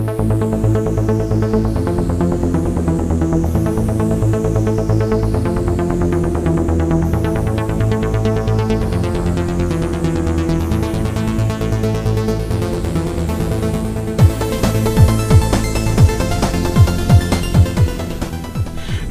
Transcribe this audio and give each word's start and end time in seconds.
Du 0.00 0.06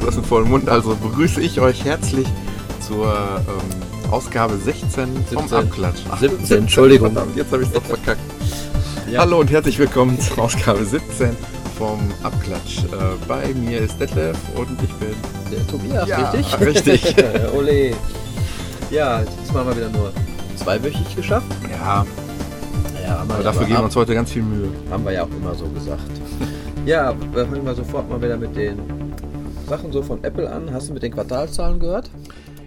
hast 0.06 0.16
einen 0.16 0.24
vollen 0.24 0.48
Mund, 0.48 0.68
also 0.68 0.96
begrüße 0.96 1.40
ich 1.40 1.60
euch 1.60 1.84
herzlich 1.84 2.26
zur 2.80 3.06
ähm, 3.06 4.10
Ausgabe 4.10 4.56
16 4.56 5.24
vom 5.32 5.42
17. 5.46 5.58
Abklatsch. 5.58 6.00
Ach, 6.10 6.18
17, 6.18 6.58
Entschuldigung. 6.58 7.12
Verdammt, 7.12 7.36
jetzt 7.36 7.52
habe 7.52 7.62
ich 7.62 7.68
es 7.68 7.74
doch 7.74 7.84
verkackt. 7.84 8.29
Ja. 9.10 9.20
Hallo 9.20 9.40
und 9.40 9.50
herzlich 9.50 9.78
willkommen 9.78 10.18
zur 10.20 10.38
Ausgabe 10.44 10.84
17 10.84 11.36
vom 11.76 11.98
Abklatsch. 12.22 12.78
Äh, 12.84 13.26
bei 13.26 13.52
mir 13.54 13.80
ist 13.80 13.98
Detlef 14.00 14.36
und 14.54 14.70
ich 14.82 14.92
bin 14.94 15.14
Der 15.50 15.66
Tobias, 15.66 16.08
Ja, 16.08 16.30
richtig? 16.30 16.60
richtig. 16.60 17.16
Ole. 17.56 17.92
Ja, 18.90 19.22
diesmal 19.42 19.64
haben 19.64 19.70
wir 19.70 19.76
wieder 19.88 19.98
nur 19.98 20.12
zweiwöchig 20.56 21.16
geschafft. 21.16 21.46
ja, 21.70 22.04
Ja, 23.02 23.18
haben 23.20 23.30
aber 23.30 23.42
dafür 23.42 23.66
geben 23.66 23.78
wir 23.78 23.84
uns 23.84 23.96
heute 23.96 24.14
ganz 24.14 24.30
viel 24.30 24.42
Mühe. 24.42 24.68
Haben 24.90 25.04
wir 25.04 25.12
ja 25.12 25.24
auch 25.24 25.28
immer 25.30 25.54
so 25.54 25.66
gesagt. 25.66 26.02
ja, 26.86 27.14
wir 27.32 27.46
fangen 27.46 27.64
mal 27.64 27.74
sofort 27.74 28.08
mal 28.08 28.20
wieder 28.22 28.36
mit 28.36 28.54
den 28.56 28.78
Sachen 29.68 29.90
so 29.92 30.02
von 30.02 30.22
Apple 30.24 30.50
an. 30.50 30.72
Hast 30.72 30.88
du 30.88 30.92
mit 30.94 31.02
den 31.02 31.12
Quartalzahlen 31.12 31.78
gehört? 31.80 32.10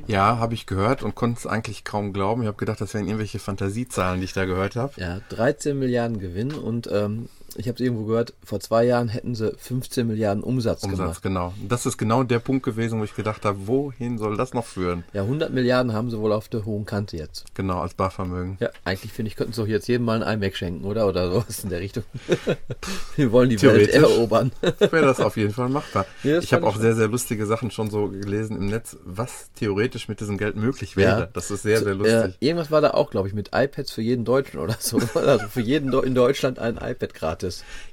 Ja, 0.07 0.37
habe 0.37 0.53
ich 0.53 0.65
gehört 0.65 1.01
und 1.03 1.15
konnte 1.15 1.39
es 1.39 1.47
eigentlich 1.47 1.83
kaum 1.83 2.13
glauben. 2.13 2.41
Ich 2.41 2.47
habe 2.47 2.57
gedacht, 2.57 2.81
das 2.81 2.93
wären 2.93 3.07
irgendwelche 3.07 3.39
Fantasiezahlen, 3.39 4.19
die 4.19 4.25
ich 4.25 4.33
da 4.33 4.45
gehört 4.45 4.75
habe. 4.75 4.93
Ja, 4.97 5.19
13 5.29 5.77
Milliarden 5.77 6.19
Gewinn 6.19 6.53
und 6.53 6.89
ähm, 6.91 7.29
ich 7.57 7.67
habe 7.67 7.75
es 7.75 7.79
irgendwo 7.81 8.05
gehört, 8.05 8.33
vor 8.43 8.59
zwei 8.59 8.83
Jahren 8.85 9.07
hätten 9.09 9.35
sie 9.35 9.53
15 9.57 10.07
Milliarden 10.07 10.43
Umsatz, 10.43 10.83
Umsatz, 10.83 10.97
gemacht. 11.21 11.21
genau. 11.23 11.53
Und 11.61 11.71
Das 11.71 11.85
ist 11.85 11.97
genau 11.97 12.23
der 12.23 12.39
Punkt 12.39 12.63
gewesen, 12.63 12.99
wo 12.99 13.03
ich 13.03 13.15
gedacht 13.15 13.45
habe, 13.45 13.67
wohin 13.67 14.17
soll 14.17 14.37
das 14.37 14.53
noch 14.53 14.65
führen? 14.65 15.03
Ja, 15.13 15.21
100 15.23 15.51
Milliarden 15.53 15.93
haben 15.93 16.09
sie 16.09 16.19
wohl 16.19 16.31
auf 16.31 16.47
der 16.49 16.65
hohen 16.65 16.85
Kante 16.85 17.17
jetzt. 17.17 17.45
Genau, 17.53 17.79
als 17.81 17.93
Barvermögen. 17.93 18.57
Ja, 18.59 18.69
eigentlich 18.85 19.11
finde 19.13 19.29
ich, 19.29 19.35
könnten 19.35 19.53
sie 19.53 19.61
doch 19.61 19.67
jetzt 19.67 19.87
jedem 19.87 20.05
mal 20.05 20.23
ein 20.23 20.41
iMac 20.41 20.55
schenken, 20.55 20.85
oder? 20.85 21.07
Oder 21.07 21.31
sowas 21.31 21.63
in 21.63 21.69
der 21.69 21.79
Richtung. 21.79 22.03
Wir 23.15 23.31
wollen 23.31 23.49
die 23.49 23.61
Welt 23.61 23.89
erobern. 23.89 24.51
wäre 24.79 25.05
das 25.05 25.19
auf 25.19 25.37
jeden 25.37 25.53
Fall 25.53 25.69
machbar. 25.69 26.05
Ja, 26.23 26.39
ich 26.39 26.53
habe 26.53 26.65
auch 26.65 26.75
sehr, 26.77 26.95
sehr 26.95 27.07
lustige 27.07 27.45
Sachen 27.45 27.71
schon 27.71 27.89
so 27.89 28.07
gelesen 28.09 28.57
im 28.57 28.67
Netz, 28.67 28.97
was 29.05 29.49
theoretisch 29.55 30.07
mit 30.07 30.19
diesem 30.19 30.37
Geld 30.37 30.55
möglich 30.55 30.97
wäre. 30.97 31.19
Ja. 31.21 31.29
Das 31.33 31.51
ist 31.51 31.63
sehr, 31.63 31.79
sehr 31.79 31.93
Äh, 31.93 31.95
lustig. 31.95 32.37
irgendwas 32.39 32.71
war 32.71 32.81
da 32.81 32.91
auch, 32.91 33.09
glaube 33.11 33.27
ich, 33.27 33.33
mit 33.33 33.49
iPads 33.53 33.91
für 33.91 34.01
jeden 34.01 34.25
Deutschen 34.25 34.59
oder 34.59 34.75
so. 34.79 34.99
Also 35.23 35.47
für 35.47 35.61
jeden 35.61 35.93
in 36.03 36.15
Deutschland 36.15 36.59
ein 36.59 36.77
iPad 36.77 37.13
gratis. 37.13 37.42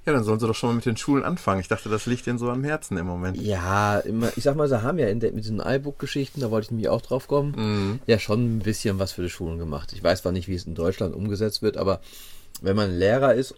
Ja, 0.06 0.12
dann 0.12 0.24
sollen 0.24 0.40
sie 0.40 0.46
doch 0.46 0.54
schon 0.54 0.70
mal 0.70 0.74
mit 0.76 0.86
den 0.86 0.96
Schulen 0.96 1.24
anfangen. 1.24 1.60
Ich 1.60 1.68
dachte, 1.68 1.88
das 1.88 2.06
liegt 2.06 2.26
ihnen 2.26 2.38
so 2.38 2.48
am 2.50 2.64
Herzen 2.64 2.96
im 2.96 3.06
Moment. 3.06 3.36
Ja, 3.40 3.98
immer, 3.98 4.30
ich 4.36 4.44
sag 4.44 4.56
mal, 4.56 4.68
sie 4.68 4.82
haben 4.82 4.98
ja 4.98 5.08
in 5.08 5.20
der, 5.20 5.32
mit 5.32 5.44
diesen 5.44 5.60
iBook-Geschichten, 5.60 6.40
da 6.40 6.50
wollte 6.50 6.66
ich 6.66 6.70
nämlich 6.70 6.88
auch 6.88 7.00
drauf 7.02 7.26
kommen, 7.28 7.52
Mhm. 7.56 8.00
ja 8.06 8.18
schon 8.18 8.56
ein 8.56 8.58
bisschen 8.60 8.98
was 8.98 9.12
für 9.12 9.22
die 9.22 9.30
Schulen 9.30 9.58
gemacht. 9.58 9.92
Ich 9.92 10.02
weiß 10.02 10.22
zwar 10.22 10.32
nicht, 10.32 10.48
wie 10.48 10.54
es 10.54 10.64
in 10.66 10.74
Deutschland 10.74 11.14
umgesetzt 11.14 11.62
wird, 11.62 11.76
aber 11.76 12.00
wenn 12.62 12.76
man 12.76 12.90
Lehrer 12.98 13.34
ist, 13.34 13.54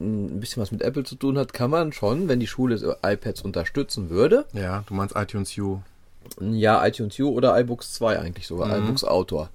ein 0.00 0.38
bisschen 0.40 0.62
was 0.62 0.70
mit 0.70 0.82
Apple 0.82 1.02
zu 1.02 1.16
tun 1.16 1.36
hat, 1.36 1.52
kann 1.52 1.68
man 1.70 1.92
schon, 1.92 2.28
wenn 2.28 2.38
die 2.38 2.46
Schule 2.46 2.96
iPads 3.04 3.42
unterstützen 3.42 4.08
würde, 4.10 4.44
Ja, 4.52 4.84
du 4.86 4.94
meinst 4.94 5.16
iTunes 5.16 5.56
U. 5.58 5.80
Ja, 6.40 6.86
iTunes 6.86 7.18
U 7.18 7.28
oder 7.30 7.58
iBooks 7.60 7.92
2 7.94 8.18
eigentlich 8.18 8.46
sogar, 8.46 8.68
Mhm. 8.68 8.84
iBooks 8.86 9.04
Autor. 9.04 9.50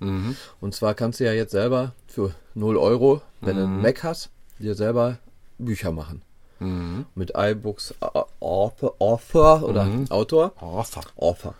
Und 0.62 0.76
zwar 0.76 0.94
kannst 0.94 1.20
du 1.20 1.24
ja 1.26 1.32
jetzt 1.34 1.52
selber 1.52 1.94
für 2.08 2.36
0 2.54 2.78
Euro, 2.78 3.22
wenn 3.42 3.56
du 3.56 3.66
Mhm. 3.66 3.74
einen 3.74 3.82
Mac 3.82 4.04
hast, 4.04 4.30
dir 4.60 4.76
selber 4.76 5.18
Bücher 5.60 5.92
machen. 5.92 6.22
Mhm. 6.60 7.06
Mit 7.16 7.32
iBooks 7.38 7.94
Au- 8.02 8.26
Author, 8.42 8.96
Author 9.00 9.64
oder 9.64 9.88
Autor. 10.10 10.52
Oh, 10.60 10.84
fuck. 10.84 11.14
Author. 11.16 11.54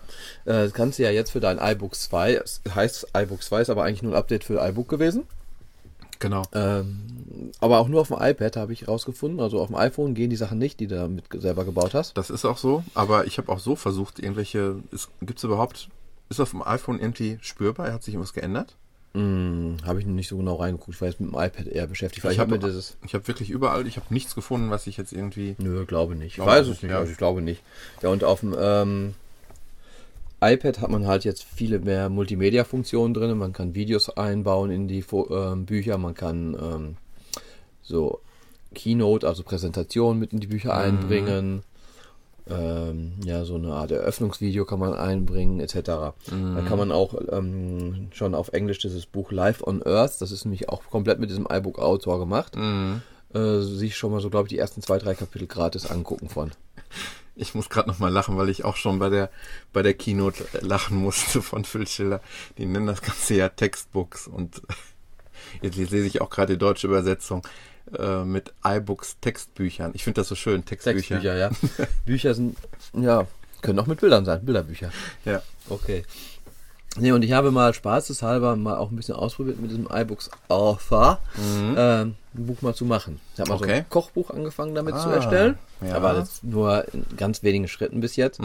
Äh, 0.44 0.52
das 0.64 0.74
kannst 0.74 1.00
du 1.00 1.04
ja 1.04 1.10
jetzt 1.12 1.32
für 1.32 1.40
dein 1.40 1.58
iBooks 1.58 2.02
2, 2.10 2.34
es 2.34 2.62
heißt 2.74 3.08
iBooks 3.16 3.46
2, 3.48 3.62
ist 3.62 3.70
aber 3.70 3.84
eigentlich 3.84 4.04
nur 4.04 4.12
ein 4.14 4.18
Update 4.18 4.44
für 4.44 4.60
iBook 4.68 4.90
gewesen. 4.90 5.24
Genau. 6.20 6.42
Ähm, 6.54 7.52
aber 7.62 7.80
auch 7.80 7.88
nur 7.88 8.02
auf 8.02 8.10
dem 8.10 8.18
iPad 8.20 8.58
habe 8.58 8.74
ich 8.74 8.90
rausgefunden. 8.90 9.40
Also 9.40 9.62
auf 9.62 9.68
dem 9.68 9.78
iPhone 9.78 10.16
gehen 10.16 10.30
die 10.30 10.36
Sachen 10.36 10.58
nicht, 10.58 10.82
die 10.82 10.88
du 10.88 10.96
damit 10.96 11.24
selber 11.34 11.64
gebaut 11.64 11.94
hast. 11.94 12.18
Das 12.18 12.30
ist 12.30 12.44
auch 12.44 12.58
so, 12.58 12.84
aber 12.94 13.26
ich 13.26 13.38
habe 13.38 13.50
auch 13.50 13.60
so 13.60 13.78
versucht, 13.78 14.20
irgendwelche. 14.20 14.84
Gibt 15.22 15.38
es 15.38 15.44
überhaupt. 15.46 15.88
Ist 16.28 16.42
auf 16.42 16.52
dem 16.52 16.62
iPhone 16.62 17.00
irgendwie 17.00 17.38
spürbar? 17.42 17.94
Hat 17.94 18.04
sich 18.04 18.14
irgendwas 18.16 18.34
geändert? 18.34 18.76
Hm, 19.20 19.78
habe 19.86 20.00
ich 20.00 20.06
noch 20.06 20.14
nicht 20.14 20.30
so 20.30 20.38
genau 20.38 20.56
reingeguckt. 20.56 20.96
Ich 20.96 21.02
war 21.02 21.10
jetzt 21.10 21.20
mit 21.20 21.32
dem 21.32 21.38
iPad 21.38 21.68
eher 21.68 21.88
beschäftigt. 21.88 22.26
Ich, 22.26 22.40
habe 22.40 22.58
ich 23.06 23.14
habe 23.14 23.28
wirklich 23.28 23.50
überall, 23.50 23.86
ich 23.86 23.98
habe 23.98 24.14
nichts 24.14 24.34
gefunden, 24.34 24.70
was 24.70 24.88
ich 24.88 24.96
jetzt 24.96 25.12
irgendwie. 25.12 25.56
Nö, 25.58 25.86
glaube 25.86 26.16
nicht. 26.16 26.38
Ich 26.38 26.46
weiß 26.46 26.68
es 26.68 26.82
nicht, 26.82 26.92
ja. 26.92 27.00
also 27.00 27.12
ich 27.12 27.18
glaube 27.18 27.42
nicht. 27.42 27.62
Ja, 28.02 28.10
und 28.10 28.24
auf 28.24 28.40
dem 28.40 28.56
ähm, 28.58 29.16
iPad 30.42 30.80
hat 30.80 30.90
man 30.90 31.06
halt 31.06 31.26
jetzt 31.26 31.44
viele 31.44 31.80
mehr 31.80 32.10
Multimedia-Funktionen 32.10 33.14
drin. 33.14 33.38
Man 33.38 33.52
kann 33.52 33.76
Videos 33.76 34.10
einbauen 34.10 34.72
in 34.72 34.88
die 34.88 35.04
ähm, 35.12 35.66
Bücher, 35.66 35.98
man 35.98 36.14
kann 36.14 36.56
ähm, 36.62 36.98
so 37.82 38.22
Keynote, 38.74 39.28
also 39.28 39.44
Präsentation 39.44 40.18
mit 40.18 40.32
in 40.32 40.40
die 40.40 40.48
Bücher 40.48 40.74
Mhm. 40.76 40.80
einbringen. 40.80 41.64
Ähm, 42.50 43.14
ja, 43.24 43.46
so 43.46 43.56
eine 43.56 43.74
Art 43.74 43.92
Eröffnungsvideo 43.92 44.66
kann 44.66 44.80
man 44.80 44.94
einbringen, 44.94 45.60
etc. 45.60 45.76
Mhm. 46.32 46.56
Dann 46.56 46.66
kann 46.66 46.78
man 46.78 46.92
auch 46.92 47.14
ähm, 47.32 48.08
schon 48.12 48.34
auf 48.36 48.50
Englisch 48.54 48.80
dieses 48.80 49.06
Buch 49.06 49.32
Life 49.32 49.66
on 49.66 49.84
Earth, 49.84 50.20
das 50.22 50.32
ist 50.32 50.46
nämlich 50.46 50.70
auch 50.70 50.84
komplett 50.90 51.20
mit 51.20 51.30
diesem 51.30 51.48
iBook 51.52 51.80
Autor 51.80 52.20
gemacht, 52.20 52.56
Mhm. 52.56 53.02
äh, 53.34 53.60
sich 53.60 53.98
schon 53.98 54.12
mal 54.12 54.22
so, 54.22 54.30
glaube 54.30 54.48
ich, 54.48 54.50
die 54.50 54.58
ersten 54.58 54.82
zwei, 54.82 54.98
drei 54.98 55.14
Kapitel 55.16 55.48
gratis 55.48 55.86
angucken 55.86 56.30
von. 56.30 56.52
Ich 57.36 57.56
muss 57.56 57.70
gerade 57.70 57.88
noch 57.88 58.00
mal 58.00 58.12
lachen, 58.12 58.36
weil 58.38 58.50
ich 58.50 58.66
auch 58.66 58.76
schon 58.76 59.00
bei 59.00 59.10
der 59.10 59.30
bei 59.72 59.82
der 59.82 59.94
Keynote 59.94 60.44
lachen 60.62 60.98
musste 60.98 61.42
von 61.42 61.64
Phil 61.64 61.88
Schiller. 61.88 62.20
Die 62.58 62.66
nennen 62.66 62.88
das 62.88 63.02
Ganze 63.02 63.36
ja 63.36 63.48
Textbooks 63.48 64.28
und 64.28 64.62
jetzt 65.62 65.78
lese 65.78 66.00
ich 66.06 66.20
auch 66.20 66.30
gerade 66.30 66.54
die 66.54 66.60
deutsche 66.60 66.88
Übersetzung 66.88 67.44
äh, 67.98 68.24
mit 68.24 68.54
iBooks 68.66 69.18
Textbüchern. 69.22 69.92
Ich 69.94 70.04
finde 70.04 70.22
das 70.22 70.28
so 70.28 70.36
schön, 70.36 70.66
Textbücher. 70.66 71.20
Textbücher, 71.22 71.38
ja. 71.38 71.50
Bücher 72.06 72.34
sind, 72.34 72.58
ja, 72.94 73.26
können 73.62 73.80
auch 73.80 73.88
mit 73.88 74.00
Bildern 74.02 74.26
sein, 74.26 74.44
Bilderbücher. 74.46 74.92
Ja. 75.26 75.42
Okay. 75.70 76.04
Nee, 76.98 77.12
und 77.12 77.22
ich 77.22 77.32
habe 77.34 77.52
mal 77.52 77.72
spaßeshalber 77.74 78.56
mal 78.56 78.76
auch 78.78 78.90
ein 78.90 78.96
bisschen 78.96 79.16
ausprobiert 79.16 79.60
mit 79.62 79.70
diesem 79.70 79.88
iBooks 79.94 80.32
Author, 80.48 81.20
ähm, 81.38 82.16
ein 82.34 82.46
Buch 82.46 82.62
mal 82.64 82.74
zu 82.74 82.84
machen. 82.84 83.22
Ich 83.36 83.40
habe 83.40 83.50
mal 83.52 83.58
so 83.60 83.64
Mhm. 83.66 83.70
Okay. 83.70 83.80
ein 83.80 83.90
Kochbuch 83.90 84.32
angefangen 84.32 84.74
damit 84.74 84.96
zu 85.00 85.08
Ah, 85.08 85.14
erstellen. 85.14 85.58
ja. 85.86 85.96
Aber 85.96 86.14
das 86.14 86.42
nur 86.42 86.92
in 86.92 87.06
ganz 87.16 87.44
wenigen 87.44 87.68
Schritten 87.68 88.00
bis 88.02 88.16
jetzt. 88.16 88.40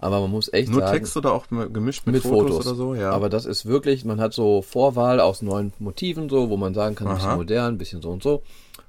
Aber 0.00 0.20
man 0.20 0.30
muss 0.30 0.52
echt 0.52 0.68
Nur 0.70 0.80
sagen, 0.80 0.92
Text 0.98 1.16
oder 1.16 1.32
auch 1.32 1.46
gemischt 1.48 2.06
mit, 2.06 2.14
mit 2.16 2.22
Fotos, 2.24 2.56
Fotos, 2.56 2.66
oder 2.66 2.74
so? 2.74 2.94
Ja. 2.96 3.12
Aber 3.12 3.28
das 3.30 3.46
ist 3.46 3.66
wirklich, 3.66 4.04
man 4.04 4.20
hat 4.20 4.34
so 4.34 4.62
Vorwahl 4.62 5.20
aus 5.20 5.40
neuen 5.42 5.72
Motiven, 5.78 6.28
so, 6.28 6.50
wo 6.50 6.56
man 6.56 6.74
sagen 6.74 6.96
kann, 6.96 7.06
ein 7.06 7.14
bisschen 7.14 7.36
modern, 7.36 7.74
ein 7.74 7.78
bisschen 7.78 8.02
so 8.02 8.10
und 8.10 8.22
so. 8.22 8.42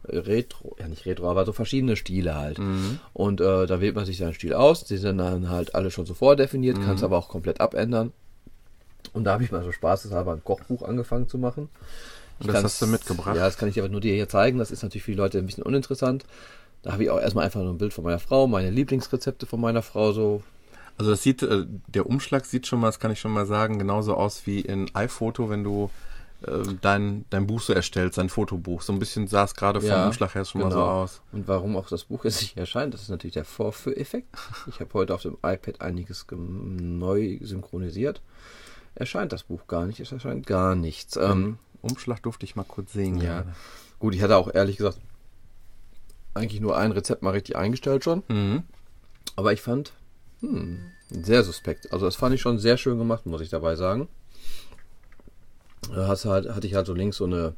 Retro, 0.06 0.76
ja 0.80 0.88
nicht 0.88 1.06
Retro, 1.06 1.30
aber 1.30 1.46
so 1.46 1.52
verschiedene 1.54 1.96
Stile 1.96 2.36
halt. 2.36 2.60
Mhm. 2.60 3.00
Und 3.14 3.42
äh, 3.42 3.66
da 3.66 3.82
wählt 3.82 3.96
man 3.96 4.06
sich 4.06 4.18
seinen 4.18 4.34
Stil 4.34 4.54
aus. 4.54 4.84
Die 4.86 4.98
sind 4.98 5.18
dann 5.18 5.50
halt 5.50 5.76
alle 5.76 5.92
schon 5.92 6.06
so 6.06 6.14
vordefiniert, 6.14 6.78
Mhm. 6.78 6.86
kannst 6.86 7.04
aber 7.04 7.18
auch 7.18 7.30
komplett 7.30 7.60
abändern. 7.62 8.14
Und 9.14 9.24
da 9.24 9.34
habe 9.34 9.44
ich 9.44 9.52
mal 9.52 9.64
so 9.64 9.72
spaßeshalber 9.72 10.34
ein 10.34 10.44
Kochbuch 10.44 10.84
angefangen 10.84 11.28
zu 11.28 11.38
machen. 11.38 11.70
Ich 12.40 12.48
das 12.48 12.64
hast 12.64 12.82
du 12.82 12.88
mitgebracht? 12.88 13.36
Ja, 13.36 13.46
das 13.46 13.58
kann 13.58 13.68
ich 13.68 13.74
dir 13.76 13.84
aber 13.84 13.92
nur 13.92 14.02
dir 14.02 14.14
hier 14.14 14.30
zeigen. 14.30 14.60
Das 14.60 14.70
ist 14.72 14.84
natürlich 14.84 15.04
für 15.04 15.12
die 15.12 15.18
Leute 15.18 15.40
ein 15.40 15.46
bisschen 15.46 15.64
uninteressant. 15.64 16.24
Da 16.84 16.92
habe 16.94 17.04
ich 17.04 17.10
auch 17.10 17.20
erstmal 17.20 17.46
einfach 17.46 17.62
nur 17.62 17.72
ein 17.74 17.80
Bild 17.80 17.94
von 17.94 18.04
meiner 18.04 18.20
Frau, 18.20 18.46
meine 18.48 18.70
Lieblingsrezepte 18.70 19.46
von 19.48 19.60
meiner 19.60 19.82
Frau 19.82 20.12
so 20.12 20.44
Also 21.00 21.12
das 21.12 21.24
sieht, 21.24 21.42
äh, 21.42 21.66
der 21.88 22.06
Umschlag 22.06 22.46
sieht 22.46 22.68
schon 22.68 22.80
mal, 22.80 22.88
das 22.88 23.00
kann 23.00 23.12
ich 23.12 23.20
schon 23.20 23.32
mal 23.32 23.46
sagen, 23.48 23.80
genauso 23.80 24.14
aus 24.14 24.44
wie 24.46 24.62
in 24.62 24.94
iPhoto, 24.94 25.50
wenn 25.50 25.64
du 25.64 25.90
dein, 26.82 27.26
dein 27.30 27.48
Buch 27.48 27.62
so 27.62 27.74
erstellst, 27.74 28.18
dein 28.18 28.30
Fotobuch. 28.30 28.82
So 28.82 28.94
ein 28.94 29.00
bisschen 29.00 29.28
sah 29.28 29.44
es 29.44 29.56
gerade 29.56 29.82
vom 29.82 30.06
Umschlag 30.06 30.36
her 30.36 30.46
schon 30.46 30.62
mal 30.62 30.72
so 30.72 30.82
aus. 30.82 31.22
genau. 31.32 31.40
Und 31.40 31.48
warum 31.48 31.76
auch 31.76 31.88
das 31.88 32.06
Buch 32.06 32.26
jetzt 32.26 32.42
nicht 32.42 32.58
erscheint, 32.58 32.94
das 32.94 33.02
ist 33.02 33.10
natürlich 33.10 33.34
der 33.34 33.46
Vorführeffekt. 33.46 34.36
Ich 34.68 34.80
habe 34.80 34.94
heute 34.94 35.14
auf 35.16 35.22
dem 35.22 35.38
iPad 35.44 35.82
einiges 35.82 36.26
neu 36.32 37.40
synchronisiert. 37.42 38.22
Erscheint 38.96 39.32
das 39.32 39.44
Buch 39.44 39.68
gar 39.68 39.86
nicht, 39.86 40.00
es 40.00 40.12
erscheint 40.12 40.46
gar 40.46 40.76
nichts. 40.76 41.16
Ähm, 41.18 41.58
Umschlag 41.82 42.22
durfte 42.24 42.46
ich 42.46 42.56
mal 42.56 42.64
kurz 42.64 42.94
sehen. 42.94 43.18
ja, 43.18 43.42
gerade. 43.42 43.56
gut, 44.00 44.16
ich 44.16 44.22
hatte 44.22 44.38
auch 44.38 44.54
ehrlich 44.54 44.78
gesagt 44.78 45.00
eigentlich 46.34 46.62
nur 46.62 46.78
ein 46.78 46.92
Rezept 46.92 47.24
mal 47.24 47.32
richtig 47.32 47.56
eingestellt 47.56 48.04
schon. 48.04 48.24
Mhm. 48.28 48.64
Aber 49.36 49.54
ich 49.54 49.62
fand, 49.62 49.94
hm, 50.42 50.80
sehr 51.10 51.44
suspekt. 51.44 51.92
Also 51.92 52.06
das 52.06 52.16
fand 52.16 52.36
ich 52.36 52.42
schon 52.42 52.60
sehr 52.60 52.78
schön 52.78 52.98
gemacht, 52.98 53.26
muss 53.26 53.42
ich 53.42 53.50
dabei 53.50 53.76
sagen. 53.76 54.08
Da 55.94 56.08
hast 56.08 56.26
halt, 56.26 56.54
hatte 56.54 56.68
ich 56.68 56.76
halt 56.76 56.88
so 56.88 56.94
links 56.94 57.18
so 57.18 57.26
eine, 57.26 57.54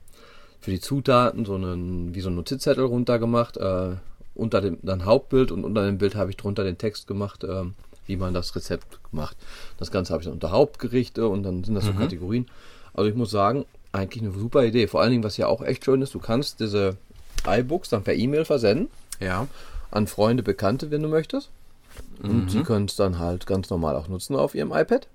für 0.60 0.71
die 0.71 0.80
Zutaten, 0.80 1.45
so 1.45 1.56
einen, 1.56 2.13
wie 2.13 2.21
so 2.21 2.27
einen 2.27 2.36
Notizzettel 2.36 2.83
runtergemacht, 2.83 3.57
äh, 3.57 3.95
unter 4.36 4.62
dem, 4.62 4.77
dann 4.81 5.06
Hauptbild 5.06 5.51
und 5.51 5.63
unter 5.63 5.86
dem 5.86 5.98
Bild 5.98 6.16
habe 6.16 6.30
ich 6.31 6.38
drunter 6.38 6.63
den 6.63 6.77
Text 6.77 7.07
gemacht, 7.07 7.44
ähm, 7.44 7.74
wie 8.06 8.18
man 8.18 8.33
das 8.33 8.56
Rezept 8.56 9.00
macht. 9.12 9.38
Das 9.77 9.92
Ganze 9.92 10.13
habe 10.13 10.21
ich 10.21 10.25
dann 10.25 10.33
unter 10.33 10.51
Hauptgerichte 10.51 11.27
und 11.27 11.44
dann 11.44 11.63
sind 11.63 11.75
das 11.75 11.86
so 11.86 11.94
Kategorien. 11.94 12.48
Also 12.94 13.10
ich 13.10 13.16
muss 13.16 13.31
sagen, 13.31 13.66
eigentlich 13.92 14.24
eine 14.24 14.33
super 14.33 14.63
Idee. 14.66 14.88
Vor 14.88 15.01
allen 15.01 15.12
Dingen, 15.12 15.24
was 15.24 15.38
ja 15.38 15.48
auch 15.48 15.62
echt 15.62 15.86
schön 15.86 16.01
ist, 16.01 16.13
du 16.13 16.19
kannst 16.19 16.60
diese 16.60 16.98
iBooks 17.48 17.89
dann 17.89 18.04
per 18.04 18.16
E-Mail 18.16 18.45
versenden. 18.45 18.89
Ja. 19.19 19.48
an 19.92 20.07
Freunde, 20.07 20.44
Bekannte, 20.44 20.92
wenn 20.92 21.04
du 21.04 21.10
möchtest. 21.10 21.50
Und 22.21 22.51
sie 22.51 22.63
können 22.63 22.86
es 22.86 22.95
dann 22.95 23.19
halt 23.19 23.45
ganz 23.48 23.69
normal 23.69 23.95
auch 23.95 24.07
nutzen 24.07 24.36
auf 24.36 24.56
ihrem 24.56 24.71
iPad. 24.71 25.07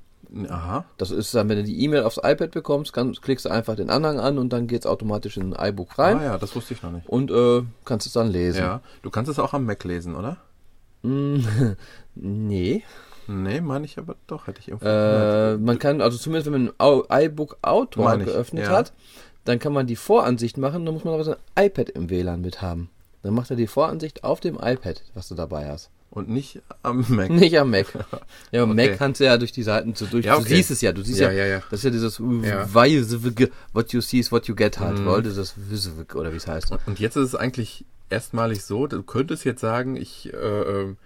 Aha. 0.49 0.85
Das 0.99 1.11
ist 1.11 1.35
dann, 1.35 1.49
wenn 1.49 1.59
du 1.59 1.65
die 1.65 1.83
E-Mail 1.85 2.03
aufs 2.05 2.19
iPad 2.23 2.51
bekommst, 2.51 2.93
kann, 2.93 3.13
klickst 3.13 3.45
du 3.47 3.51
einfach 3.51 3.77
den 3.77 3.91
Anhang 3.91 4.19
an 4.21 4.39
und 4.39 4.53
dann 4.53 4.67
geht 4.67 4.81
es 4.81 4.87
automatisch 4.87 5.37
in 5.37 5.55
ein 5.55 5.69
iBook 5.73 5.99
rein 5.99 6.19
Ah 6.19 6.25
ja, 6.25 6.39
das 6.39 6.55
wusste 6.57 6.75
ich 6.75 6.83
noch 6.83 6.91
nicht. 6.93 7.09
und 7.09 7.31
äh, 7.31 7.63
kannst 7.85 8.07
es 8.07 8.13
dann 8.15 8.29
lesen. 8.31 8.61
Ja. 8.63 8.81
Du 9.03 9.11
kannst 9.11 9.31
es 9.31 9.39
auch 9.39 9.53
am 9.55 9.65
Mac 9.67 9.85
lesen, 9.85 10.15
oder? 10.15 10.37
Nee. 12.15 12.83
Nee, 13.27 13.61
meine 13.61 13.87
ich 13.87 13.97
aber 13.99 14.17
doch, 14.27 14.47
hätte 14.47 14.61
ich 14.61 14.69
irgendwo 14.69 14.85
gehört. 14.85 15.59
Äh, 15.59 15.63
man 15.63 15.79
kann, 15.79 16.01
also 16.03 16.19
zumindest 16.19 16.47
wenn 16.47 16.53
man 16.65 16.69
ein 16.69 16.75
Au- 16.79 17.05
iBook 17.11 17.57
Autor 17.63 18.19
ich, 18.19 18.27
geöffnet 18.27 18.65
ja. 18.65 18.71
hat, 18.71 18.93
dann 19.45 19.59
kann 19.59 19.73
man 19.73 19.87
die 19.87 19.97
Voransicht 19.97 20.59
machen, 20.59 20.85
dann 20.85 20.95
muss 20.95 21.05
man 21.05 21.15
aber 21.15 21.25
sein 21.25 21.37
iPad 21.59 21.89
im 21.91 22.11
WLAN 22.11 22.41
mit 22.43 22.61
haben. 22.61 22.91
Dann 23.23 23.33
macht 23.35 23.49
er 23.51 23.57
die 23.57 23.67
Voransicht 23.67 24.25
auf 24.25 24.41
dem 24.41 24.57
iPad, 24.61 25.03
was 25.15 25.29
du 25.29 25.35
dabei 25.35 25.69
hast. 25.71 25.91
Und 26.15 26.29
nicht 26.29 26.63
am 26.83 27.05
Mac. 27.09 27.29
Nicht 27.31 27.59
am 27.59 27.71
Mac. 27.71 27.87
Ja, 28.53 28.63
am 28.63 28.71
Okay. 28.71 28.89
Mac 28.91 28.99
kannst 28.99 29.21
du 29.21 29.25
ja 29.25 29.37
durch 29.37 29.53
die 29.53 29.63
Seiten 29.63 29.95
so 29.95 30.07
durch. 30.07 30.25
Ja, 30.27 30.37
Du 30.37 30.41
okay. 30.43 30.55
siehst 30.57 30.71
es 30.71 30.81
ja, 30.81 30.93
du 30.93 31.03
siehst 31.03 31.19
ja, 31.21 31.31
Ja, 31.31 31.45
ja, 31.45 31.47
ja. 31.47 31.63
das 31.71 31.81
ist 31.81 31.85
ja 31.85 31.91
dieses 31.91 32.19
Ja. 32.19 32.25
Mhm. 32.25 33.51
what 33.73 33.93
you 33.93 34.01
see 34.01 34.19
is 34.21 34.31
what 34.33 34.47
you 34.47 34.55
get 34.55 34.79
halt, 34.79 35.05
weil 35.05 35.23
dieses 35.23 35.55
oder 36.15 36.33
wie 36.33 36.37
es 36.37 36.47
heißt. 36.47 36.73
Und 36.87 37.01
jetzt 37.01 37.17
ist 37.17 37.29
es 37.29 37.35
eigentlich 37.35 37.85
erstmalig 38.11 38.65
so, 38.65 38.87
du 38.87 39.03
könntest 39.03 39.45
jetzt 39.45 39.61
sagen, 39.61 39.97
ich 39.97 40.33
äh, 40.33 40.37
ähm, 40.37 40.97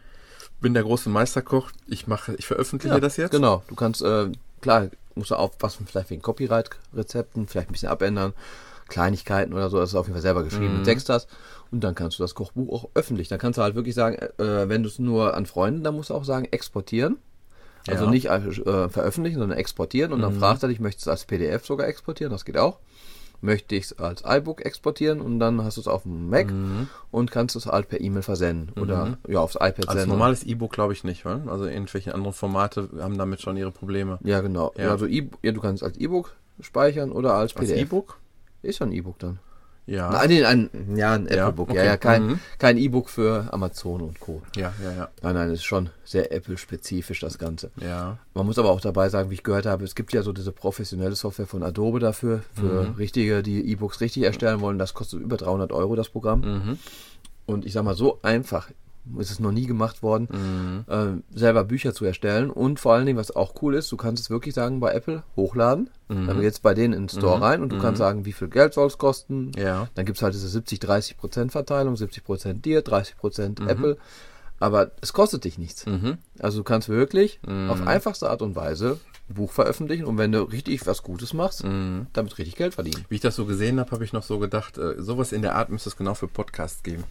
bin 0.60 0.74
der 0.74 0.82
große 0.82 1.08
Meisterkoch, 1.08 1.70
ich 1.86 2.06
mache, 2.06 2.34
ich 2.36 2.46
veröffentliche 2.46 3.00
das 3.00 3.16
jetzt. 3.16 3.30
Genau, 3.30 3.62
du 3.68 3.74
kannst, 3.74 4.02
äh, 4.02 4.26
klar, 4.60 4.88
musst 5.14 5.30
du 5.30 5.36
aufpassen, 5.36 5.86
vielleicht 5.90 6.10
wegen 6.10 6.20
Copyright-Rezepten, 6.22 7.46
vielleicht 7.48 7.70
ein 7.70 7.72
bisschen 7.72 7.88
abändern, 7.88 8.34
Kleinigkeiten 8.88 9.52
oder 9.52 9.70
so, 9.70 9.78
dass 9.78 9.92
du 9.92 9.98
auf 9.98 10.06
jeden 10.06 10.14
Fall 10.14 10.22
selber 10.22 10.42
geschriebenen 10.44 10.80
Mhm. 10.80 10.84
Text 10.84 11.08
hast. 11.08 11.28
Und 11.70 11.84
dann 11.84 11.94
kannst 11.94 12.18
du 12.18 12.22
das 12.22 12.34
Kochbuch 12.34 12.72
auch 12.72 12.88
öffentlich. 12.94 13.28
Dann 13.28 13.38
kannst 13.38 13.58
du 13.58 13.62
halt 13.62 13.74
wirklich 13.74 13.94
sagen, 13.94 14.16
äh, 14.16 14.68
wenn 14.68 14.82
du 14.82 14.88
es 14.88 14.98
nur 14.98 15.34
an 15.34 15.46
Freunden, 15.46 15.84
dann 15.84 15.94
musst 15.94 16.10
du 16.10 16.14
auch 16.14 16.24
sagen, 16.24 16.46
exportieren. 16.50 17.18
Also 17.86 18.02
Ja. 18.04 18.06
Mhm. 18.06 18.14
nicht 18.14 18.26
äh, 18.26 18.88
veröffentlichen, 18.88 19.38
sondern 19.38 19.58
exportieren. 19.58 20.12
Und 20.12 20.20
dann 20.22 20.34
fragt 20.38 20.62
er 20.62 20.68
dich, 20.68 20.80
möchtest 20.80 21.06
du 21.06 21.10
es 21.10 21.12
als 21.20 21.24
PDF 21.26 21.64
sogar 21.66 21.86
exportieren? 21.86 22.32
Das 22.32 22.44
geht 22.44 22.56
auch. 22.58 22.78
Möchte 23.40 23.76
ich 23.76 23.84
es 23.84 23.98
als 24.00 24.24
iBook 24.26 24.64
exportieren 24.66 25.20
und 25.20 25.38
dann 25.38 25.62
hast 25.62 25.76
du 25.76 25.80
es 25.82 25.86
auf 25.86 26.02
dem 26.02 26.28
Mac 26.28 26.52
und 27.12 27.30
kannst 27.30 27.54
es 27.54 27.66
halt 27.66 27.88
per 27.88 28.00
E-Mail 28.00 28.22
versenden 28.22 28.72
oder 28.82 29.16
ja 29.28 29.38
aufs 29.38 29.54
iPad 29.54 29.88
Als 29.88 29.92
senden. 29.92 30.08
normales 30.08 30.42
E-Book 30.42 30.72
glaube 30.72 30.92
ich 30.92 31.04
nicht, 31.04 31.24
weil? 31.24 31.48
Also 31.48 31.66
irgendwelche 31.66 32.12
anderen 32.14 32.32
Formate 32.34 32.88
haben 32.98 33.16
damit 33.16 33.40
schon 33.40 33.56
ihre 33.56 33.70
Probleme. 33.70 34.18
Ja, 34.24 34.40
genau. 34.40 34.72
Ja. 34.76 34.90
Also 34.90 35.06
e 35.06 35.30
ja, 35.42 35.52
du 35.52 35.60
kannst 35.60 35.84
als 35.84 35.96
E-Book 35.98 36.34
speichern 36.60 37.12
oder 37.12 37.34
als 37.34 37.54
Als 37.56 37.68
PDF. 37.68 37.82
E-Book? 37.82 38.18
Ist 38.62 38.78
ja 38.80 38.86
ein 38.86 38.92
E-Book 38.92 39.18
dann. 39.18 39.38
Ja. 39.86 40.10
Nein, 40.10 40.28
nee, 40.28 40.44
ein, 40.44 40.68
ja, 40.96 41.12
ein 41.14 41.26
Ja, 41.30 41.48
Apple-Book. 41.48 41.68
Ja, 41.72 41.80
okay. 41.80 41.86
ja, 41.86 41.96
kein, 41.96 42.26
Mhm. 42.26 42.40
kein 42.58 42.76
E-Book 42.76 43.08
für 43.08 43.48
Amazon 43.54 44.02
und 44.02 44.20
Co. 44.20 44.42
Ja, 44.54 44.74
ja, 44.84 44.92
ja. 44.92 45.08
Nein, 45.22 45.34
nein, 45.34 45.50
ist 45.50 45.64
schon 45.64 45.88
sehr 46.04 46.30
Apple-spezifisch, 46.30 47.20
das 47.20 47.38
Ganze. 47.38 47.70
Ja. 47.80 48.18
Man 48.34 48.44
muss 48.44 48.58
aber 48.58 48.68
auch 48.70 48.82
dabei 48.82 49.08
sagen, 49.08 49.30
wie 49.30 49.34
ich 49.34 49.42
gehört 49.42 49.64
habe, 49.64 49.84
es 49.84 49.94
gibt 49.94 50.12
ja 50.12 50.22
so 50.22 50.34
diese 50.34 50.52
professionelle 50.52 51.16
Software 51.16 51.46
von 51.46 51.62
Adobe 51.62 52.00
dafür, 52.00 52.42
für 52.54 52.82
Mhm. 52.88 52.94
richtige, 52.96 53.42
die 53.42 53.70
E-Books 53.70 54.02
richtig 54.02 54.24
erstellen 54.24 54.60
wollen. 54.60 54.78
Das 54.78 54.92
kostet 54.92 55.20
über 55.22 55.38
300 55.38 55.72
Euro, 55.72 55.96
das 55.96 56.10
Programm. 56.10 56.40
Mhm. 56.40 56.78
Und 57.46 57.64
ich 57.64 57.72
sag 57.72 57.82
mal, 57.84 57.94
so 57.94 58.18
einfach 58.22 58.68
ist 59.18 59.30
es 59.30 59.40
noch 59.40 59.52
nie 59.52 59.66
gemacht 59.66 60.02
worden, 60.02 60.28
Mhm. 60.30 60.84
äh, 60.92 61.38
selber 61.38 61.64
Bücher 61.64 61.94
zu 61.94 62.04
erstellen. 62.04 62.50
Und 62.50 62.80
vor 62.80 62.92
allen 62.94 63.06
Dingen, 63.06 63.18
was 63.18 63.34
auch 63.34 63.54
cool 63.62 63.74
ist, 63.74 63.90
du 63.92 63.96
kannst 63.96 64.22
es 64.24 64.30
wirklich 64.30 64.54
sagen, 64.54 64.80
bei 64.80 64.92
Apple 64.92 65.22
hochladen. 65.36 65.90
Mhm. 66.08 66.26
Dann 66.26 66.40
geht's 66.40 66.60
bei 66.60 66.74
denen 66.74 66.92
in 66.94 67.02
den 67.04 67.08
Store 67.08 67.40
rein 67.40 67.62
und 67.62 67.70
du 67.72 67.78
kannst 67.78 67.98
sagen, 67.98 68.24
wie 68.24 68.32
viel 68.32 68.48
Geld 68.48 68.74
soll 68.74 68.86
es 68.86 68.98
kosten. 68.98 69.52
Ja. 69.56 69.88
Dann 69.94 70.06
gibt's 70.06 70.22
halt 70.22 70.34
diese 70.34 70.48
70-30% 70.48 71.50
Verteilung, 71.52 71.94
70% 71.96 72.64
dir, 72.64 72.82
30% 72.82 73.60
Mhm. 73.60 73.68
Apple. 73.68 73.96
Aber 74.60 74.90
es 75.00 75.12
kostet 75.12 75.44
dich 75.44 75.56
nichts. 75.58 75.84
Also 76.40 76.58
du 76.58 76.64
kannst 76.64 76.88
wirklich 76.88 77.38
Mhm. 77.46 77.70
auf 77.70 77.86
einfachste 77.86 78.28
Art 78.28 78.42
und 78.42 78.56
Weise 78.56 78.98
ein 79.30 79.34
Buch 79.34 79.52
veröffentlichen 79.52 80.04
und 80.04 80.18
wenn 80.18 80.32
du 80.32 80.40
richtig 80.42 80.84
was 80.86 81.02
Gutes 81.04 81.32
machst, 81.34 81.62
Mhm. 81.62 82.06
damit 82.12 82.38
richtig 82.38 82.56
Geld 82.56 82.74
verdienen. 82.74 83.04
Wie 83.08 83.16
ich 83.16 83.20
das 83.20 83.36
so 83.36 83.44
gesehen 83.44 83.78
habe, 83.78 83.90
habe 83.92 84.02
ich 84.04 84.12
noch 84.12 84.22
so 84.24 84.38
gedacht, 84.38 84.76
äh, 84.78 84.94
sowas 85.00 85.30
in 85.32 85.42
der 85.42 85.54
Art 85.54 85.68
müsste 85.70 85.90
es 85.90 85.96
genau 85.96 86.14
für 86.14 86.26
Podcasts 86.28 86.82
geben. 86.82 87.04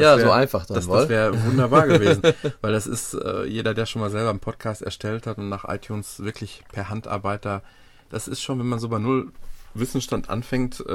Ja, 0.00 0.16
wär- 0.16 0.24
so 0.26 0.30
einfach 0.32 0.66
dann, 0.66 0.74
Das, 0.76 0.86
das 0.86 1.08
wäre 1.08 1.44
wunderbar 1.44 1.86
gewesen, 1.86 2.22
weil 2.60 2.72
das 2.72 2.86
ist 2.86 3.14
äh, 3.14 3.44
jeder, 3.44 3.74
der 3.74 3.86
schon 3.86 4.00
mal 4.00 4.10
selber 4.10 4.30
einen 4.30 4.40
Podcast 4.40 4.82
erstellt 4.82 5.26
hat 5.26 5.38
und 5.38 5.48
nach 5.48 5.64
iTunes 5.68 6.20
wirklich 6.20 6.62
per 6.72 6.88
Handarbeiter, 6.90 7.62
das 8.10 8.28
ist 8.28 8.40
schon, 8.42 8.58
wenn 8.58 8.66
man 8.68 8.78
so 8.78 8.88
bei 8.88 8.98
null 8.98 9.30
Wissensstand 9.72 10.28
anfängt, 10.30 10.80
äh, 10.80 10.94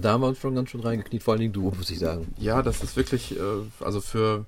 Da 0.00 0.10
haben 0.12 0.22
wir 0.22 0.26
uns 0.28 0.38
schon 0.38 0.56
ganz 0.56 0.70
schön 0.70 0.80
reingekniet, 0.80 1.22
vor 1.22 1.32
allen 1.34 1.40
Dingen 1.40 1.52
du, 1.52 1.70
muss 1.76 1.88
ich 1.90 2.00
sagen. 2.00 2.34
ja, 2.38 2.60
das 2.62 2.82
ist 2.82 2.96
wirklich, 2.96 3.38
äh, 3.38 3.42
also 3.80 4.00
für 4.00 4.44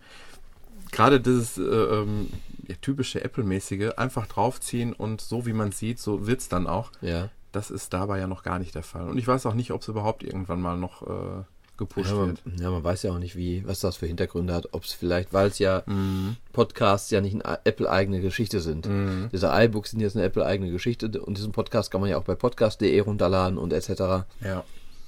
gerade 0.91 1.21
dieses 1.21 1.57
äh, 1.59 1.63
ähm, 1.63 2.31
ja, 2.67 2.75
typische 2.81 3.23
Apple-mäßige, 3.23 3.93
einfach 3.97 4.27
draufziehen 4.27 4.93
und 4.93 5.21
so 5.21 5.47
wie 5.47 5.53
man 5.53 5.71
sieht, 5.73 5.99
so 6.01 6.27
wird's 6.27 6.49
dann 6.49 6.67
auch. 6.67 6.91
Ja. 7.01 7.31
Das 7.53 7.71
ist 7.71 7.93
dabei 7.93 8.19
ja 8.19 8.27
noch 8.27 8.43
gar 8.43 8.59
nicht 8.59 8.75
der 8.75 8.83
Fall. 8.83 9.09
Und 9.09 9.19
ich 9.19 9.29
weiß 9.29 9.47
auch 9.47 9.55
nicht, 9.55 9.71
ob 9.71 9.83
es 9.83 9.89
überhaupt 9.89 10.25
irgendwann 10.25 10.61
mal 10.61 10.77
noch 10.77 11.03
äh, 11.03 11.45
gepusht 11.77 12.11
Ja 12.11 12.17
man, 12.17 12.29
wird. 12.29 12.61
ja, 12.61 12.71
man 12.71 12.85
weiß 12.85 13.03
ja 13.05 13.13
auch 13.13 13.19
nicht, 13.19 13.37
wie, 13.37 13.67
was 13.67 13.81
das 13.81 13.97
für 13.97 14.07
Hintergründe 14.07 14.55
hat. 14.55 14.69
Ob 14.73 14.85
es 14.85 14.93
vielleicht, 14.93 15.33
weil 15.33 15.49
es 15.49 15.59
ja 15.59 15.83
Mhm. 15.87 16.37
Podcasts 16.53 17.11
ja 17.11 17.21
nicht 17.21 17.35
eine 17.35 17.59
Apple-eigene 17.65 18.21
Geschichte 18.21 18.61
sind. 18.61 18.89
Diese 19.33 19.51
iBooks 19.53 19.91
sind 19.91 20.01
jetzt 20.01 20.17
eine 20.17 20.25
Apple-eigene 20.25 20.71
Geschichte 20.71 21.07
und 21.21 21.37
diesen 21.39 21.53
Podcast 21.53 21.91
kann 21.91 22.01
man 22.01 22.11
ja 22.11 22.17
auch 22.19 22.25
bei 22.25 22.35
podcast.de 22.35 22.99
runterladen 23.01 23.59
und 23.59 23.73
etc. 23.73 24.25
Ja. 24.43 24.65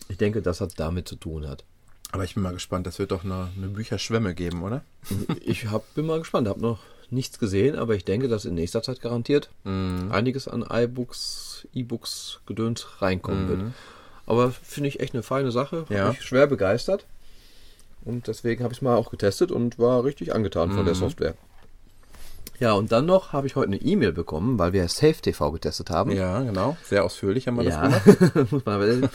Ich 0.09 0.17
denke, 0.19 0.43
das 0.43 0.61
hat 0.61 0.73
damit 0.79 1.09
zu 1.09 1.17
tun 1.17 1.49
hat. 1.49 1.65
Aber 2.13 2.23
ich 2.25 2.35
bin 2.35 2.43
mal 2.43 2.53
gespannt, 2.53 2.87
das 2.87 2.99
wird 2.99 3.11
doch 3.11 3.25
eine, 3.25 3.49
eine 3.57 3.67
Bücherschwemme 3.69 4.35
geben, 4.35 4.63
oder? 4.63 4.83
Ich 5.45 5.67
hab, 5.71 5.93
bin 5.95 6.07
mal 6.07 6.19
gespannt, 6.21 6.49
habe 6.49 6.61
noch 6.61 6.79
nichts 7.11 7.39
gesehen, 7.39 7.77
aber 7.77 7.95
ich 7.95 8.05
denke, 8.05 8.27
dass 8.29 8.45
in 8.45 8.55
nächster 8.55 8.83
Zeit 8.83 9.01
garantiert 9.01 9.51
Mhm. 9.65 10.11
einiges 10.11 10.49
an 10.49 10.65
iBooks, 10.69 11.67
E-Books, 11.73 12.41
Gedöns 12.47 12.87
reinkommen 13.01 13.49
wird. 13.49 13.61
Aber 14.27 14.51
finde 14.51 14.89
ich 14.89 15.01
echt 15.01 15.15
eine 15.15 15.23
feine 15.23 15.51
Sache. 15.53 15.83
Hab 15.83 15.91
Ja. 15.91 16.09
mich 16.11 16.23
schwer 16.23 16.47
begeistert. 16.47 17.05
Und 18.05 18.29
deswegen 18.29 18.63
habe 18.63 18.73
ich 18.73 18.79
es 18.79 18.83
mal 18.83 18.97
auch 18.97 19.11
getestet 19.11 19.51
und 19.51 19.79
war 19.79 20.05
richtig 20.05 20.35
angetan 20.35 20.71
von 20.73 20.85
der 20.85 20.95
Software. 20.95 21.35
Ja, 22.59 22.73
und 22.73 22.91
dann 22.91 23.05
noch 23.05 23.33
habe 23.35 23.47
ich 23.47 23.55
heute 23.55 23.67
eine 23.67 23.77
E-Mail 23.77 24.13
bekommen, 24.13 24.59
weil 24.59 24.73
wir 24.73 24.89
Safe 24.89 25.13
TV 25.21 25.51
getestet 25.53 25.91
haben. 25.91 26.11
Ja, 26.13 26.41
genau. 26.41 26.77
Sehr 26.85 27.05
ausführlich 27.05 27.47
haben 27.47 27.57
wir 27.57 27.65
das 27.65 27.75
Ja, 27.75 27.83
gemacht. 27.83 28.35
muss 28.53 28.65
man 28.65 28.75
aber 28.77 28.87
äh, 28.89 29.09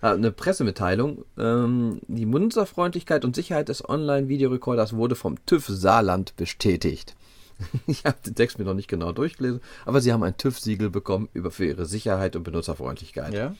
eine 0.00 0.32
Pressemitteilung. 0.32 1.24
Ähm, 1.38 2.00
die 2.08 2.26
Benutzerfreundlichkeit 2.26 3.24
und 3.24 3.36
Sicherheit 3.36 3.68
des 3.68 3.88
Online-Videorekorders 3.88 4.94
wurde 4.96 5.14
vom 5.14 5.36
TÜV 5.46 5.66
Saarland 5.68 6.34
bestätigt. 6.36 7.14
Ich 7.86 8.04
habe 8.04 8.16
den 8.24 8.34
Text 8.34 8.58
mir 8.58 8.64
noch 8.64 8.74
nicht 8.74 8.88
genau 8.88 9.12
durchgelesen, 9.12 9.60
aber 9.84 10.00
sie 10.00 10.12
haben 10.12 10.22
ein 10.22 10.36
TÜV-Siegel 10.36 10.90
bekommen 10.90 11.28
über 11.32 11.50
für 11.50 11.66
ihre 11.66 11.86
Sicherheit 11.86 12.36
und 12.36 12.44
Benutzerfreundlichkeit. 12.44 13.34
Ja. 13.34 13.54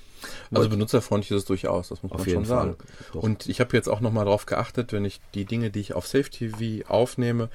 Also 0.52 0.68
benutzerfreundlich 0.68 1.30
ist 1.30 1.38
es 1.38 1.44
durchaus, 1.44 1.88
das 1.88 2.02
muss 2.02 2.12
Auf 2.12 2.18
man 2.18 2.26
jeden 2.26 2.40
schon 2.40 2.44
sagen. 2.44 2.76
Und 3.12 3.48
ich 3.48 3.60
habe 3.60 3.76
jetzt 3.76 3.88
auch 3.88 4.00
nochmal 4.00 4.24
drauf 4.24 4.46
geachtet, 4.46 4.92
wenn 4.92 5.04
ich 5.04 5.20
die 5.34 5.44
Dinge, 5.44 5.70
die 5.70 5.80
ich 5.80 5.94
auf 5.94 6.06
Safe 6.06 6.28
TV 6.28 6.88
aufnehme, 6.88 7.48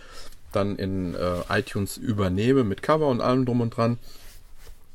dann 0.52 0.76
in 0.76 1.16
äh, 1.16 1.42
iTunes 1.50 1.98
übernehme 1.98 2.64
mit 2.64 2.82
Cover 2.82 3.08
und 3.08 3.22
allem 3.22 3.46
drum 3.46 3.62
und 3.62 3.76
dran. 3.76 3.98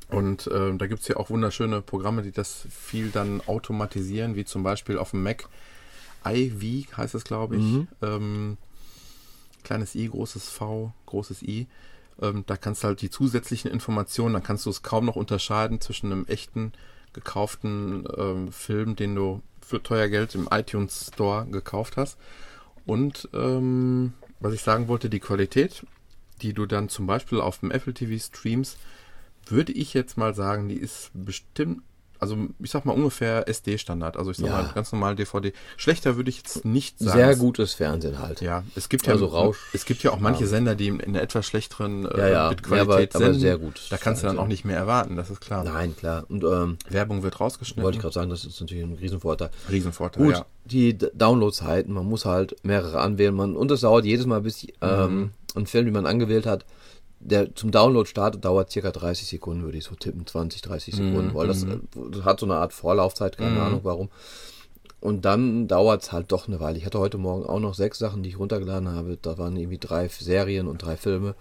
Und 0.08 0.46
äh, 0.46 0.74
da 0.74 0.86
gibt's 0.86 1.08
ja 1.08 1.16
auch 1.16 1.28
wunderschöne 1.28 1.82
Programme, 1.82 2.22
die 2.22 2.32
das 2.32 2.66
viel 2.70 3.10
dann 3.10 3.42
automatisieren, 3.46 4.36
wie 4.36 4.44
zum 4.44 4.62
Beispiel 4.62 4.96
auf 4.96 5.10
dem 5.10 5.22
Mac 5.22 5.48
iV 6.24 6.96
heißt 6.96 7.14
es, 7.14 7.24
glaube 7.24 7.56
ich. 7.56 7.62
Ähm, 8.02 8.56
kleines 9.62 9.94
i, 9.94 10.08
großes 10.08 10.48
V, 10.50 10.92
großes 11.06 11.42
i. 11.42 11.66
Ähm, 12.20 12.44
da 12.46 12.56
kannst 12.56 12.82
du 12.82 12.88
halt 12.88 13.02
die 13.02 13.10
zusätzlichen 13.10 13.70
Informationen, 13.70 14.34
dann 14.34 14.42
kannst 14.42 14.66
du 14.66 14.70
es 14.70 14.82
kaum 14.82 15.04
noch 15.04 15.16
unterscheiden 15.16 15.80
zwischen 15.80 16.12
einem 16.12 16.26
echten, 16.26 16.72
gekauften 17.12 18.06
ähm, 18.16 18.52
Film, 18.52 18.96
den 18.96 19.14
du 19.14 19.42
für 19.60 19.82
teuer 19.82 20.08
Geld 20.08 20.34
im 20.34 20.48
iTunes 20.50 21.10
Store 21.12 21.46
gekauft 21.46 21.96
hast. 21.96 22.18
Und 22.86 23.28
ähm, 23.34 24.14
was 24.40 24.54
ich 24.54 24.62
sagen 24.62 24.88
wollte, 24.88 25.10
die 25.10 25.20
Qualität, 25.20 25.84
die 26.42 26.52
du 26.52 26.66
dann 26.66 26.88
zum 26.88 27.06
Beispiel 27.06 27.40
auf 27.40 27.58
dem 27.58 27.70
Apple 27.70 27.94
TV 27.94 28.22
streamst, 28.22 28.78
würde 29.46 29.72
ich 29.72 29.94
jetzt 29.94 30.16
mal 30.16 30.34
sagen, 30.34 30.68
die 30.68 30.76
ist 30.76 31.10
bestimmt, 31.12 31.82
also 32.18 32.36
ich 32.60 32.70
sag 32.70 32.84
mal 32.84 32.92
ungefähr 32.92 33.48
SD-Standard. 33.48 34.16
Also 34.16 34.30
ich 34.30 34.36
sag 34.38 34.46
Ja. 34.46 34.62
mal 34.62 34.70
ganz 34.74 34.92
normal 34.92 35.14
DVD. 35.16 35.52
Schlechter 35.76 36.16
würde 36.16 36.30
ich 36.30 36.38
jetzt 36.38 36.64
nicht 36.64 36.98
sagen. 36.98 37.16
Sehr 37.18 37.30
Es- 37.30 37.38
gutes 37.38 37.74
Fernsehen 37.74 38.18
halt. 38.18 38.40
ja, 38.40 38.64
es 38.74 38.88
gibt 38.88 39.06
ja 39.06 39.12
Also 39.14 39.26
Rausch- 39.26 39.58
es 39.72 39.84
gibt 39.84 40.02
ja 40.02 40.10
auch 40.12 40.18
manche 40.20 40.46
Sender, 40.46 40.74
die 40.74 40.88
in 40.88 41.00
einer 41.00 41.22
etwas 41.22 41.46
schlechteren 41.46 42.06
äh, 42.06 42.18
Ja, 42.18 42.28
ja. 42.28 42.48
Bildqualität 42.48 43.14
Ja, 43.14 43.20
aber- 43.20 43.26
aber 43.30 43.34
sehr 43.38 43.58
gut. 43.58 43.80
Da 43.90 43.96
kannst 43.96 44.22
du 44.22 44.26
dann 44.26 44.38
auch 44.38 44.46
nicht 44.48 44.64
mehr 44.64 44.76
erwarten, 44.76 45.16
das 45.16 45.30
ist 45.30 45.40
klar. 45.40 45.64
Nein, 45.64 45.96
klar. 45.96 46.24
Und 46.28 46.44
ähm, 46.44 46.78
Werbung 46.88 47.22
wird 47.22 47.40
rausgeschnitten. 47.40 47.82
wollte 47.84 47.96
ich 47.98 48.02
gerade 48.02 48.14
sagen, 48.14 48.30
das 48.30 48.44
ist 48.44 48.60
natürlich 48.60 48.82
ein 48.84 48.94
Riesenvorteil. 48.94 49.50
Riesenvorteil, 49.70 50.24
Gut, 50.24 50.34
ja. 50.34 50.46
die 50.64 50.96
Downloadzeiten, 50.98 51.92
man 51.94 52.06
muss 52.06 52.24
halt 52.24 52.56
mehrere 52.64 53.00
anwählen, 53.00 53.34
man, 53.34 53.56
und 53.56 53.70
es 53.70 53.80
dauert 53.80 54.04
jedes 54.04 54.26
Mal, 54.26 54.40
bis 54.40 54.66
ähm, 54.80 55.30
ein 55.54 55.66
Film, 55.66 55.84
den 55.86 55.94
man 55.94 56.06
angewählt 56.06 56.46
hat, 56.46 56.64
der 57.20 57.54
zum 57.54 57.70
Download 57.70 58.08
startet, 58.08 58.44
dauert 58.44 58.70
circa 58.70 58.90
30 58.90 59.26
Sekunden, 59.26 59.64
würde 59.64 59.78
ich 59.78 59.84
so 59.84 59.94
tippen, 59.94 60.26
20, 60.26 60.62
30 60.62 60.94
Sekunden, 60.94 61.34
weil 61.34 61.48
das, 61.48 61.64
äh, 61.64 61.78
das 62.10 62.24
hat 62.24 62.40
so 62.40 62.46
eine 62.46 62.56
Art 62.56 62.72
Vorlaufzeit, 62.72 63.36
keine 63.36 63.60
Ahnung 63.60 63.80
warum. 63.82 64.08
Und 65.00 65.24
dann 65.24 65.68
dauert 65.68 66.02
es 66.02 66.12
halt 66.12 66.32
doch 66.32 66.48
eine 66.48 66.58
Weile. 66.58 66.76
Ich 66.76 66.84
hatte 66.84 66.98
heute 66.98 67.18
Morgen 67.18 67.46
auch 67.46 67.60
noch 67.60 67.74
sechs 67.74 67.98
Sachen, 67.98 68.22
die 68.22 68.30
ich 68.30 68.38
runtergeladen 68.38 68.88
habe. 68.88 69.16
Da 69.20 69.38
waren 69.38 69.56
irgendwie 69.56 69.78
drei 69.78 70.08
Serien 70.08 70.66
und 70.66 70.78
drei 70.78 70.96
Filme. 70.96 71.36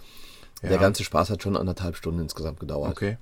Ja. 0.61 0.69
Der 0.69 0.77
ganze 0.77 1.03
Spaß 1.03 1.31
hat 1.31 1.41
schon 1.41 1.57
anderthalb 1.57 1.95
Stunden 1.95 2.21
insgesamt 2.21 2.59
gedauert. 2.59 2.91
Okay. 2.91 3.17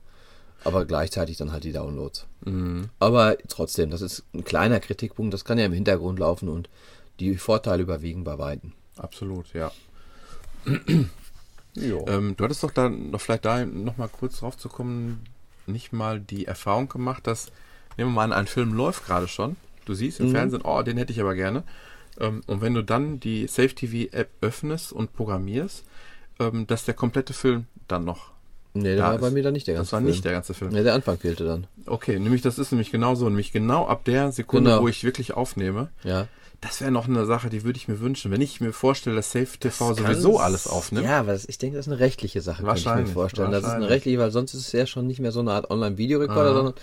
Aber 0.65 0.85
gleichzeitig 0.85 1.37
dann 1.37 1.51
halt 1.51 1.63
die 1.63 1.71
Downloads. 1.71 2.25
Mhm. 2.43 2.89
Aber 2.99 3.37
trotzdem, 3.47 3.91
das 3.91 4.01
ist 4.01 4.23
ein 4.33 4.43
kleiner 4.43 4.79
Kritikpunkt. 4.79 5.33
Das 5.33 5.45
kann 5.45 5.57
ja 5.57 5.65
im 5.65 5.73
Hintergrund 5.73 6.19
laufen 6.19 6.49
und 6.49 6.69
die 7.19 7.37
Vorteile 7.37 7.83
überwiegen 7.83 8.23
bei 8.25 8.37
Weitem. 8.37 8.73
Absolut, 8.97 9.53
ja. 9.53 9.71
Ähm, 11.77 12.35
du 12.37 12.43
hattest 12.43 12.63
doch 12.63 12.71
da 12.71 12.89
noch 12.89 13.19
vielleicht 13.21 13.45
da 13.45 13.65
noch 13.65 13.97
mal 13.97 14.07
kurz 14.07 14.39
drauf 14.39 14.57
zu 14.57 14.69
kommen, 14.69 15.21
nicht 15.67 15.93
mal 15.93 16.19
die 16.19 16.45
Erfahrung 16.45 16.87
gemacht, 16.89 17.27
dass, 17.27 17.47
nehmen 17.97 18.11
wir 18.11 18.15
mal 18.15 18.23
an, 18.25 18.33
ein 18.33 18.47
Film 18.47 18.73
läuft 18.73 19.05
gerade 19.05 19.27
schon. 19.27 19.55
Du 19.85 19.93
siehst 19.93 20.19
im 20.19 20.27
Mhm. 20.27 20.31
Fernsehen, 20.31 20.61
oh, 20.63 20.81
den 20.83 20.97
hätte 20.97 21.11
ich 21.11 21.19
aber 21.21 21.35
gerne. 21.35 21.63
Ähm, 22.19 22.41
und 22.47 22.61
wenn 22.61 22.73
du 22.73 22.81
dann 22.83 23.19
die 23.19 23.47
Safe 23.47 23.73
TV 23.75 24.09
App 24.15 24.29
öffnest 24.41 24.93
und 24.93 25.13
programmierst, 25.13 25.83
ähm, 26.39 26.65
dass 26.67 26.85
der 26.85 26.93
komplette 26.93 27.33
Film 27.33 27.65
dann 27.87 28.05
noch. 28.05 28.31
nee, 28.73 28.83
der 28.83 28.95
da 28.97 29.03
war 29.11 29.17
bei 29.19 29.31
mir 29.31 29.43
dann 29.43 29.53
nicht 29.53 29.67
der 29.67 29.75
ganze 29.75 29.87
Das 29.87 29.93
war 29.93 29.99
Film. 29.99 30.11
nicht 30.11 30.25
der 30.25 30.31
ganze 30.33 30.53
Film. 30.53 30.71
Nee, 30.71 30.83
der 30.83 30.93
Anfang 30.95 31.17
fehlte 31.17 31.45
dann. 31.45 31.67
Okay, 31.85 32.19
nämlich 32.19 32.41
das 32.41 32.57
ist 32.59 32.71
nämlich 32.71 32.91
genau 32.91 33.15
so, 33.15 33.25
nämlich 33.29 33.51
genau 33.53 33.87
ab 33.87 34.03
der 34.05 34.31
Sekunde, 34.31 34.71
Genau. 34.71 34.81
wo 34.83 34.87
ich 34.87 35.03
wirklich 35.03 35.33
aufnehme. 35.33 35.89
Ja. 36.03 36.27
Das 36.65 36.81
wäre 36.81 36.89
noch 36.89 37.07
eine 37.07 37.25
Sache, 37.27 37.49
die 37.49 37.63
würde 37.63 37.77
ich 37.77 37.87
mir 37.87 37.99
wünschen. 37.99 38.31
Wenn 38.31 38.41
ich 38.41 38.59
mir 38.59 38.73
vorstelle, 38.73 39.15
dass 39.15 39.31
Safe 39.31 39.45
TV 39.59 39.89
Das 39.89 39.97
sowieso 39.97 40.39
alles 40.39 40.67
aufnimmt. 40.67 41.05
Ja, 41.05 41.19
aber 41.19 41.33
das, 41.33 41.45
ich 41.47 41.59
denke, 41.59 41.77
das 41.77 41.85
ist 41.85 41.91
eine 41.93 42.01
rechtliche 42.01 42.41
Sache, 42.41 42.63
kann 42.63 42.75
ich 42.75 42.83
mir 42.83 42.89
Wahrscheinlich, 42.89 43.13
vorstellen. 43.13 43.51
Das 43.51 43.63
ist 43.63 43.69
eine 43.69 43.87
rechtliche, 43.89 44.17
weil 44.17 44.31
sonst 44.31 44.55
ist 44.55 44.61
es 44.61 44.71
ja 44.71 44.87
schon 44.87 45.05
nicht 45.05 45.19
mehr 45.19 45.31
so 45.31 45.41
eine 45.41 45.51
Art 45.51 45.69
Online-Videorekorder, 45.69 46.53
sondern 46.55 46.73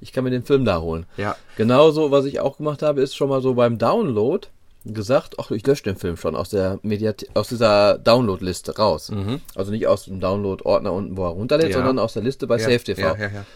ich 0.00 0.12
kann 0.12 0.22
mir 0.22 0.30
den 0.30 0.44
Film 0.44 0.64
da 0.64 0.80
holen. 0.80 1.06
Ja, 1.16 1.36
Genauso, 1.56 2.10
was 2.12 2.24
ich 2.24 2.38
auch 2.38 2.58
gemacht 2.58 2.82
habe, 2.82 3.00
ist 3.00 3.16
schon 3.16 3.28
mal 3.28 3.42
so 3.42 3.54
beim 3.54 3.78
Download 3.78 4.46
gesagt, 4.84 5.36
ach, 5.38 5.50
ich 5.50 5.66
lösche 5.66 5.84
den 5.84 5.96
Film 5.96 6.16
schon 6.16 6.36
aus 6.36 6.50
der 6.50 6.78
Mediath 6.82 7.26
aus 7.34 7.48
dieser 7.48 7.98
Download-Liste 7.98 8.76
raus. 8.76 9.10
Also 9.56 9.72
nicht 9.72 9.86
aus 9.88 10.04
dem 10.04 10.20
Download-Ordner 10.20 10.92
unten, 10.92 11.16
wo 11.16 11.24
er 11.24 11.30
runterlädt, 11.30 11.70
Ja. 11.70 11.78
sondern 11.78 11.98
aus 11.98 12.12
der 12.12 12.22
Liste 12.22 12.46
bei 12.46 12.58
ja, 12.58 12.64
Safe 12.64 12.78
TV. 12.84 13.00
Ja, 13.00 13.16
ja, 13.16 13.28
ja. 13.28 13.46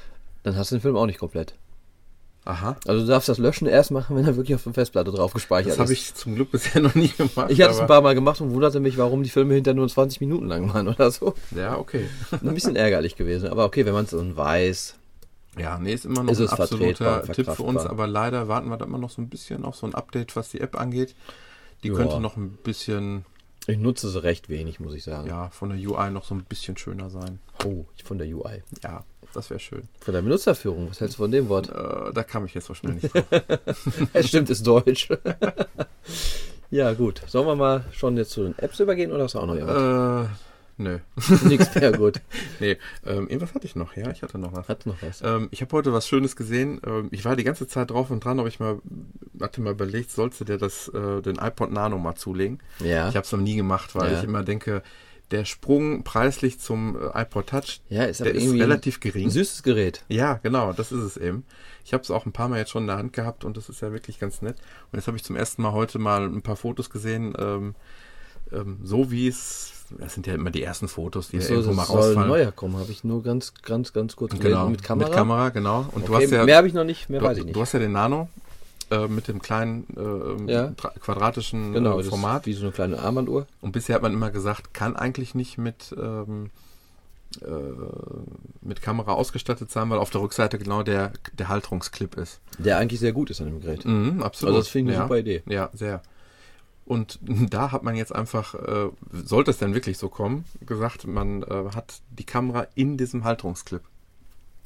Dann 0.43 0.57
hast 0.57 0.71
du 0.71 0.77
den 0.77 0.83
Film 0.83 0.97
auch 0.97 1.07
nicht 1.07 1.19
komplett. 1.19 1.55
Aha. 2.47 2.77
Also 2.87 3.01
du 3.03 3.07
darfst 3.09 3.29
das 3.29 3.39
Löschen 3.39 3.67
erst 3.67 3.91
machen, 3.91 4.17
wenn 4.17 4.25
er 4.25 4.37
wirklich 4.37 4.55
auf 4.55 4.63
der 4.63 4.73
Festplatte 4.73 5.11
drauf 5.11 5.33
gespeichert 5.35 5.73
Das 5.73 5.79
habe 5.81 5.93
ist. 5.93 5.99
ich 5.99 6.15
zum 6.15 6.37
Glück 6.37 6.53
bisher 6.53 6.81
noch 6.81 6.95
nie 6.95 7.09
gemacht. 7.09 7.51
Ich 7.51 7.61
hatte 7.61 7.73
es 7.73 7.81
ein 7.81 7.89
paar 7.89 8.01
Mal 8.03 8.15
gemacht 8.15 8.41
und 8.41 8.53
wunderte 8.55 8.79
mich, 8.81 8.97
warum 8.97 9.23
die 9.25 9.29
Filme 9.31 9.55
hinter 9.55 9.75
nur 9.75 9.89
20 9.89 10.21
Minuten 10.21 10.47
lang 10.47 10.73
waren 10.73 10.87
oder 10.95 11.11
so. 11.11 11.35
Ja, 11.55 11.77
okay. 11.77 12.07
Ein 12.31 12.55
bisschen 12.55 12.77
ärgerlich 12.77 13.17
gewesen. 13.17 13.49
Aber 13.49 13.65
okay, 13.65 13.85
wenn 13.85 13.95
man 13.95 14.05
es 14.05 14.13
dann 14.13 14.37
weiß. 14.37 14.95
Ja, 15.59 15.79
nee, 15.79 15.93
ist 15.95 16.05
immer 16.05 16.23
noch 16.23 16.33
Ist 16.33 16.41
ein 16.41 16.49
absoluter 16.49 17.23
Tipp 17.33 17.51
für 17.51 17.63
uns, 17.63 17.85
aber 17.85 18.07
leider 18.07 18.47
warten 18.47 18.69
wir 18.69 18.77
da 18.77 18.85
immer 18.85 18.99
noch 18.99 19.11
so 19.11 19.21
ein 19.23 19.29
bisschen 19.29 19.65
auf 19.65 19.75
so 19.75 19.87
ein 19.87 19.95
Update, 19.95 20.37
was 20.37 20.51
die 20.51 20.61
App 20.61 20.79
angeht. 20.79 21.15
Die 21.83 21.89
Ja. 21.89 21.95
könnte 21.95 22.21
noch 22.21 22.37
ein 22.37 22.51
bisschen, 22.63 23.25
Ich 23.67 23.79
nutze 23.79 24.09
sie 24.11 24.23
recht 24.23 24.49
wenig, 24.51 24.79
muss 24.81 24.95
ich 24.95 25.03
sagen. 25.03 25.27
ja, 25.29 25.49
von 25.51 25.71
der 25.71 25.79
UI 25.79 26.11
noch 26.11 26.25
so 26.25 26.35
ein 26.35 26.45
bisschen 26.45 26.77
schöner 26.77 27.11
sein. 27.11 27.41
Oh, 27.65 27.87
von 28.05 28.19
der 28.19 28.29
UI. 28.29 28.63
Ja, 28.85 29.03
das 29.37 29.51
wäre 29.51 29.61
schön. 29.61 29.83
Von 30.01 30.15
der 30.15 30.23
Benutzerführung. 30.23 30.91
Was 30.91 31.01
hältst 31.01 31.17
du 31.19 31.23
von 31.23 31.31
dem 31.31 31.49
Wort? 31.49 31.69
Äh, 31.69 32.13
da 32.13 32.23
kam 32.25 32.45
ich 32.47 32.55
jetzt 32.55 32.67
so 32.67 32.75
schnell 32.75 32.95
nicht 32.95 33.15
drauf. 33.15 33.25
Es 34.13 34.29
stimmt, 34.29 34.51
ist 34.51 34.67
Deutsch. 34.67 35.09
ja, 36.71 36.93
gut. 36.95 37.23
Sollen 37.27 37.47
wir 37.47 37.57
mal 37.57 37.85
schon 37.93 38.17
jetzt 38.17 38.31
zu 38.31 38.43
den 38.43 38.59
Apps 38.59 38.81
übergehen 38.81 39.13
oder 39.13 39.25
hast 39.25 39.35
du 39.35 39.39
auch 39.39 39.47
noch 39.47 39.55
irgendwas? 39.55 40.27
äh, 40.27 40.83
nö. 40.83 40.99
Nix 41.49 41.75
mehr 41.75 41.93
gut. 41.93 42.21
Nee, 42.61 42.77
ähm, 43.07 43.29
irgendwas 43.29 43.55
hatte 43.55 43.67
ich 43.67 43.77
noch, 43.77 43.97
ja, 43.97 44.11
ich 44.11 44.23
hatte 44.23 44.39
noch 44.39 44.53
was. 44.53 44.69
Hat 44.69 44.85
noch 44.87 44.97
was. 45.03 45.23
Ähm, 45.23 45.49
ich 45.51 45.61
habe 45.63 45.73
heute 45.77 45.93
was 45.93 46.09
Schönes 46.09 46.37
gesehen. 46.37 46.81
Ähm, 46.87 47.09
ich 47.13 47.25
war 47.25 47.37
die 47.37 47.45
ganze 47.45 47.67
Zeit 47.69 47.91
drauf 47.91 48.11
und 48.11 48.25
dran, 48.25 48.39
aber 48.41 48.49
ich 48.49 48.61
mal, 48.61 48.79
hatte 49.41 49.61
mal 49.61 49.73
überlegt, 49.73 50.11
sollst 50.11 50.41
du 50.41 50.45
dir 50.45 50.59
das, 50.59 50.89
äh, 50.89 51.23
den 51.23 51.37
iPod 51.37 51.71
Nano 51.71 51.99
mal 51.99 52.15
zulegen? 52.17 52.59
Ja. 52.81 53.09
Ich 53.09 53.17
habe 53.17 53.25
es 53.25 53.33
noch 53.33 53.41
nie 53.41 53.57
gemacht, 53.57 53.95
weil 53.95 54.13
Ja. 54.13 54.19
ich 54.19 54.25
immer 54.25 54.43
denke, 54.43 54.83
der 55.31 55.45
Sprung 55.45 56.05
preislich 56.05 56.61
zum 56.61 56.97
äh, 57.15 57.23
iPod 57.23 57.49
Touch, 57.49 57.81
Ja, 57.89 58.05
ist 58.05 58.21
der 58.21 58.35
ist 58.35 58.53
relativ 58.53 58.97
Ein 58.97 59.01
gering. 59.01 59.31
süßes 59.31 59.63
Gerät. 59.63 60.05
Ja, 60.09 60.35
genau, 60.43 60.73
das 60.73 60.93
ist 60.93 61.03
es 61.03 61.17
eben. 61.17 61.45
Ich 61.85 61.93
habe 61.93 62.03
es 62.03 62.11
auch 62.11 62.27
ein 62.27 62.33
paar 62.33 62.49
Mal 62.49 62.59
jetzt 62.59 62.71
schon 62.71 62.85
in 62.85 62.89
der 62.89 62.97
Hand 62.99 63.13
gehabt 63.13 63.45
und 63.45 63.57
das 63.57 63.69
ist 63.69 63.81
ja 63.81 63.93
wirklich 63.93 64.19
ganz 64.19 64.43
nett. 64.43 64.57
Und 64.93 64.97
jetzt 64.99 65.07
habe 65.09 65.17
ich 65.17 65.25
zum 65.25 65.35
ersten 65.37 65.63
Mal 65.63 65.73
heute 65.73 65.99
mal 65.99 66.25
ein 66.27 66.43
paar 66.43 66.57
Fotos 66.57 66.91
gesehen, 66.91 67.35
ähm, 67.39 67.75
ähm, 68.53 68.79
so 68.85 69.11
wie 69.11 69.27
es, 69.29 69.73
das 69.99 70.15
sind 70.15 70.27
ja 70.29 70.35
immer 70.35 70.51
die 70.51 70.63
ersten 70.63 70.87
Fotos, 70.89 71.29
die 71.29 71.41
So, 71.41 71.55
irgendwo 71.55 71.73
mal 71.73 71.83
das 71.83 71.89
soll 71.89 72.01
rausfallen. 72.03 72.29
neuer 72.29 72.53
kommen, 72.53 72.77
habe 72.77 72.91
ich 72.93 73.03
nur 73.05 73.23
ganz, 73.23 73.53
ganz, 73.63 73.93
ganz 73.93 74.15
kurz 74.17 74.39
Genau. 74.39 74.69
Mit 74.69 74.83
Kamera. 74.85 75.09
Mit 75.09 75.17
Kamera, 75.17 75.49
genau. 75.51 75.87
Und 75.93 76.07
du 76.09 76.15
Okay, 76.15 76.25
hast 76.27 76.31
ja, 76.33 76.45
mehr 76.45 76.57
habe 76.59 76.69
ich 76.69 76.75
noch 76.75 76.85
nicht, 76.85 77.09
mehr 77.11 77.21
du, 77.21 77.27
weiß 77.27 77.39
ich 77.39 77.45
nicht. 77.45 77.57
du 77.57 77.61
hast 77.61 77.73
ja 77.73 77.79
den 77.81 77.93
Nano 77.93 78.29
äh, 78.91 79.09
mit 79.09 79.29
dem 79.29 79.41
kleinen 79.41 79.87
äh, 79.97 80.53
Ja. 80.53 80.73
quadratischen 81.01 81.73
genau, 81.73 81.99
äh, 81.99 82.03
ist 82.03 82.09
Format. 82.09 82.47
wie 82.47 82.53
so 82.53 82.63
eine 82.63 82.73
kleine 82.73 82.99
Armbanduhr. 82.99 83.47
Und 83.61 83.73
bisher 83.73 83.95
hat 83.97 84.03
man 84.03 84.13
immer 84.13 84.31
gesagt, 84.31 84.75
kann 84.75 84.97
eigentlich 84.97 85.35
nicht 85.35 85.59
mit, 85.59 85.95
ähm, 86.01 86.51
äh, 87.41 87.47
mit 88.63 88.83
Kamera 88.83 89.13
ausgestattet 89.13 89.71
sein, 89.71 89.91
weil 89.91 89.99
auf 89.99 90.11
der 90.11 90.21
Rückseite 90.21 90.59
genau 90.59 90.83
der, 90.83 91.13
der 91.39 91.49
Halterungsclip 91.49 92.17
ist. 92.17 92.41
Der 92.59 92.79
eigentlich 92.79 93.01
sehr 93.01 93.13
gut 93.13 93.31
ist 93.31 93.41
an 93.41 93.49
dem 93.49 93.61
Gerät. 93.61 93.85
Mhm, 93.85 94.23
absolut. 94.23 94.55
Also 94.55 94.61
das 94.61 94.69
finde 94.69 94.93
ich 94.93 94.99
eine 94.99 95.03
ja. 95.05 95.09
super 95.09 95.19
Idee. 95.19 95.43
Ja, 95.47 95.71
sehr. 95.73 96.03
Und 96.85 97.19
da 97.51 97.73
hat 97.73 97.83
man 97.83 97.97
jetzt 97.97 98.15
einfach, 98.15 98.55
äh, 98.55 98.89
sollte 99.13 99.51
es 99.51 99.59
denn 99.59 99.75
wirklich 99.75 99.99
so 99.99 100.09
kommen, 100.09 100.45
gesagt, 100.65 101.07
man 101.07 101.43
äh, 101.43 101.71
hat 101.75 102.01
die 102.11 102.25
Kamera 102.25 102.67
in 102.75 102.97
diesem 102.97 103.25
Halterungsclip. 103.25 103.83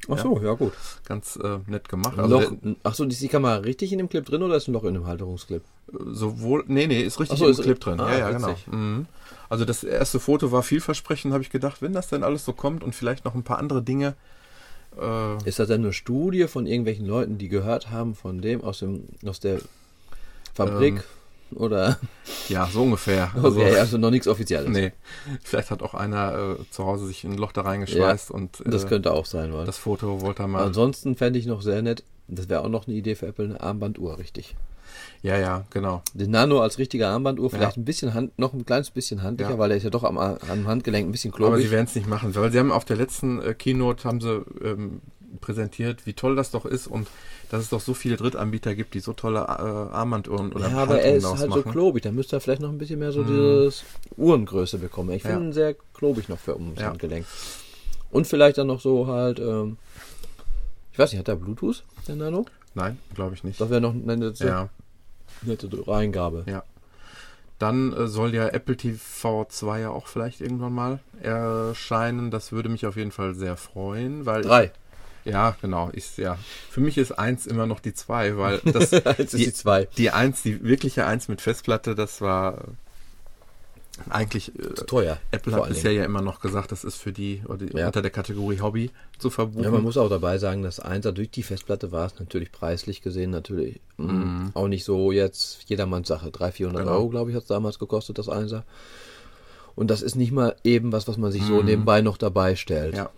Ach 0.09 0.17
so, 0.17 0.39
ja 0.41 0.53
gut. 0.53 0.73
Ganz 1.05 1.35
äh, 1.35 1.59
nett 1.67 1.87
gemacht. 1.89 2.17
Also 2.17 2.39
Loch, 2.39 2.51
ach 2.83 2.95
so, 2.95 3.05
ist 3.05 3.21
die 3.21 3.27
Kamera 3.27 3.55
richtig 3.57 3.91
in 3.91 3.99
dem 3.99 4.09
Clip 4.09 4.25
drin 4.25 4.41
oder 4.43 4.55
ist 4.55 4.67
ein 4.67 4.73
Loch 4.73 4.83
in 4.83 4.93
dem 4.95 5.05
Halterungsclip? 5.05 5.61
der, 5.93 5.97
sowohl, 6.13 6.63
nee, 6.67 6.87
nee, 6.87 7.01
ist 7.01 7.19
richtig 7.19 7.37
so, 7.39 7.45
im 7.45 7.51
ist- 7.51 7.61
Clip 7.61 7.79
drin. 7.79 7.99
ah, 7.99 8.11
ja, 8.11 8.17
ja, 8.19 8.31
genau. 8.31 8.47
witzig. 8.49 8.67
Mhm. 8.67 9.05
Also 9.49 9.65
das 9.65 9.83
erste 9.83 10.19
Foto 10.19 10.51
war 10.51 10.63
vielversprechend, 10.63 11.33
habe 11.33 11.43
ich 11.43 11.49
gedacht, 11.49 11.81
wenn 11.81 11.93
das 11.93 12.07
denn 12.07 12.23
alles 12.23 12.45
so 12.45 12.53
kommt 12.53 12.83
und 12.83 12.95
vielleicht 12.95 13.25
noch 13.25 13.35
ein 13.35 13.43
paar 13.43 13.59
andere 13.59 13.81
Dinge. 13.81 14.15
Äh, 14.99 15.47
Ist 15.47 15.59
das 15.59 15.67
denn 15.67 15.81
eine 15.81 15.93
Studie 15.93 16.47
von 16.47 16.65
irgendwelchen 16.65 17.05
Leuten, 17.05 17.37
die 17.37 17.47
gehört 17.49 17.91
haben 17.91 18.15
von 18.15 18.41
dem 18.41 18.61
aus 18.63 18.79
dem 18.79 19.03
aus 19.25 19.39
der 19.39 19.59
Fabrik? 20.53 20.95
Ähm, 20.95 21.01
oder? 21.55 21.97
ja, 22.49 22.67
so 22.71 22.83
ungefähr. 22.83 23.31
Okay, 23.41 23.75
also 23.75 23.97
noch 23.97 24.11
nichts 24.11 24.27
Offizielles. 24.27 24.69
Nee, 24.69 24.91
vielleicht 25.43 25.71
hat 25.71 25.81
auch 25.83 25.93
einer 25.93 26.57
äh, 26.59 26.63
zu 26.71 26.85
Hause 26.85 27.07
sich 27.07 27.23
ein 27.23 27.37
Loch 27.37 27.51
da 27.51 27.61
reingeschweißt 27.61 28.31
und 28.31 28.61
äh, 28.65 28.69
Das 28.69 28.87
könnte 28.87 29.11
auch 29.13 29.25
sein, 29.25 29.53
weil. 29.53 29.65
das 29.65 29.77
Foto 29.77 30.21
wollte 30.21 30.43
er 30.43 30.47
mal. 30.47 30.63
Ansonsten 30.63 31.15
fände 31.15 31.39
ich 31.39 31.45
noch 31.45 31.61
sehr 31.61 31.81
nett, 31.81 32.03
das 32.27 32.49
wäre 32.49 32.61
auch 32.63 32.69
noch 32.69 32.87
eine 32.87 32.95
Idee 32.95 33.15
für 33.15 33.27
Apple, 33.27 33.45
eine 33.45 33.61
Armbanduhr, 33.61 34.17
richtig. 34.19 34.55
ja, 35.21 35.37
ja, 35.37 35.65
genau. 35.69 36.01
Den 36.13 36.31
Nano 36.31 36.61
als 36.61 36.77
richtige 36.77 37.07
Armbanduhr, 37.07 37.49
vielleicht 37.49 37.77
Ja. 37.77 37.81
ein 37.81 37.85
bisschen 37.85 38.13
Hand, 38.13 38.37
noch 38.39 38.53
ein 38.53 38.65
kleines 38.65 38.91
bisschen 38.91 39.21
handlicher, 39.23 39.51
Ja. 39.51 39.57
weil 39.57 39.69
der 39.69 39.77
ist 39.77 39.83
ja 39.83 39.89
doch 39.89 40.03
am, 40.03 40.17
am 40.17 40.67
Handgelenk 40.67 41.07
ein 41.07 41.11
bisschen 41.11 41.31
Aber 41.33 41.37
klobig. 41.47 41.65
sie 41.65 41.71
werden 41.71 41.85
es 41.85 41.95
nicht 41.95 42.07
machen, 42.07 42.33
weil 42.35 42.51
sie 42.51 42.59
haben 42.59 42.71
auf 42.71 42.85
der 42.85 42.97
letzten 42.97 43.41
äh, 43.41 43.53
Keynote 43.53 44.03
haben 44.07 44.19
sie 44.21 44.43
ähm, 44.63 45.01
präsentiert, 45.39 46.05
wie 46.05 46.13
toll 46.13 46.35
das 46.35 46.51
doch 46.51 46.65
ist 46.65 46.87
und 46.87 47.07
dass 47.51 47.63
es 47.63 47.69
doch 47.69 47.81
so 47.81 47.93
viele 47.93 48.15
Drittanbieter 48.15 48.75
gibt, 48.75 48.93
die 48.93 49.01
so 49.01 49.11
tolle 49.11 49.39
äh, 49.39 49.93
Armbanduhren 49.93 50.53
oder 50.53 50.69
ja, 50.69 50.77
aber 50.77 51.01
er 51.01 51.15
ist 51.17 51.25
halt 51.25 51.39
so 51.39 51.47
machen. 51.59 51.69
klobig. 51.71 52.01
Da 52.03 52.11
müsste 52.13 52.37
er 52.37 52.39
vielleicht 52.39 52.61
noch 52.61 52.69
ein 52.69 52.77
bisschen 52.77 52.99
mehr 52.99 53.11
so 53.11 53.23
dieses 53.23 53.83
Uhrengröße 54.15 54.77
bekommen. 54.77 55.11
Ich 55.11 55.23
finde 55.23 55.37
Ja. 55.39 55.43
ihn 55.49 55.51
sehr 55.53 55.75
klobig 55.93 56.29
noch 56.29 56.39
für 56.39 56.55
ums 56.55 56.79
Ja. 56.79 56.87
Handgelenk. 56.87 57.25
Und 58.09 58.25
vielleicht 58.25 58.57
dann 58.57 58.67
noch 58.67 58.79
so 58.79 59.07
halt, 59.07 59.39
ähm, 59.39 59.77
ich 60.93 60.99
weiß 60.99 61.11
nicht, 61.11 61.19
hat 61.19 61.27
er 61.27 61.35
Bluetooth, 61.35 61.83
der 62.07 62.15
Nano? 62.15 62.45
Nein, 62.73 62.97
glaube 63.15 63.35
ich 63.35 63.43
nicht. 63.43 63.59
Das 63.59 63.69
wäre 63.69 63.81
noch 63.81 63.93
eine 63.93 64.15
nette, 64.15 64.47
Ja, 64.47 64.69
nette 65.41 65.67
Reingabe. 65.87 66.43
ja. 66.47 66.63
Dann 67.59 67.91
äh, 67.93 68.07
soll 68.07 68.33
ja 68.33 68.47
Apple 68.47 68.75
TV 68.77 69.45
2 69.47 69.81
ja 69.81 69.89
auch 69.91 70.07
vielleicht 70.07 70.39
irgendwann 70.41 70.73
mal 70.73 70.99
erscheinen. 71.21 72.31
Das 72.31 72.51
würde 72.53 72.69
mich 72.69 72.85
auf 72.87 72.95
jeden 72.95 73.11
Fall 73.11 73.35
sehr 73.35 73.55
freuen, 73.57 74.25
weil 74.25 74.41
Drei. 74.41 74.71
Ja, 75.25 75.55
genau. 75.61 75.89
Ich, 75.93 76.17
ja. 76.17 76.37
Für 76.69 76.81
mich 76.81 76.97
ist 76.97 77.11
eins 77.11 77.45
immer 77.47 77.67
noch 77.67 77.79
die 77.79 77.93
zwei, 77.93 78.37
weil 78.37 78.59
das 78.65 78.89
die, 78.89 79.37
die 79.37 79.53
zwei. 79.53 79.87
die 79.97 80.09
eins, 80.11 80.41
die 80.41 80.63
wirkliche 80.63 81.05
eins 81.05 81.27
mit 81.27 81.41
Festplatte, 81.41 81.93
das 81.95 82.21
war 82.21 82.63
eigentlich 84.09 84.57
äh, 84.57 84.73
teuer. 84.85 85.19
Apple 85.31 85.53
hat 85.53 85.67
bisher 85.67 85.91
ja 85.91 86.05
immer 86.05 86.21
noch 86.21 86.39
gesagt, 86.39 86.71
das 86.71 86.83
ist 86.83 86.95
für 86.95 87.11
die, 87.11 87.41
oder 87.47 87.65
die 87.65 87.77
Ja. 87.77 87.87
unter 87.87 88.01
der 88.01 88.09
Kategorie 88.09 88.59
Hobby 88.61 88.89
zu 89.19 89.29
verbuchen. 89.29 89.63
Ja, 89.65 89.69
man 89.69 89.83
muss 89.83 89.97
auch 89.97 90.09
dabei 90.09 90.37
sagen, 90.39 90.63
dass 90.63 90.79
Einser 90.79 91.11
durch 91.11 91.29
die 91.29 91.43
Festplatte 91.43 91.91
war 91.91 92.07
es 92.07 92.17
natürlich 92.19 92.51
preislich 92.51 93.01
gesehen 93.01 93.29
natürlich 93.31 93.79
mh, 93.97 94.51
auch 94.55 94.67
nicht 94.69 94.85
so 94.85 95.11
jetzt 95.11 95.65
jedermanns 95.69 96.07
Sache. 96.07 96.31
300, 96.31 96.55
400 96.55 96.81
Mhm. 96.83 96.87
Genau. 96.87 96.97
Euro, 96.97 97.09
glaube 97.09 97.29
ich, 97.29 97.35
hat 97.35 97.43
es 97.43 97.47
damals 97.49 97.77
gekostet, 97.79 98.17
das 98.17 98.29
Einser. 98.29 98.63
Und 99.75 99.87
das 99.91 100.01
ist 100.01 100.15
nicht 100.15 100.31
mal 100.31 100.55
eben 100.63 100.91
was, 100.91 101.07
was 101.07 101.17
man 101.17 101.31
sich 101.31 101.43
Mhm. 101.43 101.47
so 101.47 101.61
nebenbei 101.61 102.01
noch 102.01 102.17
dabei 102.17 102.55
stellt. 102.55 102.95
Ja. 102.95 103.09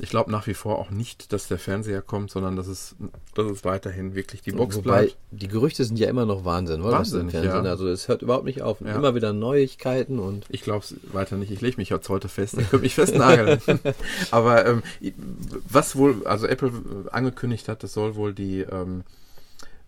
Ich 0.00 0.10
glaube 0.10 0.30
nach 0.30 0.46
wie 0.46 0.54
vor 0.54 0.78
auch 0.78 0.90
nicht, 0.90 1.32
dass 1.32 1.48
der 1.48 1.58
Fernseher 1.58 2.02
kommt, 2.02 2.30
sondern 2.30 2.54
dass 2.54 2.66
es, 2.66 2.96
dass 3.34 3.46
es 3.46 3.64
weiterhin 3.64 4.14
wirklich 4.14 4.42
die 4.42 4.52
Box 4.52 4.76
Wobei, 4.76 5.02
bleibt. 5.02 5.16
die 5.30 5.48
Gerüchte 5.48 5.84
sind 5.84 5.98
ja 5.98 6.08
immer 6.08 6.26
noch 6.26 6.44
Wahnsinn, 6.44 6.82
oder? 6.82 7.04
Fernsehen. 7.04 7.30
ja. 7.30 7.62
Also 7.62 7.88
es 7.88 8.06
hört 8.06 8.20
überhaupt 8.22 8.44
nicht 8.44 8.60
auf. 8.60 8.80
Ja. 8.82 8.94
Immer 8.94 9.14
wieder 9.14 9.32
Neuigkeiten 9.32 10.18
und 10.18 10.44
Ich 10.50 10.62
glaube 10.62 10.84
es 10.84 10.96
weiter 11.12 11.36
nicht. 11.36 11.50
Ich 11.50 11.62
lege 11.62 11.78
mich 11.78 11.88
jetzt 11.88 12.08
heute 12.10 12.28
fest. 12.28 12.58
Ich 12.58 12.68
könnte 12.68 12.84
mich 12.84 12.94
festnageln. 12.94 13.60
Aber 14.30 14.66
ähm, 14.66 14.82
was 15.68 15.96
wohl, 15.96 16.26
also 16.26 16.46
Apple 16.46 16.72
angekündigt 17.10 17.68
hat, 17.68 17.82
das 17.82 17.94
soll 17.94 18.16
wohl 18.16 18.34
die 18.34 18.60
ähm, 18.60 19.02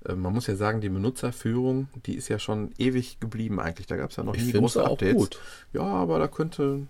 äh, 0.06 0.14
man 0.14 0.32
muss 0.32 0.46
ja 0.46 0.56
sagen, 0.56 0.80
die 0.80 0.88
Benutzerführung, 0.88 1.88
die 2.06 2.14
ist 2.14 2.28
ja 2.28 2.38
schon 2.38 2.72
ewig 2.78 3.20
geblieben 3.20 3.60
eigentlich. 3.60 3.86
Da 3.86 3.96
gab 3.96 4.10
es 4.10 4.16
ja 4.16 4.22
noch 4.24 4.34
Ich 4.34 4.44
nie 4.44 4.52
große 4.52 4.82
auch 4.82 4.92
Updates. 4.92 5.16
gut. 5.16 5.38
Ja, 5.72 5.82
aber 5.82 6.18
da 6.18 6.28
könnte, 6.28 6.86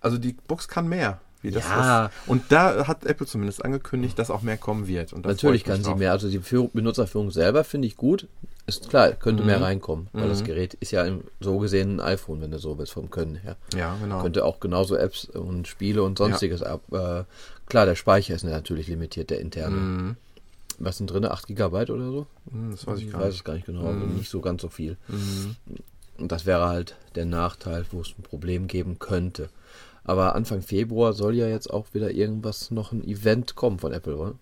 also 0.00 0.18
die 0.18 0.36
Box 0.46 0.68
kann 0.68 0.88
mehr. 0.88 1.20
Wie 1.42 1.50
das 1.50 1.64
Ja. 1.64 2.06
ist. 2.06 2.12
Und 2.26 2.42
da 2.50 2.86
hat 2.86 3.06
Apple 3.06 3.26
zumindest 3.26 3.64
angekündigt, 3.64 4.18
dass 4.18 4.30
auch 4.30 4.42
mehr 4.42 4.58
kommen 4.58 4.86
wird. 4.86 5.16
Natürlich 5.24 5.62
ich 5.62 5.64
kann 5.66 5.76
sie 5.82 5.84
drauf. 5.90 5.98
mehr. 5.98 6.12
Also 6.12 6.28
die 6.28 6.38
Führ- 6.40 6.68
Benutzerführung 6.72 7.30
selber 7.30 7.64
finde 7.64 7.88
ich 7.88 7.96
gut. 7.96 8.26
Ist 8.66 8.90
klar, 8.90 9.12
könnte 9.12 9.42
Mhm. 9.42 9.46
mehr 9.46 9.60
reinkommen, 9.62 10.08
weil 10.12 10.28
das 10.28 10.44
Gerät 10.44 10.74
ist 10.74 10.90
ja 10.92 11.04
im- 11.04 11.24
so 11.40 11.58
gesehen 11.58 11.98
ein 11.98 12.00
iPhone, 12.14 12.40
wenn 12.42 12.50
du 12.50 12.58
so 12.58 12.76
willst, 12.78 12.92
vom 12.92 13.10
Können 13.10 13.36
her. 13.36 13.56
Ja, 13.74 13.96
genau. 14.02 14.20
Könnte 14.22 14.44
auch 14.44 14.60
genauso 14.60 14.96
Apps 14.96 15.24
und 15.24 15.66
Spiele 15.66 16.02
und 16.02 16.18
sonstiges 16.18 16.62
ab. 16.62 16.82
Äh, 16.92 17.24
klar, 17.66 17.86
der 17.86 17.96
Speicher 17.96 18.34
ist 18.34 18.44
natürlich 18.44 18.86
limitiert, 18.88 19.30
der 19.30 19.40
interne. 19.40 19.76
Mhm. 19.76 20.16
Was 20.78 20.98
sind 20.98 21.10
drin? 21.10 21.24
8 21.24 21.46
Gigabyte 21.46 21.90
oder 21.90 22.10
so? 22.10 22.26
Hm, 22.50 22.70
Das 22.72 22.86
weiß 22.86 22.98
ich 23.00 23.06
Ich 23.06 23.12
gar 23.12 23.20
weiß 23.22 23.28
nicht. 23.28 23.36
es 23.38 23.44
gar 23.44 23.54
nicht 23.54 23.66
genau, 23.66 23.80
aber 23.86 23.94
nicht 23.94 24.30
so 24.30 24.40
ganz 24.40 24.62
so 24.62 24.68
viel. 24.68 24.96
Mhm. 25.08 25.56
Und 26.18 26.30
das 26.32 26.44
wäre 26.46 26.68
halt 26.68 26.96
der 27.16 27.24
Nachteil, 27.24 27.86
wo 27.90 28.02
es 28.02 28.14
ein 28.18 28.22
Problem 28.22 28.66
geben 28.66 28.98
könnte. 28.98 29.48
Aber 30.10 30.34
Anfang 30.34 30.60
Februar 30.60 31.12
soll 31.12 31.36
ja 31.36 31.46
jetzt 31.46 31.72
auch 31.72 31.86
wieder 31.92 32.10
irgendwas, 32.10 32.72
noch 32.72 32.90
ein 32.90 33.04
Event 33.06 33.54
kommen 33.54 33.78
von 33.78 33.92
Apple, 33.92 34.16
oder? 34.16 34.34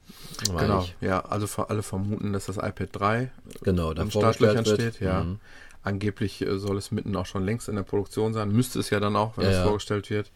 Meine 0.50 0.66
Genau, 0.66 0.80
ich. 0.80 0.96
ja, 1.02 1.20
also 1.20 1.46
für 1.46 1.68
alle 1.68 1.82
vermuten, 1.82 2.32
dass 2.32 2.46
das 2.46 2.56
iPad 2.56 2.88
3 2.92 3.30
Genau, 3.64 3.88
vorgestellt 3.88 4.12
Startlöchern 4.12 4.64
wird. 4.64 4.80
steht, 4.80 5.00
ja. 5.00 5.24
Mhm. 5.24 5.40
Angeblich 5.82 6.40
äh, 6.40 6.56
soll 6.56 6.78
es 6.78 6.90
mitten 6.90 7.14
auch 7.16 7.26
schon 7.26 7.44
längst 7.44 7.68
in 7.68 7.76
der 7.76 7.82
Produktion 7.82 8.32
sein. 8.32 8.50
Müsste 8.50 8.78
es 8.78 8.88
ja 8.88 8.98
dann 8.98 9.14
auch, 9.14 9.36
wenn 9.36 9.44
es 9.44 9.56
ja. 9.56 9.64
vorgestellt 9.64 10.08
wird. 10.08 10.30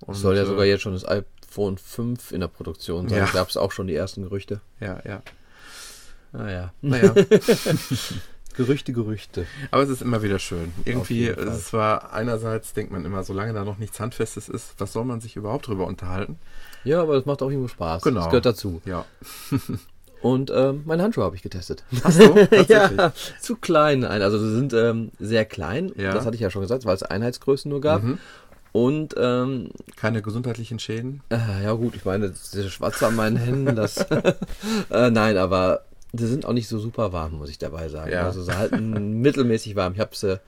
Und, 0.00 0.14
soll 0.14 0.34
ja 0.34 0.44
äh, 0.44 0.46
sogar 0.46 0.64
jetzt 0.64 0.80
schon 0.80 0.94
das 0.94 1.06
iPhone 1.06 1.76
5 1.76 2.32
in 2.32 2.40
der 2.40 2.48
Produktion 2.48 3.06
sein. 3.10 3.18
Ja. 3.18 3.26
Gab 3.26 3.50
es 3.50 3.58
auch 3.58 3.70
schon 3.70 3.86
die 3.86 3.94
ersten 3.94 4.22
Gerüchte. 4.22 4.62
Ja, 4.80 4.98
ja. 5.04 5.20
Naja. 6.32 6.72
Naja, 6.80 7.14
Gerüchte, 8.54 8.92
Gerüchte. 8.92 9.46
aber 9.70 9.82
es 9.82 9.88
ist 9.88 10.02
immer 10.02 10.22
wieder 10.22 10.38
schön. 10.38 10.72
Irgendwie, 10.84 11.26
es 11.26 11.66
zwar 11.66 12.12
einerseits 12.12 12.72
denkt 12.72 12.92
man 12.92 13.04
immer, 13.04 13.22
solange 13.24 13.52
da 13.52 13.64
noch 13.64 13.78
nichts 13.78 14.00
Handfestes 14.00 14.48
ist, 14.48 14.74
was 14.78 14.92
soll 14.92 15.04
man 15.04 15.20
sich 15.20 15.36
überhaupt 15.36 15.66
drüber 15.66 15.86
unterhalten? 15.86 16.38
Ja, 16.84 17.02
aber 17.02 17.14
das 17.14 17.26
macht 17.26 17.42
auch 17.42 17.50
irgendwo 17.50 17.68
Spaß. 17.68 18.02
Genau. 18.02 18.20
Das 18.20 18.28
gehört 18.28 18.46
dazu. 18.46 18.80
Ja. 18.84 19.04
Und 20.22 20.50
ähm, 20.54 20.82
meine 20.86 21.02
Handschuhe 21.02 21.24
habe 21.24 21.36
ich 21.36 21.42
getestet. 21.42 21.84
Hast 22.02 22.18
du? 22.18 22.28
Tatsächlich. 22.34 22.68
ja, 22.70 23.12
zu 23.40 23.56
klein. 23.56 24.04
Also 24.04 24.38
sie 24.38 24.54
sind 24.54 24.72
ähm, 24.72 25.10
sehr 25.18 25.44
klein. 25.44 25.92
Ja. 25.96 26.14
Das 26.14 26.24
hatte 26.24 26.34
ich 26.34 26.40
ja 26.40 26.48
schon 26.48 26.62
gesagt, 26.62 26.86
weil 26.86 26.94
es 26.94 27.02
Einheitsgrößen 27.02 27.68
nur 27.68 27.82
gab. 27.82 28.02
Mhm. 28.02 28.18
Und 28.72 29.14
ähm, 29.18 29.70
Keine 29.96 30.22
gesundheitlichen 30.22 30.78
Schäden? 30.78 31.22
äh, 31.28 31.62
ja 31.62 31.72
gut, 31.74 31.94
ich 31.94 32.04
meine, 32.04 32.30
diese 32.30 32.70
Schwatze 32.70 33.06
an 33.06 33.14
meinen 33.16 33.36
Händen, 33.36 33.76
das 33.76 33.98
äh, 34.90 35.10
nein, 35.10 35.36
aber 35.36 35.84
sie 36.16 36.26
sind 36.26 36.46
auch 36.46 36.52
nicht 36.52 36.68
so 36.68 36.78
super 36.78 37.12
warm, 37.12 37.32
muss 37.38 37.50
ich 37.50 37.58
dabei 37.58 37.88
sagen. 37.88 38.12
Ja. 38.12 38.24
Also 38.24 38.42
sie 38.42 38.56
halten 38.56 38.90
mittelmäßig 39.20 39.76
warm. 39.76 39.94
Ich 39.94 40.00
habe 40.00 40.14
sie 40.16 40.40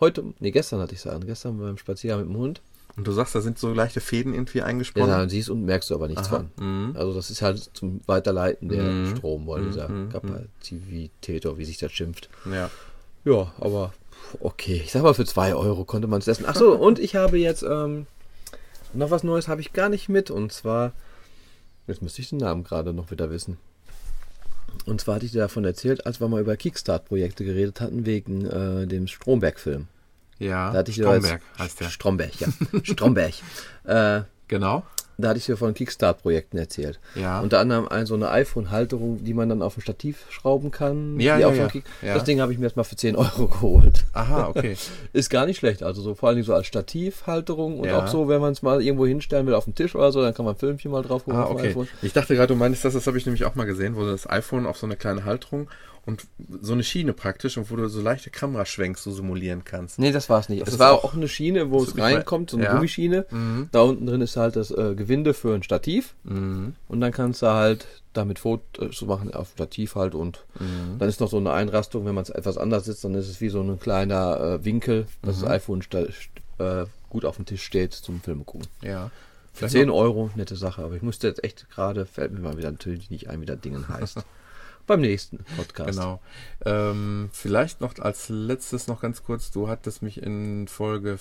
heute, 0.00 0.24
nee, 0.40 0.50
gestern 0.50 0.80
hatte 0.80 0.94
ich 0.94 1.00
sie 1.00 1.12
an, 1.12 1.24
gestern 1.26 1.58
beim 1.58 1.78
Spaziergang 1.78 2.20
mit 2.26 2.28
dem 2.34 2.36
Hund. 2.38 2.60
Und 2.96 3.06
du 3.06 3.12
sagst, 3.12 3.34
da 3.34 3.40
sind 3.40 3.58
so 3.58 3.72
leichte 3.72 4.00
Fäden 4.02 4.34
irgendwie 4.34 4.58
Ja, 4.58 4.64
eingesponnen? 4.66 5.08
dann 5.08 5.28
siehst 5.30 5.48
und 5.48 5.64
merkst 5.64 5.88
du 5.88 5.94
aber 5.94 6.08
nichts 6.08 6.28
Aha. 6.28 6.44
von. 6.58 6.88
Mhm. 6.90 6.94
Also 6.96 7.14
das 7.14 7.30
ist 7.30 7.40
halt 7.40 7.70
zum 7.72 8.00
Weiterleiten 8.06 8.68
der 8.68 8.82
Mhm. 8.82 9.16
Strom, 9.16 9.46
weil 9.46 9.64
dieser 9.64 9.88
Mhm. 9.88 10.10
Kapazität 10.10 11.46
oder 11.46 11.56
wie 11.56 11.64
sich 11.64 11.78
das 11.78 11.90
schimpft. 11.92 12.28
Ja. 12.50 12.68
Ja, 13.24 13.52
aber 13.60 13.92
okay. 14.40 14.82
Ich 14.84 14.92
sag 14.92 15.02
mal, 15.04 15.14
für 15.14 15.24
2 15.24 15.54
Euro 15.54 15.84
konnte 15.84 16.06
man 16.08 16.18
es 16.20 16.28
essen. 16.28 16.44
Ach 16.46 16.54
so, 16.56 16.72
und 16.76 16.98
ich 16.98 17.14
habe 17.16 17.38
jetzt 17.38 17.62
ähm, 17.62 18.06
noch 18.92 19.10
was 19.10 19.22
Neues 19.22 19.48
habe 19.48 19.60
ich 19.62 19.72
gar 19.72 19.88
nicht 19.88 20.08
mit. 20.10 20.30
Und 20.30 20.52
zwar, 20.52 20.92
jetzt 21.86 22.02
müsste 22.02 22.20
ich 22.20 22.28
den 22.28 22.38
Namen 22.38 22.62
gerade 22.64 22.92
noch 22.92 23.10
wieder 23.10 23.30
wissen. 23.30 23.56
Und 24.86 25.00
zwar 25.00 25.16
hatte 25.16 25.26
ich 25.26 25.32
dir 25.32 25.40
davon 25.40 25.64
erzählt, 25.64 26.06
als 26.06 26.20
wir 26.20 26.28
mal 26.28 26.40
über 26.40 26.56
Kickstart-Projekte 26.56 27.44
geredet 27.44 27.80
hatten, 27.80 28.06
wegen 28.06 28.46
äh, 28.46 28.86
dem 28.86 29.06
Stromberg-Film. 29.06 29.88
Ja, 30.38 30.72
Da 30.72 30.78
hatte 30.78 30.90
ich 30.90 30.96
Stromberg 30.96 31.40
heißt 31.58 31.80
der. 31.80 31.88
Stromberg, 31.88 32.32
ja. 32.40 32.48
Stromberg. 32.82 33.34
äh, 33.84 34.22
Genau. 34.52 34.84
Da 35.18 35.28
hatte 35.28 35.38
ich 35.38 35.46
dir 35.46 35.56
von 35.56 35.74
Kickstart-Projekten 35.74 36.58
erzählt. 36.58 36.98
Ja. 37.14 37.40
Unter 37.40 37.58
anderem 37.60 37.88
ein, 37.88 38.06
so 38.06 38.14
eine 38.14 38.30
iPhone-Halterung, 38.30 39.24
die 39.24 39.34
man 39.34 39.48
dann 39.48 39.62
auf 39.62 39.76
ein 39.76 39.80
Stativ 39.80 40.24
schrauben 40.30 40.70
kann. 40.70 41.18
Ja, 41.20 41.38
ja, 41.38 41.52
ja. 41.52 41.68
Ja. 42.02 42.14
Das 42.14 42.24
Ding 42.24 42.40
habe 42.40 42.52
ich 42.52 42.58
mir 42.58 42.66
jetzt 42.66 42.76
mal 42.76 42.84
für 42.84 42.96
10 42.96 43.16
Euro 43.16 43.46
geholt. 43.48 44.04
Aha, 44.12 44.48
okay. 44.48 44.76
Ist 45.12 45.30
gar 45.30 45.46
nicht 45.46 45.58
schlecht. 45.58 45.82
Also 45.82 46.02
so 46.02 46.14
vor 46.14 46.28
allem 46.28 46.42
so 46.42 46.54
als 46.54 46.66
Stativhalterung 46.66 47.80
und 47.80 47.86
Ja. 47.88 47.98
auch 48.04 48.08
so, 48.08 48.28
wenn 48.28 48.40
man 48.40 48.52
es 48.52 48.62
mal 48.62 48.82
irgendwo 48.82 49.06
hinstellen 49.06 49.46
will 49.46 49.54
auf 49.54 49.64
den 49.64 49.74
Tisch 49.74 49.94
oder 49.94 50.12
so, 50.12 50.22
dann 50.22 50.34
kann 50.34 50.44
man 50.44 50.54
ein 50.54 50.58
Filmchen 50.58 50.90
mal 50.90 51.02
drauf 51.02 51.24
gucken 51.24 51.40
Ah, 51.40 51.46
dem 51.46 51.76
okay. 51.76 51.86
Ich 52.02 52.12
dachte 52.12 52.34
gerade, 52.34 52.48
du 52.48 52.56
meinst 52.56 52.84
das, 52.84 52.94
das 52.94 53.06
habe 53.06 53.18
ich 53.18 53.26
nämlich 53.26 53.44
auch 53.44 53.54
mal 53.54 53.64
gesehen, 53.64 53.96
wo 53.96 54.04
das 54.04 54.28
iPhone 54.28 54.66
auf 54.66 54.78
so 54.78 54.86
eine 54.86 54.96
kleine 54.96 55.24
Halterung 55.24 55.68
und 56.04 56.26
so 56.60 56.72
eine 56.72 56.82
Schiene 56.82 57.12
praktisch 57.12 57.56
und 57.56 57.70
wo 57.70 57.76
du 57.76 57.86
so 57.88 58.00
leichte 58.00 58.30
Kameraschwenks 58.30 59.04
so 59.04 59.12
simulieren 59.12 59.62
kannst. 59.64 59.98
Nee, 60.00 60.10
das 60.10 60.28
war 60.28 60.40
es 60.40 60.48
nicht. 60.48 60.62
Das 60.66 60.74
es 60.74 60.78
war 60.80 60.92
auch- 60.92 61.04
auch 61.04 61.14
eine 61.14 61.28
Schiene, 61.28 61.70
wo 61.70 61.82
es 61.82 61.96
reinkommt, 61.96 62.50
so 62.50 62.56
eine 62.56 62.66
Ja. 62.66 62.72
Gummischiene. 62.74 63.24
Mhm. 63.30 63.68
Da 63.70 63.82
unten 63.82 64.06
drin 64.06 64.20
ist 64.20 64.36
halt 64.36 64.56
das 64.56 64.70
äh, 64.72 64.94
Gewinde 64.96 65.32
für 65.32 65.54
ein 65.54 65.62
Stativ. 65.62 66.14
Mhm. 66.24 66.74
Und 66.88 67.00
dann 67.00 67.12
kannst 67.12 67.42
du 67.42 67.46
halt 67.46 67.86
damit 68.14 68.40
Fotos 68.40 69.00
machen 69.02 69.32
auf 69.32 69.50
Stativ 69.52 69.94
halt 69.94 70.14
und 70.14 70.44
Mhm. 70.58 70.98
dann 70.98 71.08
ist 71.08 71.20
noch 71.20 71.30
so 71.30 71.36
eine 71.38 71.52
Einrastung, 71.52 72.04
wenn 72.04 72.14
man 72.14 72.22
es 72.22 72.30
etwas 72.30 72.58
anders 72.58 72.84
sitzt, 72.86 73.04
dann 73.04 73.14
ist 73.14 73.28
es 73.28 73.40
wie 73.40 73.48
so 73.48 73.60
ein 73.62 73.78
kleiner 73.78 74.40
äh, 74.60 74.64
Winkel, 74.64 75.06
dass 75.22 75.38
Mhm. 75.38 75.42
das 75.42 75.50
iPhone 75.50 75.82
äh, 76.58 76.84
gut 77.08 77.24
auf 77.24 77.36
dem 77.36 77.46
Tisch 77.46 77.62
steht 77.62 77.92
zum 77.94 78.20
Filme 78.20 78.44
gucken. 78.44 78.66
Ja. 78.82 79.10
Für 79.52 79.58
Vielleicht 79.68 79.72
10 79.72 79.90
Euro, 79.90 80.30
nette 80.34 80.56
Sache, 80.56 80.82
aber 80.82 80.96
ich 80.96 81.02
musste 81.02 81.26
jetzt 81.28 81.44
echt 81.44 81.68
gerade, 81.70 82.06
fällt 82.06 82.32
mir 82.32 82.40
mal 82.40 82.56
wieder 82.56 82.70
natürlich 82.70 83.10
nicht 83.10 83.28
ein, 83.28 83.40
wie 83.40 83.46
das 83.46 83.60
Ding 83.60 83.86
heißt. 83.88 84.18
Beim 84.86 85.00
nächsten 85.00 85.38
Podcast. 85.56 85.98
Genau. 85.98 86.20
Ähm, 86.64 87.30
vielleicht 87.32 87.80
noch 87.80 87.98
als 87.98 88.28
letztes 88.28 88.88
noch 88.88 89.00
ganz 89.00 89.22
kurz, 89.22 89.50
du 89.50 89.68
hattest 89.68 90.02
mich 90.02 90.22
in 90.22 90.68
Folge, 90.68 91.18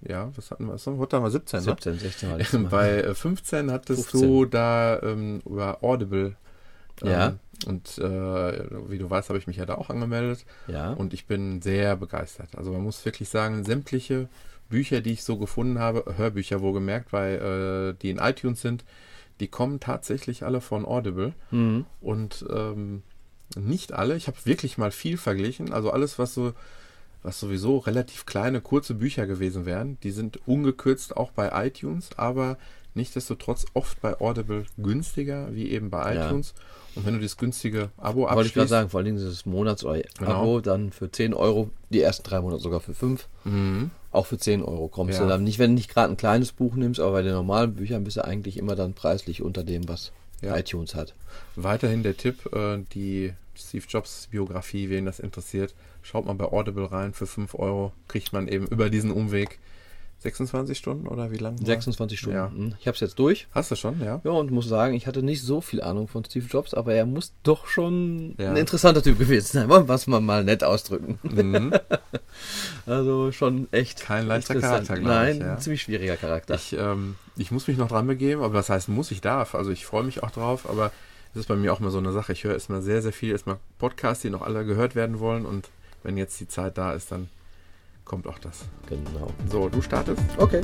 ja, 0.00 0.30
was 0.36 0.50
hatten 0.50 0.66
wir, 0.66 0.74
was 0.74 0.86
haben 0.86 0.94
wir? 0.94 1.00
heute 1.00 1.16
haben 1.16 1.24
wir 1.24 1.30
17, 1.30 1.60
17, 1.60 1.98
16 1.98 2.30
war 2.30 2.38
ne? 2.38 2.44
das 2.44 2.52
mal. 2.54 2.68
Bei 2.68 2.90
äh, 3.02 3.14
15 3.14 3.70
hattest 3.70 4.10
15. 4.10 4.28
du 4.28 4.44
da 4.44 5.00
ähm, 5.02 5.42
über 5.44 5.82
Audible 5.82 6.36
ähm, 7.02 7.08
Ja. 7.08 7.34
und 7.66 7.98
äh, 7.98 8.90
wie 8.90 8.98
du 8.98 9.10
weißt, 9.10 9.28
habe 9.28 9.38
ich 9.38 9.46
mich 9.46 9.56
ja 9.56 9.66
da 9.66 9.74
auch 9.74 9.90
angemeldet 9.90 10.44
ja. 10.68 10.92
und 10.92 11.14
ich 11.14 11.26
bin 11.26 11.60
sehr 11.62 11.96
begeistert. 11.96 12.56
Also 12.56 12.72
man 12.72 12.82
muss 12.82 13.04
wirklich 13.04 13.28
sagen, 13.28 13.64
sämtliche 13.64 14.28
Bücher, 14.68 15.00
die 15.00 15.12
ich 15.12 15.24
so 15.24 15.36
gefunden 15.36 15.78
habe, 15.78 16.16
Hörbücher 16.16 16.60
wohlgemerkt, 16.60 17.12
weil 17.12 17.94
äh, 17.94 18.00
die 18.00 18.10
in 18.10 18.18
iTunes 18.18 18.60
sind, 18.60 18.84
die 19.40 19.48
kommen 19.48 19.80
tatsächlich 19.80 20.42
alle 20.44 20.60
von 20.60 20.84
Audible. 20.84 21.34
Mhm. 21.50 21.86
Und 22.00 22.44
ähm, 22.50 23.02
nicht 23.56 23.92
alle. 23.92 24.16
Ich 24.16 24.26
habe 24.26 24.36
wirklich 24.44 24.78
mal 24.78 24.90
viel 24.90 25.16
verglichen. 25.16 25.72
Also 25.72 25.90
alles, 25.90 26.18
was 26.18 26.34
so, 26.34 26.52
was 27.22 27.40
sowieso 27.40 27.78
relativ 27.78 28.26
kleine, 28.26 28.60
kurze 28.60 28.94
Bücher 28.94 29.26
gewesen 29.26 29.64
wären, 29.66 29.98
die 30.02 30.10
sind 30.10 30.46
ungekürzt 30.46 31.16
auch 31.16 31.30
bei 31.32 31.66
iTunes, 31.66 32.10
aber 32.16 32.58
nichtsdestotrotz 32.94 33.66
oft 33.74 34.00
bei 34.00 34.20
Audible 34.20 34.64
günstiger, 34.76 35.54
wie 35.54 35.70
eben 35.70 35.90
bei 35.90 36.14
Ja. 36.14 36.26
iTunes. 36.26 36.54
Und 36.98 37.06
wenn 37.06 37.14
du 37.14 37.20
das 37.20 37.36
günstige 37.36 37.90
Abo 37.96 38.22
Wollte 38.22 38.32
ich 38.48 38.52
gerade 38.54 38.64
abschließt, 38.64 38.68
sagen, 38.68 38.90
vor 38.90 39.00
allem 39.00 39.14
dieses 39.14 39.46
Monats- 39.46 39.84
oder 39.84 40.02
Genau. 40.18 40.30
Abo 40.42 40.60
dann 40.60 40.90
für 40.92 41.10
10 41.10 41.32
Euro, 41.32 41.70
die 41.90 42.02
ersten 42.02 42.24
drei 42.24 42.40
Monate 42.40 42.60
sogar 42.62 42.80
für 42.80 42.92
5, 42.94 43.28
mhm, 43.44 43.90
auch 44.10 44.26
für 44.26 44.36
10 44.38 44.62
Euro 44.62 44.88
kommst 44.88 45.14
Ja. 45.18 45.22
du 45.24 45.28
dann 45.28 45.44
nicht, 45.44 45.58
wenn 45.60 45.70
du 45.70 45.74
nicht 45.76 45.90
gerade 45.90 46.12
ein 46.12 46.16
kleines 46.16 46.50
Buch 46.52 46.74
nimmst, 46.74 46.98
aber 47.00 47.12
bei 47.12 47.22
den 47.22 47.32
normalen 47.34 47.74
Büchern 47.74 48.02
bist 48.04 48.16
du 48.16 48.24
eigentlich 48.24 48.56
immer 48.56 48.74
dann 48.74 48.94
preislich 48.94 49.42
unter 49.42 49.62
dem, 49.62 49.88
was 49.88 50.12
Ja. 50.42 50.56
iTunes 50.56 50.94
hat. 50.94 51.14
weiterhin 51.56 52.02
der 52.02 52.16
Tipp, 52.16 52.52
äh, 52.54 52.78
die 52.94 53.32
Steve 53.56 53.84
Jobs 53.88 54.28
Biografie, 54.30 54.88
wen 54.88 55.04
das 55.04 55.18
interessiert, 55.18 55.74
schaut 56.02 56.26
mal 56.26 56.34
bei 56.34 56.44
Audible 56.46 56.90
rein. 56.90 57.12
Für 57.12 57.26
5 57.26 57.54
Euro 57.54 57.92
kriegt 58.06 58.32
man 58.32 58.46
eben 58.48 58.66
über 58.68 58.88
diesen 58.90 59.10
Umweg 59.10 59.58
26 60.20 60.76
Stunden 60.76 61.06
oder 61.06 61.30
wie 61.30 61.36
lange? 61.36 61.58
26 61.64 62.18
Stunden. 62.18 62.36
Ja. 62.36 62.48
Mhm. 62.48 62.74
Ich 62.80 62.86
habe 62.88 62.94
es 62.96 63.00
jetzt 63.00 63.18
durch. 63.20 63.46
Hast 63.52 63.70
du 63.70 63.76
schon, 63.76 64.00
ja? 64.02 64.20
Ja, 64.24 64.30
und 64.32 64.50
muss 64.50 64.66
sagen, 64.68 64.94
ich 64.94 65.06
hatte 65.06 65.22
nicht 65.22 65.42
so 65.42 65.60
viel 65.60 65.80
Ahnung 65.80 66.08
von 66.08 66.24
Steve 66.24 66.46
Jobs, 66.46 66.74
aber 66.74 66.92
er 66.94 67.06
muss 67.06 67.32
doch 67.44 67.66
schon 67.68 68.34
Ja. 68.38 68.50
ein 68.50 68.56
interessanter 68.56 69.02
Typ 69.02 69.18
gewesen 69.18 69.46
sein, 69.46 69.68
was 69.68 70.06
man 70.08 70.24
mal 70.24 70.42
nett 70.42 70.64
ausdrücken. 70.64 71.18
Mhm. 71.22 71.72
Also 72.86 73.32
schon 73.32 73.68
echt. 73.72 74.00
Kein 74.00 74.26
leichter. 74.26 74.54
Charakter, 74.58 74.96
Nein, 74.98 75.36
ich, 75.36 75.40
ja. 75.42 75.52
ein 75.54 75.60
ziemlich 75.60 75.82
schwieriger 75.82 76.16
Charakter. 76.16 76.54
Ich, 76.54 76.72
ähm, 76.72 77.16
ich 77.36 77.50
muss 77.50 77.66
mich 77.68 77.76
noch 77.76 77.88
dran 77.88 78.06
begeben, 78.06 78.42
aber 78.42 78.54
das 78.54 78.70
heißt 78.70 78.88
muss, 78.88 79.10
ich 79.10 79.20
darf. 79.20 79.54
Also 79.54 79.70
ich 79.70 79.84
freue 79.84 80.04
mich 80.04 80.22
auch 80.22 80.30
drauf, 80.30 80.68
aber 80.68 80.90
es 81.34 81.40
ist 81.40 81.48
bei 81.48 81.56
mir 81.56 81.72
auch 81.72 81.80
mal 81.80 81.90
so 81.90 81.98
eine 81.98 82.12
Sache. 82.12 82.32
Ich 82.32 82.44
höre 82.44 82.54
erstmal 82.54 82.80
sehr, 82.82 83.02
sehr 83.02 83.12
viel, 83.12 83.32
erstmal 83.32 83.58
Podcasts, 83.78 84.22
die 84.22 84.30
noch 84.30 84.42
alle 84.42 84.64
gehört 84.64 84.94
werden 84.94 85.18
wollen 85.20 85.44
und 85.44 85.68
wenn 86.02 86.16
jetzt 86.16 86.38
die 86.40 86.48
Zeit 86.48 86.78
da 86.78 86.92
ist, 86.92 87.12
dann 87.12 87.28
kommt 88.08 88.26
auch 88.26 88.38
das. 88.38 88.64
genau. 88.88 89.28
So, 89.50 89.68
du 89.68 89.80
startest? 89.82 90.22
Okay. 90.38 90.62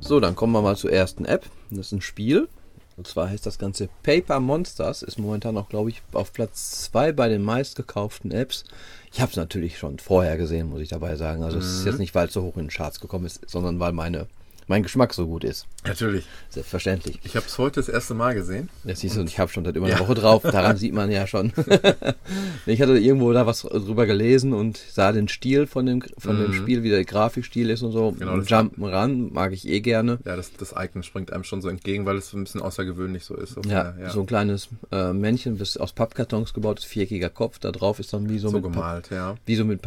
So, 0.00 0.20
dann 0.20 0.36
kommen 0.36 0.52
wir 0.52 0.62
mal 0.62 0.76
zur 0.76 0.92
ersten 0.92 1.24
App. 1.24 1.46
Das 1.70 1.86
ist 1.86 1.92
ein 1.92 2.00
Spiel. 2.00 2.48
Und 2.96 3.06
zwar 3.06 3.28
heißt 3.28 3.44
das 3.44 3.58
Ganze 3.58 3.88
Paper 4.02 4.40
Monsters, 4.40 5.02
ist 5.02 5.18
momentan 5.18 5.56
auch, 5.58 5.68
glaube 5.68 5.90
ich, 5.90 6.00
auf 6.12 6.32
Platz 6.32 6.82
2 6.84 7.12
bei 7.12 7.28
den 7.28 7.42
meistgekauften 7.42 8.30
Apps. 8.30 8.64
Ich 9.12 9.20
habe 9.20 9.30
es 9.30 9.36
natürlich 9.36 9.78
schon 9.78 9.98
vorher 9.98 10.36
gesehen, 10.36 10.70
muss 10.70 10.80
ich 10.80 10.88
dabei 10.88 11.16
sagen. 11.16 11.42
Also 11.42 11.58
es 11.58 11.78
ist 11.78 11.84
jetzt 11.86 11.98
nicht, 11.98 12.14
weil 12.14 12.28
es 12.28 12.34
so 12.34 12.42
hoch 12.42 12.56
in 12.56 12.64
den 12.64 12.70
Charts 12.70 13.00
gekommen 13.00 13.26
ist, 13.26 13.48
sondern 13.50 13.80
weil 13.80 13.92
meine 13.92 14.28
mein 14.68 14.82
Geschmack 14.82 15.14
so 15.14 15.26
gut 15.26 15.44
ist. 15.44 15.66
Natürlich. 15.84 16.26
Selbstverständlich. 16.50 17.20
Ich 17.22 17.36
habe 17.36 17.46
es 17.46 17.56
heute 17.58 17.80
das 17.80 17.88
erste 17.88 18.14
Mal 18.14 18.34
gesehen. 18.34 18.68
Das 18.84 19.00
siehst 19.00 19.16
du, 19.16 19.20
und 19.20 19.28
ich 19.30 19.38
habe 19.38 19.50
schon 19.52 19.64
seit 19.64 19.76
über 19.76 19.86
einer 19.86 19.98
Woche 20.00 20.14
drauf. 20.14 20.42
Daran 20.42 20.76
sieht 20.78 20.92
man 20.92 21.10
ja 21.10 21.26
schon. 21.26 21.52
ich 22.66 22.80
hatte 22.82 22.98
irgendwo 22.98 23.32
da 23.32 23.46
was 23.46 23.62
drüber 23.62 24.06
gelesen 24.06 24.52
und 24.52 24.76
sah 24.76 25.12
den 25.12 25.28
Stil 25.28 25.66
von 25.66 25.86
dem, 25.86 26.02
von 26.18 26.36
dem 26.38 26.52
Spiel, 26.52 26.82
wie 26.82 26.90
der 26.90 27.04
Grafikstil 27.04 27.70
ist 27.70 27.82
und 27.82 27.92
so. 27.92 28.10
Mhm. 28.12 28.18
Genau, 28.18 28.36
das- 28.38 28.48
Jump'n'Run 28.48 29.32
mag 29.32 29.52
ich 29.52 29.68
eh 29.68 29.80
gerne. 29.80 30.18
Ja, 30.24 30.36
das, 30.36 30.52
das 30.54 30.74
Icon 30.76 31.02
springt 31.02 31.32
einem 31.32 31.44
schon 31.44 31.62
so 31.62 31.68
entgegen, 31.68 32.06
weil 32.06 32.16
es 32.16 32.30
so 32.30 32.36
ein 32.36 32.44
bisschen 32.44 32.62
außergewöhnlich 32.62 33.24
so 33.24 33.36
ist. 33.36 33.56
Ja, 33.68 33.92
der- 33.92 34.10
so 34.10 34.20
ein 34.20 34.26
kleines 34.26 34.68
äh, 34.90 35.12
Männchen, 35.12 35.58
das 35.58 35.76
aus 35.76 35.92
Pappkartons 35.92 36.54
gebaut 36.54 36.80
ist, 36.80 36.86
viereckiger 36.86 37.30
Kopf. 37.30 37.58
Da 37.58 37.70
drauf 37.72 38.00
ist 38.00 38.12
dann 38.12 38.28
wie 38.28 38.38
so, 38.38 38.48
so 38.48 38.56
mit 38.56 38.64
Pa- 38.64 38.70
gemalt, 38.70 39.10
ja. 39.10 39.36
wie 39.46 39.56
so 39.56 39.64
mit 39.64 39.82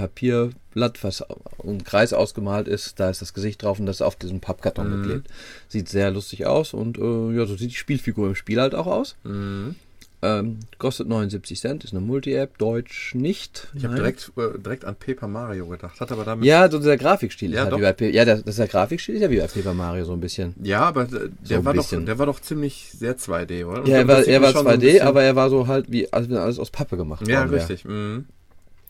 Papierblatt, 0.69 1.03
was 1.03 1.23
ein 1.63 1.83
Kreis 1.83 2.13
ausgemalt 2.13 2.67
ist. 2.67 2.99
Da 2.99 3.09
ist 3.09 3.21
das 3.21 3.33
Gesicht 3.33 3.63
drauf 3.63 3.79
und 3.79 3.85
das 3.85 3.97
ist 3.97 4.01
auf 4.01 4.15
diesem 4.15 4.39
Pappkarton 4.39 4.89
Mhm. 4.89 5.01
geklebt. 5.03 5.27
Sieht 5.67 5.89
sehr 5.89 6.11
lustig 6.11 6.45
aus 6.45 6.73
und 6.73 6.97
äh, 6.97 7.31
ja, 7.37 7.45
so 7.45 7.55
sieht 7.55 7.71
die 7.71 7.75
Spielfigur 7.75 8.27
im 8.27 8.35
Spiel 8.35 8.59
halt 8.61 8.75
auch 8.75 8.87
aus. 8.87 9.15
Mhm. 9.23 9.75
Ähm, 10.21 10.59
kostet 10.79 11.07
79 11.07 11.57
Cent, 11.61 11.85
ist 11.85 11.91
eine 11.93 12.01
Multi-App, 12.01 12.57
Deutsch 12.57 13.15
nicht. 13.15 13.69
Ich 13.73 13.85
habe 13.85 13.95
direkt, 13.95 14.33
äh, 14.35 14.59
direkt 14.59 14.83
an 14.83 14.97
Paper 14.97 15.29
Mario 15.29 15.65
gedacht. 15.67 16.01
Hat 16.01 16.11
aber 16.11 16.25
damit. 16.25 16.43
Ja, 16.43 16.69
so 16.69 16.77
dieser 16.77 16.97
Grafikstil 16.97 17.53
Ja, 17.53 17.63
ist 17.63 17.71
halt 17.71 17.77
wie 17.77 17.81
bei 17.83 17.93
P 17.93 18.09
Ja, 18.09 18.25
der, 18.25 18.35
das 18.35 18.45
ist 18.45 18.59
der 18.59 18.67
Grafikstil 18.67 19.15
ist 19.15 19.21
ja 19.21 19.29
wie 19.31 19.37
bei 19.39 19.47
Paper 19.47 19.73
Mario 19.73 20.03
so 20.03 20.11
ein 20.11 20.19
bisschen. 20.19 20.55
Ja, 20.61 20.81
aber 20.81 21.05
der, 21.05 21.59
ein 21.59 21.63
war 21.63 21.73
doch, 21.73 21.87
der 21.89 22.19
war 22.19 22.25
doch 22.25 22.41
ziemlich 22.41 22.91
sehr 22.91 23.15
2D, 23.17 23.63
oder? 23.65 23.79
Und 23.83 23.87
Ja, 23.87 23.99
er 23.99 24.03
das 24.05 24.17
war, 24.17 24.33
er 24.33 24.41
war 24.41 24.51
schon 24.51 24.63
so 24.63 24.67
ein 24.69 24.79
2D, 24.81 24.81
bisschen- 24.91 25.07
aber 25.07 25.23
er 25.23 25.35
war 25.37 25.49
so 25.49 25.67
halt 25.67 25.89
wie, 25.89 26.11
als 26.11 26.29
wenn 26.29 26.35
alles 26.35 26.59
aus 26.59 26.69
Pappe 26.69 26.97
gemacht 26.97 27.25
Ja, 27.25 27.43
richtig. 27.45 27.85
Mhm. 27.85 28.25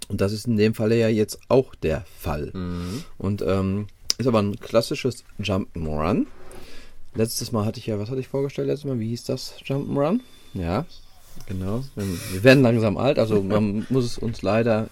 Und 0.10 0.22
das 0.22 0.34
ist 0.34 0.48
in 0.48 0.58
dem 0.58 0.74
Falle 0.74 0.98
ja 0.98 1.08
jetzt 1.08 1.39
auch 1.48 1.76
der 1.76 2.04
Fall. 2.19 2.52
Mhm. 2.54 3.04
Und 3.17 3.41
ähm, 3.43 3.88
ist 4.17 4.28
aber 4.28 4.41
ein 4.41 4.60
klassisches 4.60 5.24
Jump'n'Run. 5.39 6.26
Letztes 7.15 7.52
Mal 7.52 7.65
hatte 7.65 7.80
ich 7.80 7.88
ja, 7.88 8.00
was 8.00 8.10
hatte 8.10 8.19
ich 8.19 8.28
vorgestellt 8.28 8.67
letztes 8.67 8.86
Mal? 8.86 9.00
Wie 9.00 9.10
hieß 9.10 9.24
das 9.24 9.54
Jump'n'Run? 9.63 10.19
Ja, 10.56 10.86
genau. 11.48 11.84
Wir 11.95 12.06
wir 12.32 12.43
werden 12.43 12.63
langsam 12.63 12.98
alt, 12.98 13.19
also 13.19 13.41
man 13.43 13.86
muss 13.89 14.04
es 14.04 14.17
uns 14.17 14.41
leider 14.41 14.89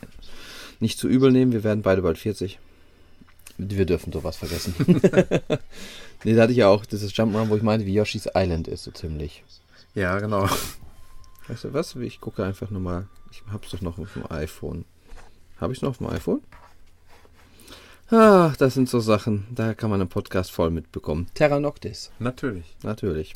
nicht 0.79 0.99
zu 0.99 1.07
übel 1.07 1.31
nehmen. 1.31 1.51
Wir 1.51 1.63
werden 1.63 1.81
beide 1.81 2.03
bald 2.03 2.19
40. 2.19 2.59
Wir 3.57 3.85
dürfen 3.87 4.13
sowas 4.13 4.37
vergessen. 4.37 4.75
nee, 6.23 6.35
da 6.35 6.43
hatte 6.43 6.51
ich 6.51 6.59
ja 6.59 6.67
auch 6.67 6.85
dieses 6.85 7.11
Jump'n'Run, 7.13 7.49
wo 7.49 7.55
ich 7.55 7.63
meinte, 7.63 7.87
wie 7.87 7.93
Yoshi's 7.93 8.29
Island 8.35 8.67
ist, 8.67 8.83
so 8.83 8.91
ziemlich. 8.91 9.43
Ja, 9.95 10.19
genau. 10.19 10.47
Weißt 11.47 11.63
du 11.63 11.73
was? 11.73 11.95
Ich 11.95 12.21
gucke 12.21 12.45
einfach 12.45 12.69
nochmal. 12.69 13.07
Ich 13.31 13.41
hab's 13.51 13.71
doch 13.71 13.81
noch 13.81 13.97
auf 13.97 14.13
dem 14.13 14.29
iPhone. 14.31 14.85
Habe 15.59 15.73
ich 15.73 15.81
noch 15.81 15.89
auf 15.91 15.97
dem 15.97 16.07
iPhone? 16.07 16.41
Ach, 18.09 18.55
das 18.55 18.73
sind 18.73 18.87
so 18.89 18.99
Sachen. 18.99 19.47
Da 19.51 19.73
kann 19.73 19.89
man 19.89 19.99
einen 19.99 20.09
Podcast 20.09 20.51
voll 20.51 20.69
mitbekommen. 20.69 21.27
Terra 21.33 21.59
Noctis, 21.59 22.11
Natürlich. 22.19 22.75
natürlich. 22.83 23.33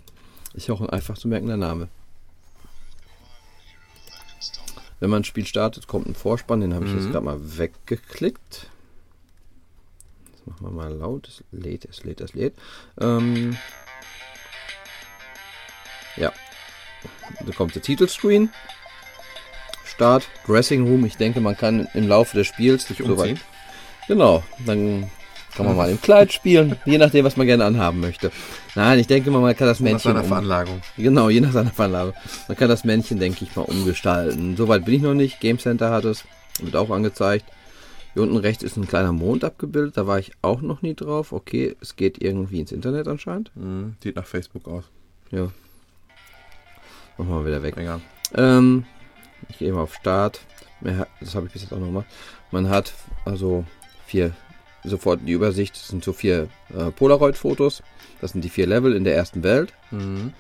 Ist 0.53 0.67
ja 0.67 0.73
auch 0.73 0.81
ein 0.81 0.89
einfach 0.89 1.17
zu 1.17 1.27
merkender 1.27 1.57
Name. 1.57 1.87
Wenn 4.99 5.09
man 5.09 5.21
ein 5.21 5.25
Spiel 5.25 5.45
startet, 5.47 5.87
kommt 5.87 6.07
ein 6.07 6.15
Vorspann. 6.15 6.61
Den 6.61 6.73
habe 6.73 6.85
ich 6.85 6.93
jetzt 6.93 7.05
Mhm. 7.05 7.11
gerade 7.11 7.25
mal 7.25 7.57
weggeklickt. 7.57 8.67
Das 10.31 10.45
machen 10.45 10.65
wir 10.67 10.71
mal 10.71 10.93
laut. 10.93 11.27
Es 11.27 11.43
lädt, 11.51 11.85
es 11.85 12.03
lädt, 12.03 12.21
es 12.21 12.33
lädt. 12.33 12.55
Ähm, 12.99 13.57
ja. 16.17 16.31
Da 17.45 17.51
kommt 17.53 17.73
der 17.75 17.81
Titelscreen. 17.81 18.51
Start, 19.91 20.27
Dressing 20.47 20.85
Room. 20.87 21.05
Ich 21.05 21.17
denke, 21.17 21.41
man 21.41 21.57
kann 21.57 21.87
im 21.93 22.07
Laufe 22.07 22.37
des 22.37 22.47
Spiels 22.47 22.87
Sich 22.87 23.01
umziehen. 23.03 23.39
Genau, 24.07 24.43
dann 24.65 25.09
kann 25.55 25.65
man 25.65 25.75
mal 25.75 25.89
im 25.89 26.01
Kleid 26.01 26.31
spielen, 26.31 26.77
je 26.85 26.97
nachdem, 26.97 27.25
was 27.25 27.35
man 27.37 27.45
gerne 27.45 27.65
anhaben 27.65 27.99
möchte. 27.99 28.31
Nein, 28.75 28.99
ich 28.99 29.07
denke 29.07 29.29
mal, 29.31 29.41
man 29.41 29.55
kann 29.55 29.67
das 29.67 29.79
Nach 29.79 29.85
Männchen. 29.85 30.11
seiner 30.11 30.21
um- 30.23 30.27
Veranlagung. 30.27 30.81
Genau, 30.97 31.29
je 31.29 31.41
nach 31.41 31.51
seiner 31.51 31.71
Veranlage. 31.71 32.13
Man 32.47 32.57
kann 32.57 32.69
das 32.69 32.83
Männchen, 32.85 33.19
denke 33.19 33.43
ich 33.43 33.55
mal, 33.55 33.63
umgestalten. 33.63 34.55
Soweit 34.55 34.85
bin 34.85 34.95
ich 34.95 35.01
noch 35.01 35.13
nicht. 35.13 35.39
Game 35.41 35.59
Center 35.59 35.91
hat 35.91 36.05
es. 36.05 36.23
Wird 36.61 36.75
auch 36.75 36.89
angezeigt. 36.89 37.45
Hier 38.13 38.23
unten 38.23 38.37
rechts 38.37 38.63
ist 38.63 38.75
ein 38.77 38.87
kleiner 38.87 39.11
Mond 39.13 39.43
abgebildet. 39.43 39.95
Da 39.97 40.07
war 40.07 40.19
ich 40.19 40.31
auch 40.41 40.61
noch 40.61 40.81
nie 40.81 40.93
drauf. 40.95 41.31
Okay, 41.31 41.75
es 41.81 41.95
geht 41.95 42.21
irgendwie 42.21 42.59
ins 42.59 42.71
Internet 42.71 43.07
anscheinend. 43.07 43.51
Mhm. 43.55 43.95
Sieht 44.03 44.15
nach 44.15 44.25
Facebook 44.25 44.67
aus. 44.67 44.85
Ja. 45.31 45.49
Machen 47.17 47.29
wir 47.29 47.35
mal 47.35 47.45
wieder 47.45 47.63
weg. 47.63 47.75
Egal. 47.77 48.01
Ähm, 48.35 48.85
ich 49.49 49.57
gehe 49.57 49.71
mal 49.73 49.81
auf 49.81 49.95
Start. 49.95 50.41
Das 51.19 51.35
habe 51.35 51.47
ich 51.47 51.53
bis 51.53 51.61
jetzt 51.61 51.73
auch 51.73 51.79
noch 51.79 51.87
gemacht. 51.87 52.07
Man 52.51 52.69
hat 52.69 52.93
also 53.25 53.65
vier, 54.05 54.33
sofort 54.83 55.21
die 55.25 55.31
Übersicht. 55.31 55.75
Das 55.75 55.87
sind 55.87 56.03
so 56.03 56.13
vier 56.13 56.47
äh, 56.75 56.91
Polaroid-Fotos. 56.91 57.83
Das 58.19 58.31
sind 58.31 58.43
die 58.43 58.49
vier 58.49 58.67
Level 58.67 58.95
in 58.95 59.03
der 59.03 59.15
ersten 59.15 59.43
Welt. 59.43 59.73
Mhm. 59.91 60.33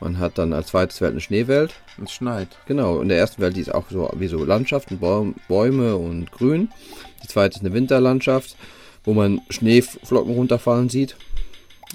Man 0.00 0.18
hat 0.18 0.38
dann 0.38 0.52
als 0.52 0.68
zweites 0.68 1.00
Welt 1.00 1.12
eine 1.12 1.20
Schneewelt. 1.20 1.74
Es 2.02 2.12
schneit. 2.12 2.48
Genau, 2.66 3.00
in 3.00 3.08
der 3.08 3.18
ersten 3.18 3.40
Welt, 3.40 3.56
die 3.56 3.62
ist 3.62 3.74
auch 3.74 3.88
so 3.88 4.10
wie 4.16 4.28
so 4.28 4.44
Landschaften, 4.44 4.98
Baum, 4.98 5.36
Bäume 5.48 5.96
und 5.96 6.30
Grün. 6.32 6.70
Die 7.22 7.28
zweite 7.28 7.56
ist 7.56 7.64
eine 7.64 7.72
Winterlandschaft, 7.72 8.56
wo 9.04 9.14
man 9.14 9.40
Schneeflocken 9.48 10.34
runterfallen 10.34 10.90
sieht. 10.90 11.16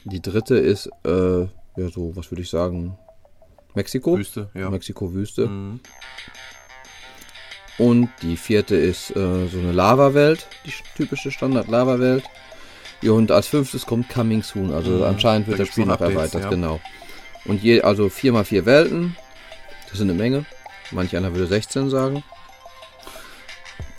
Die 0.03 0.21
dritte 0.21 0.55
ist, 0.55 0.89
äh, 1.05 1.41
ja 1.41 1.89
so, 1.93 2.15
was 2.15 2.31
würde 2.31 2.41
ich 2.41 2.49
sagen, 2.49 2.97
Mexiko. 3.73 4.17
Wüste, 4.17 4.49
ja. 4.53 4.69
Mexiko-Wüste. 4.69 5.47
Mhm. 5.47 5.79
Und 7.77 8.09
die 8.21 8.37
vierte 8.37 8.75
ist 8.75 9.11
äh, 9.11 9.47
so 9.47 9.57
eine 9.57 9.71
Lava-Welt, 9.71 10.47
die 10.65 10.73
typische 10.95 11.31
Standard-Lava-Welt. 11.31 12.23
Ja, 13.01 13.13
und 13.13 13.31
als 13.31 13.47
fünftes 13.47 13.85
kommt 13.85 14.09
Coming 14.09 14.43
Soon. 14.43 14.71
Also 14.71 14.99
Mhm, 14.99 15.05
anscheinend 15.05 15.47
wird 15.47 15.59
da 15.59 15.63
das 15.63 15.71
Spiel 15.71 15.85
noch 15.85 15.93
noch 15.93 16.01
Updates, 16.01 16.15
erweitert, 16.15 16.43
ja. 16.43 16.49
genau. 16.49 16.79
Und 17.45 17.63
je, 17.63 17.81
also 17.81 18.09
vier 18.09 18.33
mal 18.33 18.43
vier 18.43 18.65
Welten. 18.65 19.15
Das 19.89 19.97
sind 19.97 20.09
eine 20.09 20.17
Menge. 20.17 20.45
Manch 20.91 21.15
einer 21.15 21.33
würde 21.33 21.47
16 21.47 21.89
sagen. 21.89 22.23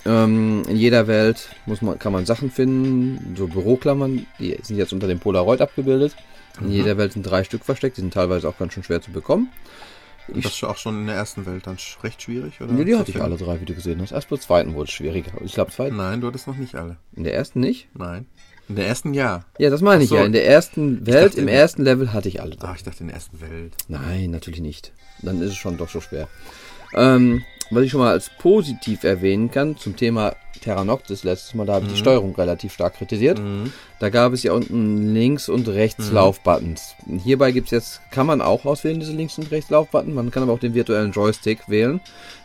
Ähm, 0.05 0.63
in 0.67 0.77
jeder 0.77 1.07
Welt 1.07 1.49
muss 1.65 1.81
man, 1.81 1.97
kann 1.97 2.13
man 2.13 2.25
Sachen 2.25 2.51
finden, 2.51 3.35
so 3.37 3.47
Büroklammern, 3.47 4.25
die 4.39 4.57
sind 4.61 4.77
jetzt 4.77 4.93
unter 4.93 5.07
dem 5.07 5.19
Polaroid 5.19 5.61
abgebildet. 5.61 6.15
In 6.61 6.71
jeder 6.71 6.97
Welt 6.97 7.13
sind 7.13 7.23
drei 7.23 7.43
Stück 7.43 7.65
versteckt, 7.65 7.97
die 7.97 8.01
sind 8.01 8.13
teilweise 8.13 8.47
auch 8.47 8.57
ganz 8.57 8.73
schön 8.73 8.83
schwer 8.83 9.01
zu 9.01 9.11
bekommen. 9.11 9.49
Und 10.27 10.45
das 10.45 10.53
ist 10.53 10.63
auch 10.63 10.77
schon 10.77 11.01
in 11.01 11.07
der 11.07 11.15
ersten 11.15 11.45
Welt 11.45 11.67
dann 11.67 11.77
recht 12.01 12.21
schwierig, 12.21 12.61
oder? 12.61 12.73
Ja, 12.73 12.83
die 12.83 12.95
hatte 12.95 13.11
ich 13.11 13.21
alle 13.21 13.35
drei, 13.35 13.59
wie 13.59 13.65
du 13.65 13.73
gesehen 13.73 14.01
hast. 14.01 14.11
Erst 14.11 14.29
beim 14.29 14.39
zweiten 14.39 14.73
wurde 14.73 14.85
es 14.85 14.91
schwieriger. 14.91 15.31
Ich 15.43 15.53
glaube, 15.53 15.71
zweiten. 15.71 15.97
Nein, 15.97 16.21
du 16.21 16.27
hattest 16.27 16.47
noch 16.47 16.55
nicht 16.55 16.75
alle. 16.75 16.97
In 17.13 17.23
der 17.23 17.33
ersten 17.33 17.59
nicht? 17.59 17.89
Nein. 17.93 18.27
In 18.69 18.75
der 18.77 18.87
ersten 18.87 19.13
ja. 19.13 19.43
Ja, 19.57 19.69
das 19.69 19.81
meine 19.81 20.03
ich 20.03 20.09
so. 20.09 20.15
ja. 20.15 20.23
In 20.23 20.31
der 20.31 20.47
ersten 20.47 21.05
Welt, 21.05 21.31
dachte, 21.31 21.41
im 21.41 21.49
ersten 21.49 21.83
Level 21.83 22.13
hatte 22.13 22.29
ich 22.29 22.41
alle 22.41 22.55
drei. 22.55 22.69
Ach, 22.69 22.75
ich 22.77 22.83
dachte 22.83 23.01
in 23.01 23.07
der 23.07 23.15
ersten 23.15 23.41
Welt. 23.41 23.75
Nein, 23.89 24.31
natürlich 24.31 24.61
nicht. 24.61 24.93
Dann 25.21 25.41
ist 25.41 25.49
es 25.49 25.57
schon 25.57 25.77
doch 25.77 25.89
so 25.89 25.99
schwer. 25.99 26.29
Ähm, 26.93 27.43
was 27.71 27.83
ich 27.83 27.91
schon 27.91 27.99
mal 27.99 28.11
als 28.11 28.29
positiv 28.39 29.03
erwähnen 29.03 29.51
kann 29.51 29.75
zum 29.77 29.97
Thema 29.97 30.35
Terra 30.63 30.83
Noctis 30.83 31.23
letztes 31.23 31.53
Mal, 31.53 31.65
da 31.65 31.73
habe 31.73 31.85
ich 31.85 31.91
die 31.91 31.97
Steuerung 31.97 32.33
relativ 32.35 32.73
stark 32.73 32.95
kritisiert. 32.95 33.39
Mhm. 33.39 33.71
Da 33.99 34.09
gab 34.09 34.33
es 34.33 34.43
ja 34.43 34.53
unten 34.53 35.13
links 35.13 35.49
und 35.49 35.67
rechts 35.67 36.11
Laufbuttons. 36.11 36.95
Hierbei 37.23 37.51
gibt 37.51 37.67
es 37.67 37.71
jetzt, 37.71 38.01
kann 38.11 38.25
man 38.25 38.41
auch 38.41 38.65
auswählen, 38.65 38.99
diese 38.99 39.13
links 39.13 39.37
und 39.37 39.51
rechts 39.51 39.69
Laufbutton. 39.69 40.13
Man 40.13 40.31
kann 40.31 40.43
aber 40.43 40.53
auch 40.53 40.59
den 40.59 40.73
virtuellen 40.73 41.11
Joystick 41.11 41.69
wählen, 41.69 42.01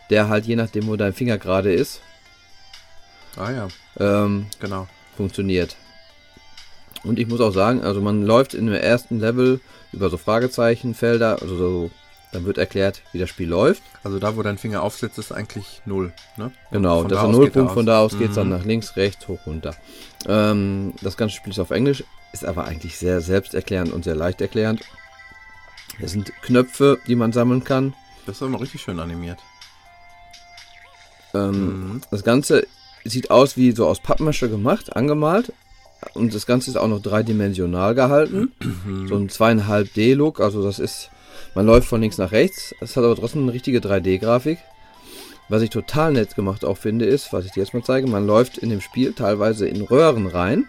der 0.09 0.29
halt 0.29 0.45
je 0.45 0.55
nachdem, 0.55 0.87
wo 0.87 0.95
dein 0.95 1.13
Finger 1.13 1.37
gerade 1.37 1.73
ist, 1.73 2.01
Ah 3.37 3.51
ja, 3.51 3.67
ähm, 3.99 4.47
genau. 4.59 4.87
funktioniert. 5.15 5.77
Und 7.03 7.19
ich 7.19 7.27
muss 7.27 7.39
auch 7.39 7.53
sagen, 7.53 7.81
also 7.81 8.01
man 8.01 8.23
läuft 8.23 8.53
in 8.53 8.65
dem 8.65 8.75
ersten 8.75 9.19
Level 9.19 9.61
über 9.93 10.09
so 10.09 10.17
Fragezeichenfelder, 10.17 11.41
also 11.41 11.55
so, 11.55 11.91
dann 12.31 12.45
wird 12.45 12.57
erklärt, 12.57 13.01
wie 13.11 13.17
das 13.19 13.29
Spiel 13.29 13.49
läuft. 13.49 13.81
Also 14.03 14.19
da, 14.19 14.35
wo 14.35 14.43
dein 14.43 14.57
Finger 14.57 14.83
aufsitzt, 14.83 15.17
ist 15.17 15.31
eigentlich 15.31 15.81
null. 15.85 16.13
Ne? 16.37 16.51
Genau, 16.71 17.03
das 17.03 17.19
da 17.19 17.25
ist 17.25 17.31
Nullpunkt, 17.31 17.73
von 17.73 17.85
da 17.85 17.99
aus 17.99 18.17
geht 18.17 18.29
es 18.29 18.35
dann 18.35 18.47
Mhm. 18.49 18.53
nach 18.57 18.65
links, 18.65 18.95
rechts, 18.95 19.27
hoch, 19.27 19.39
runter. 19.47 19.75
Ähm, 20.27 20.93
das 21.01 21.17
ganze 21.17 21.35
Spiel 21.35 21.51
ist 21.51 21.59
auf 21.59 21.71
Englisch, 21.71 22.03
ist 22.33 22.45
aber 22.45 22.65
eigentlich 22.65 22.97
sehr 22.97 23.21
selbsterklärend 23.21 23.91
und 23.91 24.03
sehr 24.03 24.15
leicht 24.15 24.41
erklärend. 24.41 24.81
Es 25.99 26.11
sind 26.11 26.31
Knöpfe, 26.43 26.99
die 27.07 27.15
man 27.15 27.33
sammeln 27.33 27.63
kann. 27.63 27.93
Das 28.25 28.35
ist 28.35 28.41
immer 28.43 28.61
richtig 28.61 28.81
schön 28.81 28.99
animiert. 28.99 29.39
Ähm, 31.33 31.51
Mhm. 31.93 32.01
Das 32.11 32.23
Ganze 32.23 32.67
sieht 33.05 33.31
aus 33.31 33.57
wie 33.57 33.71
so 33.71 33.87
aus 33.87 33.99
Pappmasche 33.99 34.49
gemacht, 34.49 34.95
angemalt. 34.95 35.53
Und 36.13 36.33
das 36.33 36.45
Ganze 36.45 36.69
ist 36.69 36.77
auch 36.77 36.87
noch 36.87 37.01
dreidimensional 37.01 37.93
gehalten. 37.93 38.53
So 39.07 39.15
ein 39.17 39.29
zweieinhalb 39.29 39.93
D-Look. 39.93 40.39
Also 40.39 40.63
das 40.63 40.79
ist, 40.79 41.09
man 41.55 41.65
läuft 41.65 41.87
von 41.87 42.01
links 42.01 42.17
nach 42.17 42.31
rechts. 42.31 42.75
Es 42.79 42.95
hat 42.95 43.03
aber 43.03 43.15
trotzdem 43.15 43.43
eine 43.43 43.53
richtige 43.53 43.79
3D-Grafik. 43.79 44.59
Was 45.49 45.63
ich 45.63 45.71
total 45.71 46.13
nett 46.13 46.35
gemacht 46.35 46.63
auch 46.63 46.77
finde, 46.77 47.05
ist, 47.05 47.33
was 47.33 47.45
ich 47.45 47.51
dir 47.51 47.61
jetzt 47.61 47.73
mal 47.73 47.83
zeige, 47.83 48.07
man 48.07 48.27
läuft 48.27 48.59
in 48.59 48.69
dem 48.69 48.81
Spiel 48.81 49.13
teilweise 49.13 49.67
in 49.67 49.81
Röhren 49.81 50.27
rein. 50.27 50.65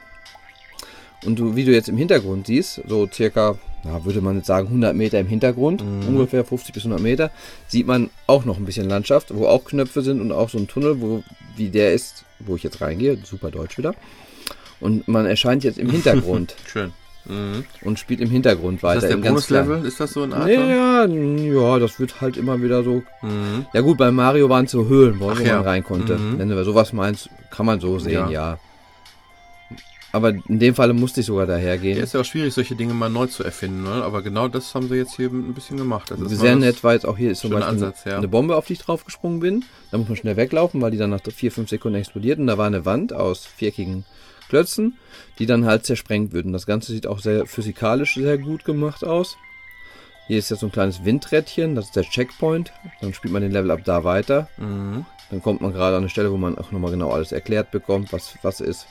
Und 1.27 1.38
du, 1.38 1.55
wie 1.55 1.64
du 1.64 1.73
jetzt 1.73 1.90
im 1.90 1.99
Hintergrund 1.99 2.47
siehst, 2.47 2.81
so 2.87 3.07
circa, 3.07 3.59
na, 3.85 4.03
würde 4.07 4.23
man 4.23 4.37
jetzt 4.37 4.47
sagen 4.47 4.69
100 4.69 4.97
Meter 4.97 5.21
im 5.21 5.27
Hintergrund, 5.27 5.83
ungefähr 5.83 6.47
50 6.47 6.73
bis 6.73 6.85
100 6.85 7.03
Meter, 7.03 7.31
sieht 7.69 7.87
man 7.87 8.09
auch 8.27 8.47
noch 8.47 8.57
ein 8.57 8.64
bisschen 8.64 8.88
Landschaft, 8.88 9.35
wo 9.35 9.47
auch 9.47 9.66
Knöpfe 9.66 10.01
sind 10.01 10.23
und 10.23 10.33
auch 10.33 10.49
so 10.49 10.57
ein 10.57 10.66
Tunnel, 10.66 11.03
wo, 11.03 11.23
wie 11.57 11.69
der 11.69 11.93
ist, 11.93 12.25
wo 12.38 12.57
ich 12.57 12.62
jetzt 12.62 12.81
reingehe, 12.81 13.19
super 13.23 13.51
deutsch 13.51 13.77
wieder. 13.77 13.95
Und 14.81 15.09
man 15.09 15.27
erscheint 15.27 15.62
jetzt 15.62 15.79
im 15.79 15.90
Hintergrund 15.90 16.57
Schön. 16.66 16.93
Mhm. 17.27 17.65
und 17.83 17.99
spielt 17.99 18.21
im 18.21 18.31
Hintergrund 18.31 18.83
weiter. 18.83 18.99
Ist 18.99 19.13
das 19.13 19.21
der. 19.21 19.29
Bonuslevel? 19.29 19.85
Ist 19.85 20.01
das 20.01 20.13
so 20.13 20.23
ein 20.23 20.33
Art? 20.33 20.49
Ja, 20.49 21.07
ja, 21.07 21.79
das 21.79 22.01
wird 22.01 22.21
halt 22.21 22.37
immer 22.37 22.63
wieder 22.63 22.83
so. 22.83 23.03
Mhm. 23.23 23.67
Ja 23.73 23.81
gut, 23.83 23.99
bei 23.99 24.11
Mario 24.11 24.49
waren 24.49 24.65
es 24.65 24.71
so 24.73 24.87
Höhlen, 24.87 25.21
wo 25.21 25.31
wo 25.31 25.43
ja. 25.43 25.57
man 25.57 25.65
rein 25.65 25.85
konnte. 25.85 26.17
Mhm. 26.17 26.39
Wenn 26.39 26.49
du 26.49 26.65
sowas 26.65 26.93
meinst, 26.93 27.29
kann 27.51 27.67
man 27.67 27.81
so 27.81 27.99
sehen, 27.99 28.13
Ja. 28.13 28.31
ja. 28.31 28.59
Aber 30.13 30.31
in 30.31 30.59
dem 30.59 30.75
Falle 30.75 30.93
musste 30.93 31.21
ich 31.21 31.27
sogar 31.27 31.47
dahergehen. 31.47 31.97
Ja, 31.97 32.03
ist 32.03 32.15
ja 32.15 32.21
auch 32.21 32.25
schwierig, 32.25 32.53
solche 32.53 32.75
Dinge 32.75 32.95
mal 32.95 33.09
neu 33.09 33.27
zu 33.27 33.45
erfinden, 33.45 33.85
ne? 33.85 34.03
aber 34.03 34.23
genau 34.23 34.49
das 34.49 34.75
haben 34.75 34.89
sie 34.89 34.97
jetzt 34.97 35.15
hier 35.15 35.29
ein 35.29 35.55
bisschen 35.55 35.77
gemacht. 35.77 36.13
Sehr 36.27 36.57
nett 36.57 36.83
war 36.83 36.95
jetzt 36.95 37.07
auch 37.07 37.17
hier 37.17 37.31
ist 37.31 37.41
zum 37.41 37.51
Beispiel 37.51 37.69
Ansatz, 37.69 38.05
ja. 38.05 38.17
eine 38.17 38.27
Bombe, 38.27 38.57
auf 38.57 38.67
die 38.67 38.73
ich 38.73 38.81
draufgesprungen 38.81 39.39
bin. 39.39 39.65
Da 39.93 39.99
muss 39.99 40.09
man 40.09 40.17
schnell 40.17 40.37
weglaufen, 40.37 40.81
weil 40.81 40.91
die 40.91 40.99
dann 40.99 41.11
nach 41.11 41.21
vier, 41.23 41.53
fünf 41.53 41.71
Sekunden 41.71 41.99
explodiert. 41.99 42.41
Und 42.41 42.49
da 42.49 42.59
war 42.59 42.67
eine 42.67 42.85
Wand 42.85 43.13
aus 43.13 43.47
viereckigen 43.47 44.05
Klötzen, 44.51 44.99
die 45.39 45.47
dann 45.47 45.65
halt 45.65 45.87
zersprengt 45.87 46.33
wird. 46.35 46.45
Und 46.45 46.53
das 46.53 46.67
Ganze 46.67 46.93
sieht 46.93 47.07
auch 47.07 47.21
sehr 47.21 47.47
physikalisch 47.47 48.15
sehr 48.15 48.37
gut 48.37 48.65
gemacht 48.67 49.05
aus. 49.05 49.37
Hier 50.27 50.39
ist 50.39 50.51
jetzt 50.51 50.61
so 50.61 50.67
ein 50.67 50.73
kleines 50.73 51.05
Windrädchen, 51.05 51.75
das 51.75 51.87
ist 51.87 51.97
der 51.97 52.05
Checkpoint. 52.05 52.73
Dann 53.01 53.15
spielt 53.15 53.33
man 53.33 53.43
den 53.43 53.53
Level 53.53 53.71
ab 53.71 53.81
da 53.85 54.05
weiter. 54.05 54.49
Mhm. 54.59 55.07
Dann 55.31 55.43
kommt 55.43 55.61
man 55.61 55.73
gerade 55.73 55.97
an 55.97 56.03
eine 56.03 56.11
Stelle, 56.11 56.31
wo 56.31 56.37
man 56.37 56.59
auch 56.59 56.71
nochmal 56.73 56.91
genau 56.91 57.11
alles 57.11 57.33
erklärt 57.33 57.71
bekommt, 57.71 58.13
was 58.13 58.35
was 58.43 58.61
ist. 58.61 58.87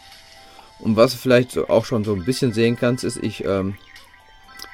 Und 0.80 0.96
was 0.96 1.12
du 1.12 1.18
vielleicht 1.18 1.58
auch 1.58 1.86
schon 1.86 2.04
so 2.04 2.14
ein 2.14 2.26
bisschen 2.26 2.54
sehen 2.54 2.78
kannst, 2.78 3.04
ist, 3.04 3.18
ich 3.18 3.44
ähm, 3.46 3.76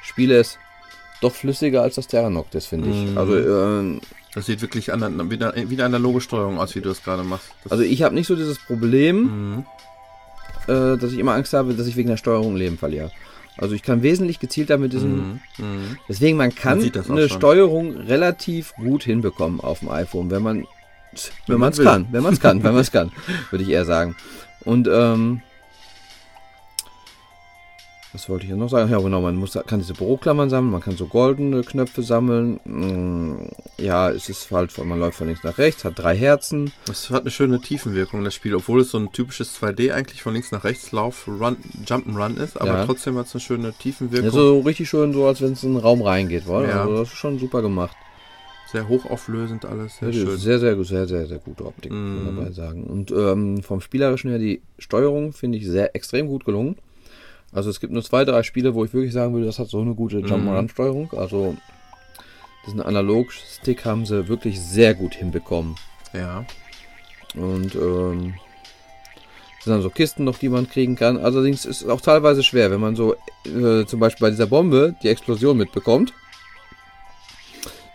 spiele 0.02 0.38
es 0.38 0.58
doch 1.20 1.34
flüssiger 1.34 1.82
als 1.82 1.96
das 1.96 2.06
Terra 2.06 2.30
Noctis, 2.30 2.66
finde 2.66 2.90
ich. 2.90 3.10
Mhm. 3.10 3.18
Also, 3.18 3.36
ähm, 3.36 4.00
Das 4.34 4.46
sieht 4.46 4.60
wirklich 4.62 4.92
an, 4.92 5.00
wie 5.30 5.34
eine, 5.34 5.70
wie 5.70 5.74
eine 5.74 5.84
analoge 5.84 6.20
Steuerung 6.20 6.58
aus, 6.58 6.74
wie 6.74 6.80
du 6.80 6.90
es 6.90 7.02
gerade 7.02 7.24
machst. 7.24 7.50
Das, 7.64 7.72
also 7.72 7.84
ich 7.84 8.02
habe 8.02 8.14
nicht 8.14 8.26
so 8.26 8.36
dieses 8.36 8.58
Problem, 8.58 9.16
mhm. 9.22 9.66
Äh, 10.68 10.96
dass 10.96 11.12
ich 11.12 11.18
immer 11.18 11.34
Angst 11.34 11.52
habe, 11.52 11.74
dass 11.74 11.86
ich 11.86 11.96
wegen 11.96 12.08
der 12.08 12.16
Steuerung 12.16 12.56
Leben 12.56 12.78
verliere. 12.78 13.10
Also 13.58 13.74
ich 13.74 13.82
kann 13.82 14.02
wesentlich 14.02 14.38
gezielter 14.38 14.76
mit 14.76 14.92
diesem. 14.92 15.16
Mhm. 15.16 15.40
Mhm. 15.58 15.98
Deswegen, 16.08 16.36
man 16.36 16.54
kann 16.54 16.78
Man 16.78 16.92
eine 17.18 17.28
schon. 17.28 17.38
Steuerung 17.38 17.96
relativ 17.96 18.74
gut 18.74 19.04
hinbekommen 19.04 19.60
auf 19.60 19.80
dem 19.80 19.90
iPhone, 19.90 20.30
wenn 20.30 20.42
man 20.42 20.66
wenn 21.46 21.54
man 21.54 21.60
man 21.60 21.72
es 21.72 21.78
will. 21.78 21.86
kann, 21.86 22.06
wenn 22.10 22.22
man 22.22 22.34
es 22.34 22.40
kann, 22.40 22.62
wenn 22.62 22.72
man 22.72 22.82
es 22.82 22.92
kann, 22.92 23.10
würde 23.50 23.64
ich 23.64 23.70
eher 23.70 23.86
sagen. 23.86 24.14
Und 24.64 24.88
ähm, 24.92 25.40
was 28.16 28.30
wollte 28.30 28.46
ich 28.46 28.52
noch 28.52 28.70
sagen? 28.70 28.90
Ja, 28.90 28.98
genau, 28.98 29.20
man 29.20 29.36
muss, 29.36 29.58
kann 29.66 29.78
diese 29.80 29.92
Büroklammern 29.92 30.48
sammeln, 30.48 30.72
man 30.72 30.80
kann 30.80 30.96
so 30.96 31.06
goldene 31.06 31.62
Knöpfe 31.62 32.02
sammeln. 32.02 32.58
Mm, 32.64 33.48
Ja, 33.78 34.10
es 34.10 34.30
ist 34.30 34.50
halt, 34.50 34.76
man 34.82 34.98
läuft 34.98 35.18
von 35.18 35.26
links 35.26 35.42
nach 35.42 35.58
rechts, 35.58 35.84
hat 35.84 35.98
drei 35.98 36.16
Herzen. 36.16 36.72
Es 36.90 37.10
hat 37.10 37.20
eine 37.22 37.30
schöne 37.30 37.60
Tiefenwirkung, 37.60 38.24
das 38.24 38.34
Spiel, 38.34 38.54
obwohl 38.54 38.80
es 38.80 38.90
so 38.90 38.98
ein 38.98 39.12
typisches 39.12 39.54
2D 39.60 39.92
eigentlich 39.92 40.22
von 40.22 40.32
links 40.32 40.50
nach 40.50 40.64
rechts 40.64 40.92
Lauf, 40.92 41.28
Run, 41.28 41.58
Jump'n'Run 41.84 42.38
ist, 42.42 42.58
aber 42.58 42.70
Ja. 42.78 42.84
trotzdem 42.86 43.18
hat 43.18 43.26
es 43.26 43.34
eine 43.34 43.42
schöne 43.42 43.72
Tiefenwirkung. 43.74 44.24
Ja, 44.24 44.30
so 44.30 44.60
richtig 44.60 44.88
schön, 44.88 45.12
so 45.12 45.26
als 45.26 45.42
wenn 45.42 45.52
es 45.52 45.62
in 45.62 45.72
einen 45.72 45.80
Raum 45.80 46.00
reingeht, 46.00 46.46
oder? 46.48 46.66
Ja. 46.66 46.82
Also 46.84 46.96
das 47.00 47.08
ist 47.12 47.18
schon 47.18 47.38
super 47.38 47.60
gemacht. 47.60 47.96
Sehr 48.72 48.88
hochauflösend 48.88 49.66
alles, 49.66 49.98
sehr 49.98 50.08
Ja, 50.08 50.14
schön. 50.24 50.38
Sehr, 50.38 50.58
sehr, 50.58 50.84
sehr, 50.84 51.06
sehr, 51.06 51.26
sehr 51.26 51.38
gute 51.38 51.66
Optik, 51.66 51.92
muss 51.92 52.00
man 52.24 52.34
Mm. 52.34 52.36
dabei 52.38 52.50
sagen. 52.52 52.84
Und 52.84 53.10
ähm, 53.12 53.62
vom 53.62 53.80
Spielerischen 53.82 54.30
her, 54.30 54.38
die 54.38 54.62
Steuerung 54.78 55.32
finde 55.34 55.58
ich 55.58 55.66
sehr 55.66 55.94
extrem 55.94 56.26
gut 56.28 56.44
gelungen. 56.46 56.76
Also 57.52 57.70
es 57.70 57.80
gibt 57.80 57.92
nur 57.92 58.02
zwei, 58.02 58.24
drei 58.24 58.42
Spiele, 58.42 58.74
wo 58.74 58.84
ich 58.84 58.92
wirklich 58.92 59.12
sagen 59.12 59.32
würde, 59.32 59.46
das 59.46 59.58
hat 59.58 59.68
so 59.68 59.80
eine 59.80 59.94
gute 59.94 60.16
Mhm. 60.18 60.26
Jump'n'Run-Steuerung. 60.26 61.12
Also 61.16 61.56
diesen 62.66 62.82
Analog-Stick 62.82 63.84
haben 63.84 64.04
sie 64.06 64.28
wirklich 64.28 64.60
sehr 64.60 64.94
gut 64.94 65.14
hinbekommen. 65.14 65.76
Ja. 66.12 66.44
Und 67.34 67.74
ähm, 67.74 68.34
es 69.58 69.64
sind 69.64 69.72
dann 69.72 69.82
so 69.82 69.90
Kisten 69.90 70.24
noch, 70.24 70.38
die 70.38 70.48
man 70.48 70.68
kriegen 70.68 70.96
kann. 70.96 71.16
Allerdings 71.18 71.64
ist 71.64 71.82
es 71.82 71.88
auch 71.88 72.00
teilweise 72.00 72.42
schwer, 72.42 72.70
wenn 72.70 72.80
man 72.80 72.96
so 72.96 73.14
äh, 73.44 73.84
zum 73.86 74.00
Beispiel 74.00 74.26
bei 74.26 74.30
dieser 74.30 74.46
Bombe 74.46 74.94
die 75.02 75.08
Explosion 75.08 75.56
mitbekommt. 75.56 76.12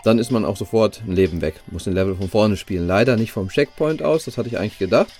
Dann 0.03 0.17
ist 0.17 0.31
man 0.31 0.45
auch 0.45 0.57
sofort 0.57 1.01
ein 1.05 1.13
Leben 1.13 1.41
weg. 1.41 1.61
Muss 1.69 1.83
den 1.83 1.93
Level 1.93 2.15
von 2.15 2.29
vorne 2.29 2.57
spielen. 2.57 2.87
Leider 2.87 3.17
nicht 3.17 3.31
vom 3.31 3.49
Checkpoint 3.49 4.01
aus, 4.01 4.25
das 4.25 4.37
hatte 4.37 4.47
ich 4.49 4.57
eigentlich 4.57 4.79
gedacht. 4.79 5.11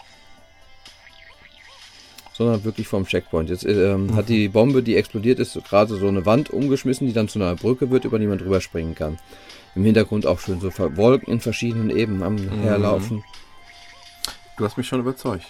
Sondern 2.34 2.63
wirklich 2.63 2.88
vom 2.88 3.06
Checkpoint. 3.06 3.50
Jetzt 3.50 3.65
ähm, 3.65 4.15
hat 4.15 4.30
die 4.30 4.48
Bombe, 4.48 4.82
die 4.82 4.96
explodiert 4.96 5.39
ist, 5.39 5.60
gerade 5.67 5.96
so 5.96 6.08
eine 6.08 6.26
Wand 6.26 6.50
umgeschmissen, 6.50 7.06
die 7.06 7.13
dann 7.13 7.28
zu 7.28 7.39
einer 7.39 7.56
Brücke 7.56 7.91
wird, 7.91 8.06
über 8.06 8.20
die 8.20 8.28
man 8.28 8.38
drüber 8.38 8.62
springen 8.62 8.96
kann. 8.96 9.20
Im 9.76 9.84
Hintergrund 9.84 10.26
auch 10.26 10.39
schön 10.39 10.60
so 10.60 10.70
Wolken 10.96 11.32
in 11.32 11.39
verschiedenen 11.39 11.89
Ebenen 11.89 12.24
am 12.24 12.38
Herlaufen. 12.38 13.24
Du 14.58 14.65
hast 14.65 14.78
mich 14.78 14.88
schon 14.88 15.00
überzeugt. 15.00 15.46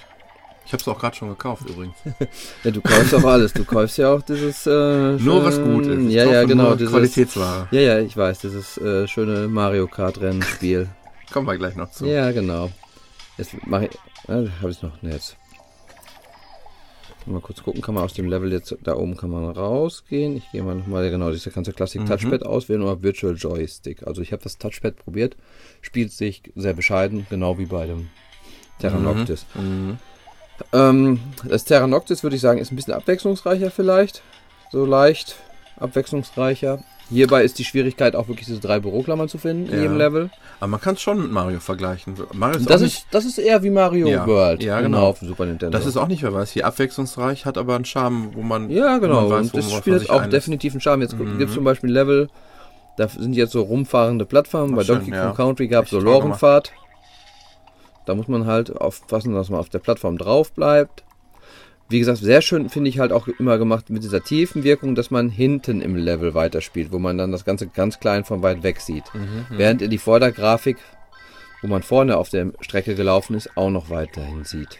Ich 0.66 0.74
habe 0.74 0.82
es 0.82 0.88
auch 0.88 1.00
gerade 1.00 1.16
schon 1.16 1.30
gekauft 1.30 1.64
übrigens. 1.68 1.96
Ja, 2.64 2.72
du 2.72 2.82
kaufst 2.82 3.14
auch 3.16 3.24
alles. 3.24 3.52
Du 3.54 3.66
kaufst 3.66 3.98
ja 3.98 4.14
auch 4.14 4.22
dieses. 4.22 4.68
Äh, 4.68 5.18
Nur 5.18 5.44
was 5.44 5.62
gut 5.62 5.86
ist. 5.88 6.08
Ich 6.08 6.14
Ja, 6.14 6.26
ja, 6.26 6.44
genau. 6.44 6.76
Dieses, 6.76 6.94
Qualitätsware. 6.94 7.68
ja, 7.72 7.82
ja, 7.82 8.00
ich 8.00 8.16
weiß. 8.16 8.40
Dieses 8.40 8.78
äh, 8.78 9.08
schöne 9.08 9.48
Mario 9.48 9.88
Kart 9.88 10.22
Rennspiel. 10.22 10.88
Kommen 11.34 11.48
wir 11.48 11.58
gleich 11.58 11.76
noch 11.76 11.90
zu. 11.92 12.06
Ja, 12.06 12.32
genau. 12.32 12.70
Jetzt 13.38 13.56
mache 13.66 13.88
ich. 13.88 13.92
Ja, 14.28 14.44
habe 14.62 14.72
ich 14.72 14.82
noch. 14.82 15.02
Ne, 15.02 15.14
jetzt. 15.14 15.36
Mal 17.28 17.40
kurz 17.40 17.62
gucken, 17.62 17.82
kann 17.82 17.94
man 17.96 18.04
aus 18.04 18.14
dem 18.14 18.28
Level 18.28 18.52
jetzt 18.52 18.76
da 18.84 18.96
oben 18.96 19.16
kann 19.16 19.30
man 19.30 19.46
rausgehen. 19.50 20.38
Ich 20.38 20.52
gehe 20.52 20.64
mal 20.64 20.76
nochmal, 20.76 21.10
genau, 21.12 21.30
diese 21.32 21.52
ganze 21.52 21.72
Classic 21.72 22.02
Mhm. 22.02 22.08
Touchpad 22.08 22.44
auswählen 22.44 22.82
oder 22.82 23.04
Virtual 23.04 23.36
Joystick. 23.36 24.08
Also 24.08 24.22
ich 24.22 24.32
habe 24.32 24.42
das 24.44 24.58
Touchpad 24.58 24.96
probiert, 24.98 25.38
spielt 25.82 26.12
sich 26.12 26.42
sehr 26.56 26.74
bescheiden, 26.74 27.28
genau 27.30 27.58
wie 27.60 27.66
bei 27.68 27.86
dem 27.86 28.10
Terra 28.80 28.98
Mhm. 28.98 29.04
Noctis. 29.04 29.46
Mhm. 29.54 29.98
Ähm, 30.74 31.20
das 31.48 31.64
Terra 31.66 31.88
Noctis 31.88 32.24
würde 32.24 32.36
ich 32.36 32.42
sagen, 32.42 32.60
ist 32.60 32.72
ein 32.72 32.76
bisschen 32.76 32.94
abwechslungsreicher 32.94 33.72
vielleicht. 33.72 34.22
So 34.72 34.86
leicht 34.86 35.36
abwechslungsreicher. 35.78 36.84
Hierbei 37.12 37.44
ist 37.44 37.60
die 37.60 37.64
Schwierigkeit 37.66 38.16
auch 38.16 38.28
wirklich 38.30 38.48
diese 38.48 38.60
drei 38.60 38.80
Büroklammern 38.80 39.28
zu 39.28 39.38
finden 39.38 39.68
in 39.68 39.76
Ja. 39.76 39.82
jedem 39.82 39.98
Level. 39.98 40.30
Aber 40.60 40.68
man 40.70 40.82
kann 40.82 40.96
es 40.96 41.02
schon 41.02 41.22
mit 41.22 41.32
Mario 41.32 41.60
vergleichen. 41.60 42.16
Mario 42.34 42.58
ist 42.60 42.70
Das 42.70 42.82
auch 42.82 42.86
nicht, 42.86 42.98
ist, 43.00 43.08
das 43.12 43.26
ist 43.26 43.38
eher 43.38 43.62
wie 43.64 43.70
Mario 43.70 44.08
Ja, 44.08 44.26
World. 44.26 44.64
ja, 44.64 44.80
genau. 44.82 45.08
Auf 45.08 45.20
dem 45.20 45.28
Super 45.28 45.46
Nintendo. 45.46 45.78
das 45.78 45.86
ist 45.86 45.98
auch 45.98 46.08
nicht, 46.08 46.24
wer 46.24 46.34
weiß, 46.34 46.52
hier 46.52 46.66
abwechslungsreich, 46.66 47.46
hat 47.46 47.58
aber 47.58 47.76
einen 47.76 47.86
Charme, 47.86 48.30
wo 48.34 48.42
man, 48.42 48.70
ja, 48.70 48.98
genau. 48.98 49.22
man 49.22 49.30
weiß, 49.30 49.46
und 49.48 49.54
wo 49.54 49.58
das 49.58 49.74
spielt 49.78 50.00
sich 50.00 50.10
auch 50.10 50.22
einlässt. 50.22 50.34
definitiv 50.34 50.74
einen 50.74 50.82
Charme. 50.82 51.02
Jetzt 51.02 51.18
Mhm. 51.20 51.38
gibt 51.38 51.50
es 51.50 51.56
zum 51.56 51.64
Beispiel 51.66 51.92
Level, 51.92 52.30
da 52.98 53.08
sind 53.08 53.34
jetzt 53.34 53.52
so 53.52 53.62
rumfahrende 53.62 54.26
Plattformen. 54.26 54.74
Ach, 54.74 54.78
Bei 54.78 54.84
schön, 54.84 54.96
Donkey 54.96 55.12
Kong 55.12 55.20
ja. 55.20 55.32
Country 55.34 55.68
gab 55.68 55.86
es 55.86 55.92
so. 55.92 56.00
Lorenfahrt. 56.00 56.72
Da 58.06 58.16
muss 58.16 58.28
man 58.28 58.46
halt 58.46 58.76
aufpassen, 58.76 59.34
dass 59.34 59.50
man 59.50 59.60
auf 59.60 59.70
der 59.70 59.80
Plattform 59.80 60.18
drauf 60.18 60.52
bleibt. 60.54 61.04
Wie 61.92 62.00
gesagt, 62.00 62.20
sehr 62.20 62.42
schön 62.42 62.70
finde 62.70 62.90
ich 62.90 63.00
halt 63.00 63.12
auch 63.12 63.28
immer 63.28 63.58
gemacht 63.58 63.90
mit 63.90 64.04
dieser 64.04 64.24
tiefen 64.24 64.64
Wirkung, 64.64 64.96
dass 64.96 65.12
man 65.12 65.30
hinten 65.30 65.82
im 65.82 65.96
Level 65.96 66.34
weiterspielt, 66.34 66.92
wo 66.92 67.00
man 67.00 67.18
dann 67.18 67.32
das 67.32 67.46
Ganze 67.46 67.68
ganz 67.68 68.00
klein 68.00 68.24
von 68.24 68.42
weit 68.42 68.64
weg 68.64 68.80
sieht. 68.80 69.04
Mhm, 69.14 69.46
Während 69.50 69.82
ihr 69.82 69.90
die 69.90 69.98
Vordergrafik, 69.98 70.78
wo 71.62 71.68
man 71.68 71.84
vorne 71.84 72.18
auf 72.18 72.30
der 72.30 72.52
Strecke 72.62 72.96
gelaufen 72.96 73.36
ist, 73.36 73.56
auch 73.58 73.70
noch 73.70 73.90
weiterhin 73.90 74.44
sieht. 74.46 74.80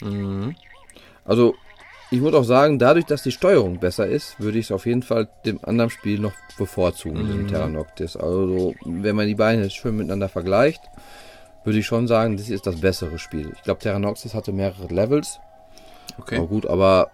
Mhm. 0.00 0.54
Also, 1.24 1.54
ich 2.10 2.20
muss 2.20 2.34
auch 2.34 2.44
sagen, 2.44 2.78
dadurch, 2.78 3.06
dass 3.06 3.22
die 3.22 3.32
Steuerung 3.32 3.80
besser 3.80 4.06
ist, 4.06 4.38
würde 4.38 4.58
ich 4.58 4.66
es 4.66 4.72
auf 4.72 4.86
jeden 4.86 5.02
Fall 5.02 5.28
dem 5.46 5.58
anderen 5.64 5.90
Spiel 5.90 6.18
noch 6.20 6.34
bevorzugen, 6.58 7.26
dem 7.26 7.42
Mhm. 7.42 7.48
Terra 7.48 7.68
Noctis. 7.68 8.16
Also, 8.16 8.74
wenn 8.84 9.16
man 9.16 9.26
die 9.26 9.34
beiden 9.34 9.68
schön 9.70 9.96
miteinander 9.96 10.28
vergleicht, 10.28 10.82
würde 11.64 11.78
ich 11.78 11.86
schon 11.86 12.06
sagen, 12.06 12.36
das 12.36 12.50
ist 12.50 12.66
das 12.66 12.76
bessere 12.80 13.18
Spiel. 13.18 13.50
Ich 13.56 13.62
glaube, 13.62 13.80
Terra 13.80 13.98
Noctis 13.98 14.34
hatte 14.34 14.52
mehrere 14.52 14.86
Levels. 14.94 15.40
Okay. 16.18 16.36
Aber 16.38 16.46
gut, 16.46 16.66
aber 16.66 17.10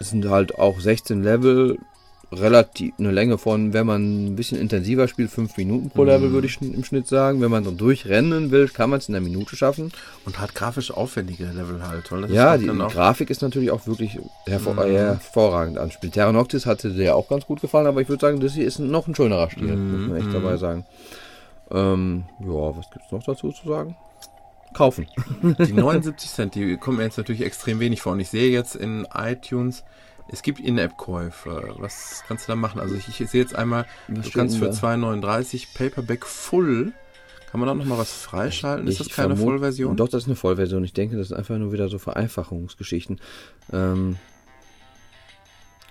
es 0.00 0.10
sind 0.10 0.28
halt 0.28 0.58
auch 0.58 0.80
16 0.80 1.22
Level, 1.22 1.78
relativ 2.32 2.94
eine 2.98 3.12
Länge 3.12 3.38
von, 3.38 3.72
wenn 3.72 3.86
man 3.86 4.26
ein 4.26 4.34
bisschen 4.36 4.58
intensiver 4.58 5.06
spielt, 5.06 5.30
5 5.30 5.56
Minuten 5.56 5.90
pro 5.90 6.02
Level, 6.02 6.30
Mhm. 6.30 6.32
würde 6.32 6.46
ich 6.48 6.60
im 6.60 6.82
Schnitt 6.82 7.06
sagen. 7.06 7.40
Wenn 7.40 7.50
man 7.50 7.62
so 7.62 7.70
durchrennen 7.70 8.50
will, 8.50 8.68
kann 8.68 8.90
man 8.90 8.98
es 8.98 9.08
in 9.08 9.14
einer 9.14 9.24
Minute 9.24 9.54
schaffen. 9.54 9.92
Und 10.24 10.40
hat 10.40 10.52
grafisch 10.54 10.90
aufwendige 10.90 11.44
Level 11.44 11.86
halt. 11.86 12.10
Weil 12.10 12.28
Ja, 12.32 12.56
die 12.58 12.66
Grafik 12.66 13.30
ist 13.30 13.42
natürlich 13.42 13.70
auch 13.70 13.86
wirklich 13.86 14.18
hervor 14.46 14.74
Mhm. 14.74 14.80
hervorragend 14.80 15.78
an 15.78 15.92
Spiel. 15.92 16.10
Terra 16.10 16.32
Noctis 16.32 16.66
hatte 16.66 16.90
dir 16.90 17.14
auch 17.14 17.28
ganz 17.28 17.46
gut 17.46 17.60
gefallen, 17.60 17.86
aber 17.86 18.00
ich 18.00 18.08
würde 18.08 18.20
sagen, 18.20 18.40
das 18.40 18.54
hier 18.54 18.66
ist 18.66 18.80
noch 18.80 19.06
ein 19.06 19.14
schönerer 19.14 19.50
Stil, 19.50 19.76
Mhm, 19.76 19.92
muss 19.98 20.08
man 20.08 20.16
echt 20.16 20.28
mhm. 20.28 20.32
dabei 20.32 20.56
sagen. 20.56 20.84
Ähm, 21.70 22.24
ja, 22.40 22.76
was 22.76 22.90
gibt's 22.90 23.12
noch 23.12 23.22
dazu 23.22 23.52
zu 23.52 23.68
sagen? 23.68 23.96
Kaufen. 24.74 25.06
die 25.42 25.72
79 25.72 26.30
Cent, 26.30 26.54
die 26.54 26.76
kommen 26.76 26.98
mir 26.98 27.04
jetzt 27.04 27.16
natürlich 27.16 27.42
extrem 27.42 27.80
wenig 27.80 28.02
vor. 28.02 28.12
Und 28.12 28.20
ich 28.20 28.28
sehe 28.28 28.50
jetzt 28.50 28.76
in 28.76 29.06
iTunes, 29.14 29.84
es 30.28 30.42
gibt 30.42 30.60
In-App-Käufe. 30.60 31.74
Was 31.78 32.24
kannst 32.26 32.48
du 32.48 32.52
da 32.52 32.56
machen? 32.56 32.80
Also 32.80 32.94
ich, 32.94 33.08
ich 33.08 33.30
sehe 33.30 33.40
jetzt 33.40 33.54
einmal, 33.54 33.86
Was 34.08 34.26
du 34.26 34.30
kannst 34.32 34.58
für 34.58 34.66
da? 34.66 34.72
2,39 34.72 35.68
Paperback 35.74 36.26
Full. 36.26 36.92
Kann 37.50 37.60
man 37.60 37.68
da 37.68 37.74
nochmal 37.74 37.98
was 37.98 38.12
freischalten? 38.12 38.88
Ist 38.88 38.98
das 38.98 39.10
keine 39.10 39.36
Vollversion? 39.36 39.96
Doch, 39.96 40.08
das 40.08 40.24
ist 40.24 40.28
eine 40.28 40.34
Vollversion. 40.34 40.82
Ich 40.82 40.92
denke, 40.92 41.16
das 41.16 41.30
ist 41.30 41.36
einfach 41.36 41.56
nur 41.56 41.72
wieder 41.72 41.88
so 41.88 42.00
Vereinfachungsgeschichten. 42.00 43.20
Ähm, 43.72 44.16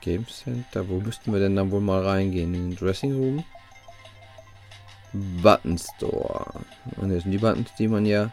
Game 0.01 0.27
Center, 0.27 0.89
wo 0.89 0.99
müssten 0.99 1.31
wir 1.31 1.39
denn 1.39 1.55
dann 1.55 1.71
wohl 1.71 1.79
mal 1.79 2.05
reingehen? 2.05 2.53
In 2.53 2.71
den 2.71 2.75
Dressing 2.75 3.15
Room? 3.15 3.45
Button 5.41 5.77
Store. 5.77 6.45
Und 6.97 7.09
das 7.09 7.23
sind 7.23 7.31
die 7.31 7.37
Buttons, 7.37 7.69
die 7.79 7.87
man 7.87 8.05
ja. 8.05 8.31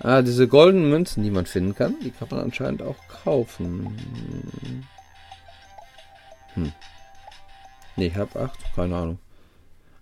Ah, 0.00 0.22
diese 0.22 0.46
goldenen 0.46 0.90
Münzen, 0.90 1.22
die 1.22 1.30
man 1.30 1.46
finden 1.46 1.74
kann, 1.74 1.94
die 2.02 2.10
kann 2.10 2.28
man 2.30 2.40
anscheinend 2.40 2.82
auch 2.82 2.96
kaufen. 3.24 3.96
Hm. 6.54 6.72
Nee, 7.96 8.08
ich 8.08 8.16
hab 8.16 8.36
acht, 8.36 8.58
keine 8.74 8.96
Ahnung. 8.96 9.18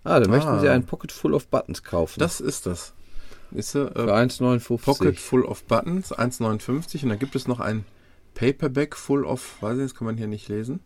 Ah, 0.03 0.19
da 0.19 0.27
möchten 0.29 0.49
Ah. 0.49 0.59
sie 0.59 0.69
ein 0.69 0.85
Pocket 0.85 1.11
Full 1.11 1.33
of 1.33 1.47
Buttons 1.47 1.83
kaufen. 1.83 2.19
Das 2.19 2.39
ist 2.41 2.65
das. 2.65 2.93
Ist, 3.51 3.73
äh, 3.75 3.87
für 3.87 4.13
1,59. 4.13 4.83
Pocket 4.83 5.19
Full 5.19 5.45
of 5.45 5.63
Buttons, 5.63 6.11
1,59. 6.11 7.03
Und 7.03 7.09
dann 7.09 7.19
gibt 7.19 7.35
es 7.35 7.47
noch 7.47 7.59
ein 7.59 7.85
Paperback 8.33 8.95
Full 8.95 9.23
of, 9.25 9.61
weiß 9.61 9.77
ich, 9.77 9.83
das 9.83 9.95
kann 9.95 10.05
man 10.05 10.17
hier 10.17 10.27
nicht 10.27 10.49
lesen. 10.49 10.81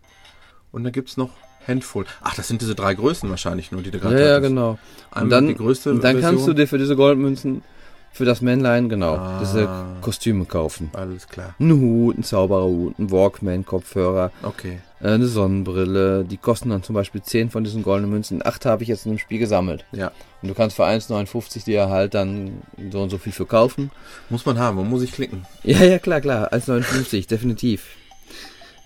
Und 0.71 0.83
dann 0.83 0.93
gibt 0.93 1.09
es 1.09 1.17
noch 1.17 1.31
Handful. 1.67 2.05
Ach, 2.21 2.35
das 2.35 2.47
sind 2.47 2.61
diese 2.61 2.75
drei 2.75 2.93
Größen 2.93 3.29
wahrscheinlich 3.29 3.71
nur, 3.71 3.81
die 3.81 3.91
du 3.91 3.97
Ja, 3.97 4.03
gerade 4.03 4.19
ja, 4.27 4.35
hattest. 4.35 4.49
genau. 4.49 4.77
Einmal 5.11 5.23
Und 5.23 5.29
dann, 5.31 5.47
die 5.47 5.55
größte 5.55 5.91
und 5.91 6.03
dann 6.03 6.21
kannst 6.21 6.47
du 6.47 6.53
dir 6.53 6.67
für 6.67 6.77
diese 6.77 6.95
Goldmünzen, 6.95 7.63
für 8.11 8.25
das 8.25 8.41
Männlein, 8.41 8.89
genau, 8.89 9.15
Ah. 9.15 9.37
diese 9.41 9.69
Kostüme 10.01 10.45
kaufen. 10.45 10.89
Alles 10.93 11.27
klar. 11.27 11.55
Ein 11.59 11.71
Hut, 11.79 12.17
ein 12.17 12.23
Zaubererhut, 12.23 12.97
ein 12.99 13.11
Walkman-Kopfhörer, 13.11 14.31
Okay. 14.43 14.79
äh, 15.01 15.07
eine 15.07 15.27
Sonnenbrille. 15.27 16.25
Die 16.25 16.37
kosten 16.37 16.69
dann 16.69 16.83
zum 16.83 16.95
Beispiel 16.95 17.21
10 17.21 17.49
von 17.49 17.63
diesen 17.63 17.83
goldenen 17.83 18.11
Münzen. 18.11 18.45
Acht 18.45 18.65
habe 18.65 18.83
ich 18.83 18.89
jetzt 18.89 19.05
in 19.05 19.13
dem 19.13 19.19
Spiel 19.19 19.39
gesammelt. 19.39 19.85
Ja. 19.91 20.11
Und 20.41 20.49
du 20.49 20.53
kannst 20.53 20.75
für 20.75 20.85
1,59 20.85 21.63
dir 21.65 21.89
halt 21.89 22.13
dann 22.13 22.61
so 22.91 23.01
und 23.01 23.09
so 23.09 23.17
viel 23.17 23.31
für 23.33 23.45
kaufen. 23.45 23.91
Muss 24.29 24.45
man 24.45 24.57
haben, 24.59 24.77
man 24.77 24.89
muss 24.89 25.03
ich 25.03 25.11
klicken. 25.11 25.45
Ja, 25.63 25.83
ja, 25.83 25.99
klar, 25.99 26.21
klar. 26.21 26.51
1,59, 26.53 27.27
definitiv. 27.27 27.85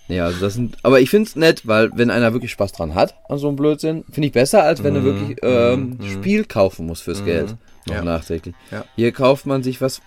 Ja, 0.06 0.26
also 0.26 0.38
das 0.40 0.52
sind, 0.54 0.76
aber 0.82 1.00
ich 1.00 1.08
find's 1.08 1.34
nett, 1.34 1.66
weil 1.66 1.90
wenn 1.94 2.10
einer 2.10 2.34
wirklich 2.34 2.50
Spaß 2.50 2.72
dran 2.72 2.94
hat, 2.94 3.14
an 3.28 3.38
so 3.38 3.48
einem 3.48 3.56
Blödsinn, 3.56 4.04
finde 4.10 4.26
ich 4.26 4.32
besser, 4.34 4.62
als 4.62 4.82
wenn 4.84 4.94
er 4.94 5.00
Mhm, 5.00 5.04
wirklich 5.06 5.36
ähm, 5.42 5.96
mhm, 5.98 6.04
Spiel 6.04 6.44
kaufen 6.44 6.84
muss 6.86 7.00
fürs 7.00 7.22
Mhm, 7.22 7.24
Geld. 7.24 7.56
Noch 7.86 7.94
ja. 7.96 8.02
nachträglich. 8.04 8.54
Ja. 8.70 8.84
Hier 8.96 9.12
kauft 9.12 9.46
man 9.46 9.62
sich 9.62 9.80
was, 9.80 10.00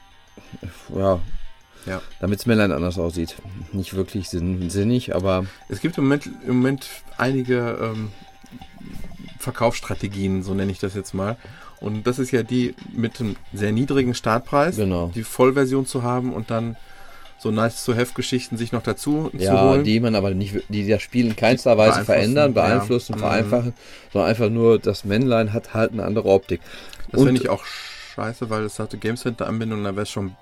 ja, 0.96 1.20
Ja. 1.86 2.02
damit 2.20 2.46
Männlein 2.48 2.72
anders 2.72 2.98
aussieht. 2.98 3.36
Nicht 3.72 3.94
wirklich 3.96 4.30
sinn, 4.30 4.70
sinnig, 4.70 5.16
aber 5.16 5.46
Es 5.70 5.80
gibt 5.82 5.98
im 5.98 6.06
Moment, 6.06 6.26
im 6.48 6.58
Moment 6.58 6.88
einige 7.18 7.78
ähm, 7.82 8.12
Verkaufsstrategien, 9.40 10.44
so 10.44 10.54
nenne 10.54 10.72
ich 10.72 10.80
das 10.80 10.96
jetzt 10.96 11.14
mal. 11.14 11.38
Und 11.80 12.08
das 12.08 12.18
ist 12.20 12.32
ja 12.32 12.42
die 12.44 12.74
mit 12.94 13.20
einem 13.20 13.36
sehr 13.54 13.72
niedrigen 13.72 14.16
Startpreis, 14.16 14.78
genau. 14.78 15.12
die 15.14 15.24
Vollversion 15.24 15.86
zu 15.86 16.02
haben 16.02 16.34
und 16.34 16.50
dann 16.50 16.76
so 17.40 17.52
nice 17.52 17.86
to 17.86 17.94
have 17.96 18.14
Geschichten 18.16 18.58
sich 18.58 18.72
noch 18.72 18.82
dazu 18.82 19.30
zu 19.30 19.38
Ja, 19.38 19.62
holen. 19.62 19.84
die 19.84 20.00
man 20.00 20.16
aber 20.16 20.32
nicht, 20.32 20.56
die 20.70 20.88
das 20.88 21.04
Spiel 21.04 21.28
in 21.28 21.36
keinster 21.36 21.78
Weise 21.78 21.92
Beeinflussen, 21.92 22.06
verändern, 22.06 22.54
ja. 22.56 22.62
beeinflussen, 22.62 23.14
Mhm. 23.16 23.20
vereinfachen, 23.20 23.74
sondern 24.12 24.30
einfach 24.32 24.50
nur, 24.50 24.80
das 24.80 25.06
Männlein 25.06 25.54
hat 25.54 25.76
halt 25.76 25.92
eine 25.92 26.04
andere 26.04 26.30
Optik. 26.30 26.62
Das 27.12 27.24
finde 27.24 27.42
ich 27.42 27.50
auch 27.50 27.64
scheiße, 28.16 28.50
weil 28.50 28.64
es 28.64 28.80
hatte 28.80 28.98
Game 28.98 29.18
Center 29.18 29.48
Anbindung, 29.48 29.84
da 29.84 29.92
wäre 29.96 30.04
es 30.04 30.10
schon 30.10 30.36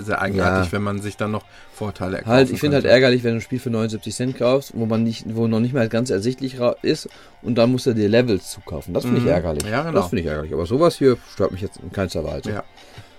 sehr 0.00 0.20
eigenartig, 0.20 0.66
Ja. 0.66 0.72
wenn 0.72 0.82
man 0.82 1.00
sich 1.00 1.16
dann 1.16 1.30
noch 1.30 1.44
Vorteile 1.72 2.16
erkaufen 2.16 2.32
Halt, 2.34 2.50
ich 2.50 2.58
finde 2.58 2.76
halt 2.76 2.84
ärgerlich, 2.86 3.22
wenn 3.22 3.30
du 3.34 3.36
ein 3.38 3.40
Spiel 3.40 3.60
für 3.60 3.70
79 3.70 4.12
Cent 4.14 4.36
kaufst, 4.36 4.72
wo 4.74 4.86
man 4.86 5.04
nicht, 5.04 5.24
wo 5.36 5.46
noch 5.46 5.60
nicht 5.60 5.72
mal 5.72 5.88
ganz 5.88 6.10
ersichtlich 6.10 6.56
ist 6.82 7.08
und 7.42 7.56
dann 7.58 7.70
musst 7.70 7.86
du 7.86 7.94
dir 7.94 8.08
Levels 8.08 8.50
zukaufen. 8.50 8.92
Das 8.92 9.04
finde 9.04 9.20
Mhm. 9.20 9.26
ich 9.28 9.32
ärgerlich. 9.32 9.62
Ja, 9.64 9.82
genau. 9.84 10.00
Das 10.00 10.08
finde 10.08 10.22
ich 10.22 10.28
ärgerlich. 10.28 10.52
Aber 10.52 10.66
sowas 10.66 10.96
hier 10.98 11.16
stört 11.32 11.52
mich 11.52 11.60
jetzt 11.60 11.76
in 11.76 11.92
keinster 11.92 12.24
Weise. 12.24 12.50
Ja. 12.50 12.64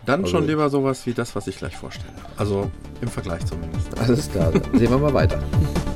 Dann 0.05 0.21
Also- 0.23 0.31
schon 0.37 0.47
lieber 0.47 0.69
sowas 0.69 1.05
wie 1.05 1.13
das, 1.13 1.33
was 1.35 1.47
ich 1.47 1.57
gleich 1.57 1.77
vorstelle. 1.77 2.11
Also 2.35 2.69
im 2.99 3.07
Vergleich 3.07 3.45
zumindest. 3.45 3.97
Alles 3.97 4.29
klar, 4.29 4.51
dann 4.51 4.77
sehen 4.77 4.89
wir 4.89 4.97
mal 4.97 5.13
weiter. 5.13 5.41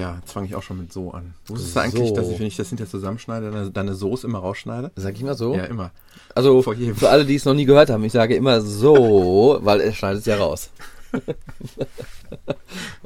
ja, 0.00 0.16
jetzt 0.20 0.32
fange 0.32 0.46
ich 0.46 0.54
auch 0.54 0.62
schon 0.62 0.78
mit 0.78 0.92
so 0.92 1.12
an. 1.12 1.34
Wusstest 1.46 1.76
du 1.76 1.80
eigentlich, 1.80 2.08
So. 2.08 2.14
dass 2.14 2.28
ich, 2.28 2.38
wenn 2.38 2.46
ich 2.46 2.56
das 2.56 2.70
hinterher 2.70 2.90
zusammenschneide, 2.90 3.50
deine, 3.50 3.70
deine 3.70 3.94
Soße 3.94 4.26
immer 4.26 4.38
rausschneide? 4.38 4.90
Sag 4.96 5.14
ich 5.14 5.22
mal 5.22 5.36
so. 5.36 5.54
Ja, 5.54 5.64
immer. 5.64 5.90
Also 6.34 6.62
für 6.62 7.08
alle, 7.08 7.24
die 7.26 7.34
es 7.34 7.44
noch 7.44 7.54
nie 7.54 7.66
gehört 7.66 7.90
haben, 7.90 8.02
ich 8.04 8.12
sage 8.12 8.34
immer 8.34 8.60
so, 8.62 9.58
weil 9.62 9.80
er 9.80 9.92
schneidet 9.92 10.20
es 10.20 10.26
ja 10.26 10.36
raus. 10.36 10.70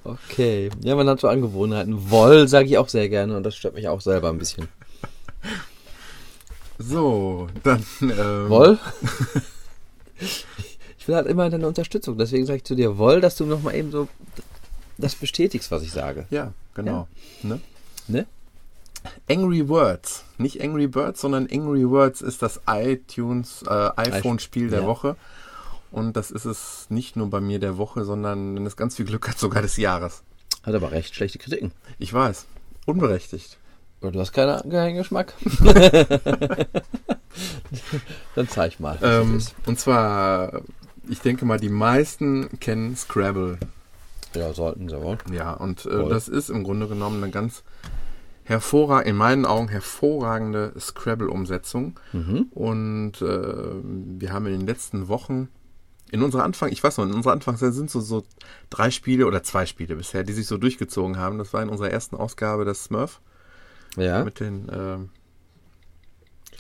okay. 0.05 0.71
Ja, 0.83 0.95
man 0.95 1.09
hat 1.09 1.21
so 1.21 1.29
Angewohnheiten. 1.29 2.11
Woll 2.11 2.47
sage 2.49 2.69
ich 2.69 2.79
auch 2.79 2.89
sehr 2.89 3.09
gerne 3.09 3.37
und 3.37 3.43
das 3.43 3.57
stört 3.57 3.75
mich 3.75 3.89
auch 3.89 4.01
selber 4.01 4.29
ein 4.29 4.39
bisschen. 4.39 4.69
So, 6.79 7.49
dann. 7.63 7.85
Ähm, 8.03 8.49
Woll? 8.49 8.79
ich 10.99 11.09
will 11.09 11.15
halt 11.15 11.27
immer 11.27 11.51
deine 11.51 11.67
Unterstützung, 11.67 12.19
deswegen 12.19 12.47
sage 12.47 12.59
ich 12.59 12.65
zu 12.65 12.75
dir, 12.75 12.99
Woll, 12.99 13.21
dass 13.21 13.37
du 13.37 13.47
nochmal 13.47 13.75
eben 13.75 13.91
so 13.91 14.09
das 14.99 15.15
bestätigst, 15.15 15.71
was 15.71 15.83
ich 15.83 15.93
sage. 15.93 16.27
Ja, 16.31 16.53
genau. 16.75 17.09
Ne? 17.43 17.61
Ne? 18.09 18.27
Angry 19.29 19.69
Words. 19.69 20.25
Nicht 20.39 20.63
Angry 20.63 20.87
Birds, 20.87 21.21
sondern 21.21 21.49
Angry 21.51 21.89
Words 21.89 22.23
ist 22.23 22.43
das 22.43 22.61
iTunes, 22.67 23.63
äh, 23.67 23.91
iPhone-Spiel 23.97 24.71
der 24.71 24.83
Ja. 24.83 24.87
Woche. 24.87 25.17
Und 25.91 26.17
das 26.17 26.31
ist 26.31 26.45
es 26.45 26.87
nicht 26.89 27.17
nur 27.17 27.31
bei 27.31 27.41
mir 27.41 27.61
der 27.61 27.77
Woche, 27.77 28.05
sondern 28.05 28.57
wenn 28.57 28.67
es 28.67 28.77
ganz 28.77 28.97
viel 28.97 29.05
Glück 29.05 29.29
hat, 29.29 29.39
sogar 29.39 29.63
des 29.63 29.77
Jahres. 29.77 30.23
Hat 30.63 30.75
aber 30.75 30.91
recht 30.91 31.15
schlechte 31.15 31.39
Kritiken. 31.39 31.73
Ich 31.99 32.13
weiß. 32.13 32.47
Unberechtigt. 32.87 33.59
Oder 34.01 34.13
du 34.13 34.21
hast 34.21 34.33
keinen 34.33 34.71
keinen 34.71 34.97
Geschmack. 34.97 35.35
Dann 38.35 38.49
zeig 38.49 38.81
mal. 38.81 38.99
Ähm, 39.03 39.41
und 39.67 39.79
zwar, 39.79 40.63
ich 41.09 41.21
denke 41.21 41.45
mal, 41.45 41.61
die 41.61 41.69
meisten 41.69 42.59
kennen 42.61 42.97
Scrabble. 42.97 43.59
Ja, 44.35 44.53
sollten 44.53 44.89
sie 44.89 45.01
wohl. 45.01 45.19
Ja, 45.33 45.53
und 45.53 45.87
äh, 45.87 46.09
das 46.09 46.29
ist 46.29 46.51
im 46.51 46.65
Grunde 46.65 46.89
genommen 46.89 47.23
eine 47.23 47.31
ganz 47.33 47.63
hervorragende, 48.45 49.11
in 49.11 49.17
meinen 49.17 49.47
Augen 49.47 49.69
hervorragende 49.69 50.73
Scrabble-Umsetzung. 50.79 51.99
Mhm. 52.13 52.49
Und 52.51 53.23
äh, 53.23 53.81
wir 53.83 54.33
haben 54.33 54.47
in 54.47 54.53
den 54.53 54.67
letzten 54.67 55.09
Wochen, 55.09 55.49
in 56.11 56.23
unserer 56.23 56.45
Anfang, 56.45 56.71
ich 56.71 56.83
weiß 56.85 56.99
noch, 56.99 57.07
in 57.07 57.15
unserer 57.15 57.33
Anfangszeit 57.33 57.73
sind 57.73 57.91
so, 57.91 58.01
so 58.01 58.25
drei 58.71 58.91
Spiele 58.91 59.27
oder 59.27 59.43
zwei 59.43 59.67
Spiele 59.67 59.97
bisher, 59.97 60.23
die 60.25 60.33
sich 60.33 60.47
so 60.47 60.59
durchgezogen 60.59 61.17
haben. 61.19 61.39
Das 61.39 61.53
war 61.53 61.63
in 61.63 61.69
unserer 61.69 61.91
ersten 61.91 62.17
Ausgabe 62.17 62.65
das 62.65 62.85
Smurf 62.85 63.21
Ja. 63.97 64.23
mit 64.25 64.41
den 64.41 64.69
ähm, 64.73 65.09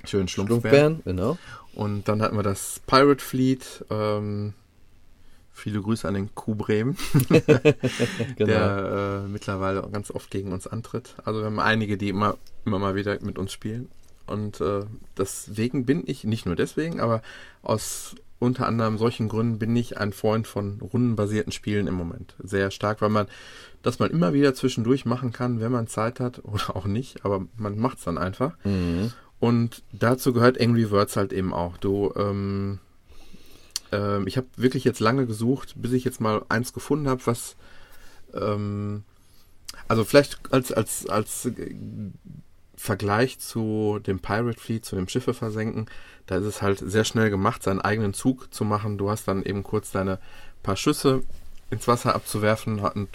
schönen 0.04 0.28
Schlumpfbären. 0.28 1.02
Schlumpfbären, 1.02 1.02
genau. 1.04 1.38
Und 1.74 2.08
dann 2.08 2.22
hatten 2.22 2.36
wir 2.36 2.42
das 2.42 2.80
Pirate 2.86 3.22
Fleet. 3.22 3.84
Ähm, 3.90 4.54
viele 5.54 5.80
Grüße 5.80 6.06
an 6.06 6.14
den 6.14 6.34
Kuh 6.34 6.54
Bremen, 6.54 6.96
genau. 7.28 8.46
der 8.46 9.22
äh, 9.24 9.28
mittlerweile 9.28 9.88
ganz 9.90 10.10
oft 10.10 10.30
gegen 10.30 10.52
uns 10.52 10.66
antritt. 10.66 11.14
Also 11.24 11.40
wir 11.40 11.46
haben 11.46 11.60
einige, 11.60 11.96
die 11.96 12.10
immer, 12.10 12.36
immer 12.66 12.78
mal 12.78 12.94
wieder 12.94 13.16
mit 13.22 13.38
uns 13.38 13.52
spielen. 13.52 13.88
Und 14.26 14.60
äh, 14.60 14.80
deswegen 15.16 15.86
bin 15.86 16.02
ich, 16.06 16.24
nicht 16.24 16.44
nur 16.44 16.56
deswegen, 16.56 17.00
aber 17.00 17.22
aus 17.62 18.14
unter 18.38 18.66
anderem 18.66 18.98
solchen 18.98 19.28
Gründen 19.28 19.58
bin 19.58 19.74
ich 19.76 19.96
ein 19.96 20.12
Freund 20.12 20.46
von 20.46 20.80
rundenbasierten 20.80 21.52
Spielen 21.52 21.86
im 21.86 21.94
Moment. 21.94 22.34
Sehr 22.42 22.70
stark, 22.70 23.00
weil 23.00 23.10
man 23.10 23.26
das 23.84 23.98
man 23.98 24.10
immer 24.10 24.32
wieder 24.32 24.54
zwischendurch 24.54 25.04
machen 25.04 25.30
kann, 25.32 25.60
wenn 25.60 25.70
man 25.70 25.86
Zeit 25.86 26.18
hat 26.18 26.42
oder 26.44 26.74
auch 26.74 26.86
nicht, 26.86 27.24
aber 27.24 27.46
man 27.56 27.78
macht 27.78 27.98
es 27.98 28.04
dann 28.04 28.18
einfach. 28.18 28.56
Mhm. 28.64 29.12
Und 29.38 29.82
dazu 29.92 30.32
gehört 30.32 30.60
Angry 30.60 30.90
Words 30.90 31.16
halt 31.16 31.32
eben 31.32 31.52
auch. 31.52 31.76
Du, 31.76 32.12
ähm, 32.16 32.78
ähm, 33.94 34.26
ich 34.26 34.36
habe 34.36 34.46
wirklich 34.56 34.84
jetzt 34.84 35.00
lange 35.00 35.26
gesucht, 35.26 35.74
bis 35.76 35.92
ich 35.92 36.04
jetzt 36.04 36.20
mal 36.20 36.44
eins 36.48 36.72
gefunden 36.72 37.08
habe, 37.08 37.22
was, 37.26 37.56
ähm, 38.34 39.04
also 39.88 40.04
vielleicht 40.04 40.52
als, 40.52 40.72
als, 40.72 41.06
als 41.06 41.48
Vergleich 42.76 43.38
zu 43.38 44.00
dem 44.04 44.18
Pirate 44.18 44.60
Fleet, 44.60 44.84
zu 44.84 44.96
dem 44.96 45.08
Schiffe 45.08 45.32
versenken, 45.32 45.86
da 46.26 46.36
ist 46.36 46.44
es 46.44 46.62
halt 46.62 46.78
sehr 46.78 47.04
schnell 47.04 47.30
gemacht, 47.30 47.62
seinen 47.62 47.80
eigenen 47.80 48.14
Zug 48.14 48.52
zu 48.52 48.64
machen. 48.64 48.98
Du 48.98 49.10
hast 49.10 49.28
dann 49.28 49.42
eben 49.42 49.62
kurz 49.62 49.90
deine 49.90 50.18
paar 50.62 50.76
Schüsse 50.76 51.22
ins 51.70 51.86
Wasser 51.86 52.14
abzuwerfen 52.14 52.80
und 52.80 53.08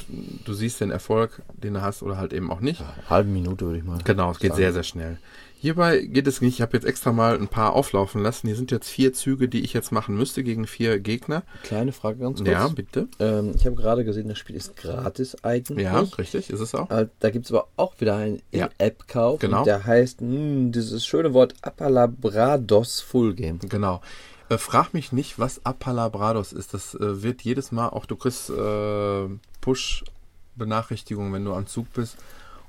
du 0.45 0.53
siehst 0.53 0.81
den 0.81 0.91
Erfolg, 0.91 1.41
den 1.53 1.73
du 1.73 1.81
hast 1.81 2.03
oder 2.03 2.17
halt 2.17 2.33
eben 2.33 2.51
auch 2.51 2.61
nicht. 2.61 2.83
Halbe 3.09 3.29
Minute 3.29 3.65
würde 3.65 3.79
ich 3.79 3.83
mal. 3.83 3.99
Genau, 4.03 4.31
es 4.31 4.39
geht 4.39 4.51
sagen. 4.51 4.61
sehr, 4.61 4.73
sehr 4.73 4.83
schnell. 4.83 5.17
Hierbei 5.61 5.99
geht 6.05 6.25
es 6.25 6.39
nicht, 6.39 6.53
ich 6.55 6.61
habe 6.61 6.77
jetzt 6.77 6.85
extra 6.85 7.11
mal 7.11 7.35
ein 7.35 7.49
paar 7.49 7.73
auflaufen 7.73 8.23
lassen. 8.23 8.47
Hier 8.47 8.55
sind 8.55 8.71
jetzt 8.71 8.87
vier 8.87 9.11
Züge, 9.11 9.49
die 9.49 9.59
ich 9.59 9.73
jetzt 9.73 9.91
machen 9.91 10.15
müsste 10.15 10.41
gegen 10.41 10.65
vier 10.67 10.99
Gegner. 10.99 11.43
Kleine 11.63 11.91
Frage 11.91 12.19
ganz 12.19 12.37
kurz. 12.37 12.49
Ja, 12.49 12.67
bitte. 12.69 13.09
Ähm, 13.19 13.51
ich 13.55 13.65
habe 13.65 13.75
gerade 13.75 14.05
gesehen, 14.05 14.29
das 14.29 14.37
Spiel 14.37 14.55
ist 14.55 14.77
gratis 14.77 15.43
eigentlich. 15.43 15.83
Ja, 15.83 15.99
richtig, 16.17 16.49
ist 16.49 16.61
es 16.61 16.73
auch. 16.73 16.89
Äh, 16.89 17.07
Da 17.19 17.29
gibt 17.29 17.43
es 17.45 17.51
aber 17.51 17.67
auch 17.75 17.99
wieder 17.99 18.15
einen 18.15 18.41
Ja. 18.51 18.67
In-App-Kauf. 18.67 19.39
Genau. 19.41 19.65
Der 19.65 19.85
heißt, 19.85 20.21
mh, 20.21 20.71
dieses 20.71 21.05
schöne 21.05 21.33
Wort 21.33 21.53
Apalabrados 21.61 23.01
Full 23.01 23.33
Game. 23.33 23.59
Genau. 23.59 23.99
Äh, 24.47 24.57
frag 24.57 24.93
mich 24.93 25.11
nicht, 25.11 25.39
was 25.39 25.65
Apalabrados 25.65 26.53
ist. 26.53 26.73
Das 26.73 26.95
äh, 26.95 27.21
wird 27.21 27.41
jedes 27.41 27.73
Mal 27.73 27.89
auch, 27.89 28.05
du 28.05 28.15
kriegst 28.15 28.49
äh, 28.49 29.27
Push-Benachrichtigungen, 29.59 31.33
wenn 31.33 31.43
du 31.43 31.53
am 31.53 31.67
Zug 31.67 31.91
bist. 31.93 32.15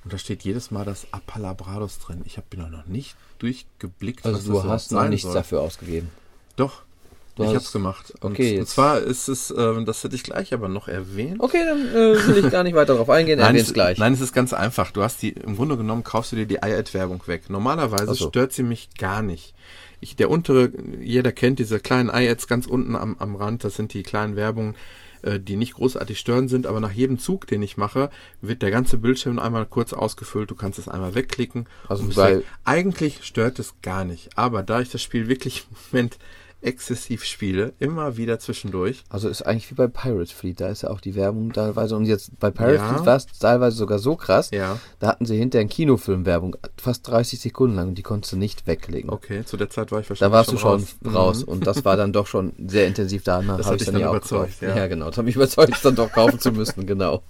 Und 0.04 0.12
da 0.12 0.18
steht 0.18 0.42
jedes 0.42 0.70
Mal 0.70 0.84
das 0.84 1.06
Apalabrados 1.12 1.98
drin. 1.98 2.22
Ich 2.24 2.36
habe 2.38 2.46
noch 2.56 2.86
nicht 2.86 3.16
durchgeblickt, 3.38 4.24
Also 4.24 4.52
du 4.52 4.64
hast 4.64 4.92
noch 4.92 5.06
nichts 5.08 5.24
soll. 5.24 5.34
dafür 5.34 5.60
ausgegeben. 5.60 6.10
Doch, 6.56 6.82
Du 7.36 7.44
ich 7.44 7.50
habe 7.50 7.58
es 7.58 7.72
gemacht. 7.72 8.12
Und, 8.20 8.32
Okay, 8.32 8.58
und 8.58 8.68
zwar 8.68 8.98
ist 9.00 9.28
es, 9.28 9.54
ähm, 9.56 9.86
das 9.86 10.02
hätte 10.04 10.14
ich 10.16 10.24
gleich 10.24 10.52
aber 10.52 10.68
noch 10.68 10.88
erwähnt. 10.88 11.40
Okay, 11.40 11.64
dann 11.64 11.88
äh, 11.88 12.26
will 12.26 12.44
ich 12.44 12.50
gar 12.50 12.64
nicht 12.64 12.74
weiter 12.74 12.94
darauf 12.94 13.08
eingehen. 13.08 13.38
Nein, 13.38 13.54
Erwähn's 13.54 13.68
es, 13.68 13.72
gleich. 13.74 13.98
nein, 13.98 14.12
es 14.12 14.20
ist 14.20 14.34
ganz 14.34 14.52
einfach. 14.52 14.90
Du 14.90 15.02
hast 15.02 15.22
die, 15.22 15.30
im 15.30 15.56
Grunde 15.56 15.76
genommen 15.76 16.02
kaufst 16.04 16.32
du 16.32 16.36
dir 16.36 16.46
die 16.46 16.56
iAd-Werbung 16.56 17.22
weg. 17.26 17.48
Normalerweise 17.48 18.14
so. 18.14 18.28
stört 18.28 18.52
sie 18.52 18.62
mich 18.64 18.90
gar 18.98 19.22
nicht. 19.22 19.54
Ich, 20.00 20.16
der 20.16 20.28
untere, 20.28 20.70
jeder 21.00 21.30
kennt 21.32 21.58
diese 21.60 21.78
kleinen 21.78 22.10
iAds 22.10 22.46
ganz 22.46 22.66
unten 22.66 22.96
am, 22.96 23.16
am 23.18 23.36
Rand. 23.36 23.64
Das 23.64 23.76
sind 23.76 23.94
die 23.94 24.02
kleinen 24.02 24.34
Werbungen, 24.34 24.74
die 25.24 25.56
nicht 25.56 25.74
großartig 25.74 26.18
stören 26.18 26.48
sind. 26.48 26.66
Aber 26.66 26.80
nach 26.80 26.92
jedem 26.92 27.18
Zug, 27.18 27.46
den 27.46 27.62
ich 27.62 27.76
mache, 27.76 28.10
wird 28.40 28.62
der 28.62 28.70
ganze 28.70 28.98
Bildschirm 28.98 29.38
einmal 29.38 29.66
kurz 29.66 29.92
ausgefüllt. 29.92 30.50
Du 30.50 30.54
kannst 30.54 30.78
es 30.78 30.88
einmal 30.88 31.14
wegklicken. 31.14 31.66
Also 31.88 32.16
weg. 32.16 32.44
Eigentlich 32.64 33.24
stört 33.24 33.58
es 33.58 33.74
gar 33.82 34.04
nicht. 34.04 34.36
Aber 34.36 34.62
da 34.62 34.80
ich 34.80 34.90
das 34.90 35.02
Spiel 35.02 35.28
wirklich 35.28 35.66
im 35.70 35.76
Moment 35.92 36.18
exzessiv 36.62 37.24
spiele, 37.24 37.72
immer 37.78 38.16
wieder 38.16 38.38
zwischendurch, 38.38 39.02
Also 39.08 39.28
ist 39.28 39.42
eigentlich 39.42 39.70
wie 39.70 39.74
bei 39.74 39.86
Pirate 39.86 40.34
Fleet, 40.34 40.60
da 40.60 40.68
ist 40.68 40.82
ja 40.82 40.90
auch 40.90 41.00
die 41.00 41.14
Werbung 41.14 41.52
teilweise 41.52 41.96
und 41.96 42.04
jetzt 42.04 42.38
bei 42.38 42.50
Pirate 42.50 42.74
Ja. 42.76 42.88
Fleet 42.94 43.06
war 43.06 43.16
es 43.16 43.26
teilweise 43.26 43.76
sogar 43.76 43.98
so 43.98 44.16
krass, 44.16 44.50
Ja. 44.52 44.78
da 44.98 45.08
hatten 45.08 45.24
sie 45.26 45.38
hinterher 45.38 45.60
einen 45.62 45.70
Kinofilm-Werbung, 45.70 46.56
fast 46.76 47.08
30 47.08 47.40
Sekunden 47.40 47.76
lang 47.76 47.88
und 47.88 47.94
die 47.96 48.02
konntest 48.02 48.32
du 48.32 48.36
nicht 48.36 48.66
wegklicken. 48.66 49.10
okay, 49.10 49.44
zu 49.44 49.56
der 49.56 49.70
Zeit 49.70 49.90
war 49.92 50.00
ich 50.00 50.10
wahrscheinlich 50.10 50.30
Da 50.30 50.36
warst 50.36 50.52
du 50.52 50.58
schon 50.58 50.70
raus. 50.80 50.96
raus, 51.14 51.42
Mhm. 51.46 51.52
und 51.52 51.66
das 51.66 51.84
war 51.84 51.96
dann 51.96 52.12
doch 52.12 52.26
schon 52.26 52.52
sehr 52.66 52.86
intensiv 52.86 53.22
da. 53.24 53.40
Das 53.40 53.48
hab 53.48 53.58
hat 53.66 53.74
ich's 53.76 53.84
dich 53.84 53.92
dann 53.92 54.00
ja 54.00 54.08
auch 54.08 54.14
überzeugt, 54.14 54.60
ja. 54.60 54.76
Ja. 54.76 54.86
genau, 54.86 55.06
das 55.06 55.16
hat 55.18 55.24
mich 55.24 55.36
überzeugt, 55.36 55.72
es 55.74 55.82
dann 55.82 55.94
doch 55.94 56.12
kaufen 56.12 56.38
zu 56.40 56.52
müssen, 56.52 56.86
genau. 56.86 57.22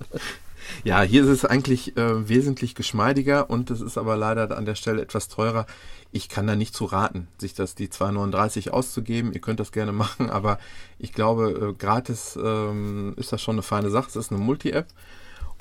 Ja, 0.85 1.03
hier 1.03 1.23
ist 1.25 1.29
es 1.31 1.45
eigentlich 1.45 1.97
äh, 1.97 2.29
wesentlich 2.29 2.75
geschmeidiger 2.77 3.51
und 3.51 3.71
es 3.71 3.81
ist 3.81 3.99
aber 3.99 4.17
leider 4.17 4.57
an 4.57 4.65
der 4.67 4.77
Stelle 4.77 5.03
etwas 5.03 5.27
teurer. 5.29 5.67
Ich 6.13 6.29
kann 6.29 6.47
da 6.47 6.57
nicht 6.57 6.75
zu 6.75 6.87
raten, 6.87 7.29
sich 7.39 7.55
das 7.55 7.75
die 7.75 7.89
2,39 7.89 8.71
auszugeben. 8.71 9.33
Ihr 9.33 9.41
könnt 9.41 9.61
das 9.61 9.73
gerne 9.73 9.93
machen, 10.05 10.31
aber 10.31 10.59
ich 10.99 11.13
glaube, 11.13 11.71
äh, 11.71 11.73
gratis 11.75 12.39
ähm, 12.43 13.15
ist 13.17 13.33
das 13.33 13.43
schon 13.43 13.57
eine 13.57 13.63
feine 13.63 13.91
Sache. 13.91 14.09
Es 14.09 14.17
ist 14.17 14.33
eine 14.33 14.41
Multi-App 14.41 14.87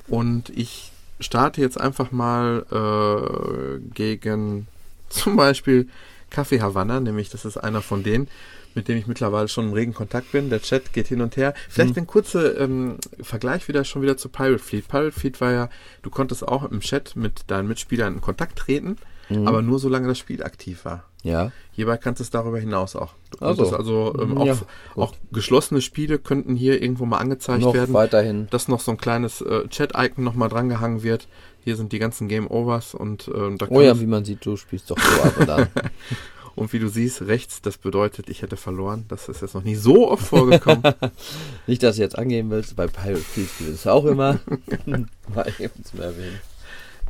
und 0.08 0.50
ich 0.50 0.92
starte 1.20 1.60
jetzt 1.60 1.80
einfach 1.80 2.10
mal 2.10 2.66
äh, 2.70 3.78
gegen 3.94 4.66
zum 5.08 5.36
Beispiel 5.36 5.88
Kaffee 6.30 6.60
Havanna, 6.60 7.00
nämlich 7.00 7.28
das 7.28 7.44
ist 7.44 7.56
einer 7.56 7.82
von 7.82 8.02
denen, 8.02 8.28
mit 8.74 8.86
dem 8.88 8.96
ich 8.96 9.06
mittlerweile 9.06 9.48
schon 9.48 9.68
im 9.68 9.72
regen 9.72 9.94
Kontakt 9.94 10.30
bin. 10.30 10.48
Der 10.48 10.62
Chat 10.62 10.92
geht 10.92 11.08
hin 11.08 11.20
und 11.20 11.36
her. 11.36 11.54
Vielleicht 11.68 11.96
ein 11.98 12.06
kurzer 12.06 12.58
ähm, 12.60 12.98
Vergleich 13.20 13.66
wieder 13.66 13.84
schon 13.84 14.02
wieder 14.02 14.16
zu 14.16 14.28
Pirate 14.28 14.60
Fleet. 14.60 14.86
Pirate 14.86 15.12
Fleet 15.12 15.40
war 15.40 15.52
ja, 15.52 15.68
du 16.02 16.10
konntest 16.10 16.46
auch 16.46 16.70
im 16.70 16.80
Chat 16.80 17.16
mit 17.16 17.50
deinen 17.50 17.66
Mitspielern 17.66 18.14
in 18.14 18.20
Kontakt 18.20 18.58
treten, 18.58 18.96
aber 19.30 19.62
nur 19.62 19.78
solange 19.78 20.08
das 20.08 20.18
Spiel 20.18 20.42
aktiv 20.42 20.84
war. 20.84 21.04
Ja, 21.22 21.52
Hierbei 21.72 21.96
kannst 21.98 22.20
du 22.20 22.24
es 22.24 22.30
darüber 22.30 22.58
hinaus 22.58 22.96
auch. 22.96 23.14
Du 23.30 23.38
Ach 23.40 23.50
so. 23.50 23.62
konntest 23.62 23.74
also 23.74 24.14
ähm, 24.20 24.38
auch, 24.38 24.46
Ja, 24.46 24.56
auch 24.96 25.14
geschlossene 25.32 25.80
Spiele 25.80 26.18
könnten 26.18 26.56
hier 26.56 26.82
irgendwo 26.82 27.04
mal 27.06 27.18
angezeigt 27.18 27.62
noch 27.62 27.74
werden 27.74 27.94
weiterhin. 27.94 28.48
dass 28.50 28.68
noch 28.68 28.80
so 28.80 28.90
ein 28.90 28.96
kleines 28.96 29.40
äh, 29.40 29.68
Chat-Icon 29.68 30.24
nochmal 30.24 30.48
drangehangen 30.48 31.02
wird. 31.02 31.28
Hier 31.62 31.76
sind 31.76 31.92
die 31.92 31.98
ganzen 31.98 32.26
Game 32.28 32.50
Overs 32.50 32.94
und 32.94 33.30
ähm, 33.34 33.58
da 33.58 33.66
Oh 33.68 33.80
ja, 33.80 34.00
wie 34.00 34.06
man 34.06 34.24
sieht, 34.24 34.44
du 34.46 34.56
spielst 34.56 34.90
doch 34.90 34.98
so 34.98 35.22
ab 35.22 35.36
und 35.38 35.50
an. 35.50 35.68
und 36.54 36.72
wie 36.72 36.78
du 36.78 36.88
siehst, 36.88 37.22
rechts, 37.22 37.60
das 37.60 37.76
bedeutet, 37.78 38.28
ich 38.30 38.42
hätte 38.42 38.56
verloren. 38.56 39.04
Das 39.08 39.28
ist 39.28 39.42
jetzt 39.42 39.54
noch 39.54 39.62
nie 39.62 39.76
so 39.76 40.10
oft 40.10 40.26
vorgekommen. 40.26 40.82
Nicht, 41.66 41.82
dass 41.82 41.96
du 41.96 42.02
jetzt 42.02 42.18
angehen 42.18 42.50
willst, 42.50 42.76
bei 42.76 42.86
Pirate 42.86 43.20
spielst 43.20 43.60
du 43.60 43.64
es 43.66 43.86
auch 43.86 44.06
immer. 44.06 44.40
Mal 45.34 45.52
eben 45.58 45.84
zum 45.84 46.00
Erwähnen. 46.00 46.40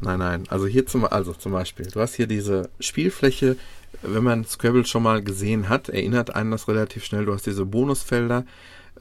Nein, 0.00 0.18
nein. 0.18 0.44
Also 0.48 0.66
hier 0.66 0.86
zum, 0.86 1.04
also 1.04 1.32
zum 1.32 1.52
Beispiel, 1.52 1.86
du 1.86 2.00
hast 2.00 2.14
hier 2.14 2.26
diese 2.26 2.70
Spielfläche. 2.80 3.56
Wenn 4.02 4.22
man 4.22 4.44
Scrabble 4.44 4.86
schon 4.86 5.02
mal 5.02 5.22
gesehen 5.22 5.68
hat, 5.68 5.88
erinnert 5.88 6.34
einen 6.34 6.50
das 6.52 6.68
relativ 6.68 7.04
schnell. 7.04 7.24
Du 7.26 7.34
hast 7.34 7.46
diese 7.46 7.66
Bonusfelder. 7.66 8.44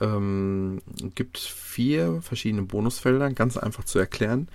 Ähm, 0.02 0.82
gibt 1.16 1.38
vier 1.38 2.22
verschiedene 2.22 2.64
Bonusfelder, 2.64 3.32
ganz 3.32 3.58
einfach 3.58 3.84
zu 3.84 4.00
erklären. 4.00 4.48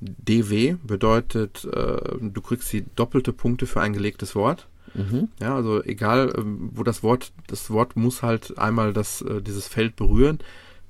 DW 0.00 0.76
bedeutet, 0.82 1.64
äh, 1.64 1.98
du 2.20 2.40
kriegst 2.42 2.72
die 2.72 2.84
doppelte 2.96 3.32
Punkte 3.32 3.66
für 3.66 3.80
ein 3.80 3.92
gelegtes 3.92 4.34
Wort. 4.34 4.66
Mhm. 4.94 5.28
Ja, 5.40 5.56
also 5.56 5.82
egal, 5.84 6.32
ähm, 6.36 6.70
wo 6.72 6.82
das 6.82 7.02
Wort, 7.02 7.32
das 7.46 7.70
Wort 7.70 7.96
muss 7.96 8.22
halt 8.22 8.58
einmal 8.58 8.92
das, 8.92 9.22
äh, 9.22 9.42
dieses 9.42 9.68
Feld 9.68 9.96
berühren. 9.96 10.38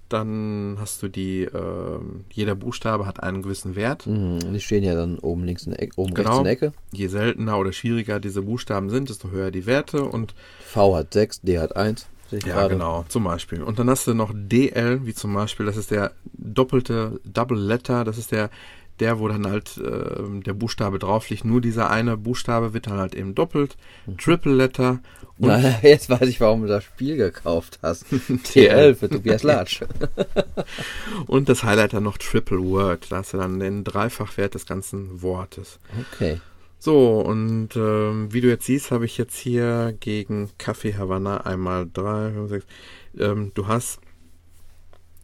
Dann 0.08 0.76
hast 0.80 1.02
du 1.02 1.08
die, 1.08 1.42
ähm, 1.42 2.24
jeder 2.30 2.54
Buchstabe 2.54 3.06
hat 3.06 3.22
einen 3.22 3.42
gewissen 3.42 3.74
Wert. 3.74 4.06
Mhm. 4.06 4.52
Die 4.52 4.60
stehen 4.60 4.84
ja 4.84 4.94
dann 4.94 5.18
oben 5.18 5.44
links 5.44 5.64
in 5.64 5.72
der 5.72 5.82
Ecke, 5.82 5.94
oben 5.96 6.12
rechts 6.12 6.24
Genau. 6.28 6.38
in 6.38 6.44
der 6.44 6.52
Ecke. 6.52 6.72
Je 6.92 7.08
seltener 7.08 7.58
oder 7.58 7.72
schwieriger 7.72 8.20
diese 8.20 8.42
Buchstaben 8.42 8.88
sind, 8.90 9.08
desto 9.08 9.30
höher 9.30 9.50
die 9.50 9.66
Werte. 9.66 10.04
Und 10.04 10.34
V 10.64 10.94
hat 10.96 11.12
6, 11.12 11.40
D 11.40 11.58
hat 11.58 11.74
1. 11.76 12.06
Sehe 12.28 12.40
ich 12.40 12.44
ja, 12.46 12.54
gerade. 12.54 12.74
genau, 12.74 13.04
zum 13.08 13.22
Beispiel. 13.24 13.62
Und 13.62 13.78
dann 13.78 13.88
hast 13.88 14.06
du 14.06 14.14
noch 14.14 14.32
DL, 14.34 15.06
wie 15.06 15.14
zum 15.14 15.32
Beispiel, 15.34 15.64
das 15.66 15.76
ist 15.76 15.90
der 15.92 16.10
doppelte 16.32 17.20
Double 17.24 17.58
Letter, 17.58 18.02
das 18.04 18.18
ist 18.18 18.32
der, 18.32 18.50
der, 19.00 19.18
wo 19.18 19.28
dann 19.28 19.46
halt 19.46 19.78
ähm, 19.78 20.42
der 20.42 20.54
Buchstabe 20.54 20.98
drauf 20.98 21.28
liegt. 21.28 21.44
Nur 21.44 21.60
dieser 21.60 21.90
eine 21.90 22.16
Buchstabe 22.16 22.72
wird 22.74 22.86
dann 22.86 22.98
halt 22.98 23.14
eben 23.14 23.34
doppelt. 23.34 23.76
Triple 24.18 24.54
Letter 24.54 25.00
und 25.38 25.48
Na, 25.48 25.78
jetzt 25.82 26.08
weiß 26.08 26.28
ich, 26.28 26.40
warum 26.40 26.62
du 26.62 26.68
das 26.68 26.84
Spiel 26.84 27.16
gekauft 27.16 27.78
hast. 27.82 28.06
TL 28.44 28.94
für 28.94 29.08
Tobias 29.08 29.42
Latsch. 29.42 29.82
Und 31.26 31.48
das 31.48 31.62
Highlight 31.62 31.92
dann 31.92 32.04
noch 32.04 32.18
Triple 32.18 32.62
Word. 32.62 33.06
Da 33.10 33.18
hast 33.18 33.34
du 33.34 33.36
dann 33.36 33.60
den 33.60 33.84
Dreifachwert 33.84 34.54
des 34.54 34.66
ganzen 34.66 35.22
Wortes. 35.22 35.78
Okay. 36.12 36.40
So, 36.78 37.20
und 37.20 37.70
ähm, 37.76 38.32
wie 38.32 38.40
du 38.40 38.48
jetzt 38.48 38.66
siehst, 38.66 38.90
habe 38.90 39.06
ich 39.06 39.18
jetzt 39.18 39.36
hier 39.36 39.96
gegen 39.98 40.50
Kaffee 40.58 40.94
Havanna 40.94 41.38
einmal 41.38 41.88
drei, 41.92 42.30
fünf, 42.32 42.48
sechs. 42.50 42.66
Ähm, 43.18 43.50
du 43.54 43.66
hast 43.66 44.00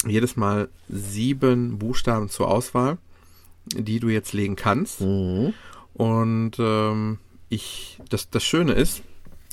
jedes 0.06 0.36
Mal 0.36 0.68
sieben 0.88 1.78
Buchstaben 1.78 2.28
zur 2.28 2.48
Auswahl, 2.48 2.98
die 3.66 4.00
du 4.00 4.08
jetzt 4.08 4.32
legen 4.32 4.56
kannst. 4.56 5.00
Mhm. 5.00 5.54
Und 5.94 6.52
ähm, 6.58 7.18
ich, 7.48 7.98
das, 8.08 8.30
das 8.30 8.44
Schöne 8.44 8.72
ist, 8.72 9.02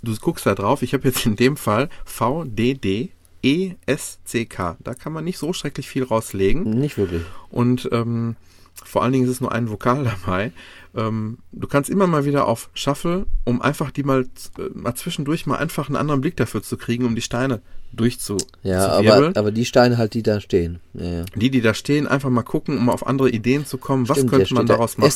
du 0.03 0.16
guckst 0.16 0.45
da 0.45 0.55
drauf, 0.55 0.82
ich 0.82 0.93
habe 0.93 1.07
jetzt 1.07 1.26
in 1.26 1.36
dem 1.36 1.57
Fall 1.57 1.89
V, 2.05 2.45
D, 2.45 2.74
D, 2.74 3.12
E, 3.41 3.74
S, 3.86 4.20
C, 4.26 4.45
K. 4.45 4.78
Da 4.84 4.93
kann 4.93 5.14
man 5.14 5.24
nicht 5.24 5.38
so 5.38 5.53
schrecklich 5.53 5.88
viel 5.88 6.03
rauslegen. 6.03 6.64
Nicht 6.64 6.97
wirklich. 6.97 7.24
Und 7.49 7.88
ähm, 7.91 8.36
vor 8.84 9.03
allen 9.03 9.13
Dingen 9.13 9.25
ist 9.25 9.32
es 9.32 9.41
nur 9.41 9.51
ein 9.51 9.69
Vokal 9.69 10.03
dabei. 10.25 10.51
Ähm, 10.95 11.38
du 11.51 11.67
kannst 11.67 11.89
immer 11.89 12.07
mal 12.07 12.25
wieder 12.25 12.47
auf 12.47 12.69
Shuffle, 12.73 13.27
um 13.45 13.61
einfach 13.61 13.91
die 13.91 14.03
mal, 14.03 14.21
äh, 14.57 14.61
mal 14.73 14.95
zwischendurch 14.95 15.45
mal 15.45 15.57
einfach 15.57 15.88
einen 15.88 15.95
anderen 15.95 16.21
Blick 16.21 16.36
dafür 16.36 16.63
zu 16.63 16.77
kriegen, 16.77 17.05
um 17.05 17.15
die 17.15 17.21
Steine 17.21 17.61
durchzu 17.91 18.38
Ja, 18.63 18.86
zu 18.86 18.91
aber, 19.09 19.32
aber 19.36 19.51
die 19.51 19.65
Steine 19.65 19.97
halt, 19.97 20.13
die 20.13 20.23
da 20.23 20.41
stehen. 20.41 20.80
Ja, 20.93 21.05
ja. 21.05 21.25
Die, 21.36 21.49
die 21.49 21.61
da 21.61 21.73
stehen, 21.73 22.07
einfach 22.07 22.30
mal 22.30 22.43
gucken, 22.43 22.77
um 22.77 22.89
auf 22.89 23.05
andere 23.05 23.30
Ideen 23.30 23.65
zu 23.65 23.77
kommen. 23.77 24.09
Was 24.09 24.17
Stimmt, 24.17 24.32
könnte 24.32 24.47
hier 24.47 24.55
man 24.55 24.65
steht 24.65 24.69
da 24.69 24.73
daraus 24.75 24.97
machen? 24.97 25.07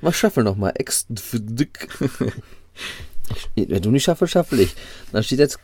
Mach 0.00 0.14
Shuffle 0.14 0.44
nochmal. 0.44 0.74
Wenn 3.54 3.82
du 3.82 3.90
nicht 3.90 4.04
shuffle, 4.04 4.28
shuffle 4.28 4.62
ich. 4.62 4.74
Dann 5.12 5.22
steht 5.22 5.38
jetzt. 5.38 5.58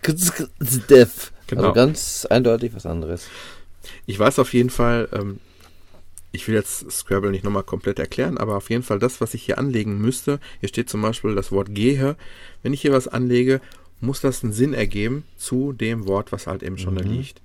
Genau. 1.47 1.63
Also 1.63 1.73
ganz 1.73 2.27
eindeutig 2.31 2.75
was 2.75 2.87
anderes. 2.87 3.27
Ich 4.07 4.19
weiß 4.19 4.39
auf 4.39 4.53
jeden 4.53 4.71
Fall, 4.71 5.09
ähm, 5.13 5.41
ich 6.33 6.47
will 6.47 6.55
jetzt 6.55 6.91
Scrabble 6.91 7.31
nicht 7.31 7.45
nochmal 7.45 7.65
komplett 7.65 7.99
erklären, 7.99 8.39
aber 8.39 8.57
auf 8.57 8.71
jeden 8.71 8.83
Fall 8.83 8.99
das, 8.99 9.21
was 9.21 9.35
ich 9.35 9.43
hier 9.43 9.59
anlegen 9.59 9.99
müsste, 9.99 10.39
hier 10.61 10.69
steht 10.69 10.89
zum 10.89 11.03
Beispiel 11.03 11.35
das 11.35 11.51
Wort 11.51 11.75
gehe. 11.75 12.17
Wenn 12.63 12.73
ich 12.73 12.83
hier 12.83 12.93
was 12.93 13.09
anlege, 13.09 13.61
muss 14.01 14.21
das 14.21 14.43
einen 14.43 14.53
Sinn 14.53 14.73
ergeben 14.73 15.25
zu 15.37 15.73
dem 15.73 16.07
Wort, 16.07 16.33
was 16.33 16.47
halt 16.47 16.63
eben 16.63 16.79
schon 16.79 16.97
da 16.97 17.03
liegt. 17.03 17.43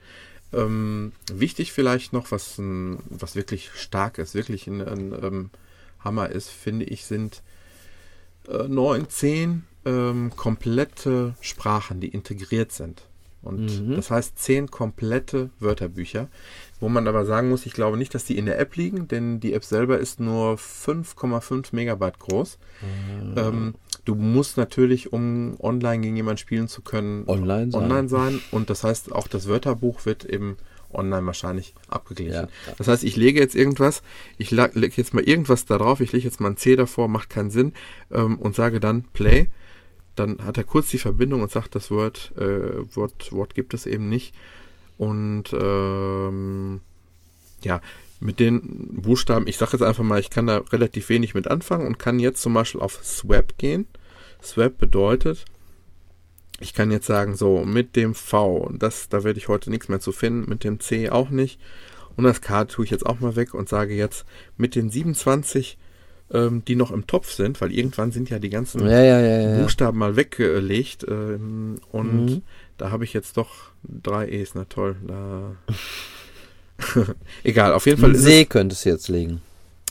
Ähm, 0.53 1.11
wichtig 1.31 1.73
vielleicht 1.73 2.13
noch, 2.13 2.31
was, 2.31 2.57
ein, 2.57 2.99
was 3.09 3.35
wirklich 3.35 3.71
stark 3.75 4.17
ist, 4.19 4.35
wirklich 4.35 4.67
ein, 4.67 4.81
ein 4.81 5.13
ähm, 5.21 5.49
Hammer 5.99 6.29
ist, 6.29 6.49
finde 6.49 6.85
ich, 6.85 7.05
sind 7.05 7.41
äh, 8.47 8.67
neun, 8.67 9.09
zehn 9.09 9.63
ähm, 9.85 10.31
komplette 10.35 11.35
Sprachen, 11.41 11.99
die 11.99 12.09
integriert 12.09 12.71
sind. 12.71 13.03
Und 13.45 13.95
das 13.95 14.11
heißt 14.11 14.37
zehn 14.37 14.69
komplette 14.71 15.51
Wörterbücher, 15.59 16.27
wo 16.79 16.89
man 16.89 17.07
aber 17.07 17.25
sagen 17.25 17.49
muss, 17.49 17.65
ich 17.65 17.73
glaube 17.73 17.97
nicht, 17.97 18.13
dass 18.13 18.25
die 18.25 18.37
in 18.37 18.45
der 18.45 18.59
App 18.59 18.75
liegen, 18.75 19.07
denn 19.07 19.39
die 19.39 19.53
App 19.53 19.63
selber 19.63 19.99
ist 19.99 20.19
nur 20.19 20.55
5,5 20.55 21.67
Megabyte 21.71 22.19
groß. 22.19 22.57
Ähm, 23.37 23.75
du 24.03 24.15
musst 24.15 24.57
natürlich, 24.57 25.13
um 25.13 25.55
online 25.59 26.01
gegen 26.01 26.15
jemanden 26.15 26.39
spielen 26.39 26.67
zu 26.67 26.81
können, 26.81 27.23
Online 27.27 27.71
sein. 27.71 27.83
online 27.83 28.09
sein. 28.09 28.41
Und 28.51 28.69
das 28.69 28.83
heißt, 28.83 29.11
auch 29.11 29.27
das 29.27 29.47
Wörterbuch 29.47 30.05
wird 30.05 30.25
eben 30.25 30.57
online 30.91 31.25
wahrscheinlich 31.25 31.73
abgeglichen. 31.87 32.33
Ja. 32.33 32.47
Das 32.77 32.87
heißt, 32.87 33.03
ich 33.03 33.15
lege 33.15 33.39
jetzt 33.39 33.55
irgendwas, 33.55 34.01
ich 34.37 34.51
lege 34.51 34.93
jetzt 34.95 35.13
mal 35.13 35.23
irgendwas 35.23 35.65
da 35.65 35.77
drauf, 35.77 36.01
ich 36.01 36.11
lege 36.11 36.25
jetzt 36.25 36.39
mal 36.39 36.49
ein 36.49 36.57
C 36.57 36.75
davor, 36.75 37.07
macht 37.07 37.29
keinen 37.29 37.51
Sinn 37.51 37.73
ähm, 38.11 38.37
und 38.39 38.55
sage 38.55 38.79
dann 38.79 39.03
Play. 39.13 39.47
Dann 40.15 40.43
hat 40.43 40.57
er 40.57 40.63
kurz 40.63 40.89
die 40.89 40.97
Verbindung 40.97 41.41
und 41.41 41.51
sagt, 41.51 41.75
das 41.75 41.91
Wort, 41.91 42.31
äh, 42.37 42.95
Wort, 42.95 43.31
Wort 43.31 43.55
gibt 43.55 43.73
es 43.73 43.85
eben 43.85 44.09
nicht. 44.09 44.33
Und 44.97 45.53
ähm, 45.53 46.81
ja, 47.61 47.81
mit 48.19 48.39
den 48.39 49.01
Buchstaben, 49.01 49.47
ich 49.47 49.57
sage 49.57 49.73
jetzt 49.73 49.81
einfach 49.81 50.03
mal, 50.03 50.19
ich 50.19 50.29
kann 50.29 50.47
da 50.47 50.57
relativ 50.57 51.09
wenig 51.09 51.33
mit 51.33 51.47
anfangen 51.47 51.85
und 51.85 51.99
kann 51.99 52.19
jetzt 52.19 52.41
zum 52.41 52.53
Beispiel 52.53 52.81
auf 52.81 53.03
Swap 53.03 53.57
gehen. 53.57 53.87
Swap 54.41 54.77
bedeutet, 54.77 55.45
ich 56.59 56.73
kann 56.73 56.91
jetzt 56.91 57.07
sagen, 57.07 57.35
so 57.35 57.65
mit 57.65 57.95
dem 57.95 58.15
V, 58.15 58.71
das, 58.73 59.09
da 59.09 59.23
werde 59.23 59.39
ich 59.39 59.47
heute 59.47 59.69
nichts 59.69 59.89
mehr 59.89 59.99
zu 59.99 60.11
finden, 60.11 60.49
mit 60.49 60.63
dem 60.63 60.79
C 60.79 61.09
auch 61.09 61.29
nicht. 61.29 61.59
Und 62.15 62.23
das 62.23 62.41
K 62.41 62.65
tue 62.65 62.85
ich 62.85 62.91
jetzt 62.91 63.05
auch 63.05 63.19
mal 63.19 63.35
weg 63.35 63.53
und 63.53 63.67
sage 63.67 63.93
jetzt 63.93 64.25
mit 64.55 64.75
den 64.75 64.89
27, 64.89 65.77
ähm, 66.31 66.63
die 66.65 66.75
noch 66.75 66.91
im 66.91 67.07
Topf 67.07 67.31
sind, 67.31 67.61
weil 67.61 67.71
irgendwann 67.71 68.11
sind 68.11 68.29
ja 68.29 68.39
die 68.39 68.49
ganzen 68.49 68.85
Ja, 68.87 69.01
ja, 69.01 69.19
ja. 69.21 69.61
Buchstaben 69.61 69.97
mal 69.99 70.15
weggelegt. 70.15 71.05
Ähm, 71.07 71.75
und 71.91 72.25
Mhm. 72.25 72.41
da 72.77 72.91
habe 72.91 73.03
ich 73.03 73.13
jetzt 73.13 73.37
doch 73.37 73.49
drei 73.83 74.27
E's, 74.29 74.55
na 74.55 74.65
toll. 74.65 74.95
Da 75.07 75.55
Egal, 77.43 77.73
auf 77.73 77.85
jeden 77.85 77.99
Fall 78.01 78.11
Ein 78.11 78.15
See 78.17 78.45
könntest 78.45 78.85
du 78.85 78.89
jetzt 78.89 79.07
legen. 79.07 79.41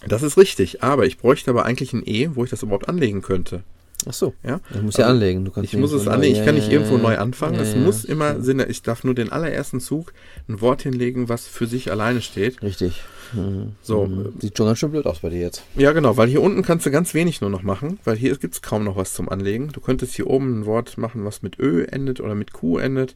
das 0.06 0.22
ist 0.22 0.36
richtig, 0.36 0.82
aber 0.82 1.06
ich 1.06 1.18
bräuchte 1.18 1.50
aber 1.50 1.64
eigentlich 1.64 1.92
ein 1.92 2.02
E, 2.04 2.30
wo 2.34 2.44
ich 2.44 2.50
das 2.50 2.62
überhaupt 2.62 2.88
anlegen 2.88 3.22
könnte. 3.22 3.62
Ach 4.06 4.12
so. 4.12 4.34
Ja? 4.42 4.60
Ich 4.74 4.82
muss 4.82 4.96
ja 4.96 5.04
Also, 5.06 5.14
anlegen. 5.16 5.44
Du 5.44 5.50
kannst 5.50 5.72
Ich 5.72 5.78
muss 5.78 5.92
es 5.92 6.06
anlegen, 6.08 6.34
ich 6.34 6.44
kann 6.44 6.54
ja, 6.54 6.60
nicht 6.60 6.66
ja, 6.68 6.74
irgendwo 6.74 6.96
ja, 6.96 7.02
neu 7.02 7.18
anfangen. 7.18 7.54
Ja, 7.56 7.62
es 7.62 7.72
ja. 7.74 7.78
muss 7.80 8.04
immer 8.04 8.40
Sinne, 8.40 8.66
ich 8.66 8.82
darf 8.82 9.04
nur 9.04 9.14
den 9.14 9.30
allerersten 9.32 9.80
Zug 9.80 10.12
ein 10.48 10.60
Wort 10.60 10.82
hinlegen, 10.82 11.28
was 11.28 11.46
für 11.46 11.66
sich 11.66 11.90
alleine 11.90 12.20
steht. 12.20 12.62
Richtig. 12.62 13.02
Mhm. 13.32 13.72
So, 13.82 14.06
Mhm. 14.06 14.34
Sieht 14.40 14.56
schon 14.56 14.66
ganz 14.66 14.78
schön 14.78 14.90
blöd 14.90 15.06
aus 15.06 15.20
bei 15.20 15.30
dir 15.30 15.40
jetzt. 15.40 15.62
Ja, 15.76 15.92
genau, 15.92 16.16
weil 16.16 16.28
hier 16.28 16.42
unten 16.42 16.62
kannst 16.62 16.86
du 16.86 16.90
ganz 16.90 17.14
wenig 17.14 17.40
nur 17.40 17.50
noch 17.50 17.62
machen, 17.62 17.98
weil 18.04 18.16
hier 18.16 18.36
gibt 18.36 18.54
es 18.54 18.62
kaum 18.62 18.84
noch 18.84 18.96
was 18.96 19.14
zum 19.14 19.28
Anlegen. 19.28 19.68
Du 19.72 19.80
könntest 19.80 20.14
hier 20.14 20.26
oben 20.28 20.60
ein 20.60 20.66
Wort 20.66 20.98
machen, 20.98 21.24
was 21.24 21.42
mit 21.42 21.58
Ö 21.58 21.84
endet 21.84 22.20
oder 22.20 22.34
mit 22.34 22.52
Q 22.52 22.78
endet. 22.78 23.14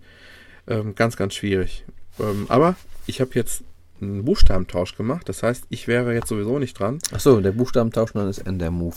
Ähm, 0.66 0.94
ganz, 0.94 1.16
ganz 1.16 1.34
schwierig. 1.34 1.84
Ähm, 2.20 2.46
aber 2.48 2.76
ich 3.06 3.20
habe 3.20 3.30
jetzt 3.34 3.62
einen 4.00 4.24
Buchstabentausch 4.24 4.96
gemacht, 4.96 5.28
das 5.28 5.42
heißt, 5.42 5.64
ich 5.70 5.88
wäre 5.88 6.14
jetzt 6.14 6.28
sowieso 6.28 6.58
nicht 6.58 6.78
dran. 6.78 6.98
Ach 7.12 7.20
so, 7.20 7.40
der 7.40 7.52
Buchstabentausch 7.52 8.12
dann 8.12 8.28
ist 8.28 8.38
N 8.38 8.58
der 8.58 8.70
Move. 8.70 8.94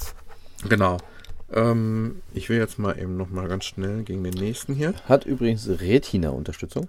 Genau. 0.69 0.97
Ähm, 1.53 2.21
ich 2.33 2.49
will 2.49 2.57
jetzt 2.57 2.79
mal 2.79 2.97
eben 2.97 3.17
noch 3.17 3.29
mal 3.29 3.47
ganz 3.47 3.65
schnell 3.65 4.03
gegen 4.03 4.23
den 4.23 4.33
nächsten 4.33 4.73
hier. 4.73 4.93
Hat 5.05 5.25
übrigens 5.25 5.67
Retina-Unterstützung. 5.67 6.87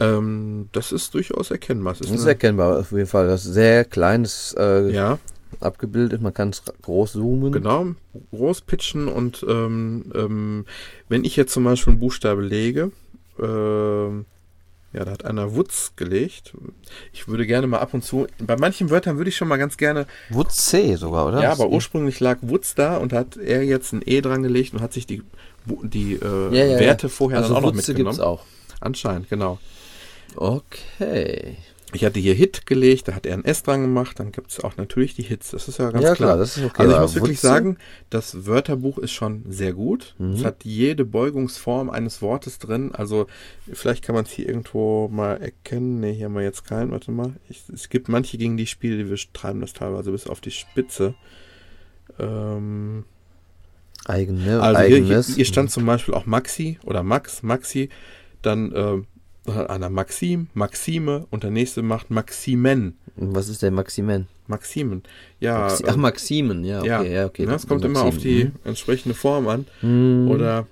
Ähm, 0.00 0.68
das 0.72 0.92
ist 0.92 1.14
durchaus 1.14 1.50
erkennbar. 1.50 1.92
Es 1.92 2.00
Das 2.00 2.10
ist 2.10 2.20
ist 2.20 2.26
erkennbar 2.26 2.80
auf 2.80 2.92
jeden 2.92 3.06
Fall. 3.06 3.26
Das 3.28 3.44
ist 3.46 3.54
sehr 3.54 3.84
kleines 3.84 4.54
äh, 4.58 4.90
ja, 4.90 5.18
abgebildet. 5.60 6.20
Man 6.20 6.34
kann 6.34 6.50
es 6.50 6.62
groß 6.82 7.12
zoomen. 7.12 7.52
genau. 7.52 7.86
Groß 8.30 8.62
pitchen 8.62 9.08
und 9.08 9.44
ähm, 9.48 10.10
ähm, 10.14 10.64
wenn 11.08 11.24
ich 11.24 11.36
jetzt 11.36 11.52
zum 11.52 11.64
Beispiel 11.64 11.92
einen 11.92 12.00
Buchstabe 12.00 12.42
lege, 12.42 12.90
ähm, 13.40 14.24
ja, 14.92 15.04
da 15.04 15.10
hat 15.12 15.24
einer 15.24 15.54
Wutz 15.54 15.92
gelegt. 15.96 16.52
Ich 17.12 17.26
würde 17.28 17.46
gerne 17.46 17.66
mal 17.66 17.78
ab 17.78 17.94
und 17.94 18.04
zu, 18.04 18.26
bei 18.38 18.56
manchen 18.56 18.90
Wörtern 18.90 19.16
würde 19.16 19.30
ich 19.30 19.36
schon 19.36 19.48
mal 19.48 19.56
ganz 19.56 19.76
gerne, 19.76 20.06
Wutz 20.30 20.66
C 20.66 20.96
sogar, 20.96 21.26
oder? 21.28 21.42
ja, 21.42 21.52
aber 21.52 21.64
ist- 21.66 21.72
ursprünglich 21.72 22.20
lag 22.20 22.38
Wutz 22.42 22.74
da 22.74 22.96
und 22.98 23.12
da 23.12 23.18
hat 23.18 23.36
er 23.36 23.62
jetzt 23.64 23.92
ein 23.92 24.02
E 24.04 24.20
dran 24.20 24.42
gelegt 24.42 24.74
und 24.74 24.80
hat 24.80 24.92
sich 24.92 25.06
die, 25.06 25.22
die 25.66 26.14
äh, 26.14 26.54
Ja, 26.56 26.64
ja, 26.66 26.78
Werte 26.78 27.08
vorher 27.08 27.38
also 27.38 27.54
dann 27.54 27.64
auch 27.64 27.68
noch 27.68 27.74
Wutze 27.76 27.92
mitgenommen. 27.92 28.16
gibt's 28.16 28.20
auch. 28.26 28.44
Anscheinend, 28.80 29.28
genau. 29.30 29.58
Okay. 30.36 31.56
Ich 31.94 32.04
hatte 32.04 32.20
hier 32.20 32.34
Hit 32.34 32.66
gelegt, 32.66 33.08
da 33.08 33.14
hat 33.14 33.26
er 33.26 33.34
ein 33.34 33.44
S 33.44 33.62
dran 33.62 33.82
gemacht, 33.82 34.18
dann 34.18 34.32
gibt 34.32 34.50
es 34.50 34.60
auch 34.60 34.76
natürlich 34.76 35.14
die 35.14 35.22
Hits. 35.22 35.50
Das 35.50 35.68
ist 35.68 35.78
ja 35.78 35.90
ganz 35.90 36.04
ja, 36.04 36.14
klar. 36.14 36.30
klar, 36.30 36.38
das 36.38 36.56
ist 36.56 36.64
okay. 36.64 36.82
Also 36.82 36.94
ich 36.94 37.00
muss 37.00 37.14
wirklich 37.14 37.40
sagen, 37.40 37.76
das 38.10 38.46
Wörterbuch 38.46 38.98
ist 38.98 39.12
schon 39.12 39.44
sehr 39.48 39.72
gut. 39.72 40.14
Mhm. 40.18 40.32
Es 40.32 40.44
hat 40.44 40.64
jede 40.64 41.04
Beugungsform 41.04 41.90
eines 41.90 42.22
Wortes 42.22 42.58
drin. 42.58 42.92
Also 42.94 43.26
vielleicht 43.72 44.04
kann 44.04 44.14
man 44.14 44.24
es 44.24 44.30
hier 44.30 44.48
irgendwo 44.48 45.08
mal 45.08 45.36
erkennen. 45.36 46.00
Ne, 46.00 46.10
hier 46.10 46.26
haben 46.26 46.34
wir 46.34 46.42
jetzt 46.42 46.64
keinen. 46.64 46.90
Warte 46.90 47.10
mal. 47.10 47.34
Ich, 47.48 47.62
es 47.72 47.88
gibt 47.88 48.08
manche 48.08 48.38
gegen 48.38 48.56
die 48.56 48.66
Spiele, 48.66 48.96
die 48.96 49.10
wir 49.10 49.18
treiben 49.32 49.60
das 49.60 49.72
teilweise 49.72 50.12
bis 50.12 50.26
auf 50.26 50.40
die 50.40 50.50
Spitze. 50.50 51.14
Ähm, 52.18 53.04
Eigene, 54.04 54.60
also 54.60 54.80
hier, 54.80 54.88
hier, 54.88 54.96
eigenes. 54.96 55.36
hier 55.36 55.44
stand 55.44 55.70
zum 55.70 55.86
Beispiel 55.86 56.14
auch 56.14 56.26
Maxi 56.26 56.78
oder 56.84 57.02
Max, 57.02 57.42
Maxi. 57.42 57.88
Dann 58.42 58.72
ähm, 58.74 59.06
hat 59.46 59.70
einer 59.70 59.90
Maxim, 59.90 60.48
Maxime 60.54 61.26
und 61.30 61.42
der 61.42 61.50
nächste 61.50 61.82
macht 61.82 62.10
Maximen. 62.10 62.98
Was 63.16 63.48
ist 63.48 63.62
der 63.62 63.70
Maximen? 63.70 64.28
Maximen. 64.46 65.02
Ja, 65.40 65.60
Maxi 65.60 65.84
äh, 65.84 65.86
Ach, 65.90 65.96
Maximen, 65.96 66.64
ja, 66.64 66.84
ja, 66.84 67.00
okay, 67.00 67.14
ja, 67.14 67.26
okay. 67.26 67.46
ne, 67.46 67.54
es 67.54 67.66
kommt 67.66 67.84
immer 67.84 68.02
auf 68.02 68.18
die 68.18 68.50
entsprechende 68.64 69.14
Form 69.14 69.48
an. 69.48 69.66
Mhm. 69.80 70.30
Oder 70.30 70.66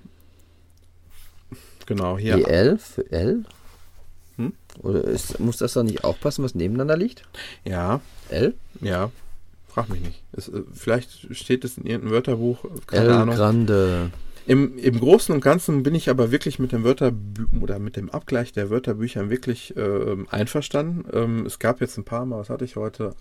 genau, 1.87 2.19
hier. 2.19 2.37
Die 2.37 2.45
L 2.45 2.79
für 2.79 3.11
L? 3.11 3.45
Hm? 4.37 4.53
Oder 4.83 5.05
ist, 5.05 5.41
muss 5.41 5.59
das 5.59 5.73
dann 5.73 5.87
nicht 5.87 6.05
aufpassen, 6.05 6.45
was 6.45 6.55
nebeneinander 6.55 6.97
liegt? 6.97 7.25
Ja, 7.65 8.01
L? 8.29 8.55
ja. 8.81 9.11
Frag 9.69 9.89
mich 9.89 10.01
nicht. 10.01 10.23
Es, 10.33 10.49
äh, 10.49 10.63
vielleicht 10.73 11.35
steht 11.35 11.65
es 11.65 11.79
in 11.79 11.87
irgendeinem 11.87 12.13
Wörterbuch, 12.13 12.65
keine 12.87 13.07
L 13.07 13.13
Ahnung. 13.13 13.37
Grande. 13.37 14.11
Im, 14.47 14.79
Im 14.79 14.99
Großen 14.99 15.35
und 15.35 15.43
Ganzen 15.43 15.83
bin 15.83 15.95
ich 15.95 16.09
aber 16.09 16.33
wirklich 16.33 16.59
mit 16.59 16.73
dem 16.73 16.83
Wörterbü 16.83 17.47
oder 17.61 17.79
mit 17.79 17.97
dem 17.97 18.11
Abgleich 18.11 18.53
der 18.53 18.71
Wörterbüchern 18.71 19.31
wirklich 19.31 19.75
ähm, 19.77 20.27
einverstanden. 20.31 21.05
Ähm, 21.13 21.47
es 21.47 21.59
gab 21.59 21.81
jetzt 21.81 21.99
ein 21.99 22.05
paar 22.05 22.25
Mal, 22.25 22.41
was 22.41 22.51
hatte 22.51 22.65
ich 22.65 22.77
heute? 22.77 23.15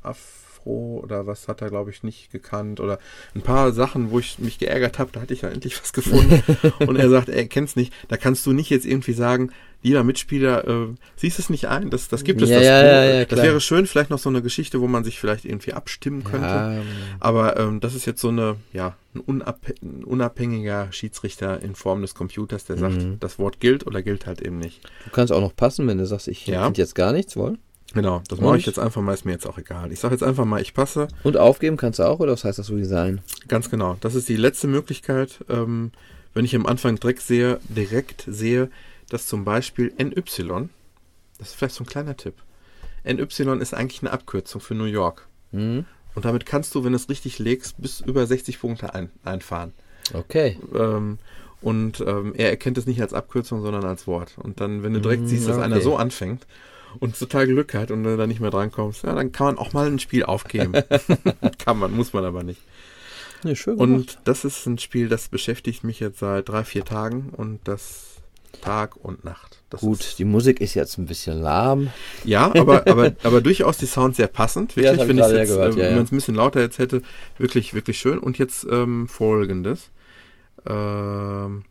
Afro 0.60 1.00
oder 1.04 1.26
was 1.28 1.48
hat 1.48 1.62
er, 1.62 1.70
glaube 1.70 1.92
ich, 1.92 2.04
nicht 2.04 2.32
gekannt 2.32 2.80
oder 2.80 3.00
ein 3.36 3.42
paar 3.42 3.72
Sachen, 3.72 4.12
wo 4.12 4.20
ich 4.20 4.40
mich 4.40 4.60
geärgert 4.60 5.00
habe, 5.00 5.10
da 5.12 5.22
hatte 5.22 5.34
ich 5.34 5.42
ja 5.42 5.50
endlich 5.50 5.80
was 5.82 5.94
gefunden. 5.94 6.42
und 6.88 6.96
er 6.98 7.10
sagt, 7.10 7.30
er 7.30 7.48
kennt's 7.48 7.76
nicht. 7.76 7.94
Da 8.08 8.18
kannst 8.18 8.46
du 8.46 8.52
nicht 8.54 8.70
jetzt 8.70 8.86
irgendwie 8.86 9.14
sagen, 9.14 9.52
lieber 9.82 10.04
Mitspieler, 10.04 10.68
äh, 10.68 10.88
siehst 11.16 11.40
es 11.40 11.50
nicht 11.50 11.68
ein? 11.68 11.90
Das, 11.90 12.10
das 12.10 12.24
gibt 12.24 12.42
es. 12.42 12.50
Ja, 12.50 12.58
das, 12.58 12.66
ja, 12.66 12.84
ja, 12.86 13.04
ja, 13.06 13.20
das 13.26 13.28
klar. 13.30 13.46
wäre 13.46 13.62
schön, 13.62 13.86
vielleicht 13.88 14.10
noch 14.10 14.20
so 14.20 14.30
eine 14.30 14.42
Geschichte, 14.42 14.82
wo 14.82 14.88
man 14.88 15.04
sich 15.04 15.20
vielleicht 15.20 15.46
irgendwie 15.46 15.74
abstimmen 15.74 16.24
könnte. 16.24 16.48
Ja, 16.48 16.82
Aber 17.20 17.58
ähm, 17.58 17.80
das 17.80 17.96
ist 17.96 18.06
jetzt 18.06 18.22
so 18.22 18.30
eine, 18.30 18.58
ja, 18.74 18.96
ein, 19.16 19.22
unab 19.22 19.60
ein 19.82 20.04
unabhängiger 20.04 20.92
Schiedsrichter 20.92 21.62
in 21.62 21.76
Form 21.76 22.02
des 22.02 22.14
Computers, 22.16 22.66
der 22.66 22.78
sagt, 22.78 22.90
Mhm. 22.98 23.18
das 23.20 23.40
Wort 23.40 23.60
gilt 23.60 23.88
oder 23.88 24.02
gilt 24.02 24.26
halt 24.26 24.42
eben 24.42 24.58
nicht. 24.60 24.82
du 25.06 25.12
kannst 25.12 25.32
auch 25.32 25.42
noch 25.42 25.56
passen, 25.56 25.88
wenn 25.88 25.98
du 25.98 26.06
sagst, 26.06 26.28
ich 26.28 26.46
Ja. 26.48 26.66
finde 26.66 26.82
jetzt 26.82 26.96
gar 26.96 27.14
nichts, 27.14 27.36
wohl. 27.38 27.58
Genau, 27.94 28.22
das 28.28 28.40
mache 28.40 28.58
ich 28.58 28.66
jetzt 28.66 28.80
einfach 28.80 29.02
mal, 29.02 29.14
ist 29.14 29.26
mir 29.26 29.32
jetzt 29.32 29.48
auch 29.48 29.58
egal. 29.58 29.92
Ich 29.92 30.00
sage 30.00 30.14
jetzt 30.14 30.24
einfach 30.24 30.46
mal, 30.46 30.62
ich 30.62 30.74
passe. 30.74 31.08
Und 31.24 31.38
aufgeben 31.38 31.78
kannst 31.78 32.00
du 32.00 32.04
auch, 32.04 32.20
oder 32.20 32.34
was 32.34 32.44
heißt 32.44 32.60
das 32.60 32.70
Resign? 32.70 33.22
Ganz 33.48 33.70
genau. 33.70 33.98
Das 34.02 34.16
ist 34.16 34.30
die 34.30 34.36
letzte 34.36 34.68
Möglichkeit, 34.68 35.44
ähm, 35.50 35.92
wenn 36.34 36.46
ich 36.46 36.56
am 36.56 36.66
Anfang 36.66 36.98
direkt 36.98 37.22
sehe, 37.22 37.60
direkt 37.68 38.26
sehe, 38.28 38.70
dass 39.10 39.26
zum 39.26 39.44
Beispiel 39.44 39.92
NY, 39.98 40.70
das 41.40 41.50
ist 41.50 41.56
vielleicht 41.56 41.76
so 41.76 41.84
ein 41.84 41.88
kleiner 41.88 42.16
Tipp. 42.16 42.36
NY 43.04 43.60
ist 43.60 43.74
eigentlich 43.74 44.02
eine 44.02 44.12
Abkürzung 44.12 44.62
für 44.62 44.76
New 44.76 44.86
York. 44.86 45.28
Hm? 45.52 45.86
Und 46.16 46.26
damit 46.26 46.46
kannst 46.46 46.76
du, 46.76 46.84
wenn 46.84 46.92
du 46.92 46.98
es 46.98 47.10
richtig 47.10 47.40
legst, 47.40 47.82
bis 47.82 48.02
über 48.02 48.26
60 48.26 48.60
Punkte 48.60 48.94
ein, 48.94 49.10
einfahren. 49.24 49.74
Okay. 50.14 50.60
Ähm, 50.76 51.18
und 51.62 52.02
ähm, 52.02 52.34
er 52.36 52.50
erkennt 52.50 52.78
es 52.78 52.86
nicht 52.86 53.02
als 53.02 53.14
Abkürzung, 53.14 53.62
sondern 53.62 53.84
als 53.84 54.08
Wort. 54.08 54.38
Und 54.38 54.62
dann, 54.62 54.84
wenn 54.84 54.94
du 54.94 55.02
direkt 55.02 55.24
Mm, 55.24 55.28
siehst, 55.28 55.48
dass 55.48 55.58
okay. 55.58 55.66
einer 55.66 55.82
so 55.82 55.98
anfängt 55.98 56.46
und 57.00 57.18
total 57.18 57.48
Glück 57.48 57.74
hat 57.74 57.92
und 57.92 58.04
du 58.04 58.18
da 58.18 58.28
nicht 58.28 58.40
mehr 58.40 58.52
drankommst, 58.52 59.04
ja, 59.04 59.14
dann 59.14 59.32
kann 59.32 59.48
man 59.48 59.58
auch 59.58 59.74
mal 59.74 59.88
ein 59.88 60.00
Spiel 60.00 60.24
aufgeben. 60.24 60.74
kann 61.58 61.78
man, 61.78 61.92
muss 61.92 62.14
man 62.14 62.26
aber 62.26 62.44
nicht. 62.44 62.62
Ja, 63.44 63.56
schön 63.56 63.78
gemacht. 63.78 63.90
Und 63.90 64.20
das 64.26 64.46
ist 64.46 64.66
ein 64.66 64.78
Spiel, 64.78 65.08
das 65.08 65.30
beschäftigt 65.30 65.84
mich 65.84 66.00
jetzt 66.00 66.20
seit 66.20 66.50
drei, 66.50 66.64
vier 66.64 66.84
Tagen 66.84 67.30
und 67.36 67.60
das 67.64 68.10
Tag 68.62 68.96
und 68.98 69.24
Nacht. 69.24 69.62
Das 69.70 69.82
Gut, 69.82 70.16
die 70.18 70.26
Musik 70.26 70.60
ist 70.60 70.74
jetzt 70.74 70.98
ein 70.98 71.06
bisschen 71.06 71.40
lahm. 71.40 71.92
ja, 72.24 72.48
aber, 72.56 72.88
aber, 72.88 73.14
aber 73.24 73.42
durchaus 73.42 73.78
die 73.78 73.86
Sounds 73.86 74.18
sehr 74.18 74.28
passend. 74.28 74.76
Ja, 74.76 74.92
das 74.92 75.08
Wirklich, 75.08 75.20
ich 75.20 75.32
wenn 75.32 75.38
jetzt, 75.38 75.50
gehört, 75.50 75.76
äh, 75.76 75.78
ja, 75.78 75.84
wenn 75.84 75.90
ja. 75.92 75.96
man 75.96 76.06
es 76.06 76.12
ein 76.12 76.16
bisschen 76.16 76.36
lauter 76.36 76.60
jetzt 76.62 76.80
hätte, 76.80 77.02
wirklich, 77.38 77.74
wirklich 77.74 78.00
schön. 78.00 78.20
Und 78.20 78.38
jetzt 78.38 78.66
ähm, 78.70 79.08
folgendes. 79.08 79.92
Ähm, 80.66 81.64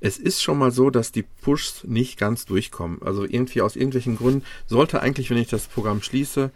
es 0.00 0.18
ist 0.18 0.42
schon 0.42 0.58
mal 0.58 0.70
so, 0.70 0.90
dass 0.90 1.12
die 1.12 1.24
Pushs 1.42 1.84
nicht 1.84 2.18
ganz 2.18 2.46
durchkommen. 2.46 3.02
Also 3.02 3.24
irgendwie 3.24 3.60
aus 3.62 3.76
irgendwelchen 3.76 4.16
Gründen 4.16 4.44
sollte 4.66 5.02
eigentlich, 5.02 5.30
wenn 5.30 5.36
ich 5.38 5.48
das 5.48 5.66
Programm 5.66 6.02
schließe, 6.02 6.50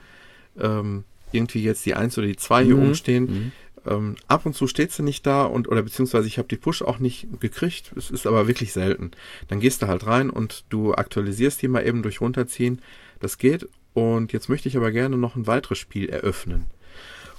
ähm, 0.58 1.04
irgendwie 1.32 1.62
jetzt 1.62 1.84
die 1.84 1.94
1 1.94 2.16
oder 2.18 2.26
die 2.26 2.36
2 2.36 2.64
hier 2.64 2.76
Mhm. 2.76 2.82
oben 2.82 2.94
stehen. 2.94 3.24
Mhm. 3.24 3.52
Ähm, 3.86 4.16
ab 4.28 4.46
und 4.46 4.54
zu 4.54 4.66
steht 4.66 4.92
sie 4.92 5.02
nicht 5.02 5.26
da 5.26 5.44
und 5.44 5.68
oder 5.68 5.82
beziehungsweise 5.82 6.26
ich 6.26 6.38
habe 6.38 6.48
die 6.48 6.56
Push 6.56 6.80
auch 6.82 6.98
nicht 7.00 7.26
gekriegt. 7.40 7.92
Es 7.96 8.10
ist 8.10 8.26
aber 8.26 8.46
wirklich 8.46 8.72
selten. 8.72 9.10
Dann 9.48 9.60
gehst 9.60 9.82
du 9.82 9.88
halt 9.88 10.06
rein 10.06 10.30
und 10.30 10.64
du 10.70 10.94
aktualisierst 10.94 11.60
die 11.60 11.68
mal 11.68 11.86
eben 11.86 12.02
durch 12.02 12.20
runterziehen. 12.22 12.80
Das 13.20 13.36
geht. 13.36 13.68
Und 13.92 14.32
jetzt 14.32 14.48
möchte 14.48 14.68
ich 14.68 14.76
aber 14.76 14.90
gerne 14.90 15.18
noch 15.18 15.36
ein 15.36 15.46
weiteres 15.46 15.78
Spiel 15.78 16.08
eröffnen. 16.08 16.64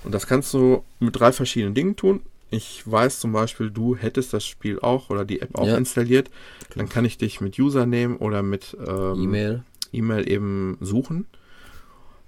Und 0.03 0.13
das 0.13 0.27
kannst 0.27 0.53
du 0.53 0.83
mit 0.99 1.19
drei 1.19 1.31
verschiedenen 1.31 1.73
Dingen 1.73 1.95
tun. 1.95 2.21
Ich 2.51 2.83
weiß 2.89 3.19
zum 3.19 3.31
Beispiel, 3.31 3.71
du 3.71 3.95
hättest 3.95 4.31
das 4.33 4.45
Spiel 4.45 4.79
auch 4.79 5.09
oder 5.09 5.25
die 5.25 5.41
App 5.41 5.55
auch 5.57 5.67
Ja. 5.67 5.77
installiert. 5.77 6.29
Dann 6.75 6.87
kann 6.89 7.03
ich 7.05 7.17
dich 7.17 7.41
mit 7.41 7.57
Username 7.59 8.17
oder 8.19 8.43
mit 8.43 8.77
ähm, 8.85 9.23
E-Mail. 9.23 9.63
E-Mail 9.91 10.29
eben 10.29 10.77
suchen. 10.81 11.25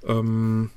Ähm, 0.06 0.70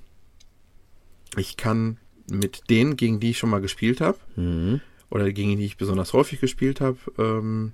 ich 1.37 1.57
kann 1.57 1.97
mit 2.31 2.69
denen, 2.71 2.97
gegen 2.97 3.19
die 3.21 3.31
ich 3.31 3.39
schon 3.39 3.51
mal 3.51 3.61
gespielt 3.61 4.01
habe, 4.01 4.19
Mhm. 4.37 4.81
oder 5.11 5.33
gegen 5.33 5.57
die 5.57 5.65
ich 5.65 5.77
besonders 5.77 6.13
häufig 6.13 6.41
gespielt 6.41 6.81
habe, 6.81 6.99
ähm, 7.19 7.73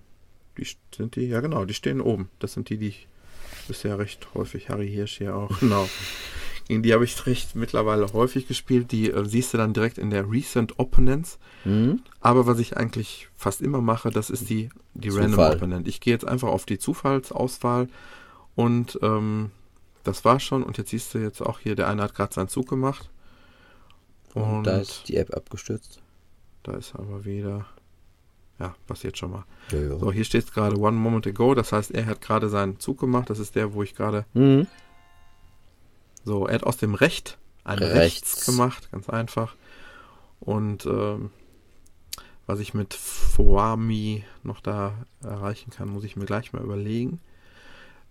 die 0.58 0.66
sind 0.94 1.16
die, 1.16 1.26
ja 1.26 1.40
genau, 1.40 1.64
die 1.66 1.74
stehen 1.74 2.00
oben. 2.00 2.30
Das 2.38 2.52
sind 2.54 2.70
die, 2.70 2.78
die 2.78 2.88
ich 2.88 3.08
bisher 3.68 3.98
recht 3.98 4.26
häufig. 4.34 4.68
Harry 4.70 4.88
Hirsch 4.88 5.18
hier 5.18 5.34
auch. 5.36 5.50
Genau. 5.60 5.88
Gegen 6.68 6.82
die 6.82 6.92
habe 6.92 7.04
ich 7.04 7.26
recht 7.26 7.54
mittlerweile 7.54 8.12
häufig 8.12 8.48
gespielt. 8.48 8.90
Die 8.90 9.10
äh, 9.10 9.24
siehst 9.24 9.54
du 9.54 9.58
dann 9.58 9.72
direkt 9.72 9.98
in 9.98 10.10
der 10.10 10.28
Recent 10.30 10.78
Opponents. 10.78 11.38
Mhm. 11.64 12.00
Aber 12.20 12.46
was 12.46 12.58
ich 12.58 12.76
eigentlich 12.76 13.28
fast 13.36 13.62
immer 13.62 13.80
mache, 13.80 14.10
das 14.10 14.30
ist 14.30 14.50
die, 14.50 14.70
die 14.94 15.10
Random. 15.10 15.38
Opponent. 15.38 15.86
Ich 15.86 16.00
gehe 16.00 16.12
jetzt 16.12 16.26
einfach 16.26 16.48
auf 16.48 16.66
die 16.66 16.78
Zufallsauswahl 16.78 17.88
und 18.56 18.98
ähm, 19.02 19.52
das 20.02 20.24
war 20.24 20.40
schon. 20.40 20.64
Und 20.64 20.78
jetzt 20.78 20.90
siehst 20.90 21.14
du 21.14 21.18
jetzt 21.18 21.40
auch 21.40 21.60
hier, 21.60 21.76
der 21.76 21.88
eine 21.88 22.02
hat 22.02 22.14
gerade 22.14 22.34
seinen 22.34 22.48
Zug 22.48 22.68
gemacht. 22.68 23.10
Und 24.34 24.64
da 24.64 24.78
ist 24.78 25.08
die 25.08 25.16
App 25.16 25.34
abgestürzt. 25.34 26.00
da 26.62 26.74
ist 26.74 26.94
aber 26.94 27.24
wieder. 27.24 27.66
Ja, 28.58 28.74
passiert 28.86 29.18
schon 29.18 29.32
mal. 29.32 29.44
Ja, 29.70 29.78
ja. 29.78 29.98
So, 29.98 30.10
hier 30.10 30.24
steht 30.24 30.52
gerade 30.52 30.78
One 30.78 30.96
Moment 30.96 31.26
Ago. 31.26 31.54
Das 31.54 31.72
heißt, 31.72 31.90
er 31.92 32.06
hat 32.06 32.20
gerade 32.22 32.48
seinen 32.48 32.80
Zug 32.80 32.98
gemacht. 32.98 33.30
Das 33.30 33.38
ist 33.38 33.54
der, 33.54 33.74
wo 33.74 33.82
ich 33.82 33.94
gerade. 33.94 34.24
Mhm. 34.34 34.66
So, 36.26 36.46
er 36.46 36.56
hat 36.56 36.64
aus 36.64 36.76
dem 36.76 36.94
Recht 36.94 37.38
ein 37.62 37.78
Rechts. 37.78 37.94
Rechts, 37.96 38.46
gemacht. 38.46 38.90
Ganz 38.90 39.08
einfach. 39.08 39.54
Und 40.40 40.84
ähm, 40.84 41.30
was 42.46 42.58
ich 42.58 42.74
mit 42.74 42.94
Foami 42.94 44.24
noch 44.42 44.60
da 44.60 44.94
erreichen 45.22 45.70
kann, 45.70 45.88
muss 45.88 46.02
ich 46.02 46.16
mir 46.16 46.26
gleich 46.26 46.52
mal 46.52 46.62
überlegen. 46.62 47.20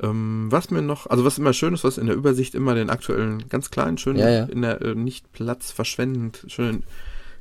Ähm, 0.01 0.47
was 0.49 0.72
mir 0.72 0.82
noch, 0.82 1.07
also 1.07 1.26
was 1.26 1.38
immer 1.38 1.51
schön 1.51 1.74
ist, 1.74 1.84
was 1.84 1.97
in 1.97 2.07
der 2.07 2.16
Übersicht 2.16 2.55
immer 2.55 2.74
den 2.74 2.89
aktuellen 2.89 3.49
ganz 3.49 3.70
kleinen, 3.70 3.97
schön 3.97 4.16
Ja, 4.16 4.30
ja. 4.30 4.45
in 4.45 4.61
der 4.61 4.82
äh, 4.82 4.95
nicht 4.95 5.32
Platz 5.34 5.72
verschwendend, 5.72 6.45
schön 6.47 6.84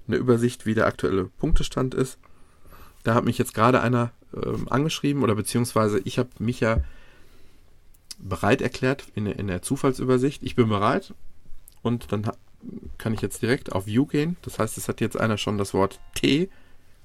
in 0.07 0.11
der 0.11 0.19
Übersicht, 0.19 0.67
wie 0.67 0.75
der 0.75 0.87
aktuelle 0.87 1.25
Punktestand 1.25 1.95
ist. 1.95 2.19
Da 3.05 3.15
hat 3.15 3.25
mich 3.25 3.39
jetzt 3.39 3.55
gerade 3.55 3.81
einer 3.81 4.11
ähm, 4.35 4.67
angeschrieben 4.69 5.23
oder 5.23 5.37
beziehungsweise 5.37 6.01
ich 6.01 6.19
habe 6.19 6.31
mich 6.41 6.59
ja 6.59 6.79
bereit 8.19 8.63
erklärt 8.63 9.07
in 9.15 9.27
der, 9.27 9.39
in 9.39 9.47
der 9.47 9.63
Zufallsübersicht. 9.63 10.43
Ich 10.43 10.55
bin 10.57 10.69
bereit 10.69 11.15
und 11.83 12.13
dann 12.13 12.31
kann 12.99 13.15
ich 13.15 13.21
jetzt 13.21 13.43
direkt 13.43 13.73
auf 13.73 13.87
View 13.87 14.07
gehen. 14.07 14.37
Das 14.43 14.59
heißt, 14.59 14.79
es 14.79 14.89
hat 14.89 15.01
jetzt 15.01 15.19
einer 15.19 15.39
schon 15.39 15.59
das 15.59 15.75
Wort 15.75 16.01
T 16.15 16.49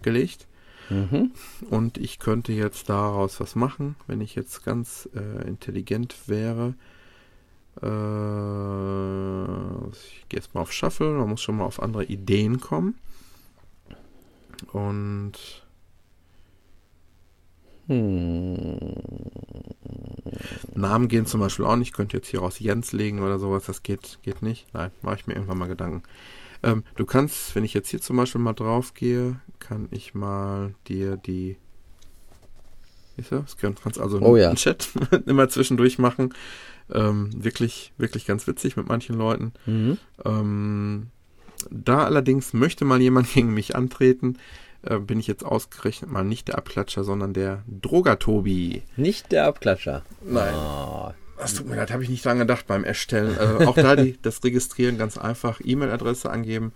gelegt. 0.02 0.48
Mhm. 0.90 1.32
Und 1.70 1.98
ich 1.98 2.20
könnte 2.20 2.52
jetzt 2.52 2.90
daraus 2.90 3.40
was 3.40 3.56
machen, 3.56 3.96
wenn 4.08 4.22
ich 4.22 4.36
jetzt 4.36 4.66
ganz 4.66 5.08
äh, 5.16 5.48
intelligent 5.48 6.16
wäre. 6.28 6.74
Äh, 7.82 7.88
ich 9.92 10.26
gehe 10.30 10.40
jetzt 10.40 10.56
mal 10.56 10.62
auf 10.62 10.72
Shuffle, 10.72 11.12
man 11.12 11.30
muss 11.30 11.42
schon 11.42 11.58
mal 11.58 11.66
auf 11.66 11.82
andere 11.82 12.06
Ideen 12.06 12.60
kommen. 12.60 12.96
Und 14.74 15.34
Hm. 17.90 18.78
Namen 20.76 21.08
gehen 21.08 21.26
zum 21.26 21.40
Beispiel 21.40 21.66
auch 21.66 21.76
nicht. 21.76 21.90
Ich 21.90 21.94
könnte 21.94 22.18
jetzt 22.18 22.28
hier 22.28 22.40
raus 22.40 22.60
Jens 22.60 22.92
legen 22.94 23.22
oder 23.22 23.40
sowas. 23.40 23.66
Das 23.66 23.84
geht, 23.84 24.20
geht 24.22 24.42
nicht. 24.44 24.68
Nein, 24.74 24.92
mache 25.02 25.16
ich 25.16 25.28
mir 25.28 25.34
irgendwann 25.34 25.58
mal 25.58 25.68
Gedanken. 25.68 26.04
Ähm, 26.62 26.84
du 26.96 27.06
kannst, 27.06 27.56
wenn 27.56 27.64
ich 27.64 27.74
jetzt 27.74 27.90
hier 27.90 28.00
zum 28.00 28.18
Beispiel 28.18 28.42
mal 28.42 28.54
drauf 28.54 28.94
gehe, 28.94 29.40
kann 29.58 29.88
ich 29.92 30.14
mal 30.14 30.76
dir 30.88 31.18
die. 31.18 31.58
Siehst 33.18 33.32
du? 33.32 33.40
Das 33.40 33.58
kannst 33.58 33.82
kannst 33.84 34.00
also 34.00 34.22
Oh 34.22 34.38
ja. 34.38 34.48
einen 34.48 34.56
Chat 34.56 34.88
immer 35.26 35.50
zwischendurch 35.50 35.98
machen. 35.98 36.34
Ähm, 36.92 37.32
wirklich, 37.44 37.92
wirklich 37.98 38.26
ganz 38.26 38.46
witzig 38.46 38.78
mit 38.78 38.88
manchen 38.88 39.16
Leuten. 39.18 39.54
Mhm. 39.66 39.98
Ähm, 40.24 41.08
da 41.72 42.06
allerdings 42.06 42.54
möchte 42.54 42.86
mal 42.86 43.02
jemand 43.02 43.30
gegen 43.34 43.54
mich 43.54 43.76
antreten, 43.76 44.38
äh, 44.84 44.98
bin 45.00 45.20
ich 45.20 45.28
jetzt 45.28 45.44
ausgerechnet 45.46 46.12
mal 46.12 46.24
nicht 46.24 46.48
der 46.48 46.58
Abklatscher, 46.58 47.04
sondern 47.04 47.34
der 47.34 47.64
Drogatobi. 47.68 48.84
Nicht 48.96 49.32
der 49.32 49.46
Abklatscher. 49.46 50.04
Nein. 50.22 50.54
Ah. 50.54 51.14
Das 51.38 51.54
tut 51.54 51.68
mir 51.68 51.78
leid, 51.78 51.92
habe 51.92 52.04
ich 52.04 52.10
nicht 52.10 52.26
dran 52.26 52.38
gedacht 52.38 52.68
beim 52.68 52.84
Erstellen. 52.84 53.36
Äh, 53.38 53.66
auch 53.66 53.76
da 53.76 53.96
die, 53.96 54.18
das 54.22 54.44
Registrieren 54.44 54.98
ganz 54.98 55.18
einfach, 55.18 55.62
E-Mail-Adresse 55.64 56.30
angeben. 56.30 56.74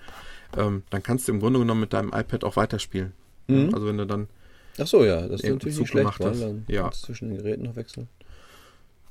Ähm, 0.58 0.84
dann 0.90 1.04
kannst 1.04 1.28
du 1.28 1.34
im 1.34 1.40
Grunde 1.42 1.60
genommen 1.60 1.82
mit 1.82 1.92
deinem 1.92 2.14
iPad 2.14 2.46
auch 2.46 2.56
weiterspielen. 2.56 3.12
Mhm. 3.48 3.74
Also 3.74 3.88
wenn 3.88 3.98
du 3.98 4.06
dann, 4.08 4.30
Ach 4.80 4.88
so, 4.88 5.04
ja, 5.04 5.28
das 5.28 5.42
ist 5.42 5.50
natürlich 5.50 5.76
Zug 5.76 5.82
nicht 5.84 5.92
schlecht, 5.92 6.20
weil 6.20 6.30
hast. 6.32 6.42
dann 6.42 6.66
Ja. 6.68 6.90
zwischen 6.92 7.30
den 7.30 7.38
Geräten 7.40 7.64
noch 7.64 7.76
wechseln. 7.76 8.08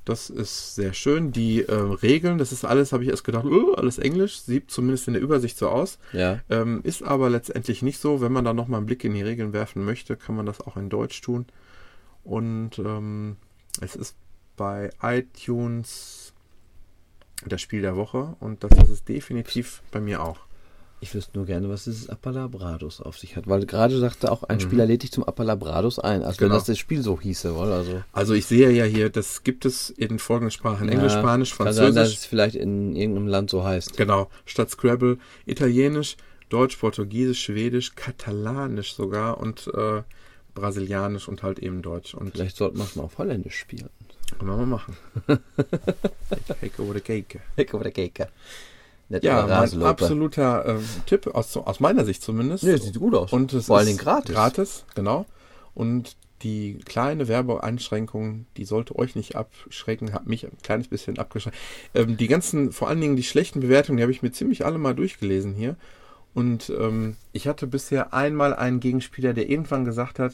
Das 0.05 0.29
ist 0.29 0.75
sehr 0.75 0.93
schön. 0.93 1.31
Die 1.31 1.63
äh, 1.63 1.73
Regeln, 1.73 2.37
das 2.37 2.51
ist 2.51 2.65
alles, 2.65 2.91
habe 2.91 3.03
ich 3.03 3.09
erst 3.09 3.23
gedacht, 3.23 3.45
oh, 3.45 3.73
alles 3.73 3.99
Englisch, 3.99 4.39
sieht 4.39 4.69
zumindest 4.69 5.07
in 5.07 5.13
der 5.13 5.23
Übersicht 5.23 5.57
so 5.57 5.69
aus. 5.69 5.97
Ja. 6.11 6.39
Ähm, 6.49 6.81
ist 6.83 7.03
aber 7.03 7.29
letztendlich 7.29 7.81
nicht 7.81 7.99
so. 7.99 8.21
Wenn 8.21 8.31
man 8.31 8.45
da 8.45 8.53
nochmal 8.53 8.79
einen 8.79 8.85
Blick 8.85 9.03
in 9.03 9.13
die 9.13 9.21
Regeln 9.21 9.53
werfen 9.53 9.85
möchte, 9.85 10.17
kann 10.17 10.35
man 10.35 10.45
das 10.45 10.61
auch 10.61 10.77
in 10.77 10.89
Deutsch 10.89 11.21
tun. 11.21 11.45
Und 12.23 12.79
ähm, 12.79 13.37
es 13.81 13.95
ist 13.95 14.15
bei 14.55 14.89
iTunes 15.01 16.33
das 17.45 17.61
Spiel 17.61 17.81
der 17.81 17.95
Woche 17.95 18.35
und 18.39 18.63
das 18.63 18.71
ist 18.83 18.89
es 18.89 19.03
definitiv 19.03 19.81
bei 19.91 19.99
mir 19.99 20.23
auch. 20.23 20.39
Ich 21.03 21.13
wüsste 21.13 21.37
nur 21.37 21.45
gerne, 21.45 21.67
was 21.67 21.83
dieses 21.83 22.07
Appalabrados 22.09 23.01
auf 23.01 23.17
sich 23.19 23.35
hat, 23.35 23.45
weil 23.45 23.65
gerade 23.65 23.99
sagte 23.99 24.31
auch 24.31 24.43
ein 24.43 24.55
Mhm. 24.55 24.61
Spieler 24.61 24.85
lädt 24.85 25.03
dich 25.03 25.11
zum 25.11 25.25
Appalabrados 25.25 25.99
ein, 25.99 26.23
als 26.23 26.39
wenn 26.39 26.45
Genau. 26.47 26.55
das 26.55 26.63
das 26.63 26.77
Spiel 26.77 27.01
so 27.01 27.19
hieße, 27.19 27.53
oder? 27.53 27.73
Also 27.73 28.03
Also 28.13 28.33
ich 28.35 28.45
sehe 28.45 28.71
ja 28.71 28.85
hier, 28.85 29.09
das 29.09 29.43
gibt 29.43 29.65
es 29.65 29.89
in 29.89 30.17
folgenden 30.17 30.51
Sprachen. 30.51 30.87
Englisch, 30.87 31.11
Ja, 31.11 31.19
Spanisch, 31.19 31.57
Kann 31.57 31.73
sein, 31.73 31.87
dass 31.87 31.93
Französisch. 31.95 32.17
es 32.19 32.25
vielleicht 32.25 32.55
in 32.55 32.95
irgendeinem 32.95 33.27
Land 33.27 33.49
so 33.49 33.65
heißt. 33.65 33.97
Genau, 33.97 34.29
statt 34.45 34.69
Scrabble 34.69 35.17
Italienisch, 35.45 36.15
Deutsch, 36.47 36.77
Portugiesisch, 36.77 37.43
Schwedisch, 37.43 37.95
Katalanisch 37.95 38.93
sogar 38.93 39.39
und 39.39 39.69
äh, 39.73 40.03
Brasilianisch 40.55 41.27
und 41.27 41.43
halt 41.43 41.59
eben 41.59 41.81
Deutsch. 41.81 42.13
Und 42.13 42.31
Vielleicht 42.31 42.55
sollte 42.55 42.77
man 42.77 42.87
es 42.87 42.95
mal 42.95 43.03
auf 43.03 43.17
Holländisch 43.17 43.57
spielen. 43.59 43.89
können 44.39 44.51
wir 44.51 44.55
mal 44.57 44.65
machen. 44.67 44.95
Heck 46.61 46.79
over 46.79 46.93
the 46.93 47.01
cake. 47.01 47.41
Heck 47.57 47.73
over 47.73 47.83
der 47.83 47.91
Keke. 47.91 48.29
Nicht 49.13 49.23
Ja, 49.25 49.45
mein 49.47 49.83
absoluter 49.83 50.65
ähm, 50.65 50.85
Tipp, 51.05 51.27
aus, 51.27 51.55
aus 51.55 51.79
meiner 51.79 52.03
Sicht 52.03 52.23
zumindest. 52.23 52.63
Nee, 52.63 52.77
sieht 52.77 52.99
gut 52.99 53.13
aus. 53.13 53.31
Und 53.31 53.53
es 53.53 53.67
Vor 53.67 53.77
allen 53.77 53.87
Dingen 53.87 53.99
gratis. 53.99 54.33
Gratis, 54.33 54.85
genau. 54.95 55.25
Und 55.75 56.15
die 56.41 56.79
kleine 56.85 57.27
Werbeeinschränkung, 57.27 58.47
die 58.57 58.65
sollte 58.65 58.97
euch 58.97 59.15
nicht 59.15 59.35
abschrecken, 59.35 60.13
hat 60.13 60.27
mich 60.27 60.45
ein 60.45 60.57
kleines 60.61 60.87
bisschen 60.87 61.17
abgeschreckt. 61.17 61.55
Ähm, 61.93 62.17
die 62.17 62.27
ganzen, 62.27 62.71
vor 62.71 62.89
allen 62.89 63.01
Dingen 63.01 63.15
die 63.15 63.23
schlechten 63.23 63.61
Bewertungen, 63.61 63.97
die 63.97 64.03
habe 64.03 64.11
ich 64.11 64.23
mir 64.23 64.31
ziemlich 64.31 64.65
alle 64.65 64.77
mal 64.77 64.95
durchgelesen 64.95 65.53
hier. 65.53 65.75
Und 66.33 66.71
ähm, 66.77 67.15
ich 67.31 67.47
hatte 67.47 67.67
bisher 67.67 68.13
einmal 68.13 68.53
einen 68.55 68.79
Gegenspieler, 68.79 69.33
der 69.33 69.49
irgendwann 69.49 69.85
gesagt 69.85 70.19
hat, 70.19 70.33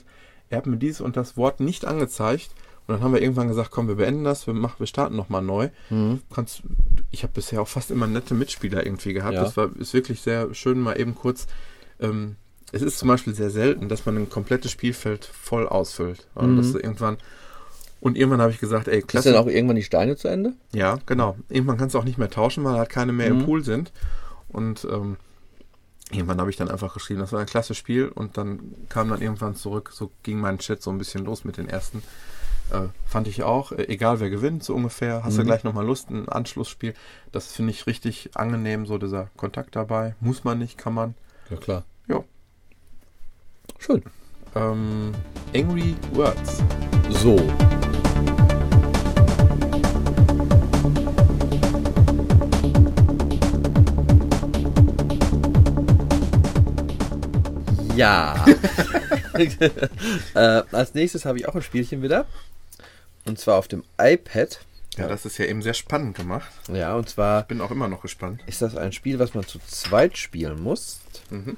er 0.50 0.58
hat 0.58 0.66
mir 0.66 0.78
dieses 0.78 1.02
und 1.02 1.18
das 1.18 1.38
Wort 1.38 1.60
nicht 1.60 1.86
angezeigt. 1.86 2.50
Und 2.90 2.96
dann 2.96 3.04
haben 3.04 3.14
wir 3.14 3.22
irgendwann 3.22 3.48
gesagt, 3.50 3.70
komm, 3.70 3.88
wir 3.88 3.94
beenden 3.96 4.24
das, 4.24 4.48
wir, 4.48 4.54
machen, 4.56 4.80
wir 4.80 4.88
starten 4.88 5.16
nochmal 5.16 5.44
neu. 5.44 5.70
Mhm. 5.92 6.22
Kannst, 6.34 6.64
ich 7.12 7.22
habe 7.22 7.34
bisher 7.34 7.62
auch 7.62 7.68
fast 7.68 7.92
immer 7.92 8.08
nette 8.08 8.34
Mitspieler 8.34 8.84
irgendwie 8.84 9.14
gehabt. 9.14 9.36
Ja. 9.36 9.44
Das 9.44 9.56
war, 9.58 9.70
ist 9.78 9.94
wirklich 9.94 10.22
sehr 10.22 10.52
schön, 10.56 10.80
mal 10.80 11.00
eben 11.00 11.14
kurz. 11.14 11.46
Ähm, 12.00 12.36
es 12.72 12.82
ist 12.82 12.98
zum 12.98 13.08
Beispiel 13.08 13.36
sehr 13.36 13.52
selten, 13.52 13.90
dass 13.90 14.08
man 14.08 14.18
ein 14.18 14.28
komplettes 14.30 14.72
Spielfeld 14.72 15.24
voll 15.26 15.68
ausfüllt. 15.68 16.26
Also 16.34 16.50
Mhm. 16.50 16.60
ist 16.62 16.74
irgendwann, 16.74 17.18
und 18.02 18.18
irgendwann 18.18 18.42
habe 18.42 18.52
ich 18.52 18.60
gesagt, 18.60 18.88
ey, 18.88 19.00
Ist 19.00 19.08
klasse. 19.08 19.34
dann 19.34 19.44
auch 19.44 19.48
irgendwann 19.48 19.76
die 19.76 19.84
Steine 19.84 20.16
zu 20.18 20.28
Ende? 20.28 20.54
Ja, 20.74 20.98
genau. 21.06 21.38
Irgendwann 21.48 21.78
kannst 21.78 21.94
du 21.94 22.00
auch 22.00 22.06
nicht 22.06 22.18
mehr 22.18 22.32
tauschen, 22.32 22.64
weil 22.64 22.74
halt 22.74 22.90
keine 22.90 23.14
mehr 23.14 23.32
Mhm. 23.32 23.40
im 23.42 23.46
Pool 23.46 23.64
sind. 23.64 23.92
Und 24.48 24.88
ähm, 24.92 25.18
irgendwann 26.10 26.40
habe 26.40 26.50
ich 26.50 26.56
dann 26.58 26.72
einfach 26.72 26.96
geschrieben, 26.96 27.20
das 27.20 27.34
war 27.34 27.40
ein 27.40 27.46
klasse 27.46 27.76
Spiel. 27.76 28.08
Und 28.08 28.36
dann 28.38 28.60
kam 28.90 29.10
dann 29.10 29.22
irgendwann 29.22 29.54
zurück, 29.56 29.92
so 29.94 30.10
ging 30.24 30.40
mein 30.40 30.58
Chat 30.58 30.82
so 30.82 30.90
ein 30.90 30.98
bisschen 30.98 31.24
los 31.26 31.46
mit 31.46 31.58
den 31.58 31.70
ersten. 31.70 32.02
Äh, 32.72 32.90
fand 33.06 33.28
ich 33.28 33.42
auch, 33.44 33.72
äh, 33.72 33.86
egal 33.88 34.20
wer 34.20 34.30
gewinnt, 34.30 34.64
so 34.64 34.76
ungefähr. 34.76 35.24
Hast 35.24 35.38
du 35.38 35.42
Mhm. 35.42 35.48
gleich 35.48 35.64
nochmal 35.64 35.86
Lust, 35.86 36.10
ein 36.12 36.30
Anschlussspiel. 36.30 36.94
Das 37.32 37.52
finde 37.52 37.72
ich 37.72 37.88
richtig 37.88 38.32
angenehm, 38.36 38.86
so 38.86 38.98
dieser 38.98 39.30
Kontakt 39.38 39.76
dabei. 39.76 40.16
Muss 40.20 40.44
man 40.44 40.60
nicht, 40.60 40.78
kann 40.78 40.94
man. 40.94 41.16
Ja, 41.50 41.58
klar. 41.58 41.84
Ja. 42.08 42.24
Schön. 43.80 44.04
Ähm, 44.56 45.14
Angry 45.56 45.96
Words. 46.14 46.64
So. 47.10 47.38
Ja. 57.96 58.46
äh, 60.34 60.40
als 60.72 60.94
nächstes 60.94 61.26
habe 61.26 61.38
ich 61.38 61.48
auch 61.48 61.56
ein 61.56 61.62
Spielchen 61.62 62.02
wieder. 62.02 62.26
Und 63.30 63.38
zwar 63.38 63.58
auf 63.58 63.68
dem 63.68 63.84
iPad. 64.00 64.60
Ja, 64.98 65.08
das 65.08 65.24
ist 65.24 65.38
ja 65.38 65.46
eben 65.46 65.62
sehr 65.62 65.76
spannend 65.76 66.18
gemacht. 66.18 66.50
Ja, 66.68 66.96
und 66.96 67.08
zwar 67.08 67.44
Bin 67.44 67.62
auch 67.62 67.70
immer 67.70 67.88
noch 67.88 68.02
gespannt. 68.02 68.42
ist 68.48 68.64
das 68.64 68.76
ein 68.76 68.92
Spiel, 68.92 69.20
was 69.20 69.36
man 69.36 69.46
zu 69.46 69.60
zweit 69.68 70.18
spielen 70.18 70.60
muss. 70.62 71.00
Mhm. 71.30 71.58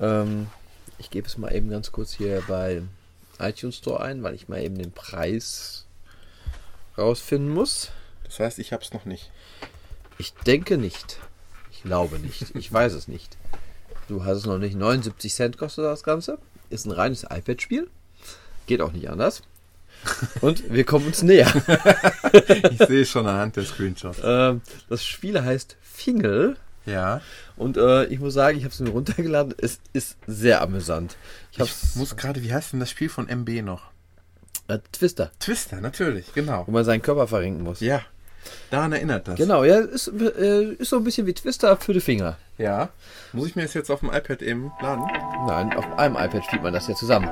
Ähm, 0.00 0.48
ich 0.98 1.10
gebe 1.10 1.28
es 1.28 1.38
mal 1.38 1.54
eben 1.54 1.70
ganz 1.70 1.92
kurz 1.92 2.12
hier 2.14 2.42
bei 2.48 2.82
iTunes 3.38 3.76
Store 3.76 4.02
ein, 4.02 4.24
weil 4.24 4.34
ich 4.34 4.48
mal 4.48 4.60
eben 4.60 4.76
den 4.76 4.90
Preis 4.90 5.86
rausfinden 6.98 7.54
muss. 7.54 7.92
Das 8.24 8.40
heißt, 8.40 8.58
ich 8.58 8.72
habe 8.72 8.82
es 8.82 8.92
noch 8.92 9.04
nicht. 9.04 9.30
Ich 10.18 10.34
denke 10.34 10.78
nicht. 10.78 11.20
Ich 11.70 11.84
glaube 11.84 12.18
nicht. 12.18 12.56
Ich 12.56 12.72
weiß 12.72 12.92
es 12.92 13.06
nicht. 13.06 13.36
Du 14.08 14.24
hast 14.24 14.38
es 14.38 14.46
noch 14.46 14.58
nicht. 14.58 14.74
79 14.74 15.32
Cent 15.32 15.58
kostet 15.58 15.84
das 15.84 16.02
Ganze. 16.02 16.38
Ist 16.70 16.86
ein 16.86 16.90
reines 16.90 17.22
iPad-Spiel. 17.22 17.88
Geht 18.66 18.80
auch 18.80 18.92
nicht 18.92 19.08
anders. 19.08 19.42
Und 20.40 20.72
wir 20.72 20.84
kommen 20.84 21.06
uns 21.06 21.22
näher. 21.22 21.52
Ich 22.70 22.78
sehe 22.88 23.06
schon 23.06 23.26
anhand 23.26 23.54
der 23.56 23.64
Screenshots. 23.64 24.18
Ähm, 24.24 24.60
das 24.88 25.04
Spiel 25.04 25.40
heißt 25.40 25.76
Fingel. 25.82 26.56
Ja. 26.84 27.20
Und 27.56 27.76
äh, 27.76 28.06
ich 28.06 28.18
muss 28.18 28.34
sagen, 28.34 28.58
ich 28.58 28.64
habe 28.64 28.72
es 28.72 28.80
mir 28.80 28.90
runtergeladen. 28.90 29.54
Es 29.56 29.78
ist 29.92 30.16
sehr 30.26 30.60
amüsant. 30.60 31.16
Ich 31.52 31.60
Ich 31.60 31.72
muss 31.94 32.16
gerade, 32.16 32.42
wie 32.42 32.52
heißt 32.52 32.72
denn 32.72 32.80
das 32.80 32.90
Spiel 32.90 33.08
von 33.08 33.28
MB 33.28 33.62
noch? 33.62 33.94
äh, 34.68 34.78
Twister, 34.92 35.30
Twister, 35.38 35.80
natürlich, 35.80 36.32
genau. 36.34 36.64
wo 36.66 36.72
man 36.72 36.84
seinen 36.84 37.02
Körper 37.02 37.26
verrenken 37.26 37.62
muss. 37.62 37.80
Ja. 37.80 38.02
Daran 38.70 38.92
erinnert 38.92 39.26
das. 39.26 39.36
Genau, 39.36 39.64
ja, 39.64 39.78
ist, 39.78 40.08
äh, 40.08 40.72
ist 40.74 40.90
so 40.90 40.96
ein 40.98 41.04
bisschen 41.04 41.26
wie 41.26 41.32
Twister 41.32 41.76
für 41.78 41.94
die 41.94 42.00
Finger. 42.00 42.36
Ja. 42.58 42.90
Muss 43.32 43.48
ich 43.48 43.56
mir 43.56 43.62
das 43.62 43.72
jetzt 43.74 43.90
auf 43.90 44.00
dem 44.00 44.10
iPad 44.10 44.42
eben 44.42 44.70
laden? 44.82 45.04
Nein, 45.46 45.74
auf 45.76 45.98
einem 45.98 46.16
iPad 46.16 46.44
spielt 46.44 46.62
man 46.62 46.74
das 46.74 46.86
ja 46.86 46.94
zusammen. 46.94 47.28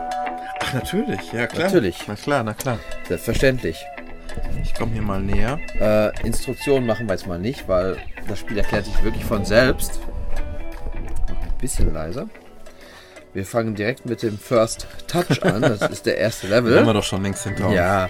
Ach, 0.72 0.74
natürlich, 0.74 1.32
ja 1.32 1.46
klar. 1.46 1.64
Natürlich. 1.66 1.98
Na 2.08 2.14
klar, 2.16 2.42
na 2.42 2.54
klar. 2.54 2.78
Selbstverständlich. 3.06 3.84
Ich 4.62 4.72
komme 4.74 4.92
hier 4.92 5.02
mal 5.02 5.20
näher. 5.20 5.58
Äh, 5.78 6.26
Instruktionen 6.26 6.86
machen 6.86 7.06
wir 7.06 7.12
jetzt 7.12 7.26
mal 7.26 7.38
nicht, 7.38 7.68
weil 7.68 7.98
das 8.26 8.38
Spiel 8.38 8.56
erklärt 8.56 8.86
sich 8.86 9.02
wirklich 9.04 9.24
von 9.24 9.44
selbst. 9.44 10.00
Ein 11.28 11.58
bisschen 11.60 11.92
leiser. 11.92 12.28
Wir 13.34 13.44
fangen 13.44 13.74
direkt 13.74 14.06
mit 14.06 14.22
dem 14.22 14.38
First 14.38 14.86
Touch 15.06 15.42
an. 15.42 15.60
Das 15.78 15.82
ist 15.90 16.06
der 16.06 16.16
erste 16.18 16.46
Den 16.46 16.56
haben 16.56 16.66
wir 16.66 16.76
Level. 16.76 16.94
doch 16.94 17.04
schon 17.04 17.22
längst 17.22 17.44
hinter 17.44 17.66
uns. 17.66 17.74
Ja. 17.76 18.08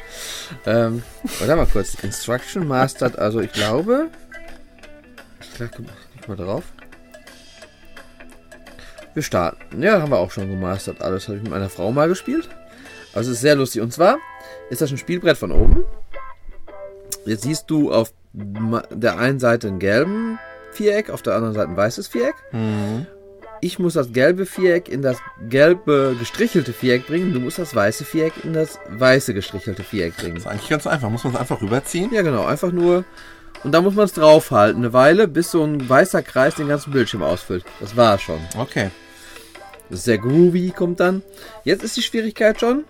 Ähm, 0.67 1.03
warte 1.39 1.57
mal 1.57 1.67
kurz. 1.67 1.95
Instruction 2.03 2.67
Mastered. 2.67 3.19
Also 3.19 3.41
ich 3.41 3.53
glaube. 3.53 4.09
Ich 5.41 5.55
klicke 5.55 5.83
klick 6.13 6.29
mal 6.29 6.37
drauf. 6.37 6.65
Wir 9.15 9.23
starten. 9.23 9.83
Ja, 9.83 10.01
haben 10.01 10.11
wir 10.11 10.19
auch 10.19 10.31
schon 10.31 10.49
gemastert. 10.49 11.03
Alles 11.03 11.29
habe 11.29 11.37
ich 11.37 11.43
mit 11.43 11.53
meiner 11.53 11.69
Frau 11.69 11.93
mal 11.93 12.09
gespielt. 12.09 12.49
Also 13.15 13.31
es 13.31 13.37
ist 13.37 13.43
sehr 13.43 13.57
lustig. 13.57 13.83
Und 13.83 13.93
zwar 13.93 14.19
ist 14.71 14.81
das 14.81 14.91
ein 14.91 14.99
Spielbrett 14.99 15.37
von 15.37 15.53
oben. 15.53 15.85
Jetzt 17.27 17.43
siehst 17.43 17.71
du 17.71 17.93
auf 17.93 18.13
der 18.33 19.19
einen 19.19 19.39
Seite 19.39 19.69
ein 19.69 19.79
gelben 19.79 20.39
Viereck, 20.73 21.11
auf 21.11 21.23
der 21.23 21.35
anderen 21.35 21.55
Seite 21.55 21.69
ein 21.69 21.77
weißes 21.77 22.09
Viereck. 22.09 22.35
Mhm. 22.53 23.07
Ich 23.61 23.79
muss 23.79 23.95
das 23.95 24.13
gelbe 24.13 24.45
Viereck 24.45 24.89
in 24.89 25.03
das 25.03 25.19
gelbe 25.49 26.17
gestrichelte 26.19 26.73
Viereck 26.73 27.07
bringen. 27.07 27.33
Du 27.33 27.39
musst 27.39 27.59
das 27.59 27.77
weiße 27.77 28.05
Viereck 28.05 28.33
in 28.43 28.55
das 28.55 28.81
weiße 28.89 29.35
gestrichelte 29.35 29.85
Viereck 29.85 30.17
bringen. 30.17 30.37
Ist 30.37 30.49
eigentlich 30.49 30.71
ganz 30.71 30.87
einfach. 30.87 31.11
Muss 31.11 31.23
man 31.23 31.35
es 31.35 31.39
einfach 31.41 31.61
rüberziehen? 31.61 32.13
Ja, 32.13 32.23
genau. 32.23 32.45
Einfach 32.45 32.73
nur. 32.73 33.05
Und 33.63 33.73
da 33.73 33.81
muss 33.81 33.95
man 33.95 34.07
es 34.07 34.15
draufhalten, 34.15 34.83
eine 34.83 34.93
Weile, 34.93 35.29
bis 35.29 35.53
so 35.53 35.63
ein 35.63 35.89
weißer 35.89 36.23
Kreis 36.23 36.57
den 36.57 36.67
ganzen 36.67 36.91
Bildschirm 36.91 37.23
ausfüllt. 37.23 37.65
Das 37.79 37.97
war 37.97 38.19
schon. 38.19 38.41
Okay. 38.59 38.91
Das 39.91 40.01
ist 40.01 40.05
sehr 40.05 40.19
groovy, 40.19 40.71
kommt 40.71 41.01
dann. 41.01 41.23
Jetzt 41.65 41.83
ist 41.85 41.97
die 41.97 42.03
Schwierigkeit 42.03 42.59
schon. 42.61 42.85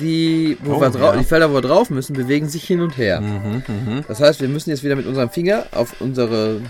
Die, 0.00 0.56
wo 0.62 0.74
Oh, 0.74 0.80
wir 0.80 0.90
ja. 1.00 1.16
die 1.16 1.24
Felder, 1.24 1.50
wo 1.50 1.54
wir 1.54 1.60
drauf 1.60 1.90
müssen, 1.90 2.14
bewegen 2.14 2.48
sich 2.48 2.64
hin 2.64 2.80
und 2.80 2.96
her. 2.96 3.20
Mhm, 3.20 3.62
mhm. 3.66 4.04
Das 4.06 4.20
heißt, 4.20 4.40
wir 4.40 4.48
müssen 4.48 4.70
jetzt 4.70 4.84
wieder 4.84 4.96
mit 4.96 5.06
unserem 5.06 5.28
Finger 5.30 5.66
auf 5.72 6.00
unsere 6.00 6.60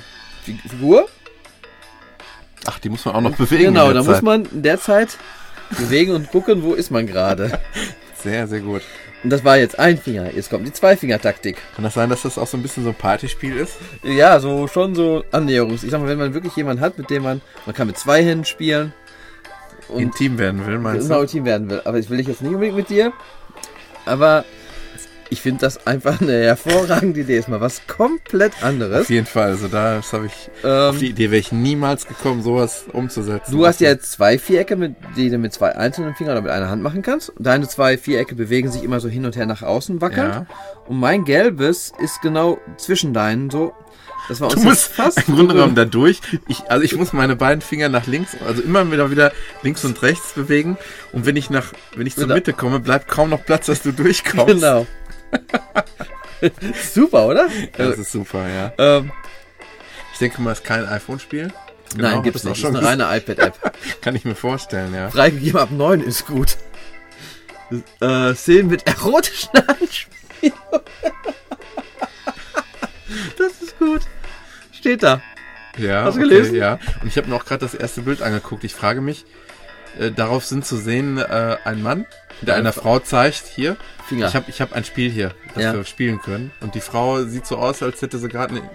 Fi- 0.44 0.58
Figur. 0.68 1.06
Ach, 2.66 2.78
die 2.78 2.88
muss 2.88 3.04
man 3.04 3.14
auch 3.16 3.20
noch 3.20 3.36
bewegen. 3.36 3.64
genau, 3.64 3.92
da 3.92 4.02
muss 4.02 4.22
man 4.22 4.44
in 4.46 4.62
der 4.62 4.80
Zeit 4.80 5.18
bewegen 5.78 6.12
und 6.14 6.30
gucken, 6.30 6.62
wo 6.62 6.74
ist 6.74 6.90
man 6.90 7.06
gerade. 7.06 7.58
Sehr, 8.22 8.46
sehr 8.46 8.60
gut. 8.60 8.82
Und 9.24 9.30
das 9.30 9.44
war 9.44 9.56
jetzt 9.58 9.80
ein 9.80 9.98
Finger. 9.98 10.32
Jetzt 10.32 10.48
kommt 10.48 10.64
die 10.64 10.72
Zwei-Finger-Taktik. 10.72 11.56
Kann 11.74 11.82
das 11.82 11.94
sein, 11.94 12.08
dass 12.08 12.22
das 12.22 12.38
auch 12.38 12.46
so 12.46 12.56
ein 12.56 12.62
bisschen 12.62 12.84
so 12.84 12.90
ein 12.90 12.94
Partyspiel 12.94 13.56
ist? 13.56 13.78
Ja, 14.04 14.38
so 14.38 14.68
schon 14.68 14.94
so 14.94 15.24
Annäherungs. 15.32 15.82
Ich 15.82 15.90
sag 15.90 16.00
mal, 16.00 16.06
wenn 16.08 16.18
man 16.18 16.32
wirklich 16.32 16.54
jemanden 16.54 16.80
hat, 16.82 16.98
mit 16.98 17.10
dem 17.10 17.24
man, 17.24 17.40
man 17.66 17.74
kann 17.74 17.88
mit 17.88 17.98
zwei 17.98 18.22
Händen 18.24 18.44
spielen 18.44 18.92
und 19.92 20.02
Intim 20.02 20.38
werden 20.38 20.66
will, 20.66 20.78
meinst 20.78 21.08
genau 21.08 21.20
du? 21.22 21.26
Team 21.26 21.44
werden 21.44 21.68
will. 21.70 21.80
Aber 21.84 21.98
ich 21.98 22.08
will 22.10 22.20
ich 22.20 22.26
jetzt 22.26 22.42
nicht 22.42 22.52
unbedingt 22.54 22.76
mit 22.76 22.88
dir. 22.88 23.12
Aber 24.04 24.44
ich 25.30 25.40
finde 25.40 25.60
das 25.62 25.86
einfach 25.86 26.20
eine 26.20 26.42
hervorragende 26.42 27.20
Idee. 27.20 27.38
Ist 27.38 27.48
mal 27.48 27.60
was 27.60 27.86
komplett 27.86 28.62
anderes. 28.62 29.02
Auf 29.02 29.10
jeden 29.10 29.26
Fall. 29.26 29.50
Also 29.50 29.68
da 29.68 30.02
habe 30.12 30.26
ich 30.26 30.50
auf 30.62 30.98
die 30.98 31.06
Ähm, 31.06 31.10
Idee 31.12 31.30
wäre 31.30 31.40
ich 31.40 31.52
niemals 31.52 32.06
gekommen, 32.06 32.42
sowas 32.42 32.84
umzusetzen. 32.92 33.52
du 33.52 33.64
hast 33.66 33.80
ja 33.80 33.88
jetzt 33.88 34.12
zwei 34.12 34.38
Vierecke, 34.38 34.76
mit, 34.76 34.94
die 35.16 35.30
du 35.30 35.38
mit 35.38 35.54
zwei 35.54 35.74
einzelnen 35.74 36.14
Fingern 36.14 36.34
oder 36.34 36.42
mit 36.42 36.50
einer 36.50 36.68
Hand 36.68 36.82
machen 36.82 37.00
kannst. 37.00 37.32
Deine 37.38 37.66
zwei 37.66 37.96
Vierecke 37.96 38.34
bewegen 38.34 38.70
sich 38.70 38.82
immer 38.84 39.00
so 39.00 39.08
hin 39.08 39.24
und 39.24 39.34
her 39.36 39.46
nach 39.46 39.62
außen 39.62 40.02
wackelnd. 40.02 40.34
Ja. 40.34 40.46
Und 40.86 41.00
mein 41.00 41.24
gelbes 41.24 41.92
ist 42.02 42.20
genau 42.20 42.58
zwischen 42.76 43.14
deinen 43.14 43.48
so. 43.48 43.72
Das 44.28 44.40
war 44.40 44.48
Du 44.50 44.60
musst 44.60 44.84
fast 44.84 45.28
im 45.28 45.34
Grunde 45.36 45.54
genommen 45.54 45.74
da 45.74 45.84
durch. 45.84 46.20
Ich, 46.46 46.70
also 46.70 46.84
ich 46.84 46.94
muss 46.96 47.12
meine 47.12 47.34
beiden 47.36 47.60
Finger 47.60 47.88
nach 47.88 48.06
links, 48.06 48.36
also 48.46 48.62
immer 48.62 48.90
wieder 48.90 49.10
wieder 49.10 49.32
links 49.62 49.84
und 49.84 50.00
rechts 50.02 50.32
bewegen. 50.32 50.78
Und 51.12 51.26
wenn 51.26 51.36
ich 51.36 51.50
nach, 51.50 51.72
wenn 51.96 52.06
ich 52.06 52.14
zur 52.14 52.24
Genau. 52.24 52.34
Mitte 52.36 52.52
komme, 52.52 52.78
bleibt 52.80 53.08
kaum 53.08 53.30
noch 53.30 53.44
Platz, 53.44 53.66
dass 53.66 53.82
du 53.82 53.92
durchkommst. 53.92 54.46
Genau. 54.46 54.86
Super, 56.94 57.26
oder? 57.26 57.48
Das 57.76 57.98
ist 57.98 58.12
super, 58.12 58.48
ja. 58.48 58.72
Ähm, 58.78 59.12
Ich 60.12 60.18
denke 60.18 60.42
mal, 60.42 60.52
es 60.52 60.58
ist 60.58 60.64
kein 60.64 60.84
iPhone-Spiel. 60.86 61.52
Genau, 61.94 62.20
nein, 62.20 62.32
das 62.32 62.42
auch 62.42 62.50
nicht. 62.50 62.56
Ist 62.56 62.60
schon 62.60 62.76
eine 62.76 62.86
reine 62.86 63.16
iPad-App. 63.16 63.72
Kann 64.00 64.16
ich 64.16 64.24
mir 64.24 64.34
vorstellen, 64.34 64.92
ja. 64.94 65.10
Freigegeben 65.10 65.60
ab 65.60 65.70
9 65.70 66.00
ist 66.00 66.26
gut. 66.26 66.56
Äh, 68.00 68.34
Szenen 68.34 68.68
mit 68.68 68.86
erotischen 68.86 69.50
Anspielungen. 69.56 70.58
das 73.38 73.62
ist 73.62 73.78
gut. 73.78 74.02
Steht 74.72 75.02
da. 75.02 75.20
Ja, 75.78 76.04
Hast 76.04 76.16
du 76.16 76.20
gelesen? 76.20 76.54
ja. 76.56 76.78
Und 77.02 77.08
ich 77.08 77.16
habe 77.16 77.28
mir 77.28 77.36
auch 77.36 77.44
gerade 77.44 77.60
das 77.60 77.74
erste 77.74 78.02
Bild 78.02 78.20
angeguckt. 78.22 78.62
Ich 78.64 78.74
frage 78.74 79.00
mich, 79.00 79.24
äh, 79.98 80.10
darauf 80.10 80.44
sind 80.44 80.66
zu 80.66 80.76
sehen 80.76 81.18
äh, 81.18 81.56
ein 81.64 81.82
Mann, 81.82 82.04
der 82.42 82.54
Ja, 82.54 82.60
einer 82.60 82.72
Fra- 82.72 82.82
Frau 82.82 82.98
zeigt, 82.98 83.46
hier, 83.46 83.76
Finger. 84.06 84.26
ich 84.28 84.34
habe 84.34 84.46
ich 84.48 84.60
hab 84.60 84.72
ein 84.74 84.84
Spiel 84.84 85.10
hier, 85.10 85.34
das 85.54 85.62
Ja. 85.64 85.74
wir 85.74 85.84
spielen 85.84 86.20
können. 86.20 86.50
Und 86.60 86.74
die 86.74 86.80
Frau 86.80 87.22
sieht 87.24 87.46
so 87.46 87.56
aus, 87.56 87.82
als 87.82 88.02
hätte 88.02 88.18
sie 88.18 88.28
gerade 88.28 88.54
eine, 88.56 88.70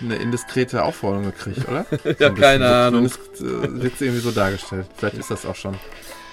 eine 0.00 0.16
indiskrete 0.16 0.82
Aufforderung 0.82 1.26
gekriegt, 1.26 1.68
oder? 1.68 1.84
So 1.90 1.98
bisschen. 1.98 2.34
keine 2.36 2.68
so, 2.68 2.74
Ahnung. 2.74 3.10
Zumindest 3.34 3.40
äh, 3.40 3.82
wird 3.82 3.98
sie 3.98 4.04
irgendwie 4.06 4.22
so 4.22 4.30
dargestellt. 4.30 4.86
Vielleicht 4.96 5.18
ist 5.18 5.30
das 5.30 5.44
auch 5.46 5.56
schon. 5.56 5.76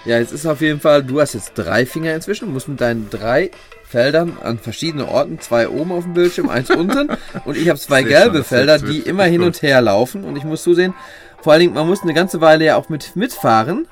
Ja, 0.05 0.17
jetzt 0.17 0.31
ist 0.31 0.45
auf 0.47 0.61
jeden 0.61 0.79
Fall, 0.79 1.03
du 1.03 1.19
hast 1.21 1.33
jetzt 1.33 1.53
drei 1.55 1.85
Finger 1.85 2.15
inzwischen, 2.15 2.51
musst 2.51 2.67
mit 2.67 2.81
deinen 2.81 3.09
drei 3.09 3.51
Feldern 3.91 4.37
an 4.41 4.57
verschiedenen 4.57 5.05
Orten, 5.05 5.39
zwei 5.41 5.67
oben 5.67 5.91
auf 5.91 6.05
dem 6.05 6.13
Bildschirm, 6.13 6.49
eins 6.49 6.69
unten 6.75 7.09
und 7.45 7.57
ich 7.57 7.67
habe 7.67 7.77
zwei 7.77 8.03
gelbe 8.03 8.37
schon, 8.37 8.45
Felder, 8.45 8.79
die 8.79 8.99
immer 8.99 9.25
hin 9.25 9.43
und 9.43 9.61
her 9.61 9.81
laufen 9.81 10.23
und 10.23 10.37
ich 10.37 10.45
muss 10.45 10.63
zusehen, 10.63 10.93
vor 11.41 11.53
allen 11.53 11.59
Dingen, 11.59 11.73
man 11.73 11.87
muss 11.87 12.01
eine 12.01 12.13
ganze 12.13 12.39
Weile 12.39 12.65
ja 12.65 12.77
auch 12.77 12.87
mit 12.87 13.15
mitfahren, 13.15 13.87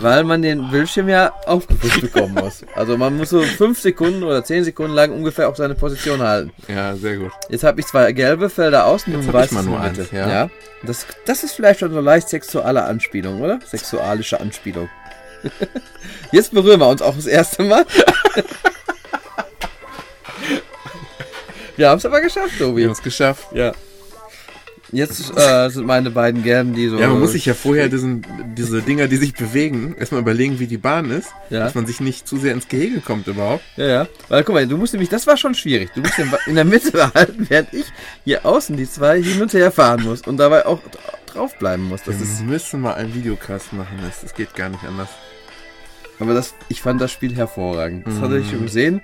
weil 0.00 0.24
man 0.24 0.42
den 0.42 0.70
Bildschirm 0.70 1.08
ja 1.08 1.32
aufgepusht 1.46 2.00
bekommen 2.00 2.34
muss. 2.34 2.64
Also 2.74 2.96
man 2.96 3.16
muss 3.16 3.30
so 3.30 3.42
fünf 3.42 3.78
Sekunden 3.78 4.22
oder 4.24 4.42
zehn 4.42 4.64
Sekunden 4.64 4.94
lang 4.94 5.12
ungefähr 5.12 5.48
auf 5.48 5.56
seine 5.56 5.74
Position 5.74 6.20
halten. 6.22 6.50
Ja, 6.66 6.96
sehr 6.96 7.18
gut. 7.18 7.30
Jetzt 7.50 7.62
habe 7.62 7.80
ich 7.80 7.86
zwei 7.86 8.10
gelbe 8.12 8.48
Felder 8.48 8.86
außen 8.86 9.14
und 9.14 9.32
weißes 9.32 9.52
mal 9.52 9.62
nur 9.62 9.80
eins, 9.80 10.10
ja. 10.10 10.28
ja. 10.28 10.50
Das, 10.82 11.06
das 11.26 11.44
ist 11.44 11.52
vielleicht 11.52 11.80
schon 11.80 11.92
so 11.92 12.00
leicht 12.00 12.28
sexuelle 12.28 12.82
Anspielung, 12.82 13.40
oder? 13.40 13.60
Sexualische 13.64 14.40
Anspielung. 14.40 14.88
Jetzt 16.32 16.52
berühren 16.52 16.80
wir 16.80 16.88
uns 16.88 17.02
auch 17.02 17.14
das 17.16 17.26
erste 17.26 17.62
Mal. 17.64 17.84
wir 21.76 21.88
haben 21.88 21.98
es 21.98 22.06
aber 22.06 22.20
geschafft, 22.20 22.58
Wir 22.58 22.66
Tobi. 22.66 22.84
haben 22.84 22.92
es 22.92 23.02
geschafft. 23.02 23.46
Ja. 23.54 23.72
Jetzt 24.94 25.34
äh, 25.38 25.70
sind 25.70 25.86
meine 25.86 26.10
beiden 26.10 26.42
gelben, 26.42 26.74
die 26.74 26.86
so. 26.86 26.98
Ja, 26.98 27.08
man 27.08 27.18
muss 27.20 27.32
sich 27.32 27.46
ja 27.46 27.54
vorher 27.54 27.88
diesen, 27.88 28.26
diese 28.58 28.82
Dinger, 28.82 29.08
die 29.08 29.16
sich 29.16 29.32
bewegen, 29.32 29.96
erstmal 29.98 30.20
überlegen, 30.20 30.58
wie 30.58 30.66
die 30.66 30.76
Bahn 30.76 31.10
ist, 31.10 31.30
Ja. 31.48 31.60
dass 31.60 31.74
man 31.74 31.86
sich 31.86 32.00
nicht 32.00 32.28
zu 32.28 32.36
sehr 32.36 32.52
ins 32.52 32.68
Gehege 32.68 33.00
kommt 33.00 33.26
überhaupt. 33.26 33.64
Ja, 33.78 33.86
ja. 33.86 34.06
Weil 34.28 34.44
guck 34.44 34.54
mal, 34.54 34.66
du 34.66 34.76
musst 34.76 34.92
nämlich, 34.92 35.08
das 35.08 35.26
war 35.26 35.38
schon 35.38 35.54
schwierig. 35.54 35.88
Du 35.94 36.00
musst 36.02 36.18
den 36.18 36.30
in 36.46 36.56
der 36.56 36.66
Mitte 36.66 36.90
behalten, 36.92 37.46
während 37.48 37.72
ich 37.72 37.86
hier 38.24 38.44
außen 38.44 38.76
die 38.76 38.86
zwei 38.88 39.22
hin 39.22 39.40
und 39.40 39.54
her 39.54 39.72
fahren 39.72 40.02
muss 40.02 40.20
und 40.26 40.36
dabei 40.36 40.66
auch 40.66 40.80
dra- 40.80 41.32
draufbleiben 41.32 41.86
muss. 41.88 42.02
Das 42.04 42.16
Wir 42.18 42.24
ist, 42.24 42.42
müssen 42.42 42.82
mal 42.82 42.92
einen 42.92 43.14
Videocast 43.14 43.72
machen, 43.72 43.98
das, 44.06 44.20
das 44.20 44.34
geht 44.34 44.54
gar 44.54 44.68
nicht 44.68 44.84
anders. 44.84 45.08
Aber 46.22 46.34
das, 46.34 46.54
ich 46.68 46.80
fand 46.80 47.00
das 47.00 47.10
Spiel 47.12 47.34
hervorragend. 47.34 48.06
Das 48.06 48.20
hatte 48.20 48.38
ich 48.38 48.48
schon 48.48 48.60
Mhm. 48.60 48.64
gesehen. 48.66 49.02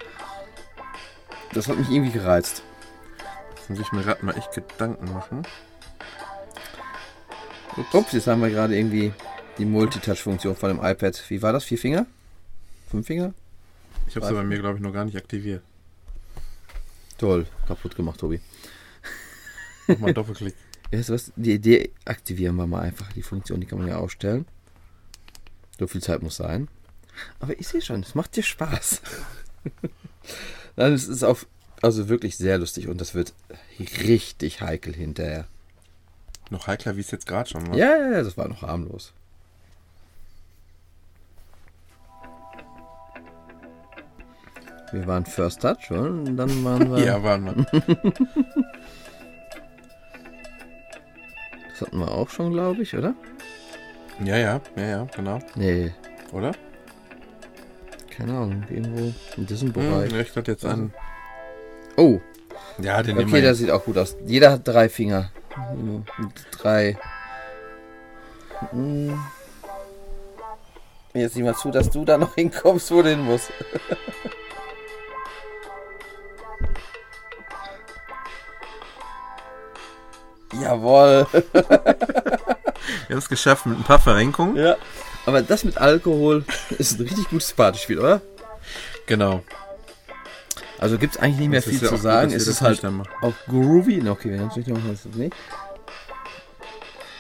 Das 1.52 1.68
hat 1.68 1.78
mich 1.78 1.90
irgendwie 1.90 2.12
gereizt. 2.12 2.62
Jetzt 3.56 3.70
muss 3.70 3.80
ich 3.80 3.92
mir 3.92 4.02
gerade 4.02 4.24
mal 4.24 4.36
echt 4.36 4.52
Gedanken 4.52 5.12
machen. 5.12 5.42
Ups, 7.92 8.12
jetzt 8.12 8.26
haben 8.26 8.40
wir 8.42 8.50
gerade 8.50 8.76
irgendwie 8.76 9.12
die 9.58 9.64
Multitouch-Funktion 9.64 10.56
von 10.56 10.68
dem 10.70 10.78
iPad. 10.84 11.22
Wie 11.28 11.42
war 11.42 11.52
das? 11.52 11.64
Vier 11.64 11.78
Finger? 11.78 12.06
Fünf 12.90 13.06
Finger? 13.06 13.32
Ich 14.08 14.16
habe 14.16 14.26
sie 14.26 14.34
bei 14.34 14.42
mir, 14.42 14.58
glaube 14.58 14.76
ich, 14.76 14.82
noch 14.82 14.92
gar 14.92 15.04
nicht 15.04 15.16
aktiviert. 15.16 15.62
Toll. 17.18 17.46
Kaputt 17.66 17.94
gemacht, 17.96 18.18
Tobi. 18.20 18.40
Nochmal 19.86 20.14
Doppelklick. 20.14 20.54
Weißt 20.92 21.08
du 21.08 21.14
was? 21.14 21.32
Die 21.36 21.52
Idee 21.52 21.90
aktivieren 22.04 22.56
wir 22.56 22.66
mal 22.66 22.80
einfach. 22.82 23.12
Die 23.12 23.22
Funktion, 23.22 23.60
die 23.60 23.66
kann 23.66 23.78
man 23.78 23.88
ja 23.88 23.96
ausstellen. 23.98 24.46
So 25.78 25.86
viel 25.86 26.02
Zeit 26.02 26.22
muss 26.22 26.36
sein. 26.36 26.68
Aber 27.40 27.58
ich 27.58 27.68
sehe 27.68 27.82
schon, 27.82 28.00
es 28.02 28.14
macht 28.14 28.36
dir 28.36 28.42
Spaß. 28.42 29.00
Nein, 30.76 30.92
es 30.92 31.08
ist 31.08 31.22
auf, 31.24 31.46
also 31.82 32.08
wirklich 32.08 32.36
sehr 32.36 32.58
lustig 32.58 32.88
und 32.88 33.00
das 33.00 33.14
wird 33.14 33.32
richtig 33.78 34.60
heikel 34.60 34.94
hinterher. 34.94 35.46
Noch 36.50 36.66
heikler, 36.66 36.96
wie 36.96 37.00
es 37.00 37.10
jetzt 37.10 37.26
gerade 37.26 37.48
schon 37.48 37.66
war. 37.68 37.76
Ja, 37.76 37.96
ja, 37.96 38.10
ja, 38.12 38.22
das 38.22 38.36
war 38.36 38.48
noch 38.48 38.62
harmlos. 38.62 39.12
Wir 44.92 45.06
waren 45.06 45.26
First 45.26 45.60
Touch, 45.60 45.90
oder? 45.90 46.04
Und 46.04 46.36
dann 46.36 46.64
waren 46.64 46.90
wir. 46.96 47.04
Ja, 47.04 47.22
waren 47.22 47.44
wir. 47.44 47.66
Das 51.68 51.82
hatten 51.82 51.98
wir 51.98 52.10
auch 52.10 52.30
schon, 52.30 52.52
glaube 52.52 52.82
ich, 52.82 52.96
oder? 52.96 53.14
ja, 54.24 54.36
ja, 54.36 54.60
ja, 54.76 54.82
ja, 54.82 55.06
genau. 55.14 55.38
Nee, 55.54 55.92
Oder? 56.32 56.52
Keine 58.18 58.32
Ahnung. 58.32 58.64
Irgendwo 58.68 59.14
in 59.36 59.46
diesem 59.46 59.72
Hm, 59.74 59.90
Bereich. 59.90 60.12
ja, 60.12 60.18
ich 60.20 60.32
dachte 60.32 60.50
jetzt 60.50 60.64
an. 60.64 60.92
Oh, 61.96 62.20
Ja, 62.78 63.02
den 63.02 63.18
okay, 63.18 63.40
das 63.42 63.58
sieht 63.58 63.70
auch 63.70 63.84
gut 63.84 63.96
aus. 63.98 64.16
Jeder 64.26 64.52
hat 64.52 64.66
drei 64.68 64.88
Finger. 64.88 65.30
Drei. 66.60 66.98
Hm. 68.70 69.18
Jetzt 71.14 71.34
sieh 71.34 71.42
mal 71.42 71.54
zu, 71.56 71.70
dass 71.70 71.90
du 71.90 72.04
da 72.04 72.18
noch 72.18 72.34
hinkommst, 72.36 72.90
wo 72.90 73.02
du 73.02 73.10
hin 73.10 73.24
musst. 73.24 73.50
Jawohl. 80.60 81.26
Wir 83.06 83.10
haben 83.10 83.18
es 83.18 83.28
geschafft 83.28 83.66
mit 83.66 83.78
ein 83.78 83.84
paar 83.84 83.98
Verrenkungen. 83.98 84.56
Ja. 84.56 84.76
Aber 85.28 85.42
das 85.42 85.62
mit 85.62 85.76
Alkohol 85.76 86.42
ist 86.78 86.98
ein 86.98 87.02
richtig 87.06 87.28
gutes 87.28 87.52
Partyspiel, 87.52 87.98
oder? 87.98 88.22
Genau. 89.04 89.42
Also 90.78 90.96
gibt 90.96 91.16
es 91.16 91.20
eigentlich 91.20 91.40
nicht 91.40 91.48
mehr 91.50 91.60
Das 91.60 91.68
viel 91.68 91.82
ja 91.82 91.88
zu 91.88 91.94
gut, 91.96 92.02
sagen. 92.02 92.30
wir 92.30 92.36
es 92.38 92.46
ist 92.46 92.62
halt 92.62 92.82
auch 93.20 93.34
groovy. 93.46 94.08
Okay, 94.08 94.30
wir 94.32 94.40
haben 94.40 94.48
es 94.48 94.56
nicht 94.56 94.68
noch 94.68 94.78
das 94.88 95.04
nicht. 95.16 95.36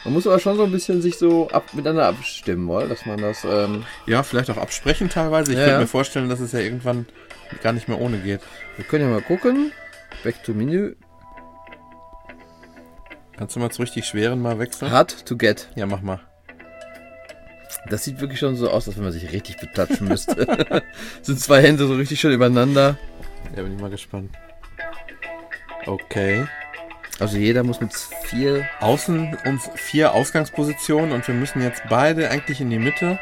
Man 0.04 0.14
muss 0.14 0.26
aber 0.26 0.38
schon 0.38 0.56
so 0.56 0.64
ein 0.64 0.72
bisschen 0.72 1.02
sich 1.02 1.18
so 1.18 1.48
ab, 1.50 1.64
miteinander 1.74 2.06
abstimmen, 2.06 2.66
wollen, 2.66 2.88
dass 2.88 3.04
man 3.04 3.18
das. 3.20 3.44
Ähm, 3.44 3.84
Ja, 4.06 4.22
vielleicht 4.22 4.48
auch 4.48 4.56
absprechen 4.56 5.10
teilweise. 5.10 5.52
Ich 5.52 5.58
Ja, 5.58 5.64
könnte 5.66 5.80
mir 5.80 5.86
vorstellen, 5.86 6.30
dass 6.30 6.40
es 6.40 6.52
ja 6.52 6.60
irgendwann 6.60 7.04
gar 7.62 7.74
nicht 7.74 7.88
mehr 7.88 8.00
ohne 8.00 8.16
geht. 8.16 8.40
wir 8.76 8.86
können 8.86 9.04
ja 9.04 9.10
mal 9.10 9.20
gucken. 9.20 9.70
Back 10.24 10.42
to 10.44 10.54
Menü. 10.54 10.94
Kannst 13.36 13.54
du 13.54 13.60
mal 13.60 13.70
zu 13.70 13.82
richtig 13.82 14.06
schweren 14.06 14.40
mal 14.40 14.58
wechseln? 14.58 14.90
Hard 14.90 15.26
to 15.26 15.36
get. 15.36 15.68
Ja, 15.76 15.84
mach 15.84 16.00
mal. 16.00 16.20
Das 17.86 18.04
sieht 18.04 18.20
wirklich 18.20 18.38
schon 18.38 18.56
so 18.56 18.70
aus, 18.70 18.88
als 18.88 18.96
wenn 18.96 19.04
man 19.04 19.12
sich 19.12 19.32
richtig 19.32 19.58
betatschen 19.58 20.08
müsste. 20.08 20.82
Sind 21.22 21.40
zwei 21.40 21.62
Hände 21.62 21.86
so 21.86 21.94
richtig 21.94 22.20
schön 22.20 22.32
übereinander. 22.32 22.96
Ja, 23.56 23.62
bin 23.62 23.74
ich 23.74 23.80
mal 23.80 23.90
gespannt. 23.90 24.30
Okay. 25.86 26.46
Also 27.20 27.36
jeder 27.36 27.64
muss 27.64 27.80
mit 27.80 27.94
vier. 28.24 28.68
Außen 28.80 29.38
uns 29.44 29.70
vier 29.74 30.12
Ausgangspositionen 30.12 31.12
und 31.12 31.26
wir 31.26 31.34
müssen 31.34 31.62
jetzt 31.62 31.82
beide 31.88 32.30
eigentlich 32.30 32.60
in 32.60 32.70
die 32.70 32.78
Mitte. 32.78 33.18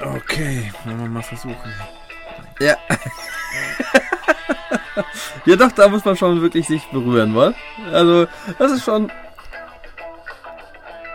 Okay, 0.00 0.72
wollen 0.84 1.00
wir 1.00 1.08
mal 1.08 1.22
versuchen. 1.22 1.72
Ja. 2.60 2.76
ja, 5.46 5.56
doch, 5.56 5.72
da 5.72 5.88
muss 5.88 6.04
man 6.04 6.16
schon 6.16 6.42
wirklich 6.42 6.66
sich 6.66 6.84
berühren, 6.90 7.34
wollen. 7.34 7.54
Also, 7.92 8.26
das 8.58 8.72
ist 8.72 8.84
schon. 8.84 9.10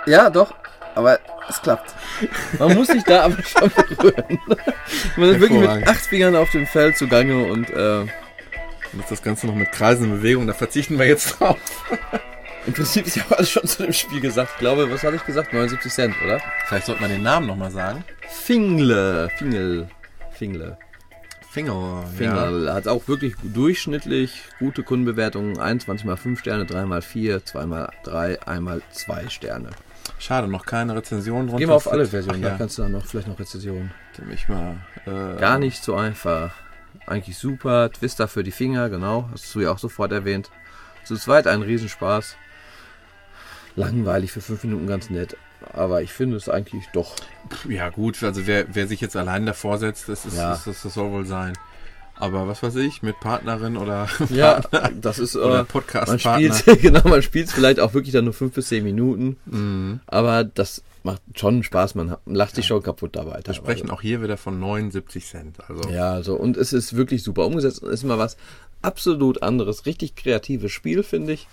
Ja, 0.06 0.30
doch, 0.30 0.54
aber 0.96 1.20
es 1.50 1.62
klappt. 1.62 1.94
Man 2.58 2.76
muss 2.76 2.88
sich 2.88 3.04
da 3.04 3.24
aber 3.24 3.42
schon 3.44 3.72
berühren. 3.72 4.40
Man 5.18 5.30
ist 5.30 5.40
wirklich 5.40 5.60
mit 5.60 5.88
acht 5.88 6.06
Fingern 6.06 6.36
auf 6.36 6.50
dem 6.52 6.66
Feld 6.68 6.98
zugange 6.98 7.44
und 7.52 7.70
äh, 7.70 8.00
Und 8.94 9.04
das 9.10 9.22
Ganze 9.22 9.48
noch 9.48 9.56
mit 9.56 9.72
kreisenden 9.72 10.18
Bewegungen, 10.20 10.48
da 10.48 10.54
verzichten 10.54 10.98
wir 10.98 11.08
jetzt 11.08 11.40
drauf. 11.40 11.58
im 12.66 12.74
Prinzip 12.74 13.06
ist 13.08 13.18
ja 13.18 13.24
alles 13.30 13.50
schon 13.52 13.66
zu 13.68 13.84
dem 13.84 13.94
Spiel 13.94 14.20
gesagt. 14.22 14.52
Ich 14.54 14.60
glaube, 14.60 14.90
was 14.92 15.04
hatte 15.04 15.16
ich 15.16 15.26
gesagt? 15.26 15.54
79 15.54 15.92
Cent, 15.92 16.16
oder? 16.24 16.40
Vielleicht 16.68 16.86
sollte 16.88 17.02
man 17.02 17.12
den 17.12 17.24
Namen 17.24 17.48
nochmal 17.48 17.72
sagen. 17.72 18.04
Fingle. 18.28 19.30
Fingel. 19.38 19.88
Fingle. 20.32 20.78
Finger. 21.52 22.04
Fingle 22.16 22.74
hat 22.74 22.88
auch 22.88 23.08
wirklich 23.08 23.34
durchschnittlich 23.42 24.44
gute 24.60 24.84
Kundenbewertungen. 24.84 25.60
21 25.60 26.06
mal 26.06 26.16
5 26.18 26.40
Sterne, 26.40 26.66
3 26.66 26.86
mal 26.86 27.02
4, 27.02 27.44
2 27.44 27.66
mal 27.66 27.92
3, 28.04 28.42
einmal 28.44 28.82
2 28.92 29.30
Sterne. 29.30 29.70
Schade, 30.18 30.48
noch 30.48 30.66
keine 30.66 30.96
Rezension 30.96 31.48
drunter. 31.48 31.58
Gehen 31.60 31.70
wir 31.70 31.76
auf 31.76 31.92
alle 31.92 32.06
Versionen, 32.06 32.40
Ach 32.40 32.44
da 32.46 32.52
ja, 32.54 32.58
kannst 32.58 32.78
du 32.78 32.82
dann 32.84 32.92
noch 32.94 33.06
vielleicht 33.06 33.28
noch 33.28 33.40
Rezensionen. 33.40 33.92
mich 34.26 34.48
mal. 34.50 34.76
Äh, 35.06 35.40
Gar 35.40 35.60
nicht 35.60 35.84
so 35.84 35.96
einfach. 35.96 36.52
Eigentlich 37.06 37.38
super. 37.38 37.92
Twister 37.92 38.28
für 38.28 38.44
die 38.44 38.52
Finger, 38.52 38.90
genau. 38.90 39.30
Hast 39.32 39.54
du 39.56 39.62
ja 39.62 39.72
auch 39.72 39.80
sofort 39.80 40.12
erwähnt. 40.12 40.50
Zu 41.04 41.16
zweit 41.18 41.48
ein 41.48 41.62
Riesenspaß. 41.62 42.36
Langweilig 43.76 44.32
für 44.32 44.42
5 44.42 44.64
Minuten 44.66 44.88
ganz 44.88 45.10
nett. 45.10 45.38
Aber 45.74 46.02
ich 46.02 46.12
finde 46.14 46.38
es 46.38 46.50
eigentlich 46.50 46.88
doch. 46.94 47.16
Ja, 47.68 47.90
gut, 47.90 48.22
also 48.24 48.48
wer, 48.48 48.66
wer 48.74 48.88
sich 48.88 49.02
jetzt 49.02 49.16
allein 49.16 49.46
davor 49.46 49.78
setzt, 49.78 50.10
das, 50.10 50.26
ist, 50.26 50.38
Ja. 50.38 50.52
das, 50.52 50.64
das, 50.66 50.82
das 50.84 50.94
soll 50.94 51.12
wohl 51.12 51.26
sein. 51.26 51.54
Aber 52.20 52.48
was 52.48 52.62
weiß 52.62 52.76
ich, 52.76 53.02
mit 53.02 53.20
Partnerin 53.22 53.78
oder, 53.78 54.08
Ja, 54.30 54.62
das 54.94 55.20
ist. 55.20 55.36
oder 55.36 55.46
Äh, 55.46 55.58
man 55.58 55.66
Podcast-Partner. 55.68 56.54
spielt, 56.54 56.82
genau, 56.82 57.08
man 57.08 57.22
spielt 57.22 57.50
vielleicht 57.50 57.80
auch 57.80 57.94
wirklich 57.94 58.12
dann 58.14 58.26
nur 58.26 58.34
5 58.34 58.54
bis 58.54 58.68
10 58.68 58.84
Minuten. 58.84 59.38
Mhm. 59.46 60.02
Aber 60.06 60.44
das 60.44 60.84
macht 61.04 61.22
schon 61.36 61.64
Spaß. 61.64 61.96
Man 61.96 62.18
lacht 62.26 62.56
sich 62.56 62.68
schon 62.68 62.84
kaputt 62.84 63.16
dabei. 63.16 63.40
Wir 63.46 63.54
sprechen 63.54 63.90
auch 63.90 64.02
hier 64.02 64.22
wieder 64.22 64.36
von 64.36 64.60
79 64.60 65.26
Cent. 65.26 65.58
Also 65.70 65.90
Ja, 65.90 66.12
also 66.12 66.36
und 66.36 66.58
es 66.58 66.74
ist 66.74 66.96
wirklich 66.98 67.24
super 67.24 67.46
umgesetzt 67.46 67.82
und 67.82 67.90
ist 67.90 68.04
mal 68.04 68.18
was 68.18 68.36
absolut 68.82 69.42
anderes, 69.42 69.86
richtig 69.86 70.16
kreatives 70.16 70.72
Spiel, 70.74 71.04
finde 71.04 71.34
ich. 71.34 71.48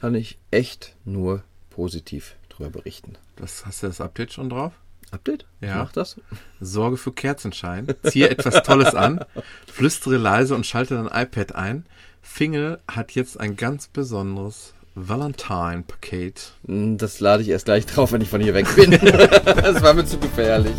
Kann 0.00 0.14
ich 0.14 0.38
echt 0.50 0.94
nur 1.06 1.42
positiv 1.70 2.36
drüber 2.50 2.68
berichten. 2.68 3.14
das, 3.36 3.64
hast 3.64 3.82
du 3.82 3.86
das 3.86 4.02
Update 4.02 4.32
schon 4.34 4.50
drauf? 4.50 4.72
Update? 5.10 5.46
Ja. 5.60 5.68
Ich 5.68 5.74
mach 5.76 5.92
das? 5.92 6.16
Sorge 6.60 6.96
für 6.96 7.12
Kerzenschein. 7.12 7.86
Ziehe 8.02 8.28
etwas 8.28 8.62
Tolles 8.62 8.94
an, 8.94 9.24
flüstere 9.72 10.16
leise 10.16 10.54
und 10.54 10.66
schalte 10.66 10.94
dein 10.94 11.06
iPad 11.06 11.54
ein. 11.54 11.86
Fingel 12.22 12.80
hat 12.88 13.12
jetzt 13.12 13.38
ein 13.38 13.56
ganz 13.56 13.86
besonderes 13.88 14.74
Valentine-Paket. 14.96 16.52
Das 16.64 17.20
lade 17.20 17.42
ich 17.42 17.50
erst 17.50 17.66
gleich 17.66 17.86
drauf, 17.86 18.12
wenn 18.12 18.20
ich 18.20 18.30
von 18.30 18.40
hier 18.40 18.54
weg 18.54 18.66
bin. 18.74 18.90
das 18.90 19.82
war 19.82 19.94
mir 19.94 20.04
zu 20.04 20.18
gefährlich. 20.18 20.74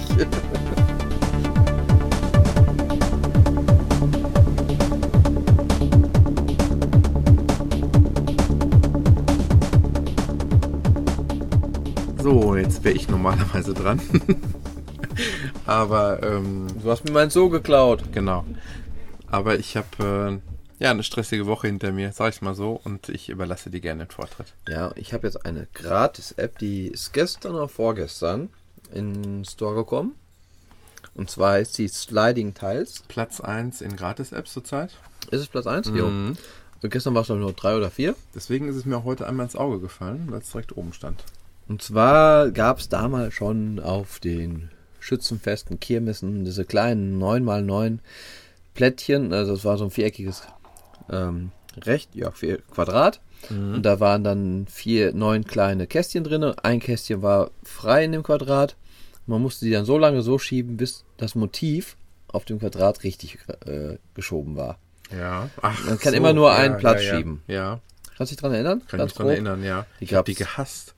So, 12.27 12.57
jetzt 12.57 12.83
wäre 12.83 12.93
ich 12.93 13.07
normalerweise 13.07 13.73
dran. 13.73 14.01
Aber 15.65 16.21
ähm, 16.21 16.67
Du 16.83 16.91
hast 16.91 17.05
mir 17.05 17.13
mein 17.13 17.29
Zoo 17.29 17.47
geklaut. 17.47 18.11
Genau. 18.11 18.43
Aber 19.27 19.57
ich 19.57 19.77
habe 19.77 20.41
äh, 20.77 20.83
ja 20.83 20.91
eine 20.91 21.03
stressige 21.03 21.45
Woche 21.45 21.67
hinter 21.67 21.93
mir, 21.93 22.11
sag 22.11 22.33
ich 22.33 22.41
mal 22.41 22.53
so, 22.53 22.81
und 22.83 23.07
ich 23.07 23.29
überlasse 23.29 23.69
dir 23.69 23.79
gerne 23.79 24.03
den 24.03 24.11
Vortritt. 24.11 24.55
Ja, 24.67 24.91
ich 24.95 25.13
habe 25.13 25.25
jetzt 25.25 25.45
eine 25.45 25.69
Gratis-App, 25.73 26.57
die 26.57 26.87
ist 26.87 27.13
gestern 27.13 27.55
oder 27.55 27.69
vorgestern 27.69 28.49
in 28.93 29.23
den 29.23 29.45
Store 29.45 29.75
gekommen. 29.75 30.13
Und 31.15 31.29
zwar 31.29 31.53
heißt 31.53 31.75
sie 31.75 31.87
Sliding 31.87 32.53
Tiles. 32.53 33.05
Platz 33.07 33.39
1 33.39 33.79
in 33.79 33.95
Gratis-Apps 33.95 34.51
zurzeit. 34.51 34.97
Ist 35.31 35.39
es 35.39 35.47
Platz 35.47 35.65
1? 35.65 35.91
Mhm. 35.91 35.97
Jo. 36.81 36.89
Gestern 36.89 37.15
war 37.15 37.21
es 37.21 37.29
noch 37.29 37.37
nur 37.37 37.53
3 37.53 37.77
oder 37.77 37.89
4. 37.89 38.17
Deswegen 38.35 38.67
ist 38.67 38.75
es 38.75 38.83
mir 38.83 38.97
auch 38.97 39.05
heute 39.05 39.25
einmal 39.25 39.45
ins 39.45 39.55
Auge 39.55 39.79
gefallen, 39.79 40.27
weil 40.27 40.39
es 40.39 40.51
direkt 40.51 40.75
oben 40.75 40.91
stand. 40.91 41.23
Und 41.67 41.81
zwar 41.81 42.51
gab 42.51 42.79
es 42.79 42.89
damals 42.89 43.33
schon 43.33 43.79
auf 43.79 44.19
den 44.19 44.69
Schützenfesten, 44.99 45.79
Kirmessen 45.79 46.45
diese 46.45 46.65
kleinen 46.65 47.21
9x9 47.21 47.99
Plättchen. 48.73 49.33
Also 49.33 49.53
es 49.53 49.65
war 49.65 49.77
so 49.77 49.85
ein 49.85 49.91
viereckiges 49.91 50.43
ähm, 51.09 51.51
Recht, 51.81 52.15
ja, 52.15 52.31
vier 52.31 52.59
Quadrat. 52.71 53.21
Und 53.49 53.83
da 53.83 53.99
waren 53.99 54.23
dann 54.23 54.65
vier, 54.67 55.13
neun 55.13 55.45
kleine 55.45 55.85
Kästchen 55.85 56.23
drin. 56.23 56.43
Ein 56.43 56.79
Kästchen 56.79 57.21
war 57.21 57.51
frei 57.63 58.05
in 58.05 58.11
dem 58.11 58.23
Quadrat. 58.23 58.75
Man 59.27 59.41
musste 59.41 59.65
die 59.65 59.71
dann 59.71 59.85
so 59.85 59.97
lange 59.97 60.21
so 60.23 60.39
schieben, 60.39 60.75
bis 60.77 61.05
das 61.17 61.35
Motiv 61.35 61.97
auf 62.27 62.45
dem 62.45 62.59
Quadrat 62.59 63.03
richtig 63.03 63.37
äh, 63.65 63.97
geschoben 64.15 64.55
war. 64.55 64.79
Ja. 65.15 65.49
Ach, 65.61 65.85
Man 65.85 65.99
kann 65.99 66.13
immer 66.13 66.33
nur 66.33 66.53
einen 66.53 66.77
Platz 66.77 67.03
schieben. 67.03 67.41
Ja, 67.47 67.79
Kannst 68.17 68.31
du 68.31 68.35
dich 68.35 68.41
dran 68.41 68.53
erinnern? 68.53 68.81
kann 68.87 68.99
ich 68.99 69.05
mich 69.05 69.13
dran 69.13 69.29
erinnern, 69.29 69.63
ja. 69.63 69.85
Die 69.99 70.05
Ich 70.05 70.13
habe 70.15 70.25
die 70.25 70.35
gehasst. 70.35 70.95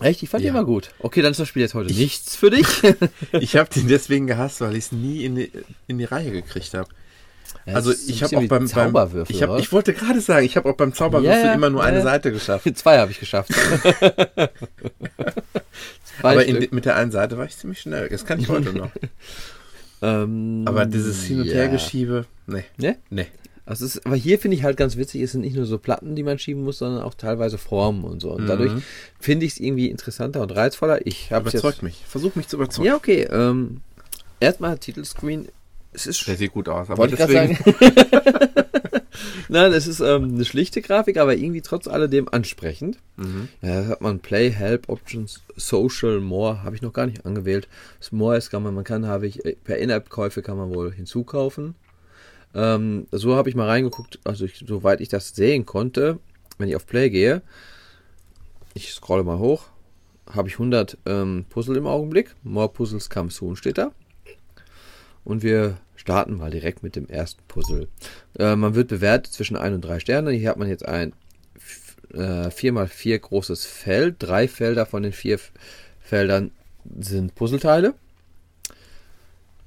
Echt? 0.00 0.22
Ich 0.22 0.28
fand 0.28 0.42
die 0.42 0.46
Ja. 0.46 0.52
immer 0.52 0.64
gut. 0.64 0.90
Okay, 1.00 1.22
dann 1.22 1.32
ist 1.32 1.40
das 1.40 1.48
Spiel 1.48 1.62
jetzt 1.62 1.74
heute 1.74 1.92
nichts 1.92 2.36
für 2.36 2.50
dich. 2.50 2.66
Ich 3.32 3.56
habe 3.56 3.68
die 3.74 3.82
deswegen 3.86 4.26
gehasst, 4.26 4.60
weil 4.60 4.72
ich 4.76 4.84
es 4.86 4.92
nie 4.92 5.24
in 5.24 5.34
die, 5.36 5.50
in 5.86 5.98
die 5.98 6.04
Reihe 6.04 6.30
gekriegt 6.30 6.74
habe. 6.74 6.88
Ja, 7.66 7.74
Also 7.74 7.92
ich 7.92 8.22
habe 8.22 8.36
auch 8.36 8.40
beim, 8.40 8.48
beim 8.48 8.66
Zauberwürfel. 8.66 9.34
ich, 9.34 9.42
hab, 9.42 9.58
ich 9.58 9.72
wollte 9.72 9.92
gerade 9.94 10.20
sagen, 10.20 10.44
ich 10.44 10.56
habe 10.56 10.68
auch 10.70 10.76
beim 10.76 10.92
Zauberwürfel 10.94 11.44
Ja, 11.46 11.54
immer 11.54 11.70
nur 11.70 11.82
eine. 11.82 12.02
Seite 12.02 12.30
geschafft. 12.32 12.68
Zwei 12.76 12.98
habe 12.98 13.10
ich 13.10 13.20
geschafft. 13.20 13.50
Aber 16.22 16.44
in, 16.44 16.66
mit 16.70 16.84
der 16.84 16.96
einen 16.96 17.10
Seite 17.10 17.38
war 17.38 17.44
ich 17.46 17.56
ziemlich 17.56 17.80
schnell. 17.80 18.08
Das 18.08 18.24
kann 18.26 18.40
ich 18.40 18.48
heute 18.48 18.72
noch. 18.72 18.90
ähm, 20.02 20.62
Aber 20.66 20.84
dieses 20.86 21.22
Hin- 21.24 21.40
und. 21.40 21.46
Hergeschiebe, 21.48 22.26
nee. 22.46 22.64
Ne? 22.76 22.96
Nee. 23.10 23.26
Also 23.68 23.84
ist, 23.84 24.06
aber 24.06 24.16
hier 24.16 24.38
finde 24.38 24.56
ich 24.56 24.62
halt 24.62 24.76
ganz 24.78 24.96
witzig, 24.96 25.20
es 25.22 25.32
sind 25.32 25.42
nicht 25.42 25.54
nur 25.54 25.66
so 25.66 25.78
Platten, 25.78 26.16
die 26.16 26.22
man 26.22 26.38
schieben 26.38 26.64
muss, 26.64 26.78
sondern 26.78 27.02
auch 27.02 27.14
teilweise 27.14 27.58
Formen 27.58 28.04
und 28.04 28.20
so. 28.20 28.30
Und 28.30 28.46
dadurch 28.46 28.72
Mhm. 28.72 28.82
finde 29.20 29.44
ich 29.46 29.52
es 29.52 29.60
irgendwie 29.60 29.88
interessanter 29.88 30.40
und 30.40 30.54
reizvoller. 30.56 31.06
Ich 31.06 31.32
habe 31.32 31.50
Überzeugt 31.50 31.76
jetzt. 31.76 31.82
mich. 31.82 32.02
Versuch 32.06 32.34
mich 32.34 32.48
zu 32.48 32.56
überzeugen. 32.56 32.86
Ja, 32.86 32.96
okay. 32.96 33.28
Ähm, 33.30 33.82
erstmal 34.40 34.78
Titelscreen 34.78 35.48
es 35.92 36.06
ist 36.06 36.26
Der 36.28 36.36
sieht 36.36 36.52
gut 36.52 36.68
aus. 36.68 36.90
Aber 36.90 37.08
deswegen, 37.08 37.56
sagen. 37.56 37.74
Nein, 39.48 39.72
es 39.72 39.86
ist 39.86 40.00
ähm, 40.00 40.34
eine 40.34 40.44
schlichte 40.44 40.82
Grafik, 40.82 41.16
aber 41.16 41.34
irgendwie 41.36 41.62
trotz 41.62 41.88
alledem 41.88 42.28
ansprechend. 42.30 42.98
Mhm. 43.16 43.48
Ja, 43.62 43.82
da 43.82 43.88
hat 43.88 44.00
man 44.00 44.20
Play, 44.20 44.50
Help, 44.50 44.88
Options, 44.88 45.40
Social, 45.56 46.20
More, 46.20 46.62
habe 46.62 46.76
ich 46.76 46.82
noch 46.82 46.92
gar 46.92 47.06
nicht 47.06 47.24
angewählt. 47.26 47.68
Das 47.98 48.12
More 48.12 48.36
ist, 48.36 48.50
kann 48.50 48.62
man, 48.62 48.74
man 48.74 48.84
kann, 48.84 49.06
habe 49.06 49.26
ich, 49.26 49.44
äh, 49.44 49.56
per 49.64 49.78
In-App-Käufe 49.78 50.42
kann 50.42 50.56
man 50.58 50.72
wohl 50.74 50.92
hinzukaufen. 50.92 51.74
Ähm, 52.54 53.06
so 53.10 53.36
habe 53.36 53.48
ich 53.48 53.54
mal 53.54 53.68
reingeguckt, 53.68 54.18
also 54.24 54.44
ich, 54.44 54.64
soweit 54.66 55.00
ich 55.00 55.08
das 55.08 55.34
sehen 55.34 55.66
konnte, 55.66 56.18
wenn 56.58 56.68
ich 56.68 56.76
auf 56.76 56.86
Play 56.86 57.10
gehe, 57.10 57.42
ich 58.74 58.92
scrolle 58.92 59.24
mal 59.24 59.38
hoch, 59.38 59.66
habe 60.32 60.48
ich 60.48 60.54
100 60.54 60.98
ähm, 61.06 61.46
Puzzle 61.48 61.76
im 61.76 61.86
Augenblick. 61.86 62.34
More 62.42 62.68
Puzzles 62.68 63.10
come 63.10 63.30
soon 63.30 63.56
steht 63.56 63.78
da. 63.78 63.92
Und 65.24 65.42
wir 65.42 65.78
starten 65.96 66.36
mal 66.36 66.50
direkt 66.50 66.82
mit 66.82 66.96
dem 66.96 67.08
ersten 67.08 67.42
Puzzle. 67.48 67.88
Äh, 68.38 68.56
man 68.56 68.74
wird 68.74 68.88
bewertet 68.88 69.32
zwischen 69.32 69.56
1 69.56 69.74
und 69.74 69.80
3 69.82 70.00
Sterne. 70.00 70.30
Hier 70.32 70.50
hat 70.50 70.58
man 70.58 70.68
jetzt 70.68 70.86
ein 70.86 71.12
äh, 72.14 72.48
4x4 72.48 73.18
großes 73.18 73.66
Feld. 73.66 74.16
Drei 74.18 74.48
Felder 74.48 74.86
von 74.86 75.02
den 75.02 75.12
vier 75.12 75.38
Feldern 76.00 76.50
sind 76.98 77.34
Puzzleteile. 77.34 77.94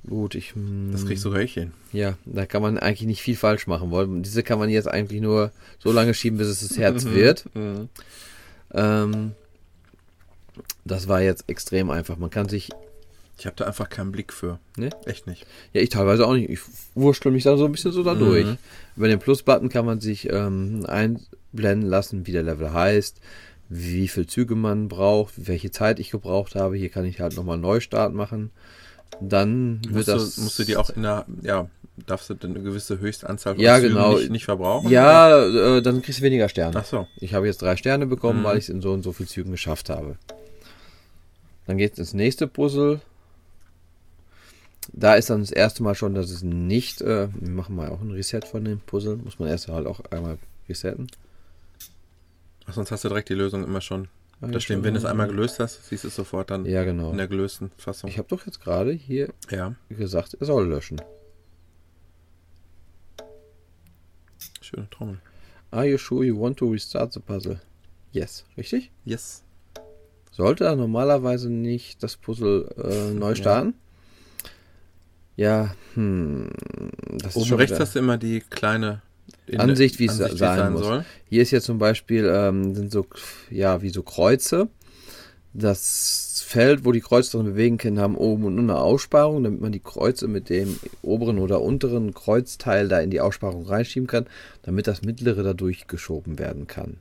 Gut, 0.07 0.33
ich. 0.35 0.53
das 0.91 1.05
kriegst 1.05 1.23
du 1.25 1.35
hin. 1.35 1.73
Ja, 1.93 2.17
da 2.25 2.45
kann 2.47 2.61
man 2.63 2.77
eigentlich 2.79 3.07
nicht 3.07 3.21
viel 3.21 3.35
falsch 3.35 3.67
machen. 3.67 3.91
Weil 3.91 4.07
diese 4.21 4.41
kann 4.43 4.57
man 4.59 4.69
jetzt 4.69 4.87
eigentlich 4.87 5.21
nur 5.21 5.51
so 5.79 5.91
lange 5.91 6.13
schieben, 6.13 6.37
bis 6.39 6.47
es 6.47 6.67
das 6.67 6.77
Herz 6.77 7.05
wird. 7.05 7.45
Ähm, 8.73 9.31
das 10.85 11.07
war 11.07 11.21
jetzt 11.21 11.45
extrem 11.47 11.89
einfach. 11.89 12.17
Man 12.17 12.29
kann 12.29 12.49
sich 12.49 12.69
Ich 13.37 13.45
habe 13.45 13.55
da 13.55 13.65
einfach 13.65 13.89
keinen 13.89 14.11
Blick 14.11 14.33
für. 14.33 14.59
Ne? 14.75 14.89
Echt 15.05 15.27
nicht. 15.27 15.45
Ja, 15.73 15.81
ich 15.81 15.89
teilweise 15.89 16.25
auch 16.27 16.33
nicht. 16.33 16.49
Ich 16.49 16.59
wurschtel 16.95 17.31
mich 17.31 17.43
da 17.43 17.55
so 17.57 17.65
ein 17.65 17.71
bisschen 17.71 17.91
so 17.91 18.03
da 18.03 18.13
Mhm. 18.15 18.19
durch. 18.19 18.47
Über 18.97 19.07
den 19.07 19.19
Plus-Button 19.19 19.69
kann 19.69 19.85
man 19.85 19.99
sich 19.99 20.29
ähm, 20.31 20.85
einblenden 20.87 21.87
lassen, 21.89 22.25
wie 22.27 22.31
der 22.31 22.43
Level 22.43 22.73
heißt, 22.73 23.19
wie 23.69 24.07
viel 24.07 24.27
Züge 24.27 24.55
man 24.55 24.87
braucht, 24.89 25.47
welche 25.47 25.71
Zeit 25.71 25.99
ich 25.99 26.11
gebraucht 26.11 26.55
habe. 26.55 26.75
Hier 26.75 26.89
kann 26.89 27.05
ich 27.05 27.19
halt 27.21 27.35
nochmal 27.35 27.53
einen 27.53 27.61
Neustart 27.63 28.13
machen. 28.13 28.49
Dann 29.19 29.81
wird 29.85 29.93
Musst, 29.95 30.07
das. 30.07 30.35
du, 30.35 30.41
musst 30.41 30.59
du 30.59 30.63
die 30.63 30.77
auch 30.77 30.89
in 30.89 31.03
der, 31.03 31.25
ja, 31.41 31.67
darfst 32.07 32.29
du 32.29 32.33
denn 32.33 32.51
eine 32.55 32.63
gewisse 32.63 32.99
Höchstanzahl 32.99 33.55
von 33.55 33.63
Ja, 33.63 33.75
Zügen 33.77 33.89
genau. 33.89 34.13
nicht, 34.17 34.31
nicht 34.31 34.45
verbrauchen? 34.45 34.89
Ja, 34.89 35.45
äh, 35.45 35.81
dann 35.81 36.01
kriegst 36.01 36.19
du 36.19 36.23
weniger 36.23 36.49
Sterne. 36.49 36.77
Ach 36.79 36.85
so. 36.85 37.07
Ich 37.17 37.33
habe 37.33 37.45
jetzt 37.45 37.61
drei 37.61 37.75
Sterne 37.75 38.07
bekommen, 38.07 38.39
Mhm. 38.39 38.43
weil 38.45 38.57
ich 38.57 38.65
es 38.65 38.69
in 38.69 38.81
so 38.81 38.91
und 38.93 39.03
so 39.03 39.11
viel 39.11 39.27
Zügen 39.27 39.51
geschafft 39.51 39.89
habe. 39.89 40.17
Dann 41.67 41.77
geht 41.77 41.93
es 41.93 41.99
ins 41.99 42.13
nächste 42.13 42.47
Puzzle. 42.47 43.01
Da 44.93 45.13
ist 45.13 45.29
dann 45.29 45.41
das 45.41 45.51
erste 45.51 45.83
Mal 45.83 45.93
schon, 45.95 46.15
dass 46.15 46.31
es 46.31 46.41
nicht. 46.41 47.01
Äh, 47.01 47.27
wir 47.33 47.49
machen 47.51 47.75
mal 47.75 47.89
auch 47.89 48.01
ein 48.01 48.11
Reset 48.11 48.41
von 48.49 48.65
dem 48.65 48.79
Puzzle. 48.79 49.17
Muss 49.17 49.37
man 49.39 49.47
erst 49.49 49.67
halt 49.67 49.85
auch 49.85 49.99
einmal 50.09 50.37
resetten. 50.67 51.07
Ach, 52.65 52.73
sonst 52.73 52.91
hast 52.91 53.03
du 53.03 53.09
direkt 53.09 53.29
die 53.29 53.35
Lösung 53.35 53.63
immer 53.63 53.81
schon. 53.81 54.07
Da 54.41 54.47
ja, 54.49 54.59
stehen, 54.59 54.77
schon. 54.77 54.83
wenn 54.85 54.93
du 54.95 54.99
es 54.99 55.05
einmal 55.05 55.27
gelöst 55.27 55.59
hast, 55.59 55.85
siehst 55.87 56.03
du 56.03 56.07
es 56.07 56.15
sofort 56.15 56.49
dann 56.49 56.65
Ja, 56.65 56.83
genau. 56.83 57.11
in 57.11 57.17
der 57.17 57.27
gelösten 57.27 57.71
Fassung. 57.77 58.09
Ich 58.09 58.17
habe 58.17 58.27
doch 58.27 58.45
jetzt 58.45 58.59
gerade 58.59 58.91
hier 58.91 59.29
ja, 59.51 59.75
gesagt, 59.89 60.33
er 60.39 60.45
soll 60.45 60.67
löschen. 60.67 60.99
schöne 64.61 64.89
Trommel. 64.89 65.19
Are 65.71 65.85
you 65.85 65.97
sure 65.97 66.23
you 66.25 66.39
want 66.39 66.57
to 66.57 66.69
restart 66.69 67.13
the 67.13 67.19
puzzle? 67.19 67.59
Yes, 68.11 68.45
richtig? 68.57 68.91
Yes. 69.05 69.43
Sollte 70.31 70.65
er 70.65 70.75
normalerweise 70.75 71.49
nicht 71.49 72.01
das 72.03 72.17
Puzzle 72.17 72.67
äh, 72.77 73.13
neu 73.13 73.29
Ja. 73.29 73.35
starten? 73.35 73.73
Ja, 75.35 75.75
hm. 75.95 76.49
Das 77.19 77.35
Oben 77.35 77.45
schon 77.45 77.57
rechts 77.57 77.71
wieder- 77.75 77.85
hast 77.85 77.95
du 77.95 77.99
immer 77.99 78.17
die 78.17 78.41
kleine 78.41 79.01
in 79.10 79.10
Ansicht, 79.57 79.99
wie 79.99 80.05
es 80.05 80.21
Ansicht, 80.21 80.37
sein 80.37 80.73
muss. 80.73 80.83
soll. 80.83 81.05
Hier 81.29 81.41
ist 81.41 81.51
jetzt 81.51 81.65
zum 81.65 81.77
Beispiel, 81.77 82.29
ähm, 82.33 82.75
sind 82.75 82.91
so, 82.91 83.05
ja, 83.49 83.81
wie 83.81 83.89
so 83.89 84.03
Kreuze. 84.03 84.69
Das 85.53 86.43
Feld, 86.45 86.85
wo 86.85 86.93
die 86.93 87.01
Kreuze 87.01 87.31
drin 87.31 87.45
bewegen 87.45 87.77
können, 87.77 87.99
haben 87.99 88.15
oben 88.15 88.45
und 88.45 88.57
unten 88.57 88.69
eine 88.69 88.79
Aussparung, 88.79 89.43
damit 89.43 89.59
man 89.59 89.71
die 89.71 89.81
Kreuze 89.81 90.27
mit 90.27 90.49
dem 90.49 90.79
oberen 91.01 91.39
oder 91.39 91.61
unteren 91.61 92.13
Kreuzteil 92.13 92.87
da 92.87 92.99
in 92.99 93.09
die 93.09 93.19
Aussparung 93.19 93.65
reinschieben 93.65 94.07
kann, 94.07 94.27
damit 94.63 94.87
das 94.87 95.01
mittlere 95.01 95.43
da 95.43 95.53
durchgeschoben 95.53 96.39
werden 96.39 96.67
kann. 96.67 96.97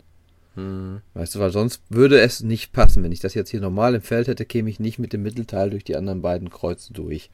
Hm. 0.57 1.01
Weißt 1.15 1.35
du, 1.35 1.39
weil 1.39 1.53
sonst 1.53 1.83
würde 1.89 2.21
es 2.21 2.43
nicht 2.43 2.73
passen. 2.73 3.03
Wenn 3.05 3.13
ich 3.13 3.21
das 3.21 3.35
jetzt 3.35 3.51
hier 3.51 3.61
normal 3.61 3.95
im 3.95 4.03
Feld 4.03 4.27
hätte, 4.27 4.45
käme 4.45 4.69
ich 4.69 4.81
nicht 4.81 4.99
mit 4.99 5.13
dem 5.13 5.23
Mittelteil 5.23 5.71
durch 5.71 5.85
die 5.85 5.97
anderen 5.97 6.23
beiden 6.23 6.51
Kreuze 6.51 6.93
durch. 6.93 7.31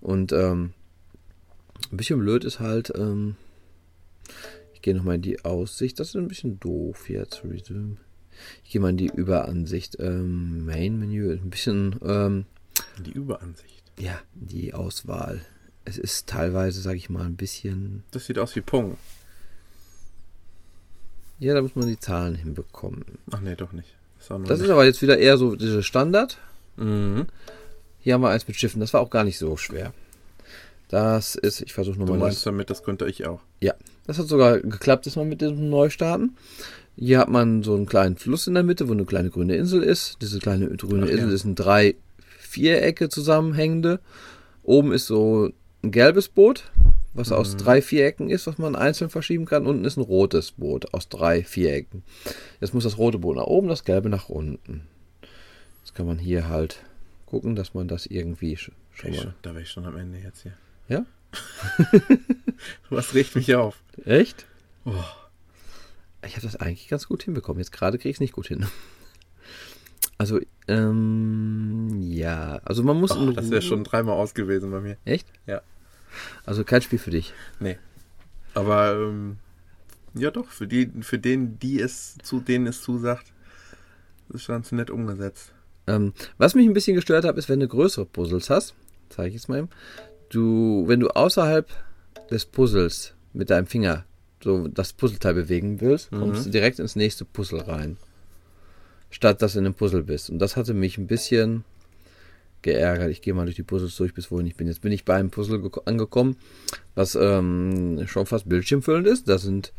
Und 0.00 0.32
ähm, 0.32 0.72
ein 1.90 1.96
bisschen 1.96 2.18
blöd 2.18 2.44
ist 2.44 2.60
halt, 2.60 2.92
ähm, 2.96 3.36
ich 4.74 4.82
gehe 4.82 4.94
nochmal 4.94 5.16
in 5.16 5.22
die 5.22 5.44
Aussicht. 5.44 5.98
Das 6.00 6.08
ist 6.08 6.16
ein 6.16 6.28
bisschen 6.28 6.58
doof 6.60 7.08
jetzt. 7.08 7.42
Resume. 7.44 7.96
Ich 8.64 8.70
gehe 8.70 8.80
mal 8.80 8.90
in 8.90 8.96
die 8.96 9.10
Überansicht. 9.12 9.96
Ähm, 10.00 10.64
Main 10.64 10.98
Menü. 10.98 11.32
Ein 11.32 11.50
bisschen, 11.50 11.96
ähm, 12.04 12.46
Die 13.04 13.12
Überansicht. 13.12 13.82
ja, 13.98 14.18
die 14.34 14.74
Auswahl. 14.74 15.40
Es 15.84 15.98
ist 15.98 16.28
teilweise, 16.28 16.80
sage 16.80 16.96
ich 16.98 17.08
mal, 17.10 17.24
ein 17.24 17.36
bisschen. 17.36 18.04
Das 18.10 18.26
sieht 18.26 18.38
aus 18.38 18.54
wie 18.54 18.60
Pong. 18.60 18.96
Ja, 21.40 21.54
da 21.54 21.62
muss 21.62 21.76
man 21.76 21.86
die 21.86 21.98
Zahlen 21.98 22.34
hinbekommen. 22.34 23.04
Ach 23.30 23.40
nee, 23.40 23.54
doch 23.54 23.72
nicht. 23.72 23.94
Das, 24.18 24.28
Das 24.28 24.58
ist 24.58 24.62
nicht. 24.62 24.70
aber 24.70 24.84
jetzt 24.84 25.02
wieder 25.02 25.18
eher 25.18 25.36
so 25.38 25.54
diese 25.56 25.82
Standard. 25.82 26.38
Mhm. 26.76 27.26
Hier 28.00 28.14
haben 28.14 28.22
wir 28.22 28.30
eins 28.30 28.46
mit 28.48 28.56
Schiffen. 28.56 28.80
Das 28.80 28.92
war 28.92 29.00
auch 29.00 29.10
gar 29.10 29.24
nicht 29.24 29.38
so 29.38 29.56
schwer. 29.56 29.92
Das 30.88 31.34
ist, 31.36 31.60
ich 31.60 31.72
versuche 31.72 31.94
Du 31.96 32.00
nochmal 32.02 32.18
meinst 32.18 32.38
das. 32.38 32.44
damit, 32.44 32.70
das 32.70 32.82
könnte 32.82 33.06
ich 33.06 33.26
auch. 33.26 33.40
Ja, 33.60 33.74
das 34.08 34.18
hat 34.18 34.26
sogar 34.26 34.58
geklappt, 34.58 35.06
dass 35.06 35.14
man 35.14 35.28
mit 35.28 35.40
diesem 35.40 35.70
Neustarten. 35.70 36.36
Hier 36.96 37.20
hat 37.20 37.28
man 37.28 37.62
so 37.62 37.76
einen 37.76 37.86
kleinen 37.86 38.16
Fluss 38.16 38.48
in 38.48 38.54
der 38.54 38.64
Mitte, 38.64 38.88
wo 38.88 38.92
eine 38.92 39.04
kleine 39.04 39.30
grüne 39.30 39.54
Insel 39.54 39.84
ist. 39.84 40.16
Diese 40.20 40.40
kleine 40.40 40.66
grüne 40.70 41.04
Ach 41.04 41.08
ja. 41.08 41.14
Insel 41.14 41.30
ist 41.32 41.44
in 41.44 41.54
drei 41.54 41.94
Vierecke 42.40 43.08
zusammenhängende. 43.08 44.00
Oben 44.64 44.90
ist 44.92 45.06
so 45.06 45.50
ein 45.84 45.92
gelbes 45.92 46.28
Boot, 46.28 46.64
was 47.14 47.30
aus 47.30 47.52
Mhm. 47.54 47.58
drei 47.58 47.82
Vierecken 47.82 48.30
ist, 48.30 48.48
was 48.48 48.58
man 48.58 48.74
einzeln 48.74 49.10
verschieben 49.10 49.44
kann. 49.44 49.64
Unten 49.66 49.84
ist 49.84 49.96
ein 49.96 50.02
rotes 50.02 50.50
Boot 50.52 50.92
aus 50.92 51.08
drei 51.08 51.44
Vierecken. 51.44 52.02
Jetzt 52.60 52.74
muss 52.74 52.82
das 52.84 52.98
rote 52.98 53.18
Boot 53.18 53.36
nach 53.36 53.44
oben, 53.46 53.68
das 53.68 53.84
gelbe 53.84 54.08
nach 54.08 54.28
unten. 54.28 54.82
Jetzt 55.84 55.94
kann 55.94 56.06
man 56.06 56.18
hier 56.18 56.48
halt 56.48 56.82
gucken, 57.26 57.54
dass 57.54 57.74
man 57.74 57.86
das 57.86 58.06
irgendwie 58.06 58.56
sch- 58.56 58.72
schon 58.92 59.12
ich 59.12 59.24
mal. 59.24 59.34
da 59.42 59.50
wäre 59.50 59.62
ich 59.62 59.70
schon 59.70 59.84
am 59.86 59.96
Ende 59.96 60.18
jetzt 60.18 60.42
hier. 60.42 60.54
Ja? 60.88 61.04
Was 62.90 63.14
regt 63.14 63.34
mich 63.34 63.54
auf? 63.54 63.82
Echt? 64.04 64.46
Oh. 64.84 64.92
Ich 66.26 66.36
habe 66.36 66.46
das 66.46 66.56
eigentlich 66.56 66.88
ganz 66.88 67.06
gut 67.06 67.22
hinbekommen. 67.22 67.60
Jetzt 67.60 67.72
gerade 67.72 67.98
kriege 67.98 68.10
ich 68.10 68.16
es 68.16 68.20
nicht 68.20 68.32
gut 68.32 68.48
hin. 68.48 68.66
Also, 70.16 70.40
ähm, 70.66 71.96
ja. 72.00 72.60
Also 72.64 72.82
man 72.82 72.98
muss. 72.98 73.12
Oh, 73.12 73.30
das 73.30 73.50
wäre 73.50 73.62
schon 73.62 73.84
dreimal 73.84 74.14
aus 74.14 74.34
gewesen 74.34 74.70
bei 74.70 74.80
mir. 74.80 74.96
Echt? 75.04 75.28
Ja. 75.46 75.62
Also 76.44 76.64
kein 76.64 76.82
Spiel 76.82 76.98
für 76.98 77.10
dich. 77.10 77.32
Nee. 77.60 77.78
Aber 78.54 78.94
ähm, 78.94 79.38
ja 80.14 80.30
doch, 80.30 80.48
für 80.48 80.66
die, 80.66 80.90
für 81.02 81.18
den, 81.18 81.58
die 81.58 81.80
es 81.80 82.16
zu 82.22 82.40
denen 82.40 82.66
es 82.66 82.82
zusagt, 82.82 83.32
ist 84.30 84.42
schon 84.42 84.56
ganz 84.56 84.72
nett 84.72 84.90
umgesetzt. 84.90 85.52
Ähm, 85.86 86.12
was 86.36 86.54
mich 86.54 86.66
ein 86.66 86.74
bisschen 86.74 86.96
gestört 86.96 87.24
hat, 87.24 87.38
ist, 87.38 87.48
wenn 87.48 87.60
du 87.60 87.68
größere 87.68 88.04
Puzzles 88.04 88.50
hast, 88.50 88.74
zeige 89.08 89.28
ich 89.28 89.34
jetzt 89.34 89.48
mal 89.48 89.58
eben, 89.58 89.68
du, 90.30 90.84
wenn 90.86 91.00
du 91.00 91.08
außerhalb 91.08 91.68
des 92.30 92.44
Puzzles 92.46 93.14
mit 93.32 93.50
deinem 93.50 93.66
Finger 93.66 94.04
so 94.42 94.68
das 94.68 94.92
Puzzleteil 94.92 95.34
bewegen 95.34 95.80
willst, 95.80 96.10
kommst 96.10 96.40
Mhm. 96.40 96.44
du 96.44 96.50
direkt 96.50 96.78
ins 96.78 96.96
nächste 96.96 97.24
Puzzle 97.24 97.60
rein. 97.60 97.96
Statt 99.10 99.40
dass 99.42 99.54
du 99.54 99.58
in 99.60 99.64
einem 99.66 99.74
Puzzle 99.74 100.02
bist. 100.02 100.30
Und 100.30 100.38
das 100.38 100.56
hatte 100.56 100.74
mich 100.74 100.98
ein 100.98 101.06
bisschen 101.06 101.64
geärgert. 102.62 103.10
Ich 103.10 103.22
gehe 103.22 103.34
mal 103.34 103.44
durch 103.44 103.56
die 103.56 103.62
Puzzles 103.62 103.96
durch, 103.96 104.12
bis 104.14 104.30
wohin 104.30 104.46
ich 104.46 104.56
bin. 104.56 104.66
Jetzt 104.66 104.82
bin 104.82 104.92
ich 104.92 105.04
bei 105.04 105.14
einem 105.16 105.30
Puzzle 105.30 105.58
geko- 105.58 105.84
angekommen, 105.86 106.36
was 106.94 107.14
ähm, 107.14 108.04
schon 108.06 108.26
fast 108.26 108.48
bildschirmfüllend 108.48 109.06
ist. 109.06 109.28
Da 109.28 109.38
sind 109.38 109.72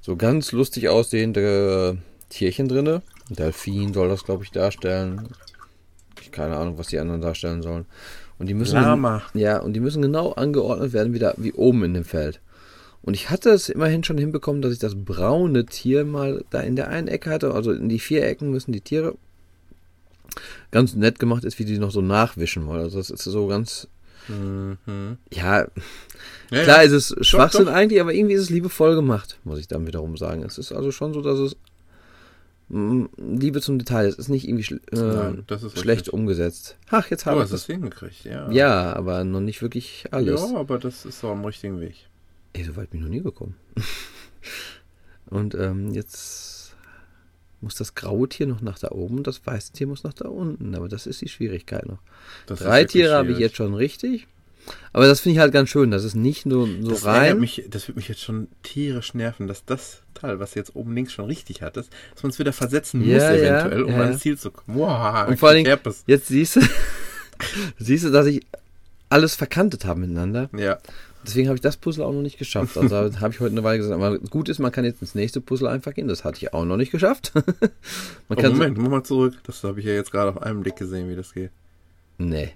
so 0.00 0.16
ganz 0.16 0.52
lustig 0.52 0.88
aussehende 0.88 1.98
Tierchen 2.28 2.68
drinne. 2.68 3.02
Ein 3.30 3.36
Delfin 3.36 3.92
soll 3.94 4.08
das, 4.08 4.24
glaube 4.24 4.44
ich, 4.44 4.52
darstellen. 4.52 5.28
Ich 6.20 6.30
keine 6.30 6.56
Ahnung, 6.56 6.78
was 6.78 6.88
die 6.88 6.98
anderen 6.98 7.20
darstellen 7.20 7.62
sollen. 7.62 7.86
Und 8.38 8.46
die 8.48 8.54
müssen 8.54 8.74
Lama. 8.76 9.22
ja, 9.34 9.58
und 9.58 9.72
die 9.74 9.80
müssen 9.80 10.00
genau 10.02 10.32
angeordnet 10.32 10.92
werden, 10.92 11.12
wieder 11.12 11.34
wie 11.38 11.52
oben 11.52 11.82
in 11.84 11.94
dem 11.94 12.04
Feld. 12.04 12.40
Und 13.02 13.14
ich 13.14 13.30
hatte 13.30 13.50
es 13.50 13.68
immerhin 13.68 14.04
schon 14.04 14.18
hinbekommen, 14.18 14.62
dass 14.62 14.72
ich 14.72 14.78
das 14.78 14.94
braune 14.94 15.66
Tier 15.66 16.04
mal 16.04 16.44
da 16.50 16.60
in 16.60 16.76
der 16.76 16.88
einen 16.88 17.08
Ecke 17.08 17.30
hatte. 17.30 17.52
Also 17.54 17.72
in 17.72 17.88
die 17.88 17.98
vier 17.98 18.24
Ecken 18.26 18.50
müssen 18.50 18.72
die 18.72 18.80
Tiere 18.80 19.14
ganz 20.70 20.94
nett 20.94 21.18
gemacht 21.18 21.44
ist, 21.44 21.58
wie 21.58 21.64
die 21.64 21.78
noch 21.78 21.90
so 21.90 22.00
nachwischen 22.00 22.66
wollen. 22.66 22.82
Also 22.82 22.98
das 22.98 23.10
ist 23.10 23.24
so 23.24 23.46
ganz, 23.46 23.88
Mhm. 24.28 25.16
ja, 25.32 25.60
Ja, 26.50 26.62
klar 26.64 26.82
ja. 26.82 26.82
ist 26.82 26.92
es 26.92 27.26
Schwachsinn 27.26 27.64
doch. 27.64 27.72
eigentlich, 27.72 27.98
aber 28.00 28.12
irgendwie 28.12 28.34
ist 28.34 28.42
es 28.42 28.50
liebevoll 28.50 28.94
gemacht, 28.94 29.38
muss 29.44 29.58
ich 29.58 29.68
dann 29.68 29.86
wiederum 29.86 30.18
sagen. 30.18 30.42
Es 30.42 30.58
ist 30.58 30.70
also 30.72 30.90
schon 30.92 31.14
so, 31.14 31.22
dass 31.22 31.38
es 31.38 31.56
Liebe 32.70 33.60
zum 33.62 33.78
Detail, 33.78 34.06
es 34.06 34.16
ist 34.16 34.28
nicht 34.28 34.46
irgendwie 34.46 34.74
äh, 34.92 34.96
Nein, 34.96 35.44
das 35.46 35.62
ist 35.62 35.78
schlecht 35.78 36.08
umgesetzt. 36.10 36.76
Ach, 36.90 37.08
jetzt 37.10 37.22
Du 37.22 37.26
habe 37.30 37.38
ich 37.40 37.44
hast 37.44 37.52
es 37.52 37.62
das. 37.62 37.74
hingekriegt, 37.74 38.24
ja. 38.24 38.50
Ja, 38.50 38.94
aber 38.94 39.24
noch 39.24 39.40
nicht 39.40 39.62
wirklich 39.62 40.06
alles. 40.10 40.40
Ja, 40.50 40.56
aber 40.58 40.78
das 40.78 41.06
ist 41.06 41.22
doch 41.22 41.30
am 41.30 41.44
richtigen 41.44 41.80
Weg. 41.80 41.94
Ey, 42.52 42.64
so 42.64 42.76
weit 42.76 42.90
bin 42.90 43.00
ich 43.00 43.04
noch 43.06 43.10
nie 43.12 43.22
gekommen. 43.22 43.54
Und 45.26 45.54
ähm, 45.54 45.92
jetzt 45.94 46.74
muss 47.60 47.74
das 47.74 47.94
graue 47.94 48.28
Tier 48.28 48.46
noch 48.46 48.60
nach 48.60 48.78
da 48.78 48.90
oben, 48.90 49.22
das 49.22 49.44
weiße 49.46 49.72
Tier 49.72 49.86
muss 49.86 50.04
nach 50.04 50.14
da 50.14 50.28
unten. 50.28 50.74
Aber 50.74 50.88
das 50.88 51.06
ist 51.06 51.20
die 51.22 51.28
Schwierigkeit 51.28 51.86
noch. 51.86 51.98
Das 52.46 52.60
Drei 52.60 52.84
Tiere 52.84 53.14
habe 53.14 53.32
ich 53.32 53.38
jetzt 53.38 53.56
schon 53.56 53.74
richtig. 53.74 54.26
Aber 54.92 55.06
das 55.06 55.20
finde 55.20 55.34
ich 55.34 55.40
halt 55.40 55.52
ganz 55.52 55.68
schön. 55.68 55.90
Das 55.90 56.04
ist 56.04 56.14
nicht 56.14 56.46
nur 56.46 56.68
so 56.82 56.90
Das, 56.90 57.04
rein. 57.04 57.40
mich, 57.40 57.64
das 57.70 57.88
wird 57.88 57.96
mich 57.96 58.08
jetzt 58.08 58.22
schon 58.22 58.48
tierisch 58.62 59.14
nerven, 59.14 59.46
dass 59.46 59.64
das 59.64 60.02
Teil, 60.14 60.40
was 60.40 60.54
jetzt 60.54 60.74
oben 60.74 60.94
links 60.94 61.12
schon 61.12 61.26
richtig 61.26 61.62
hat, 61.62 61.76
ist, 61.76 61.90
dass 62.14 62.22
man 62.22 62.30
es 62.30 62.38
wieder 62.38 62.52
versetzen 62.52 63.00
muss, 63.00 63.08
Ja, 63.08 63.34
ja, 63.34 63.60
eventuell, 63.60 63.82
um 63.84 63.92
ja. 63.92 64.00
ans 64.00 64.20
Ziel 64.20 64.38
zu 64.38 64.50
kommen. 64.50 64.78
Wow, 64.78 65.28
Und 65.28 65.38
vor 65.38 65.48
allen 65.50 65.56
Dingen, 65.56 65.68
Herpes. 65.68 66.04
jetzt 66.06 66.28
siehst 66.28 66.56
du, 66.56 66.60
siehst 67.78 68.04
du, 68.04 68.10
dass 68.10 68.26
ich 68.26 68.44
alles 69.08 69.34
verkantet 69.34 69.84
habe 69.84 70.00
miteinander. 70.00 70.50
Ja, 70.56 70.78
Deswegen 71.26 71.48
habe 71.48 71.56
ich 71.56 71.60
das 71.60 71.76
Puzzle 71.76 72.04
auch 72.04 72.12
noch 72.12 72.22
nicht 72.22 72.38
geschafft. 72.38 72.78
Also 72.78 72.96
habe 72.96 73.34
ich 73.34 73.40
heute 73.40 73.52
eine 73.52 73.64
Weile 73.64 73.78
gesagt, 73.78 73.94
aber 73.94 74.18
gut 74.18 74.48
ist, 74.48 74.60
man 74.60 74.72
kann 74.72 74.84
jetzt 74.84 75.02
ins 75.02 75.14
nächste 75.14 75.40
Puzzle 75.40 75.68
einfach 75.68 75.92
gehen. 75.92 76.08
Das 76.08 76.24
hatte 76.24 76.38
ich 76.38 76.54
auch 76.54 76.64
noch 76.64 76.76
nicht 76.76 76.90
geschafft. 76.92 77.32
man 77.34 77.44
oh, 78.30 78.34
kann 78.36 78.52
Moment, 78.52 78.78
mach 78.78 78.88
mal 78.88 79.02
zurück. 79.02 79.34
Das 79.44 79.62
habe 79.64 79.80
ich 79.80 79.86
ja 79.86 79.92
jetzt 79.92 80.10
gerade 80.10 80.30
auf 80.30 80.40
einen 80.40 80.62
Blick 80.62 80.76
gesehen, 80.76 81.10
wie 81.10 81.16
das 81.16 81.34
geht. 81.34 81.50
Nee. 82.18 82.52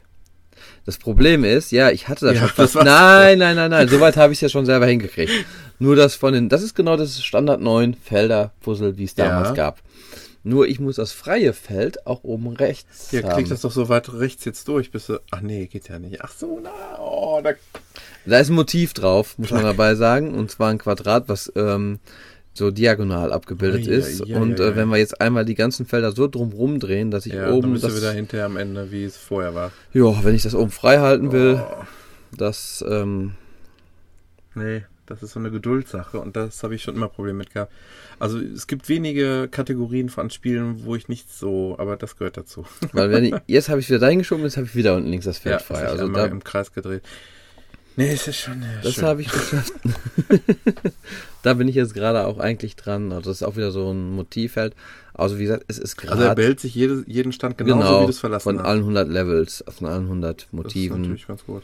Das 0.85 0.99
Problem 0.99 1.45
ist, 1.45 1.71
ja, 1.73 1.91
ich 1.91 2.09
hatte 2.09 2.27
das 2.27 2.35
Ja, 2.35 2.41
schon 2.41 2.49
das 2.57 2.57
fast. 2.73 2.75
war's. 2.75 2.85
Nein, 2.85 3.39
nein, 3.39 3.57
nein, 3.57 3.71
nein. 3.71 3.89
Soweit 3.89 4.17
habe 4.17 4.33
ich 4.33 4.39
es 4.39 4.43
ja 4.43 4.49
schon 4.49 4.67
selber 4.67 4.87
hingekriegt. 4.87 5.33
Nur 5.79 5.97
das 5.97 6.15
von 6.15 6.33
den, 6.33 6.49
das 6.49 6.63
ist 6.63 6.75
genau 6.75 6.97
das 6.97 7.23
Standard 7.23 7.61
9 7.61 7.95
Felder 7.95 8.53
Puzzle, 8.61 8.97
wie 8.99 9.05
es 9.05 9.15
damals 9.15 9.49
Ja. 9.51 9.55
gab. 9.55 9.83
Nur 10.45 10.67
ich 10.67 10.81
muss 10.81 10.97
das 10.97 11.13
freie 11.13 11.53
Feld 11.53 12.05
auch 12.05 12.25
oben 12.25 12.49
rechts 12.49 13.13
Ja, 13.13 13.23
haben. 13.23 13.35
krieg 13.37 13.49
das 13.49 13.61
doch 13.61 13.71
so 13.71 13.89
weit 13.89 14.13
rechts 14.13 14.45
jetzt 14.45 14.67
durch, 14.67 14.91
bis 14.91 15.07
du. 15.07 15.21
Ach 15.31 15.41
nee, 15.41 15.67
geht 15.67 15.89
ja 15.89 16.01
nicht. 16.01 16.21
Ach 16.21 16.33
so, 16.37 16.59
na, 16.61 16.71
oh, 16.99 17.41
da. 17.45 17.53
Da 18.27 18.39
ist 18.41 18.49
ein 18.51 18.55
Motiv 18.55 18.93
drauf, 18.93 19.39
muss 19.39 19.51
man 19.53 19.63
dabei 19.63 19.95
sagen. 19.95 20.35
Und 20.35 20.51
zwar 20.51 20.71
ein 20.71 20.79
Quadrat, 20.79 21.29
was 21.29 21.53
ähm, 21.55 22.01
so 22.55 22.71
diagonal 22.71 23.33
abgebildet 23.33 23.87
Ui, 23.87 23.95
ist. 23.95 24.21
ja, 24.21 24.27
ja, 24.27 24.39
und 24.41 24.59
ja, 24.59 24.67
äh, 24.67 24.69
ja. 24.71 24.77
wenn 24.77 24.89
wir 24.89 24.99
jetzt 24.99 25.21
einmal 25.21 25.45
die 25.45 25.55
ganzen 25.55 25.87
Felder 25.87 26.13
so 26.13 26.29
drumrum 26.29 26.79
drehen, 26.81 27.11
dass 27.11 27.27
ich 27.27 27.33
Ja, 27.33 27.47
dann 27.47 27.55
oben 27.55 27.73
bist 27.73 27.85
du 27.85 27.89
das, 27.89 27.97
wieder 27.97 28.13
hinterher 28.13 28.47
am 28.47 28.57
Ende, 28.57 28.91
wie 28.91 29.05
es 29.05 29.17
vorher 29.17 29.55
war. 29.55 29.73
ja, 29.93 30.23
wenn 30.25 30.35
ich 30.35 30.43
das 30.43 30.55
oben 30.55 30.71
frei 30.71 30.99
halten 30.99 31.33
will, 31.33 31.61
Oh, 31.63 31.85
das 32.37 32.85
ähm, 32.89 33.33
nee, 34.55 34.85
das 35.07 35.23
ist 35.23 35.33
so 35.33 35.41
eine 35.41 35.51
Geduldssache 35.51 36.19
und 36.21 36.37
das 36.37 36.63
habe 36.63 36.75
ich 36.75 36.83
schon 36.83 36.95
immer 36.95 37.09
Probleme 37.09 37.39
mit 37.39 37.53
gehabt. 37.53 37.73
Also 38.19 38.39
es 38.39 38.67
gibt 38.67 38.89
wenige 38.89 39.49
Kategorien 39.51 40.09
von 40.09 40.31
Spielen, 40.31 40.85
wo 40.85 40.95
ich 40.95 41.09
nicht 41.09 41.33
so, 41.33 41.77
aber 41.79 41.97
das 41.97 42.17
gehört 42.17 42.37
dazu. 42.37 42.65
Weil 42.93 43.11
wenn 43.11 43.25
ich, 43.25 43.35
jetzt 43.47 43.69
habe 43.69 43.81
ich 43.81 43.89
wieder 43.89 43.99
dahin 43.99 44.19
geschoben, 44.21 44.45
jetzt 44.45 44.57
habe 44.57 44.67
ich 44.67 44.75
wieder 44.75 44.95
unten 44.95 45.09
links 45.11 45.25
das 45.25 45.39
Feld 45.39 45.55
Ja, 45.55 45.59
frei. 45.59 45.87
Also 45.87 46.09
da, 46.09 46.27
im 46.27 46.45
Kreis 46.45 46.73
gedreht. 46.73 47.03
Nee, 47.97 48.13
es 48.13 48.27
ist 48.29 48.39
schon. 48.39 48.63
Ja, 48.63 48.69
das 48.83 49.03
habe 49.03 49.21
ich 49.23 49.29
geschafft. 49.31 49.73
da 51.43 51.55
bin 51.55 51.69
ich 51.69 51.75
jetzt 51.75 51.95
gerade 51.95 52.27
auch 52.27 52.39
eigentlich 52.39 52.77
dran. 52.77 53.13
Also 53.13 53.31
das 53.31 53.39
ist 53.41 53.43
auch 53.47 53.57
wieder 53.57 53.71
so 53.71 53.91
ein 53.93 54.11
Motivfeld. 54.11 54.75
Also 55.15 55.39
wie 55.39 55.43
gesagt, 55.45 55.65
es 55.69 55.79
ist 55.79 55.99
Also 56.01 56.13
er 56.15 56.29
gerade 56.29 56.35
behält 56.37 56.61
sich 56.61 56.75
jede, 56.75 57.05
jeden 57.07 57.33
Stand 57.33 57.59
genauso, 57.59 57.81
genau 57.83 58.01
wie 58.01 58.05
du 58.07 58.11
es 58.11 58.19
verlassen 58.19 58.45
von 58.45 58.59
hast. 58.59 58.65
allen 58.67 58.81
100 58.81 59.09
Levels, 59.09 59.65
von 59.69 59.87
allen 59.89 60.05
100 60.05 60.37
das 60.41 60.47
ist 60.47 60.53
Motiven. 60.53 61.03
natürlich 61.03 61.27
ganz 61.27 61.45
gut. 61.45 61.63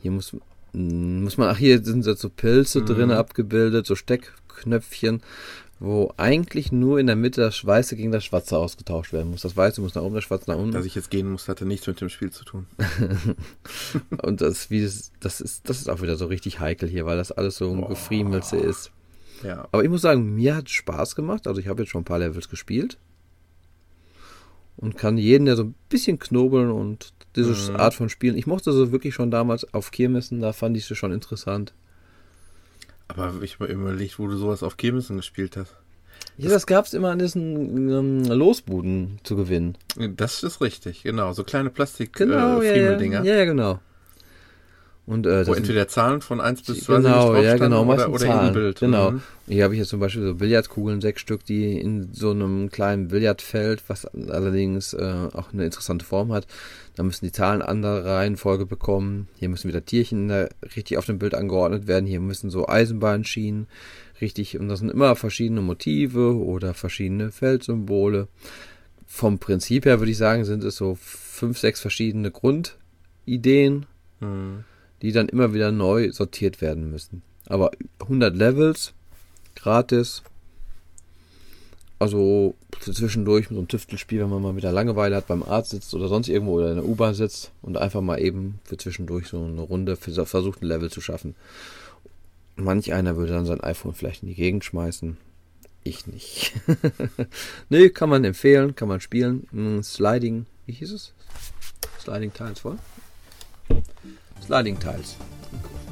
Hier 0.00 0.10
muss, 0.12 0.32
m, 0.72 1.24
muss 1.24 1.36
man, 1.38 1.48
ach 1.48 1.58
hier 1.58 1.82
sind 1.82 2.04
so 2.04 2.28
Pilze 2.30 2.80
Mhm. 2.80 2.86
drin 2.86 3.10
abgebildet, 3.10 3.86
so 3.86 3.96
Steckknöpfchen, 3.96 5.22
wo 5.80 6.12
eigentlich 6.16 6.72
nur 6.72 6.98
in 6.98 7.06
der 7.06 7.16
Mitte 7.16 7.40
das 7.40 7.64
Weiße 7.64 7.96
gegen 7.96 8.12
das 8.12 8.24
Schwarze 8.24 8.56
ausgetauscht 8.56 9.12
werden 9.12 9.30
muss. 9.30 9.42
Das 9.42 9.56
Weiße 9.56 9.80
muss 9.80 9.94
nach 9.94 10.02
oben, 10.02 10.14
das 10.14 10.24
Schwarze 10.24 10.50
nach 10.50 10.56
unten. 10.58 10.72
Dass 10.72 10.86
ich 10.86 10.94
jetzt 10.94 11.10
gehen 11.10 11.30
muss, 11.30 11.48
hatte 11.48 11.66
nichts 11.66 11.86
mit 11.86 12.00
dem 12.00 12.08
Spiel 12.08 12.30
zu 12.30 12.44
tun. 12.44 12.66
Und 14.22 14.40
das, 14.40 14.70
wie 14.70 14.82
das, 14.82 15.12
das 15.20 15.40
ist, 15.40 15.68
das 15.68 15.78
ist 15.80 15.88
auch 15.90 16.00
wieder 16.00 16.16
so 16.16 16.26
richtig 16.26 16.60
heikel 16.60 16.88
hier, 16.88 17.06
weil 17.06 17.16
das 17.16 17.32
alles 17.32 17.56
so 17.56 17.70
ein 17.70 17.80
Boah. 17.80 17.88
Gefriemelze 17.88 18.56
ist. 18.56 18.90
Ja. 19.42 19.68
Aber 19.72 19.82
ich 19.84 19.90
muss 19.90 20.02
sagen, 20.02 20.34
mir 20.34 20.56
hat 20.56 20.70
Spaß 20.70 21.16
gemacht. 21.16 21.46
Also 21.46 21.60
ich 21.60 21.68
habe 21.68 21.82
jetzt 21.82 21.90
schon 21.90 22.02
ein 22.02 22.06
paar 22.06 22.18
Levels 22.18 22.48
gespielt. 22.48 22.98
Und 24.76 24.96
kann 24.96 25.18
jeden, 25.18 25.44
der 25.46 25.56
so 25.56 25.64
ein 25.64 25.74
bisschen 25.88 26.18
knobeln 26.18 26.70
und 26.70 27.12
diese 27.36 27.72
Mhm. 27.72 27.76
Art 27.76 27.94
von 27.94 28.08
Spielen. 28.08 28.36
Ich 28.36 28.46
mochte 28.46 28.72
so 28.72 28.90
wirklich 28.92 29.14
schon 29.14 29.30
damals 29.30 29.72
auf 29.74 29.90
Kirmessen, 29.90 30.40
da 30.40 30.52
fand 30.52 30.76
ich 30.76 30.84
sie 30.86 30.94
schon 30.96 31.12
interessant. 31.12 31.74
Aber 33.08 33.32
ich 33.42 33.60
habe 33.60 33.72
überlegt, 33.72 34.18
wo 34.18 34.26
du 34.26 34.36
sowas 34.36 34.62
auf 34.62 34.76
Kirmessen 34.76 35.16
gespielt 35.16 35.56
hast. 35.56 35.76
Ja, 36.36 36.50
das 36.50 36.66
gab 36.66 36.86
es 36.86 36.94
immer 36.94 37.10
an 37.10 37.18
diesen 37.18 37.90
ähm, 37.90 38.24
Losbuden 38.24 39.18
zu 39.22 39.36
gewinnen. 39.36 39.76
Das 40.16 40.42
ist 40.42 40.60
richtig, 40.60 41.02
genau. 41.02 41.32
So 41.32 41.44
kleine 41.44 41.70
plastik 41.70 42.12
Genau, 42.14 42.60
äh, 42.60 42.98
ja, 42.98 43.00
ja, 43.00 43.22
ja, 43.22 43.44
genau. 43.44 43.78
Und 45.06 45.26
äh, 45.26 45.46
wo 45.46 45.52
entweder 45.52 45.86
Zahlen 45.86 46.22
von 46.22 46.40
1 46.40 46.62
bis 46.62 46.84
20 46.84 47.04
genau, 47.04 47.36
ja, 47.36 47.56
genau, 47.56 47.84
oder, 47.84 48.08
oder 48.08 48.24
Zahlen. 48.24 48.54
Bild. 48.54 48.80
Genau. 48.80 49.10
Mhm. 49.10 49.22
Hier 49.46 49.64
habe 49.64 49.74
ich 49.74 49.80
jetzt 49.80 49.90
zum 49.90 50.00
Beispiel 50.00 50.22
so 50.22 50.34
Billardkugeln, 50.34 51.02
sechs 51.02 51.20
Stück, 51.20 51.44
die 51.44 51.78
in 51.78 52.14
so 52.14 52.30
einem 52.30 52.70
kleinen 52.70 53.08
Billardfeld, 53.08 53.82
was 53.88 54.06
allerdings 54.06 54.94
äh, 54.94 55.28
auch 55.34 55.52
eine 55.52 55.66
interessante 55.66 56.06
Form 56.06 56.32
hat. 56.32 56.46
Da 56.96 57.02
müssen 57.02 57.26
die 57.26 57.32
Zahlen 57.32 57.60
andere 57.60 58.06
Reihenfolge 58.06 58.64
bekommen. 58.64 59.28
Hier 59.36 59.50
müssen 59.50 59.68
wieder 59.68 59.84
Tierchen 59.84 60.28
der, 60.28 60.48
richtig 60.74 60.96
auf 60.96 61.04
dem 61.04 61.18
Bild 61.18 61.34
angeordnet 61.34 61.86
werden. 61.86 62.06
Hier 62.06 62.20
müssen 62.20 62.48
so 62.48 62.66
Eisenbahnschienen 62.66 63.66
richtig, 64.22 64.58
und 64.58 64.68
das 64.68 64.78
sind 64.78 64.90
immer 64.90 65.16
verschiedene 65.16 65.60
Motive 65.60 66.34
oder 66.34 66.72
verschiedene 66.72 67.30
Feldsymbole. 67.30 68.28
Vom 69.06 69.38
Prinzip 69.38 69.84
her 69.84 70.00
würde 70.00 70.12
ich 70.12 70.18
sagen, 70.18 70.46
sind 70.46 70.64
es 70.64 70.76
so 70.76 70.96
fünf, 70.98 71.58
sechs 71.58 71.80
verschiedene 71.80 72.30
Grundideen 72.30 73.84
Mhm. 74.20 74.64
Die 75.02 75.12
dann 75.12 75.28
immer 75.28 75.54
wieder 75.54 75.72
neu 75.72 76.12
sortiert 76.12 76.60
werden 76.60 76.90
müssen. 76.90 77.22
Aber 77.46 77.70
100 78.00 78.34
Levels, 78.36 78.94
gratis. 79.54 80.22
Also 81.98 82.54
zwischendurch 82.80 83.50
mit 83.50 83.54
so 83.54 83.60
einem 83.60 83.68
Tüftelspiel, 83.68 84.20
wenn 84.20 84.30
man 84.30 84.42
mal 84.42 84.56
wieder 84.56 84.72
Langeweile 84.72 85.16
hat, 85.16 85.26
beim 85.26 85.42
Arzt 85.42 85.70
sitzt 85.70 85.94
oder 85.94 86.08
sonst 86.08 86.28
irgendwo 86.28 86.54
oder 86.54 86.70
in 86.70 86.76
der 86.76 86.84
U-Bahn 86.84 87.14
sitzt 87.14 87.52
und 87.62 87.76
einfach 87.78 88.00
mal 88.00 88.20
eben 88.20 88.60
für 88.64 88.76
zwischendurch 88.76 89.28
so 89.28 89.42
eine 89.42 89.60
Runde 89.60 89.96
versucht, 89.96 90.62
ein 90.62 90.66
Level 90.66 90.90
zu 90.90 91.00
schaffen. 91.00 91.34
Manch 92.56 92.92
einer 92.92 93.16
würde 93.16 93.32
dann 93.32 93.46
sein 93.46 93.60
iPhone 93.60 93.94
vielleicht 93.94 94.22
in 94.22 94.28
die 94.28 94.34
Gegend 94.34 94.64
schmeißen. 94.64 95.16
Ich 95.82 96.06
nicht. 96.06 96.52
nee, 97.68 97.90
kann 97.90 98.08
man 98.08 98.24
empfehlen, 98.24 98.74
kann 98.74 98.88
man 98.88 99.00
spielen. 99.00 99.46
Hm, 99.50 99.82
Sliding, 99.82 100.46
wie 100.66 100.72
hieß 100.72 100.92
es? 100.92 101.12
Sliding 102.00 102.32
Tiles 102.32 102.60
voll? 102.60 102.78
Sliding 104.44 104.78
Tiles. 104.78 105.16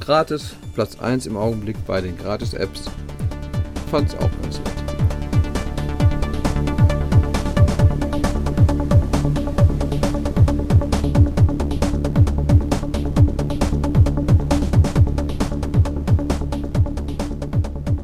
Gratis, 0.01 0.57
Platz 0.75 0.99
1 0.99 1.27
im 1.27 1.37
Augenblick 1.37 1.77
bei 1.87 2.01
den 2.01 2.17
Gratis-Apps. 2.19 2.85
Fand's 3.91 4.15
auch 4.17 4.31
ganz 4.43 4.59
nett. 4.59 5.83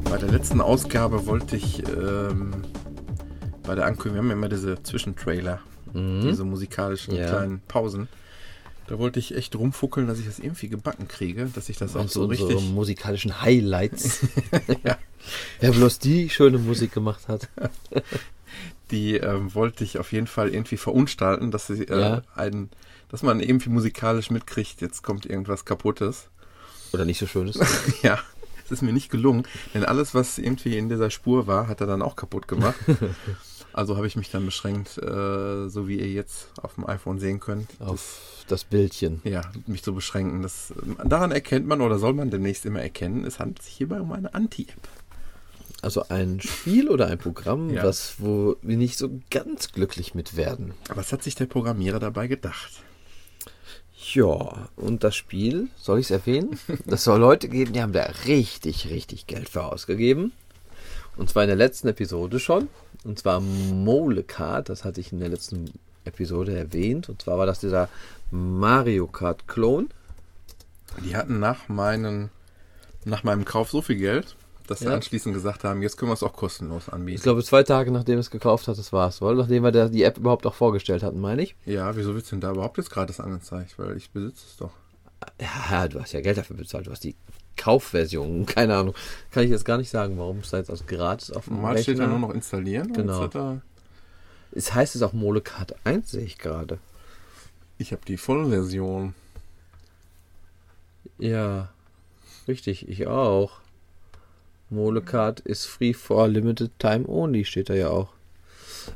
Bei 0.09 0.17
der 0.17 0.29
letzten 0.31 0.61
Ausgabe 0.61 1.25
wollte 1.27 1.55
ich 1.55 1.83
ähm, 1.87 2.51
bei 3.63 3.75
der 3.75 3.85
Ankündigung, 3.85 4.15
wir 4.15 4.19
haben 4.21 4.27
ja 4.29 4.33
immer 4.33 4.49
diese 4.49 4.81
Zwischentrailer, 4.81 5.59
diese 5.93 6.43
musikalischen 6.43 7.15
Ja. 7.15 7.27
kleinen 7.27 7.61
Pausen. 7.67 8.07
Da 8.89 8.97
wollte 8.97 9.19
ich 9.19 9.35
echt 9.35 9.55
rumfuckeln, 9.55 10.07
dass 10.07 10.17
ich 10.17 10.25
das 10.25 10.39
irgendwie 10.39 10.67
gebacken 10.67 11.07
kriege, 11.07 11.45
dass 11.53 11.69
ich 11.69 11.77
das 11.77 11.95
auch 11.95 12.01
Also 12.01 12.21
so 12.23 12.27
unsere 12.27 12.49
richtig. 12.55 12.71
musikalischen 12.71 13.41
Highlights. 13.41 14.21
Ja. 14.83 14.97
Wer 15.59 15.71
bloß 15.71 15.99
die 15.99 16.29
schöne 16.29 16.57
Musik 16.57 16.91
gemacht 16.93 17.27
hat. 17.27 17.47
Die 18.91 19.17
ähm, 19.17 19.53
wollte 19.53 19.83
ich 19.83 19.99
auf 19.99 20.11
jeden 20.11 20.25
Fall 20.25 20.49
irgendwie 20.49 20.77
verunstalten, 20.77 21.51
dass 21.51 21.67
sie 21.67 21.83
äh, 21.83 21.99
Ja. 21.99 22.21
einen, 22.35 22.71
dass 23.09 23.21
man 23.21 23.39
irgendwie 23.39 23.69
musikalisch 23.69 24.31
mitkriegt, 24.31 24.81
jetzt 24.81 25.03
kommt 25.03 25.27
irgendwas 25.27 25.65
kaputtes. 25.65 26.29
Oder 26.91 27.05
nicht 27.05 27.19
so 27.19 27.27
schönes. 27.27 27.59
Ja, 28.01 28.17
es 28.65 28.71
ist 28.71 28.81
mir 28.81 28.93
nicht 28.93 29.11
gelungen, 29.11 29.43
denn 29.75 29.85
alles, 29.85 30.15
was 30.15 30.39
irgendwie 30.39 30.77
in 30.77 30.89
dieser 30.89 31.11
Spur 31.11 31.45
war, 31.45 31.67
hat 31.67 31.81
er 31.81 31.87
dann 31.87 32.01
auch 32.01 32.15
kaputt 32.15 32.47
gemacht. 32.47 32.75
Also 33.73 33.95
habe 33.97 34.07
ich 34.07 34.15
mich 34.15 34.31
dann 34.31 34.45
beschränkt, 34.45 34.97
äh, 34.97 35.69
so 35.69 35.87
wie 35.87 35.99
ihr 35.99 36.07
jetzt 36.11 36.49
auf 36.61 36.75
dem 36.75 36.87
iPhone 36.87 37.19
sehen 37.19 37.39
könnt, 37.39 37.69
Auf 37.79 38.43
das 38.47 38.63
Bildchen. 38.63 39.21
ja, 39.23 39.41
mich 39.67 39.83
zu 39.83 39.93
beschränken. 39.93 40.41
Das, 40.41 40.73
daran 41.05 41.31
erkennt 41.31 41.67
man 41.67 41.81
oder 41.81 41.99
soll 41.99 42.13
man 42.13 42.31
demnächst 42.31 42.65
immer 42.65 42.81
erkennen, 42.81 43.25
es 43.25 43.39
handelt 43.39 43.61
sich 43.61 43.73
hierbei 43.73 44.01
um 44.01 44.11
eine 44.11 44.33
Anti-App. 44.33 44.87
Also 45.81 46.03
ein 46.09 46.41
Spiel 46.41 46.89
oder 46.89 47.07
ein 47.07 47.19
Programm, 47.19 47.69
Ja. 47.69 47.83
was, 47.83 48.15
wo 48.17 48.57
wir 48.61 48.75
nicht 48.75 48.97
so 48.97 49.09
ganz 49.29 49.71
glücklich 49.71 50.13
mit 50.15 50.35
werden. 50.35 50.73
Was 50.93 51.13
hat 51.13 51.23
sich 51.23 51.35
der 51.35 51.45
Programmierer 51.45 51.99
dabei 51.99 52.27
gedacht? 52.27 52.71
Ja, 54.13 54.69
und 54.75 55.03
das 55.03 55.15
Spiel, 55.15 55.67
soll 55.77 55.99
ich 55.99 56.05
es 56.07 56.11
erwähnen? 56.11 56.57
Das 56.85 57.03
soll 57.03 57.19
Leute 57.19 57.47
geben, 57.49 57.73
die 57.73 57.81
haben 57.81 57.93
da 57.93 58.03
richtig, 58.25 58.89
richtig 58.89 59.27
Geld 59.27 59.47
für 59.49 59.63
ausgegeben. 59.63 60.31
Und 61.17 61.29
zwar 61.29 61.43
in 61.43 61.47
der 61.49 61.57
letzten 61.57 61.89
Episode 61.89 62.39
schon. 62.39 62.67
Und 63.03 63.17
zwar 63.19 63.39
Mole 63.39 64.23
Kart, 64.23 64.69
das 64.69 64.83
hatte 64.83 64.99
ich 65.01 65.11
in 65.13 65.19
der 65.19 65.29
letzten 65.29 65.71
Episode 66.05 66.57
erwähnt. 66.57 67.09
Und 67.09 67.21
zwar 67.21 67.37
war 67.37 67.45
das 67.45 67.59
dieser 67.59 67.89
Mario 68.31 69.07
Kart 69.07 69.47
Klon. 69.47 69.89
Die 71.05 71.15
hatten 71.15 71.39
nach, 71.39 71.69
meinen, 71.69 72.29
nach 73.05 73.23
meinem 73.23 73.45
Kauf 73.45 73.69
so 73.69 73.81
viel 73.81 73.95
Geld, 73.97 74.35
dass 74.67 74.79
sie 74.79 74.85
Ja. 74.85 74.93
anschließend 74.93 75.33
gesagt 75.33 75.63
haben, 75.63 75.81
jetzt 75.81 75.97
können 75.97 76.09
wir 76.09 76.13
es 76.15 76.23
auch 76.23 76.33
kostenlos 76.33 76.87
Ich 76.87 76.93
anbieten. 76.93 77.21
glaube, 77.23 77.43
zwei 77.43 77.63
Tage 77.63 77.91
nachdem 77.91 78.19
es 78.19 78.29
gekauft 78.31 78.67
hat, 78.67 78.77
das 78.77 78.91
war's, 78.91 79.21
wohl. 79.21 79.35
Nachdem 79.35 79.63
wir 79.63 79.71
der, 79.71 79.89
die 79.89 80.03
App 80.03 80.17
überhaupt 80.17 80.45
auch 80.45 80.53
vorgestellt 80.55 81.01
hatten, 81.03 81.19
meine 81.21 81.41
ich. 81.43 81.55
Ja, 81.65 81.95
wieso 81.95 82.13
wird 82.15 82.29
denn 82.31 82.41
da 82.41 82.51
überhaupt 82.51 82.77
jetzt 82.77 82.89
gratis 82.91 83.19
angezeigt? 83.19 83.75
Weil 83.77 83.95
ich 83.97 84.09
besitze 84.11 84.45
es 84.49 84.57
doch. 84.57 84.71
Ja, 85.39 85.87
du 85.87 85.99
hast 86.01 86.11
ja 86.13 86.21
Geld 86.21 86.37
dafür 86.37 86.55
bezahlt. 86.57 86.87
Du 86.87 86.91
hast 86.91 87.03
die 87.03 87.15
Kaufversion. 87.59 88.45
Keine 88.47 88.75
Ahnung. 88.75 88.95
Kann 89.31 89.43
ich 89.43 89.49
jetzt 89.51 89.65
gar 89.65 89.77
nicht 89.77 89.89
sagen, 89.89 90.17
warum 90.17 90.39
es 90.39 90.49
da 90.49 90.57
jetzt 90.57 90.69
als 90.71 90.85
gratis 90.87 91.29
auf 91.31 91.45
dem 91.45 91.55
Normal 91.55 91.77
steht 91.77 91.99
da 91.99 92.03
Rechner- 92.03 92.17
nur 92.17 92.27
noch 92.29 92.33
installieren. 92.35 92.91
Genau. 92.93 93.25
Er- 93.25 93.61
Es 94.51 94.73
heißt 94.73 94.95
es 94.95 95.01
auch 95.03 95.13
Mole 95.13 95.41
Kart 95.41 95.75
1, 95.83 96.09
sehe 96.11 96.23
ich 96.23 96.37
gerade. 96.37 96.79
Ich 97.77 97.91
habe 97.91 98.01
die 98.07 98.17
Vollversion. 98.17 99.13
Ja, 101.17 101.69
richtig, 102.47 102.87
ich 102.89 103.07
auch. 103.07 103.59
Mole 104.69 105.01
Kart 105.01 105.39
ist 105.39 105.65
free 105.65 105.93
for 105.93 106.27
limited 106.27 106.71
time 106.79 107.07
only, 107.07 107.43
steht 107.45 107.69
da 107.69 107.73
ja 107.73 107.89
auch. 107.89 108.09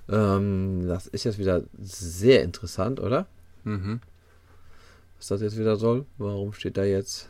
Ähm, 0.09 0.87
das 0.87 1.07
ist 1.07 1.23
jetzt 1.23 1.37
wieder 1.39 1.63
sehr 1.81 2.43
interessant, 2.43 2.99
oder? 2.99 3.25
Mhm. 3.63 3.99
Was 5.17 5.27
das 5.27 5.41
jetzt 5.41 5.57
wieder 5.57 5.75
soll? 5.77 6.05
Warum 6.17 6.53
steht 6.53 6.77
da 6.77 6.83
jetzt? 6.83 7.29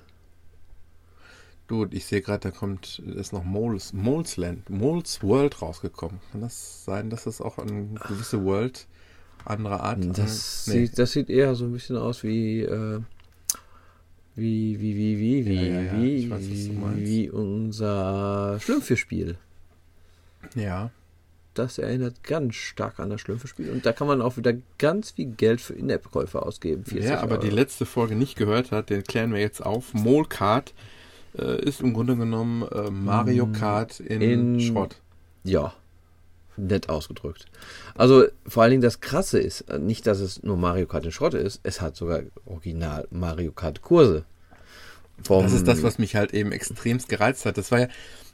Du, 1.73 1.87
ich 1.89 2.05
sehe 2.05 2.21
gerade, 2.21 2.39
da 2.39 2.51
kommt, 2.51 2.99
ist 2.99 3.33
noch 3.33 3.43
Moles, 3.43 3.93
Moles 3.93 4.37
Land, 4.37 4.69
Moles 4.69 5.23
World 5.23 5.59
rausgekommen. 5.59 6.19
Kann 6.31 6.41
das 6.41 6.85
sein, 6.85 7.09
dass 7.09 7.23
das 7.23 7.41
auch 7.41 7.57
eine 7.57 7.87
gewisse 8.07 8.43
World 8.45 8.85
anderer 9.43 9.79
Art 9.81 9.97
Das, 10.15 10.67
Nee. 10.67 10.85
sieht, 10.85 10.99
das 10.99 11.13
sieht 11.13 11.31
eher 11.31 11.55
so 11.55 11.65
ein 11.65 11.71
bisschen 11.71 11.97
aus 11.97 12.21
wie, 12.23 12.61
äh, 12.61 12.99
wie, 14.35 14.79
wie, 14.79 14.95
wie, 14.97 15.19
wie, 15.19 15.45
wie, 15.47 15.55
Ja, 15.55 15.63
ja, 15.63 15.81
ja, 15.81 16.01
wie, 16.01 16.29
weiß, 16.29 16.41
wie 16.97 17.29
unser 17.31 18.59
Schlümpfe-Spiel. 18.59 19.37
Ja. 20.53 20.91
Das 21.55 21.79
erinnert 21.79 22.23
ganz 22.23 22.53
stark 22.55 22.99
an 22.99 23.09
das 23.09 23.21
Schlümpfe-Spiel. 23.21 23.71
Und 23.71 23.85
da 23.85 23.93
kann 23.93 24.05
man 24.07 24.21
auch 24.21 24.37
wieder 24.37 24.53
ganz 24.77 25.11
viel 25.11 25.25
Geld 25.25 25.59
für 25.61 25.73
In-App-Käufe 25.73 26.41
ausgeben. 26.43 26.83
40 26.85 27.09
Wer 27.09 27.21
aber 27.23 27.37
die 27.39 27.47
Euro. 27.47 27.55
letzte 27.55 27.85
Folge 27.87 28.15
nicht 28.15 28.35
gehört 28.37 28.71
hat, 28.71 28.91
den 28.91 29.03
klären 29.03 29.33
wir 29.33 29.39
jetzt 29.41 29.65
auf. 29.65 29.93
Mole 29.93 30.27
Kart 30.27 30.73
äh, 31.37 31.61
ist 31.63 31.81
im 31.81 31.93
Grunde 31.93 32.15
genommen 32.15 32.63
äh, 32.71 32.89
Mario 32.89 33.47
Kart 33.47 33.99
in, 33.99 34.21
in- 34.21 34.59
Schrott. 34.59 34.97
Ja, 35.43 35.73
nett 36.55 36.89
ausgedrückt. 36.89 37.45
Also 37.95 38.25
vor 38.47 38.63
allen 38.63 38.71
Dingen 38.71 38.81
das 38.81 38.99
Krasse 39.01 39.39
ist, 39.39 39.61
äh, 39.61 39.79
nicht, 39.79 40.05
dass 40.07 40.19
es 40.19 40.43
nur 40.43 40.57
Mario 40.57 40.85
Kart 40.85 41.05
in 41.05 41.11
Schrotte 41.11 41.37
ist, 41.37 41.59
es 41.63 41.81
hat 41.81 41.95
sogar 41.95 42.21
original 42.45 43.07
Mario 43.11 43.51
Kart 43.51 43.81
Kurse. 43.81 44.23
Vom, 45.23 45.43
Das 45.43 45.53
ist 45.53 45.67
das, 45.67 45.83
was 45.83 45.99
mich 45.99 46.15
halt 46.15 46.33
eben 46.33 46.51
extremst 46.51 47.07
gereizt 47.09 47.45
hat. 47.45 47.57
Das 47.57 47.71
war 47.71 47.79
ja, 47.81 47.87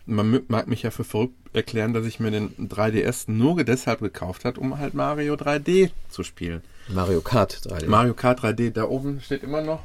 man 0.06 0.42
mag 0.48 0.68
mich 0.68 0.82
ja 0.84 0.92
für 0.92 1.04
verrückt 1.04 1.36
erklären, 1.54 1.94
dass 1.94 2.06
ich 2.06 2.20
mir 2.20 2.32
den 2.32 2.56
3DS 2.70 3.30
nur 3.30 3.64
deshalb 3.64 4.00
gekauft 4.00 4.46
hat, 4.46 4.58
um 4.58 4.78
halt 4.80 4.94
Mario 4.94 5.36
3D 5.36 5.92
zu 6.10 6.24
spielen. 6.24 6.62
Mario 6.88 7.22
Kart 7.22 7.54
3D. 7.54 7.88
Mario 7.88 8.14
Kart 8.14 8.40
3D, 8.42 8.72
da 8.72 8.86
oben 8.86 9.20
steht 9.22 9.44
immer 9.44 9.62
noch 9.62 9.82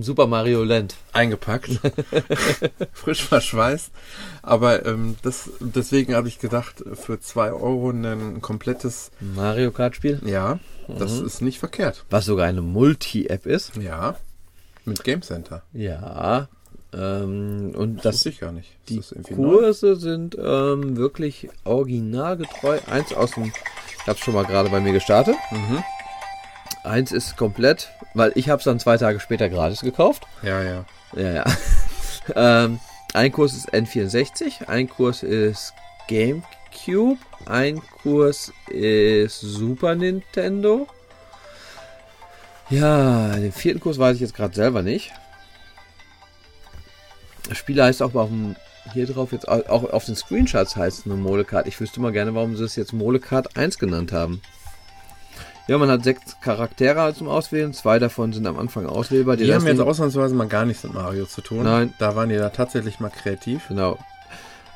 Super 0.00 0.26
Mario 0.26 0.62
Land. 0.64 0.96
eingepackt, 1.12 1.70
frisch 2.92 3.24
verschweißt. 3.24 3.90
Aber 4.42 4.84
ähm, 4.86 5.16
das, 5.22 5.50
deswegen 5.60 6.14
habe 6.14 6.28
ich 6.28 6.38
gedacht, 6.38 6.82
für 6.94 7.18
2 7.20 7.52
Euro 7.52 7.90
ein 7.90 8.40
komplettes, 8.42 9.10
Mario 9.20 9.70
Kart 9.72 9.96
Spiel. 9.96 10.20
ja, 10.24 10.58
das 10.88 11.20
Mhm. 11.20 11.26
ist 11.26 11.40
nicht 11.42 11.58
verkehrt. 11.58 12.04
Was 12.10 12.26
sogar 12.26 12.46
eine 12.46 12.62
Multi-App 12.62 13.46
ist. 13.46 13.76
Ja, 13.76 14.16
mit 14.84 15.02
Game 15.04 15.22
Center. 15.22 15.62
Ja. 15.72 16.48
Ähm, 16.92 17.72
und 17.74 17.96
Das 17.96 18.02
das, 18.02 18.14
wusste 18.16 18.28
ich 18.28 18.40
gar 18.40 18.52
nicht. 18.52 18.70
Die 18.88 18.96
das 18.98 19.12
irgendwie 19.12 19.34
neu? 19.34 19.56
Kurse 19.58 19.96
sind 19.96 20.36
ähm, 20.38 20.96
wirklich 20.96 21.48
originalgetreu. 21.64 22.78
Eins 22.86 23.12
aus 23.14 23.32
dem, 23.32 23.46
ich 23.46 24.06
habe 24.06 24.18
schon 24.18 24.34
mal 24.34 24.44
gerade 24.44 24.68
bei 24.70 24.80
mir 24.80 24.92
gestartet. 24.92 25.36
Mhm. 25.50 25.82
Eins 26.82 27.12
ist 27.12 27.36
komplett, 27.36 27.90
weil 28.14 28.32
ich 28.34 28.48
habe 28.48 28.58
es 28.58 28.64
dann 28.64 28.80
zwei 28.80 28.96
Tage 28.96 29.20
später 29.20 29.48
gratis 29.48 29.80
gekauft. 29.80 30.26
Ja, 30.42 30.62
ja. 30.62 30.84
Ja, 31.16 31.30
ja. 31.32 31.44
ähm, 32.64 32.80
ein 33.12 33.30
Kurs 33.32 33.54
ist 33.54 33.72
N64, 33.72 34.66
ein 34.68 34.88
Kurs 34.88 35.22
ist 35.22 35.72
GameCube, 36.08 37.18
ein 37.46 37.80
Kurs 38.02 38.52
ist 38.68 39.40
Super 39.40 39.94
Nintendo. 39.94 40.86
Ja, 42.70 43.28
den 43.36 43.52
vierten 43.52 43.80
Kurs 43.80 43.98
weiß 43.98 44.16
ich 44.16 44.20
jetzt 44.22 44.34
gerade 44.34 44.54
selber 44.54 44.82
nicht. 44.82 45.12
Das 47.48 47.58
Spiel 47.58 47.82
heißt 47.82 48.02
auch 48.02 48.14
auf 48.14 48.28
dem, 48.28 48.56
hier 48.94 49.06
drauf 49.06 49.32
jetzt 49.32 49.46
au- 49.48 49.66
auch 49.68 49.84
auf 49.92 50.06
den 50.06 50.16
Screenshots 50.16 50.76
heißt 50.76 51.00
es 51.00 51.06
nur 51.06 51.16
Mole 51.18 51.44
Kart. 51.44 51.66
Ich 51.66 51.78
wüsste 51.78 52.00
mal 52.00 52.12
gerne, 52.12 52.34
warum 52.34 52.56
sie 52.56 52.64
es 52.64 52.74
jetzt 52.76 52.92
Mole 52.94 53.20
Kart 53.20 53.56
1 53.56 53.78
genannt 53.78 54.12
haben. 54.12 54.40
Ja, 55.66 55.78
man 55.78 55.90
hat 55.90 56.04
sechs 56.04 56.38
Charaktere 56.40 57.14
zum 57.14 57.28
Auswählen. 57.28 57.72
Zwei 57.72 57.98
davon 57.98 58.32
sind 58.34 58.46
am 58.46 58.58
Anfang 58.58 58.86
auswählbar. 58.86 59.36
Die 59.36 59.46
das 59.46 59.56
haben 59.56 59.66
jetzt 59.66 59.80
ausnahmsweise 59.80 60.34
mal 60.34 60.46
gar 60.46 60.66
nichts 60.66 60.84
mit 60.84 60.92
Mario 60.92 61.24
zu 61.24 61.40
tun. 61.40 61.62
Nein. 61.64 61.94
Da 61.98 62.14
waren 62.14 62.28
die 62.28 62.36
da 62.36 62.50
tatsächlich 62.50 63.00
mal 63.00 63.08
kreativ. 63.10 63.68
Genau. 63.68 63.98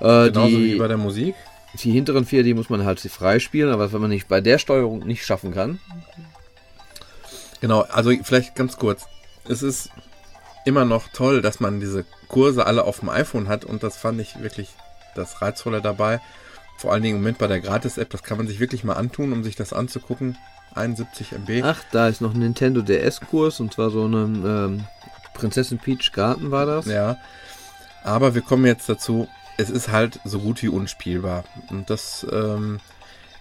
Äh, 0.01 0.31
Genauso 0.31 0.57
wie 0.57 0.73
die, 0.73 0.77
bei 0.77 0.89
der 0.89 0.97
Musik. 0.97 1.35
die 1.75 1.91
hinteren 1.91 2.25
vier, 2.25 2.43
die 2.43 2.55
muss 2.55 2.71
man 2.71 2.85
halt 2.87 3.01
freispielen, 3.01 3.71
aber 3.71 3.93
wenn 3.93 4.01
man 4.01 4.11
nicht 4.11 4.29
bei 4.29 4.41
der 4.41 4.59
Steuerung 4.59 5.01
nicht 5.01 5.27
schaffen 5.27 5.53
kann. 5.53 5.79
Genau, 7.61 7.81
also 7.83 8.13
vielleicht 8.23 8.55
ganz 8.55 8.77
kurz. 8.77 9.07
Es 9.49 9.63
ist 9.63 9.91
immer 10.65 10.85
noch 10.85 11.09
toll, 11.09 11.43
dass 11.43 11.61
man 11.61 11.81
diese 11.81 12.05
Kurse 12.29 12.67
alle 12.67 12.85
auf 12.85 13.01
dem 13.01 13.09
iPhone 13.09 13.49
hat 13.49 13.65
und 13.65 13.83
das 13.83 13.97
fand 13.97 14.21
ich 14.21 14.41
wirklich 14.41 14.71
das 15.15 15.43
Reizvolle 15.43 15.83
dabei. 15.83 16.21
Vor 16.79 16.93
allen 16.93 17.03
Dingen 17.03 17.17
im 17.17 17.23
Moment 17.23 17.39
bei 17.39 17.49
der 17.49 17.61
Gratis-App, 17.61 18.11
das 18.11 18.23
kann 18.23 18.39
man 18.39 18.47
sich 18.47 18.61
wirklich 18.61 18.85
mal 18.85 18.95
antun, 18.95 19.33
um 19.33 19.43
sich 19.43 19.57
das 19.57 19.73
anzugucken. 19.73 20.37
71 20.79 21.33
MB. 21.33 21.63
Ach, 21.65 21.83
da 21.93 22.09
ist 22.09 22.21
noch 22.21 22.35
ein 22.35 22.41
Nintendo 22.41 22.81
DS-Kurs 22.83 23.61
und 23.61 23.73
zwar 23.73 23.91
so 23.91 24.07
ein 24.07 24.43
ähm, 24.47 24.85
Prinzessin 25.35 25.79
Peach 25.79 26.13
Garten 26.13 26.51
war 26.51 26.67
das. 26.67 26.87
Ja. 26.87 27.17
Aber 28.05 28.35
wir 28.35 28.43
kommen 28.43 28.65
jetzt 28.65 28.89
dazu, 28.89 29.29
es 29.57 29.71
ist 29.71 29.89
halt 29.91 30.21
so 30.25 30.39
gut 30.41 30.63
wie 30.63 30.69
unspielbar. 30.69 31.45
Und 31.71 31.91
das, 31.91 32.27
ähm, 32.33 32.81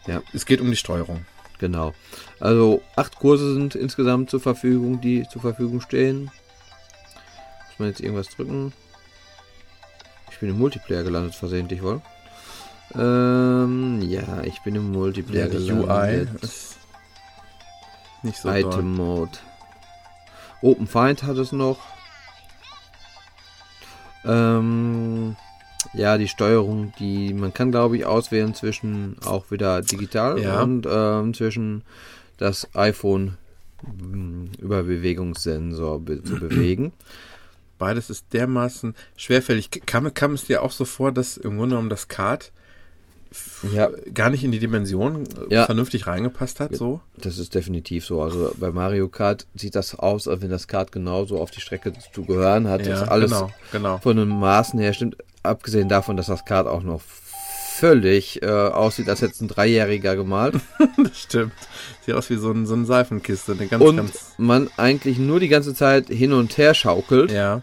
Ja. 0.08 0.22
es 0.34 0.46
geht 0.46 0.62
um 0.62 0.70
die 0.70 0.76
Steuerung. 0.76 1.26
Genau. 1.60 1.94
Also 2.40 2.82
acht 2.96 3.16
Kurse 3.18 3.54
sind 3.54 3.76
insgesamt 3.76 4.30
zur 4.30 4.40
Verfügung, 4.40 5.02
die 5.02 5.28
zur 5.30 5.42
Verfügung 5.42 5.82
stehen. 5.82 6.26
Muss 6.26 7.80
man 7.80 7.88
jetzt 7.90 8.02
irgendwas 8.02 8.30
drücken? 8.30 8.74
Ich 10.32 10.38
bin 10.40 10.50
im 10.50 10.58
Multiplayer 10.60 11.04
gelandet, 11.04 11.34
versehentlich 11.34 11.82
wohl. 11.82 12.02
Ähm, 12.94 14.02
ja, 14.08 14.42
ich 14.44 14.62
bin 14.62 14.76
im 14.76 14.92
Multiplayer 14.92 15.48
die 15.50 15.58
gelandet. 15.66 15.90
UI 15.90 16.38
ist 16.42 16.78
nicht 18.24 18.40
so 18.40 18.50
Item 18.50 18.72
doll. 18.72 18.84
Mode. 19.06 19.32
Open 20.62 20.88
Find 20.88 21.24
hat 21.24 21.38
es 21.38 21.52
noch. 21.52 21.80
Ähm, 24.26 25.36
ja, 25.94 26.18
die 26.18 26.28
Steuerung, 26.28 26.94
die 27.00 27.34
man 27.34 27.54
kann, 27.54 27.72
glaube 27.72 27.98
ich, 27.98 28.06
auswählen 28.06 28.54
zwischen 28.54 29.16
auch 29.26 29.52
wieder 29.52 29.82
digital 29.82 30.40
Ja. 30.40 30.62
und 30.62 30.86
ähm, 30.90 31.34
zwischen 31.34 31.84
das 32.38 32.68
iPhone 32.76 33.38
mh, 33.84 34.52
über 34.60 34.84
Bewegungssensor 34.84 36.00
be 36.00 36.24
zu 36.24 36.36
bewegen. 36.40 36.94
Beides 37.78 38.10
ist 38.10 38.34
dermaßen 38.34 38.96
schwerfällig. 39.16 39.70
Kam, 39.86 40.12
kam 40.14 40.34
es 40.34 40.46
dir 40.46 40.64
auch 40.64 40.72
so 40.72 40.84
vor, 40.84 41.12
dass 41.12 41.38
im 41.38 41.58
Grunde 41.58 41.76
genommen 41.76 41.90
das 41.92 42.08
Kart 42.08 42.52
Ja. 43.74 43.90
gar 44.14 44.30
nicht 44.30 44.44
in 44.44 44.52
die 44.52 44.60
Dimension 44.60 45.24
äh, 45.50 45.54
Ja. 45.54 45.66
vernünftig 45.66 46.08
reingepasst 46.08 46.60
hat? 46.60 46.76
So? 46.76 47.02
Das 47.18 47.38
ist 47.38 47.56
definitiv 47.56 48.06
so. 48.06 48.22
Also 48.22 48.54
bei 48.58 48.72
Mario 48.72 49.08
Kart 49.08 49.48
sieht 49.56 49.76
das 49.76 49.96
aus, 49.98 50.28
als 50.28 50.42
wenn 50.42 50.50
das 50.52 50.68
Kart 50.68 50.92
genauso 50.92 51.40
auf 51.40 51.52
die 51.52 51.62
Strecke 51.62 51.94
zu 52.14 52.24
gehören 52.24 52.68
hat. 52.68 52.86
dass 52.86 53.08
alles 53.08 53.32
genau, 53.32 53.52
genau. 53.72 53.98
von 53.98 54.18
den 54.18 54.28
Maßen 54.30 54.80
her 54.80 54.94
stimmt. 54.94 55.18
Abgesehen 55.44 55.88
davon, 55.90 56.18
dass 56.18 56.28
das 56.28 56.46
Kart 56.46 56.68
auch 56.68 56.84
noch 56.84 57.02
völlig 57.78 58.42
äh, 58.42 58.48
aussieht, 58.48 59.08
als 59.08 59.22
hätte 59.22 59.34
es 59.34 59.42
ein 59.42 59.48
Dreijähriger 59.48 60.16
gemalt. 60.16 60.56
Das 60.98 61.20
stimmt. 61.20 61.54
Sieht 62.06 62.16
aus 62.16 62.30
wie 62.30 62.36
so, 62.38 62.52
ein, 62.52 62.66
so 62.66 62.74
eine 62.74 62.86
Seifenkiste. 62.86 63.52
Eine 63.52 63.68
ganz, 63.68 63.84
und 63.84 63.98
ganz. 63.98 64.34
man 64.38 64.68
eigentlich 64.78 65.20
nur 65.20 65.40
die 65.40 65.48
ganze 65.48 65.76
Zeit 65.76 66.08
hin 66.08 66.34
und 66.34 66.58
her 66.58 66.74
schaukelt. 66.74 67.32
Ja. 67.32 67.62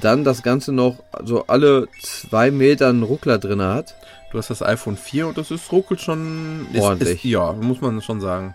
Dann 0.00 0.24
das 0.24 0.42
Ganze 0.42 0.72
noch 0.72 1.02
so 1.24 1.46
alle 1.46 1.86
zwei 2.02 2.50
Meter 2.50 2.88
einen 2.88 3.04
Ruckler 3.04 3.38
drin 3.38 3.62
hat. 3.62 3.94
Du 4.36 4.40
hast 4.40 4.50
das 4.50 4.60
iPhone 4.60 4.98
4 4.98 5.28
und 5.28 5.38
das 5.38 5.50
ist 5.50 5.72
ruckelt 5.72 5.98
schon. 5.98 6.66
Ist, 6.70 6.82
Ordentlich. 6.82 7.24
Ist, 7.24 7.24
ja, 7.24 7.54
muss 7.54 7.80
man 7.80 8.02
schon 8.02 8.20
sagen. 8.20 8.54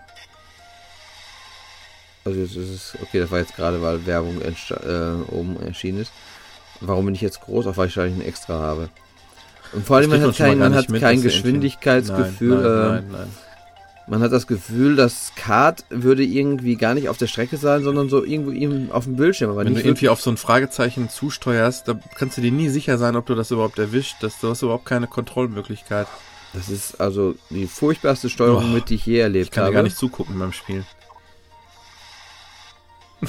Also 2.24 2.40
es 2.40 2.54
ist 2.54 2.96
okay, 3.02 3.18
das 3.18 3.32
war 3.32 3.40
jetzt 3.40 3.56
gerade, 3.56 3.82
weil 3.82 4.06
Werbung 4.06 4.40
äh, 4.40 5.34
oben 5.34 5.60
erschienen 5.60 6.02
ist. 6.02 6.12
Warum 6.80 7.06
bin 7.06 7.16
ich 7.16 7.20
jetzt 7.20 7.40
groß? 7.40 7.66
Auch 7.66 7.76
weil 7.76 7.88
ich 7.88 7.96
wahrscheinlich 7.96 8.24
ein 8.24 8.28
extra 8.28 8.60
habe. 8.60 8.90
Und 9.72 9.84
vor 9.84 9.96
allem, 9.96 10.10
man 10.10 10.22
hat 10.22 10.36
kein, 10.36 10.60
man 10.60 10.72
hat 10.72 10.88
mit, 10.88 11.00
kein 11.00 11.20
Geschwindigkeitsgefühl. 11.20 12.62
Nein, 12.62 12.62
nein, 12.62 12.88
nein, 12.88 13.04
nein. 13.10 13.28
Man 14.08 14.20
hat 14.20 14.32
das 14.32 14.46
Gefühl, 14.48 14.96
das 14.96 15.32
Kart 15.36 15.84
würde 15.88 16.24
irgendwie 16.24 16.76
gar 16.76 16.94
nicht 16.94 17.08
auf 17.08 17.18
der 17.18 17.28
Strecke 17.28 17.56
sein, 17.56 17.84
sondern 17.84 18.08
so 18.08 18.24
irgendwo 18.24 18.50
eben 18.50 18.90
auf 18.90 19.04
dem 19.04 19.16
Bildschirm. 19.16 19.50
Aber 19.50 19.64
Wenn 19.64 19.74
du 19.74 19.80
irgendwie 19.80 20.08
auf 20.08 20.20
so 20.20 20.30
ein 20.30 20.36
Fragezeichen 20.36 21.08
zusteuerst, 21.08 21.86
da 21.86 21.98
kannst 22.16 22.36
du 22.36 22.40
dir 22.40 22.50
nie 22.50 22.68
sicher 22.68 22.98
sein, 22.98 23.14
ob 23.14 23.26
du 23.26 23.34
das 23.36 23.52
überhaupt 23.52 23.78
erwischt. 23.78 24.16
Das, 24.20 24.40
du 24.40 24.48
hast 24.50 24.62
überhaupt 24.62 24.86
keine 24.86 25.06
Kontrollmöglichkeit. 25.06 26.08
Das 26.52 26.68
ist 26.68 27.00
also 27.00 27.36
die 27.50 27.66
furchtbarste 27.66 28.28
Steuerung, 28.28 28.64
Boah, 28.64 28.74
mit 28.74 28.90
die 28.90 28.96
ich 28.96 29.06
je 29.06 29.20
erlebt 29.20 29.46
Ich 29.46 29.50
kann 29.52 29.62
dir 29.62 29.66
habe. 29.66 29.74
gar 29.74 29.82
nicht 29.84 29.96
zugucken 29.96 30.38
beim 30.38 30.52
Spiel. 30.52 30.84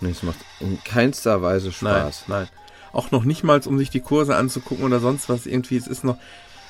Nee, 0.00 0.10
es 0.10 0.22
macht 0.22 0.38
in 0.60 0.78
keinster 0.84 1.42
Weise 1.42 1.72
Spaß. 1.72 2.24
Nein, 2.28 2.42
nein. 2.42 2.48
Auch 2.92 3.10
noch 3.10 3.24
nicht 3.24 3.42
mal, 3.42 3.60
um 3.66 3.78
sich 3.78 3.90
die 3.90 4.00
Kurse 4.00 4.36
anzugucken 4.36 4.84
oder 4.84 5.00
sonst 5.00 5.28
was. 5.28 5.44
Irgendwie, 5.44 5.76
es 5.76 5.88
ist 5.88 6.04
noch. 6.04 6.16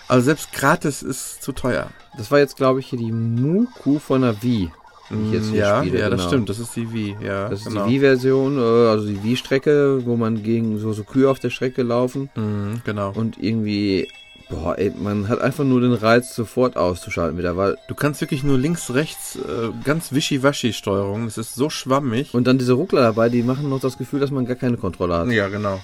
Also 0.09 0.25
selbst 0.25 0.53
gratis 0.53 1.03
ist 1.03 1.43
zu 1.43 1.53
teuer. 1.53 1.89
Das 2.17 2.31
war 2.31 2.39
jetzt, 2.39 2.57
glaube 2.57 2.81
ich, 2.81 2.87
hier 2.87 2.99
die 2.99 3.13
Muku 3.13 3.99
von 3.99 4.23
der 4.23 4.43
Wii. 4.43 4.71
die 5.11 5.27
ich 5.29 5.33
jetzt 5.33 5.49
hier 5.51 5.61
ja, 5.61 5.81
spiele, 5.81 6.01
ja, 6.01 6.11
das 6.11 6.19
genau. 6.21 6.29
stimmt. 6.29 6.49
Das 6.49 6.59
ist 6.59 6.75
die 6.77 6.93
Wii. 6.93 7.17
Ja, 7.21 7.49
Das 7.49 7.61
ist 7.61 7.69
genau. 7.69 7.87
die 7.87 7.93
Wii-Version, 7.93 8.59
äh, 8.59 8.89
also 8.89 9.07
die 9.07 9.23
Wii-Strecke, 9.23 10.05
wo 10.07 10.17
man 10.17 10.43
gegen 10.43 10.79
so, 10.79 10.93
so 10.93 11.05
Kühe 11.05 11.31
auf 11.31 11.39
der 11.39 11.51
Strecke 11.51 11.83
laufen 11.83 12.29
Mhm, 12.35 12.81
genau. 12.85 13.13
und 13.15 13.37
irgendwie, 13.43 14.09
boah, 14.51 14.77
ey, 14.79 14.93
man 14.99 15.29
hat 15.29 15.41
einfach 15.41 15.65
nur 15.65 15.81
den 15.81 15.93
Reiz, 15.95 16.35
sofort 16.35 16.77
auszuschalten 16.77 17.39
wieder, 17.39 17.57
weil, 17.57 17.77
Du 17.89 17.95
kannst 17.95 18.21
wirklich 18.21 18.43
nur 18.43 18.59
links, 18.59 18.93
rechts, 18.93 19.37
äh, 19.37 19.71
ganz 19.85 20.13
wischiwaschi 20.13 20.73
Steuerung. 20.73 21.27
Es 21.27 21.39
ist 21.39 21.55
so 21.55 21.71
schwammig. 21.71 22.35
und 22.35 22.47
dann 22.47 22.59
diese 22.59 22.73
Ruckler 22.75 23.01
dabei, 23.03 23.29
die 23.31 23.43
machen 23.43 23.69
noch 23.71 23.81
das 23.81 23.97
Gefühl, 23.99 24.21
dass 24.21 24.31
man 24.31 24.45
gar 24.47 24.57
keine 24.57 24.77
Kontrolle 24.79 25.17
hat. 25.17 25.29
ja, 25.29 25.49
genau. 25.49 25.81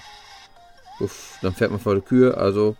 Uff, 0.99 1.37
dann 1.41 1.53
fährt 1.53 1.71
man 1.71 1.79
vor 1.79 1.95
die 1.95 2.01
Kühe, 2.01 2.37
also, 2.37 2.75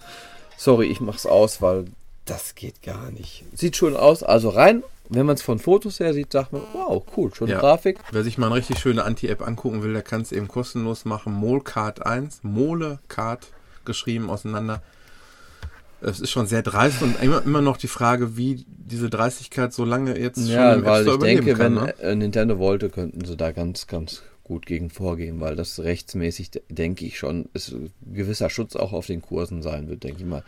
sorry, 0.58 0.88
ich 0.88 1.02
mach's 1.02 1.26
aus, 1.26 1.62
weil 1.62 1.86
das 2.26 2.56
geht 2.56 2.82
gar 2.82 3.12
nicht. 3.12 3.44
Sieht 3.54 3.76
schon 3.76 3.96
aus, 3.96 4.24
also 4.24 4.50
rein, 4.50 4.84
wenn 5.10 5.26
man 5.28 5.36
es 5.36 5.44
von 5.44 5.60
Fotos 5.60 6.00
her 6.00 6.14
sieht, 6.14 6.32
sagt 6.32 6.52
man, 6.54 6.64
wow, 6.74 7.04
cool, 7.16 7.32
schöne 7.34 7.52
Ja. 7.52 7.60
Grafik. 7.60 8.00
Wer 8.12 8.24
sich 8.24 8.38
mal 8.40 8.48
eine 8.48 8.56
richtig 8.56 8.80
schöne 8.80 9.04
Anti-App 9.04 9.46
angucken 9.48 9.84
will, 9.84 9.94
der 9.94 10.02
kann 10.02 10.22
es 10.22 10.32
eben 10.32 10.48
kostenlos 10.48 11.06
machen. 11.06 11.34
Molcard 11.34 12.04
1, 12.06 12.40
Molecard 12.44 13.46
geschrieben 13.86 14.30
auseinander. 14.32 14.82
Es 16.02 16.20
ist 16.20 16.32
schon 16.32 16.46
sehr 16.48 16.62
dreist 16.62 17.02
und 17.04 17.22
immer, 17.22 17.44
immer 17.44 17.62
noch 17.62 17.78
die 17.78 17.88
Frage, 17.88 18.36
wie 18.38 18.66
diese 18.68 19.10
Dreistigkeit 19.10 19.74
so 19.74 19.86
lange 19.86 20.18
jetzt 20.20 20.38
schon 20.40 20.50
Ja, 20.50 20.74
im 20.74 20.80
App 20.82 20.86
weil 20.86 21.04
Store 21.04 21.18
ich 21.18 21.24
denke, 21.24 21.54
kann. 21.54 21.76
wenn 21.76 21.84
ne? 21.86 22.00
äh, 22.00 22.16
Nintendo 22.16 22.58
wollte, 22.60 22.90
könnten 22.90 23.24
sie 23.26 23.38
da 23.38 23.52
ganz, 23.52 23.88
ganz 23.88 24.22
gut 24.46 24.66
gegen 24.68 24.90
vorgehen, 24.90 25.42
weil 25.42 25.56
das 25.58 25.80
rechtsmäßig, 25.80 26.52
de- 26.52 26.62
denke 26.70 27.04
ich 27.06 27.18
schon, 27.18 27.50
ist 27.54 27.76
gewisser 28.14 28.50
Schutz 28.50 28.76
auch 28.78 28.94
auf 28.94 29.08
den 29.08 29.22
Kursen 29.22 29.62
sein 29.62 29.90
wird, 29.90 30.04
denke 30.04 30.22
ich 30.22 30.26
mal. 30.26 30.44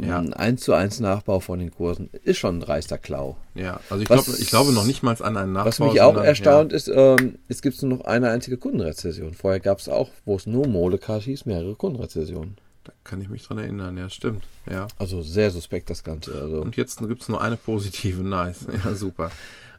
Ja. 0.00 0.18
Ein 0.18 0.32
1 0.32 0.62
zu 0.62 0.72
1 0.72 1.00
Nachbau 1.00 1.40
von 1.40 1.58
den 1.58 1.70
Kursen 1.72 2.08
ist 2.24 2.38
schon 2.38 2.56
ein 2.58 2.60
dreister 2.60 2.98
Klau. 2.98 3.36
Ja, 3.54 3.80
also 3.90 4.02
ich 4.04 4.08
Was- 4.08 4.24
glaube 4.26 4.38
ich 4.40 4.48
glaube 4.48 4.72
noch 4.72 4.84
nicht 4.86 5.02
mal 5.02 5.14
an 5.20 5.36
einen 5.36 5.52
Nachbau. 5.52 5.68
Was 5.68 5.78
mich 5.80 6.00
auch 6.00 6.06
sondern, 6.14 6.24
erstaunt 6.24 6.72
ist, 6.72 6.88
ähm, 6.88 7.38
es 7.48 7.60
gibt 7.62 7.82
nur 7.82 7.98
noch 7.98 8.04
eine 8.06 8.30
einzige 8.30 8.56
Kundenrezession. 8.56 9.34
Vorher 9.34 9.60
gab 9.60 9.80
es 9.80 9.88
auch, 9.88 10.08
wo 10.24 10.36
es 10.36 10.46
nur 10.46 10.66
Molecard 10.68 11.24
hieß, 11.24 11.44
mehrere 11.44 11.74
Kundenrezessionen. 11.74 12.56
Ja, 12.56 12.62
da 12.84 12.92
kann 13.04 13.20
ich 13.20 13.28
mich 13.28 13.42
dran 13.42 13.58
erinnern, 13.58 13.96
ja, 13.98 14.08
stimmt. 14.08 14.44
Ja. 14.70 14.86
Also 14.98 15.20
sehr 15.22 15.50
suspekt 15.50 15.90
das 15.90 16.04
Ganze. 16.04 16.32
Also, 16.40 16.60
Und 16.62 16.76
jetzt 16.76 16.98
gibt 17.00 17.22
es 17.22 17.28
nur 17.28 17.42
eine 17.42 17.56
positive, 17.56 18.22
nice. 18.24 18.66
Ja, 18.84 18.94
super. 18.94 19.30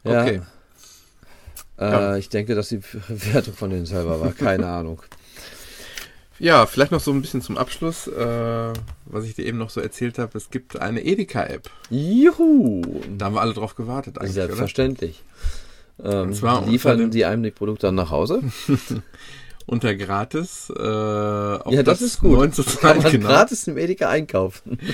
Ja. 0.04 0.24
Äh, 1.78 1.90
ja. 1.90 2.16
Ich 2.16 2.28
denke, 2.28 2.54
dass 2.54 2.68
die 2.68 2.80
Wertung 3.08 3.54
von 3.54 3.70
denen 3.70 3.86
selber 3.86 4.20
war. 4.20 4.32
Keine 4.32 4.66
Ahnung. 4.66 5.02
Ja, 6.38 6.66
vielleicht 6.66 6.90
noch 6.90 7.00
so 7.00 7.12
ein 7.12 7.20
bisschen 7.20 7.42
zum 7.42 7.56
Abschluss, 7.56 8.08
äh, 8.08 8.72
was 9.06 9.24
ich 9.24 9.34
dir 9.34 9.46
eben 9.46 9.58
noch 9.58 9.70
so 9.70 9.80
erzählt 9.80 10.18
habe. 10.18 10.36
Es 10.36 10.50
gibt 10.50 10.80
eine 10.80 11.04
Edeka-App. 11.04 11.70
Juhu! 11.90 12.82
Da 13.16 13.26
haben 13.26 13.34
wir 13.34 13.40
alle 13.40 13.54
drauf 13.54 13.76
gewartet 13.76 14.18
eigentlich, 14.18 14.32
oder? 14.32 14.46
Selbstverständlich. 14.46 15.22
Ähm, 16.02 16.28
Und 16.28 16.34
zwar 16.34 16.58
unter 16.58 16.70
liefern 16.70 17.10
die 17.10 17.24
einem 17.24 17.44
die 17.44 17.52
Produkte 17.52 17.86
dann 17.86 17.94
nach 17.94 18.10
Hause? 18.10 18.42
Unter 19.66 19.94
gratis. 19.94 20.70
Äh, 20.76 20.82
auf 20.82 21.72
ja, 21.72 21.82
das, 21.82 22.02
ist 22.02 22.20
gut. 22.20 22.38
9 22.38 22.52
zu 22.52 22.62
Kann 22.80 22.98
2, 22.98 23.02
man 23.02 23.12
genau. 23.12 23.28
gratis 23.28 23.66
im 23.66 23.78
Edeka 23.78 24.08
einkaufen. 24.08 24.78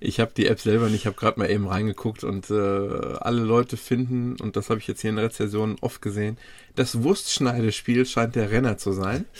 Ich 0.00 0.20
habe 0.20 0.32
die 0.36 0.46
App 0.46 0.60
selber 0.60 0.86
nicht, 0.86 1.02
ich 1.02 1.06
habe 1.06 1.16
gerade 1.16 1.38
mal 1.38 1.50
eben 1.50 1.66
reingeguckt 1.66 2.24
und 2.24 2.50
äh, 2.50 2.54
alle 2.54 3.42
Leute 3.42 3.76
finden, 3.76 4.36
und 4.40 4.56
das 4.56 4.70
habe 4.70 4.80
ich 4.80 4.86
jetzt 4.86 5.00
hier 5.00 5.10
in 5.10 5.18
Rezensionen 5.18 5.76
oft 5.80 6.02
gesehen, 6.02 6.36
das 6.74 7.02
Wurstschneidespiel 7.02 8.04
scheint 8.06 8.34
der 8.34 8.50
Renner 8.50 8.78
zu 8.78 8.92
sein. 8.92 9.24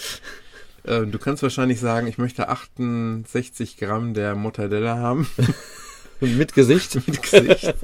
Äh, 0.86 1.06
du 1.06 1.18
kannst 1.18 1.42
wahrscheinlich 1.42 1.80
sagen, 1.80 2.06
ich 2.08 2.18
möchte 2.18 2.50
68 2.50 3.78
Gramm 3.78 4.12
der 4.12 4.34
Mortadella 4.34 4.98
haben 4.98 5.26
Mit 6.20 6.52
Gesicht. 6.52 6.96
mit 7.06 7.22
Gesicht. 7.22 7.74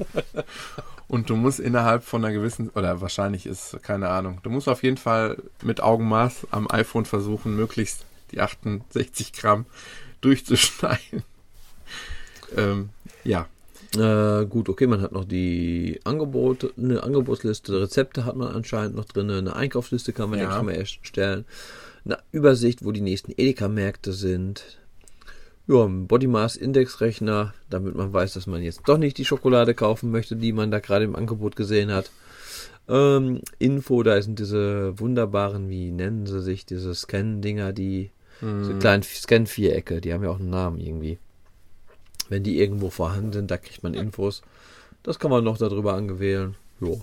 Und 1.11 1.29
du 1.29 1.35
musst 1.35 1.59
innerhalb 1.59 2.05
von 2.05 2.23
einer 2.23 2.33
gewissen, 2.33 2.69
oder 2.69 3.01
wahrscheinlich 3.01 3.45
ist, 3.45 3.83
keine 3.83 4.07
Ahnung, 4.07 4.39
du 4.43 4.49
musst 4.49 4.69
auf 4.69 4.81
jeden 4.81 4.95
Fall 4.95 5.35
mit 5.61 5.83
Augenmaß 5.83 6.47
am 6.51 6.71
iPhone 6.71 7.03
versuchen, 7.03 7.53
möglichst 7.53 8.05
die 8.31 8.39
68 8.39 9.33
Gramm 9.33 9.65
durchzuschneiden. 10.21 11.23
ähm, 12.55 12.89
ja, 13.25 13.47
Äh, 13.97 14.45
gut, 14.45 14.69
okay, 14.69 14.87
man 14.87 15.01
hat 15.01 15.11
noch 15.11 15.25
die 15.25 15.99
Angebote, 16.05 16.71
eine 16.77 17.03
Angebotsliste, 17.03 17.81
Rezepte 17.81 18.23
hat 18.23 18.37
man 18.37 18.55
anscheinend 18.55 18.95
noch 18.95 19.03
drin, 19.03 19.29
eine 19.29 19.53
Einkaufsliste 19.53 20.13
kann 20.13 20.29
man, 20.29 20.39
Ja. 20.39 20.63
mal, 20.63 20.71
erstellen. 20.73 21.43
Eine 22.05 22.19
Übersicht, 22.31 22.85
wo 22.85 22.93
die 22.93 23.01
nächsten 23.01 23.33
Edeka-Märkte 23.35 24.13
sind. 24.13 24.79
Ja, 25.67 25.85
ein 25.85 26.07
Body 26.07 26.27
Mass 26.27 26.55
Indexrechner, 26.55 27.53
damit 27.69 27.95
man 27.95 28.11
weiß, 28.11 28.33
dass 28.33 28.47
man 28.47 28.61
jetzt 28.61 28.81
doch 28.87 28.97
nicht 28.97 29.17
die 29.17 29.25
Schokolade 29.25 29.73
kaufen 29.73 30.11
möchte, 30.11 30.35
die 30.35 30.53
man 30.53 30.71
da 30.71 30.79
gerade 30.79 31.05
im 31.05 31.15
Angebot 31.15 31.55
gesehen 31.55 31.91
hat. 31.91 32.11
Ähm, 32.89 33.41
Info, 33.59 34.03
da 34.03 34.21
sind 34.21 34.39
diese 34.39 34.99
wunderbaren, 34.99 35.69
wie 35.69 35.91
nennen 35.91 36.25
sie 36.25 36.41
sich, 36.41 36.65
diese 36.65 36.93
Scan-Dinger, 36.95 37.73
die 37.73 38.09
so 38.41 38.73
kleinen 38.79 39.03
Scan-Vierecke, 39.03 40.01
die 40.01 40.11
haben 40.13 40.23
ja 40.23 40.31
auch 40.31 40.39
einen 40.39 40.49
Namen 40.49 40.79
irgendwie. 40.79 41.19
Wenn 42.27 42.41
die 42.41 42.59
irgendwo 42.59 42.89
vorhanden 42.89 43.33
sind, 43.33 43.51
da 43.51 43.57
kriegt 43.57 43.83
man 43.83 43.93
Infos. 43.93 44.41
Das 45.03 45.19
kann 45.19 45.29
man 45.29 45.43
noch 45.43 45.59
darüber 45.59 45.93
angewählen. 45.93 46.55
Jo. 46.79 47.01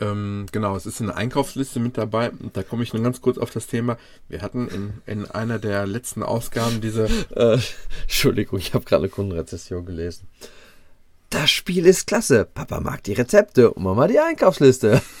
Ähm, 0.00 0.46
genau, 0.50 0.76
es 0.76 0.86
ist 0.86 1.00
eine 1.00 1.14
Einkaufsliste 1.14 1.80
mit 1.80 1.96
dabei. 1.96 2.30
Und 2.30 2.56
da 2.56 2.62
komme 2.62 2.82
ich 2.82 2.92
nur 2.92 3.02
ganz 3.02 3.20
kurz 3.20 3.38
auf 3.38 3.50
das 3.50 3.66
Thema. 3.66 3.96
Wir 4.28 4.42
hatten 4.42 4.68
in, 4.68 4.92
in 5.06 5.30
einer 5.30 5.58
der 5.58 5.86
letzten 5.86 6.22
Ausgaben 6.22 6.80
diese. 6.80 7.08
Äh, 7.34 7.58
Entschuldigung, 8.02 8.58
ich 8.58 8.74
habe 8.74 8.84
gerade 8.84 9.02
eine 9.02 9.08
Kundenrezession 9.08 9.84
gelesen. 9.84 10.28
Das 11.30 11.50
Spiel 11.50 11.86
ist 11.86 12.06
klasse. 12.06 12.44
Papa 12.44 12.80
mag 12.80 13.02
die 13.02 13.12
Rezepte 13.12 13.72
und 13.72 13.82
Mama 13.82 14.06
die 14.06 14.20
Einkaufsliste. 14.20 15.02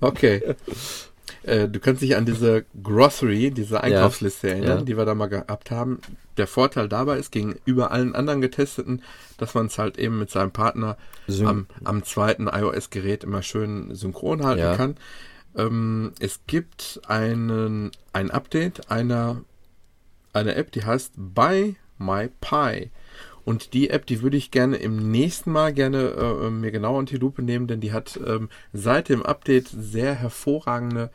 Okay. 0.00 0.54
Äh, 1.44 1.68
du 1.68 1.80
kannst 1.80 2.02
dich 2.02 2.16
an 2.16 2.24
diese 2.24 2.64
Grocery, 2.82 3.50
diese 3.50 3.82
Einkaufsliste 3.82 4.50
erinnern, 4.50 4.78
ja. 4.78 4.84
die 4.84 4.96
wir 4.96 5.04
da 5.04 5.14
mal 5.14 5.28
gehabt 5.28 5.70
haben. 5.70 6.00
Der 6.36 6.46
Vorteil 6.46 6.88
dabei 6.88 7.18
ist 7.18 7.30
gegenüber 7.32 7.90
allen 7.90 8.14
anderen 8.14 8.40
getesteten, 8.40 9.02
dass 9.38 9.54
man 9.54 9.66
es 9.66 9.78
halt 9.78 9.98
eben 9.98 10.18
mit 10.18 10.30
seinem 10.30 10.50
Partner 10.52 10.96
Syn- 11.26 11.46
am, 11.46 11.66
am 11.84 12.04
zweiten 12.04 12.46
iOS-Gerät 12.46 13.24
immer 13.24 13.42
schön 13.42 13.94
synchron 13.94 14.44
halten 14.44 14.60
Ja. 14.60 14.76
kann. 14.76 14.96
Ähm, 15.56 16.12
es 16.20 16.40
gibt 16.46 17.00
einen, 17.06 17.90
ein 18.12 18.30
Update 18.30 18.90
einer, 18.90 19.42
einer 20.32 20.56
App, 20.56 20.72
die 20.72 20.84
heißt 20.84 21.12
Buy 21.16 21.76
My 21.98 22.30
Pie. 22.40 22.90
Und 23.44 23.74
die 23.74 23.90
App, 23.90 24.06
die 24.06 24.22
würde 24.22 24.36
ich 24.36 24.52
gerne 24.52 24.76
im 24.76 25.10
nächsten 25.10 25.50
Mal 25.50 25.72
gerne 25.72 26.10
äh, 26.10 26.48
mir 26.50 26.70
genauer 26.70 26.98
unter 27.00 27.14
die 27.14 27.20
Lupe 27.20 27.42
nehmen, 27.42 27.66
denn 27.66 27.80
die 27.80 27.92
hat 27.92 28.18
ähm, 28.24 28.48
seit 28.72 29.08
dem 29.08 29.22
Update 29.24 29.66
sehr 29.68 30.14
hervorragende 30.14 31.10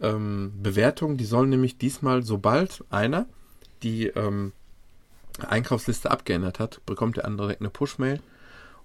ähm, 0.00 0.52
Bewertungen. 0.62 1.16
Die 1.16 1.24
sollen 1.24 1.50
nämlich 1.50 1.78
diesmal, 1.78 2.22
sobald 2.22 2.84
einer 2.90 3.26
die 3.82 4.06
ähm, 4.08 4.52
Einkaufsliste 5.46 6.10
abgeändert 6.10 6.58
hat, 6.58 6.80
bekommt 6.86 7.16
der 7.16 7.24
andere 7.24 7.46
direkt 7.48 7.60
eine 7.62 7.70
Push-Mail. 7.70 8.20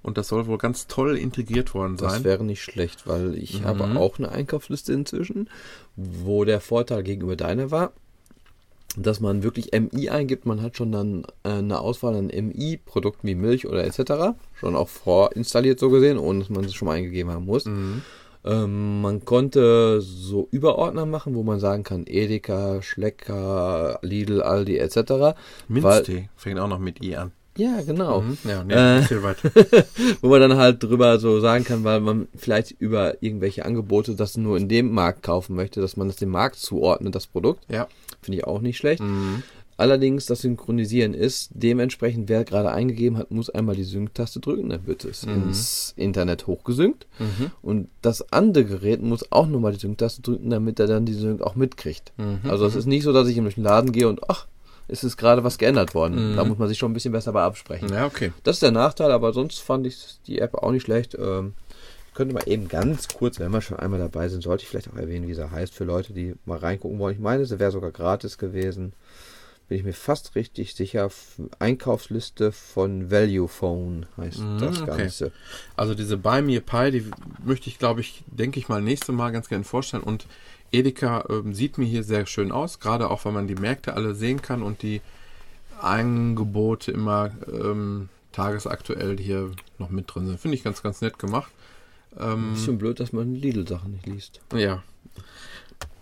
Und 0.02 0.18
das 0.18 0.27
soll 0.27 0.48
wohl 0.48 0.57
ganz 0.57 0.88
toll 0.88 1.18
integriert 1.18 1.73
worden 1.73 1.95
Das 1.98 2.14
sein. 2.15 2.23
wäre 2.26 2.44
nicht 2.44 2.61
schlecht, 2.61 3.07
weil 3.07 3.35
ich 3.35 3.61
Mhm. 3.61 3.65
habe 3.65 3.84
auch 3.98 4.18
eine 4.19 4.31
Einkaufsliste 4.31 4.91
inzwischen, 4.91 5.49
wo 5.95 6.44
der 6.44 6.60
Vorteil 6.60 7.03
gegenüber 7.03 7.38
deiner 7.38 7.72
war, 7.72 7.94
dass 8.98 9.22
man 9.22 9.44
wirklich 9.44 9.72
MI 9.73 10.10
eingibt. 10.10 10.45
Man 10.45 10.61
hat 10.61 10.76
schon 10.77 10.91
dann 10.91 11.23
äh, 11.44 11.49
eine 11.53 11.80
Auswahl 11.80 12.15
an 12.15 12.27
MI-Produkten 12.27 13.26
wie 13.27 13.34
Milch 13.35 13.65
oder 13.65 13.85
etc. 13.85 14.35
schon 14.60 14.76
auch 14.76 14.90
vorinstalliert 14.90 15.80
so 15.80 15.90
gesehen, 15.90 16.18
ohne 16.18 16.40
dass 16.40 16.49
man 16.49 16.65
es 16.65 16.73
schon 16.76 16.88
mal 16.88 16.95
eingegeben 16.98 17.31
haben 17.31 17.45
muss. 17.45 17.65
Mhm. 17.65 18.02
Ähm, 18.45 19.02
man 19.02 19.24
konnte 19.26 20.02
so 20.02 20.48
Überordner 20.52 21.06
machen, 21.06 21.34
wo 21.36 21.44
man 21.44 21.60
sagen 21.60 21.84
kann, 21.84 22.03
Edeka, 22.06 22.82
Schlecker, 22.82 23.99
Lidl, 24.02 24.41
Aldi 24.41 24.78
etc. 24.78 25.38
Minztee 25.68 26.30
fängt 26.36 26.60
auch 26.60 26.68
noch 26.68 26.80
mit 26.80 27.02
I 27.03 27.15
an. 27.15 27.32
ja, 27.57 27.82
genau. 27.86 28.22
Mhm. 28.22 28.38
Ja, 28.44 28.64
nee, 28.64 28.74
Äh. 28.74 29.24
weiter. 29.24 29.49
Wo 30.22 30.30
man 30.30 30.41
dann 30.41 30.57
halt 30.57 30.82
drüber 30.84 31.20
so 31.20 31.40
sagen 31.40 31.64
kann, 31.64 31.84
weil 31.84 31.99
man 31.99 32.28
vielleicht 32.36 32.72
über 32.72 33.22
irgendwelche 33.24 33.64
Angebote 33.64 34.15
das 34.15 34.36
nur 34.38 34.57
in 34.57 34.68
dem 34.68 34.91
Markt 34.91 35.24
kaufen 35.24 35.56
möchte, 35.56 35.80
dass 35.80 35.95
man 35.95 36.07
das 36.07 36.18
dem 36.18 36.30
Markt 36.30 36.56
zuordnet, 36.57 37.14
das 37.15 37.28
Produkt. 37.28 37.64
Ja. 37.70 37.88
Finde 38.22 38.40
ich 38.40 38.44
auch 38.45 38.60
nicht 38.60 38.78
schlecht. 38.78 39.02
Mhm. 39.02 39.44
Allerdings 39.78 40.26
das 40.28 40.41
Synchronisieren 40.41 41.14
ist 41.14 41.50
dementsprechend, 41.54 42.30
wer 42.30 42.44
gerade 42.45 42.72
eingegeben 42.72 43.18
hat, 43.18 43.32
muss 43.32 43.50
einmal 43.50 43.76
die 43.76 43.84
Sync-Taste 43.84 44.40
drücken, 44.40 44.70
dann 44.70 44.86
wird 44.86 45.04
es 45.04 45.26
Mhm. 45.26 45.34
ins 45.48 45.94
Internet 45.98 46.45
hochgesynkt. 46.48 47.08
Und 47.62 47.90
das 48.02 48.32
andere 48.32 48.66
Gerät 48.66 49.02
muss 49.02 49.32
auch 49.32 49.48
nochmal 49.48 49.74
die 49.74 49.80
Sync-Taste 49.80 50.22
drücken, 50.22 50.50
damit 50.52 50.80
er 50.80 50.88
dann 50.88 51.06
die 51.06 51.14
Sync 51.14 51.41
auch 51.41 51.56
mitkriegt. 51.56 52.14
Mhm. 52.18 52.50
Also 52.50 52.66
es 52.66 52.76
ist 52.76 52.86
nicht 52.86 53.04
so, 53.04 53.14
dass 53.14 53.28
ich 53.28 53.38
in 53.38 53.45
den 53.50 53.64
Laden 53.64 53.91
gehe 53.91 54.08
und 54.08 54.30
ach, 54.30 54.48
es 54.88 55.04
ist 55.04 55.18
gerade 55.18 55.44
was 55.44 55.58
geändert 55.58 55.95
worden. 55.95 56.34
Mhm. 56.34 56.36
Da 56.36 56.44
muss 56.45 56.58
man 56.60 56.68
sich 56.68 56.78
schon 56.78 56.91
ein 56.91 56.94
bisschen 56.94 57.14
besser 57.14 57.32
bei 57.32 57.41
absprechen. 57.41 57.90
Ja, 57.90 58.06
okay. 58.06 58.32
Das 58.44 58.58
ist 58.58 58.64
der 58.64 58.72
Nachteil, 58.72 59.12
aber 59.12 59.34
sonst 59.34 59.60
fand 59.60 59.88
ich 59.88 59.98
die 60.28 60.40
App 60.40 60.56
auch 60.56 60.72
nicht 60.72 60.84
schlecht. 60.84 61.16
Ähm, 61.20 61.54
könnte 62.14 62.36
mal 62.36 62.44
eben 62.48 62.68
ganz 62.68 63.08
kurz, 63.08 63.40
wenn 63.40 63.52
wir 63.52 63.62
schon 63.62 63.80
einmal 63.80 63.98
dabei 63.98 64.30
sind, 64.30 64.44
sollte 64.44 64.64
ich 64.64 64.70
vielleicht 64.70 64.91
auch 64.91 64.98
erwähnen, 64.98 65.28
wie 65.28 65.34
sie 65.34 65.50
heißt, 65.50 65.74
für 65.74 65.84
Leute, 65.84 66.14
die 66.14 66.36
mal 66.45 66.60
reingucken 66.60 67.00
wollen. 67.00 67.16
Ich 67.16 67.20
meine, 67.22 67.45
sie 67.45 67.58
wäre 67.58 67.72
sogar 67.72 67.90
gratis 67.91 68.38
gewesen. 68.38 68.94
Bin 69.74 69.80
ich 69.80 69.86
mir 69.88 69.94
fast 69.94 70.36
richtig 70.36 70.76
sicher. 70.76 71.10
Einkaufsliste 71.58 72.52
von 72.52 73.10
Value 73.10 73.48
Phone 73.48 74.06
heißt 74.18 74.38
Mhm, 74.38 74.60
das 74.60 74.84
okay. 74.84 74.98
Ganze. 74.98 75.32
Also 75.76 75.95
diese 75.95 76.16
Buy 76.16 76.44
Me 76.44 76.58
a 76.58 76.60
Pie, 76.60 76.91
die 76.91 77.10
möchte 77.44 77.70
ich, 77.72 77.80
glaube 77.80 78.02
ich, 78.02 78.24
denke 78.28 78.60
ich 78.60 78.70
mal, 78.70 78.84
nächste 78.84 79.14
Mal 79.14 79.32
ganz 79.32 79.50
gerne 79.50 79.64
vorstellen. 79.64 80.04
Und 80.04 80.28
Edeka 80.72 81.26
ähm, 81.28 81.56
sieht 81.56 81.80
mir 81.80 81.86
hier 81.86 82.04
sehr 82.04 82.28
schön 82.28 82.52
aus, 82.52 82.80
gerade 82.80 83.10
auch, 83.10 83.26
weil 83.26 83.32
man 83.32 83.48
die 83.48 83.56
Märkte 83.56 83.95
alle 83.95 84.14
sehen 84.14 84.44
kann 84.44 84.62
und 84.62 84.84
die 84.84 85.02
Angebote 85.82 86.91
immer 86.91 87.32
ähm, 87.52 88.10
tagesaktuell 88.32 89.18
hier 89.18 89.50
noch 89.80 89.90
mit 89.90 90.06
drin 90.14 90.28
sind. 90.28 90.40
Finde 90.40 90.56
ich 90.56 90.64
ganz, 90.64 90.84
ganz 90.84 91.02
nett 91.02 91.18
gemacht. 91.18 91.52
Ähm, 92.20 92.52
Bisschen 92.54 92.78
blöd, 92.78 93.00
dass 93.00 93.12
man 93.12 93.34
Lidl-Sachen 93.34 93.94
nicht 93.94 94.06
liest. 94.06 94.40
ja. 94.54 94.84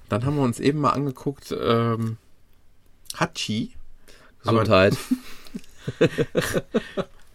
Dann 0.09 0.25
haben 0.25 0.35
wir 0.35 0.43
uns 0.43 0.59
eben 0.59 0.79
mal 0.81 0.89
angeguckt, 0.89 1.55
ähm, 1.57 2.17
Hachi, 3.19 3.71
Gesundheit. 4.43 4.97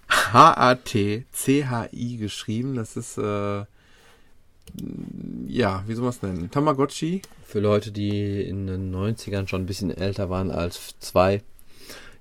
H-A-T-C-H-I 0.09 2.17
geschrieben. 2.17 2.77
Das 2.77 2.97
ist, 2.97 3.19
äh, 3.19 3.65
ja, 5.49 5.85
wie 5.87 5.95
soll 5.95 6.03
man 6.03 6.11
es 6.11 6.23
nennen? 6.23 6.51
Tamagotchi. 6.51 7.23
Für 7.45 7.61
Leute, 7.61 7.93
die 7.93 8.43
in 8.43 8.67
den 8.67 8.95
90ern 8.95 9.49
schon 9.49 9.63
ein 9.63 9.67
bisschen 9.67 9.91
älter 9.91 10.31
waren 10.31 10.51
als 10.51 10.95
zwei. 11.01 11.43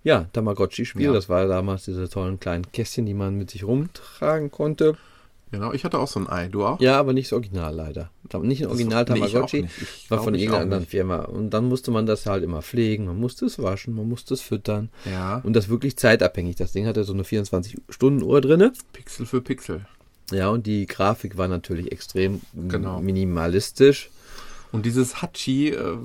Ja, 0.03 0.27
Tamagotchi-Spiel. 0.34 1.06
Ja. 1.06 1.14
Das 1.14 1.30
war 1.30 1.48
damals 1.48 1.86
diese 1.86 2.10
tollen 2.10 2.40
kleinen 2.40 2.72
Kästchen, 2.72 3.06
die 3.06 3.15
man 3.15 3.36
mit 3.36 3.49
sich 3.49 3.64
rumtragen 3.64 4.52
konnte. 4.52 4.98
Genau, 5.56 5.73
ich 5.73 5.84
hatte 5.84 5.99
auch 5.99 6.07
so 6.07 6.19
ein 6.19 6.30
Ei. 6.30 6.48
Du 6.48 6.65
auch? 6.65 6.80
Ja, 6.80 6.99
aber 6.99 7.14
nicht 7.14 7.27
das 7.27 7.34
Original 7.34 7.73
leider. 7.73 8.10
Nicht 8.41 8.61
ein 8.64 8.68
Original 8.69 9.06
Nee, 9.10 9.22
auch 9.22 9.30
Tamagotchi. 9.32 9.68
Ich 10.03 10.11
war 10.11 10.22
von 10.23 10.36
irgendeiner 10.36 10.64
anderen. 10.64 10.86
Firma. 10.86 11.19
Und 11.23 11.49
dann 11.52 11.65
musste 11.69 11.91
man 11.91 12.06
das 12.06 12.26
halt 12.26 12.44
immer 12.44 12.61
pflegen, 12.61 13.06
man 13.06 13.19
musste 13.19 13.45
es 13.45 13.61
waschen, 13.61 13.95
man 13.95 14.07
musste 14.07 14.34
es 14.34 14.41
füttern. 14.41 14.90
Ja, 15.06 15.38
Und 15.44 15.53
das 15.53 15.69
wirklich 15.69 15.98
zeitabhängig. 15.98 16.56
Das 16.56 16.72
Ding 16.72 16.86
hatte 16.86 17.03
so 17.03 17.14
eine 17.14 17.23
24-Stunden-Uhr 17.23 18.41
drinne. 18.41 18.73
Pixel 18.94 19.26
für 19.26 19.41
Pixel. 19.41 19.86
Ja, 20.32 20.49
und 20.49 20.65
die 20.65 20.86
Grafik 20.88 21.38
war 21.38 21.48
natürlich 21.48 21.91
extrem 21.91 22.41
Genau. 22.53 22.99
minimalistisch. 22.99 24.10
Und 24.72 24.86
dieses 24.86 25.22
Hachi 25.22 25.69
äh, 25.69 25.98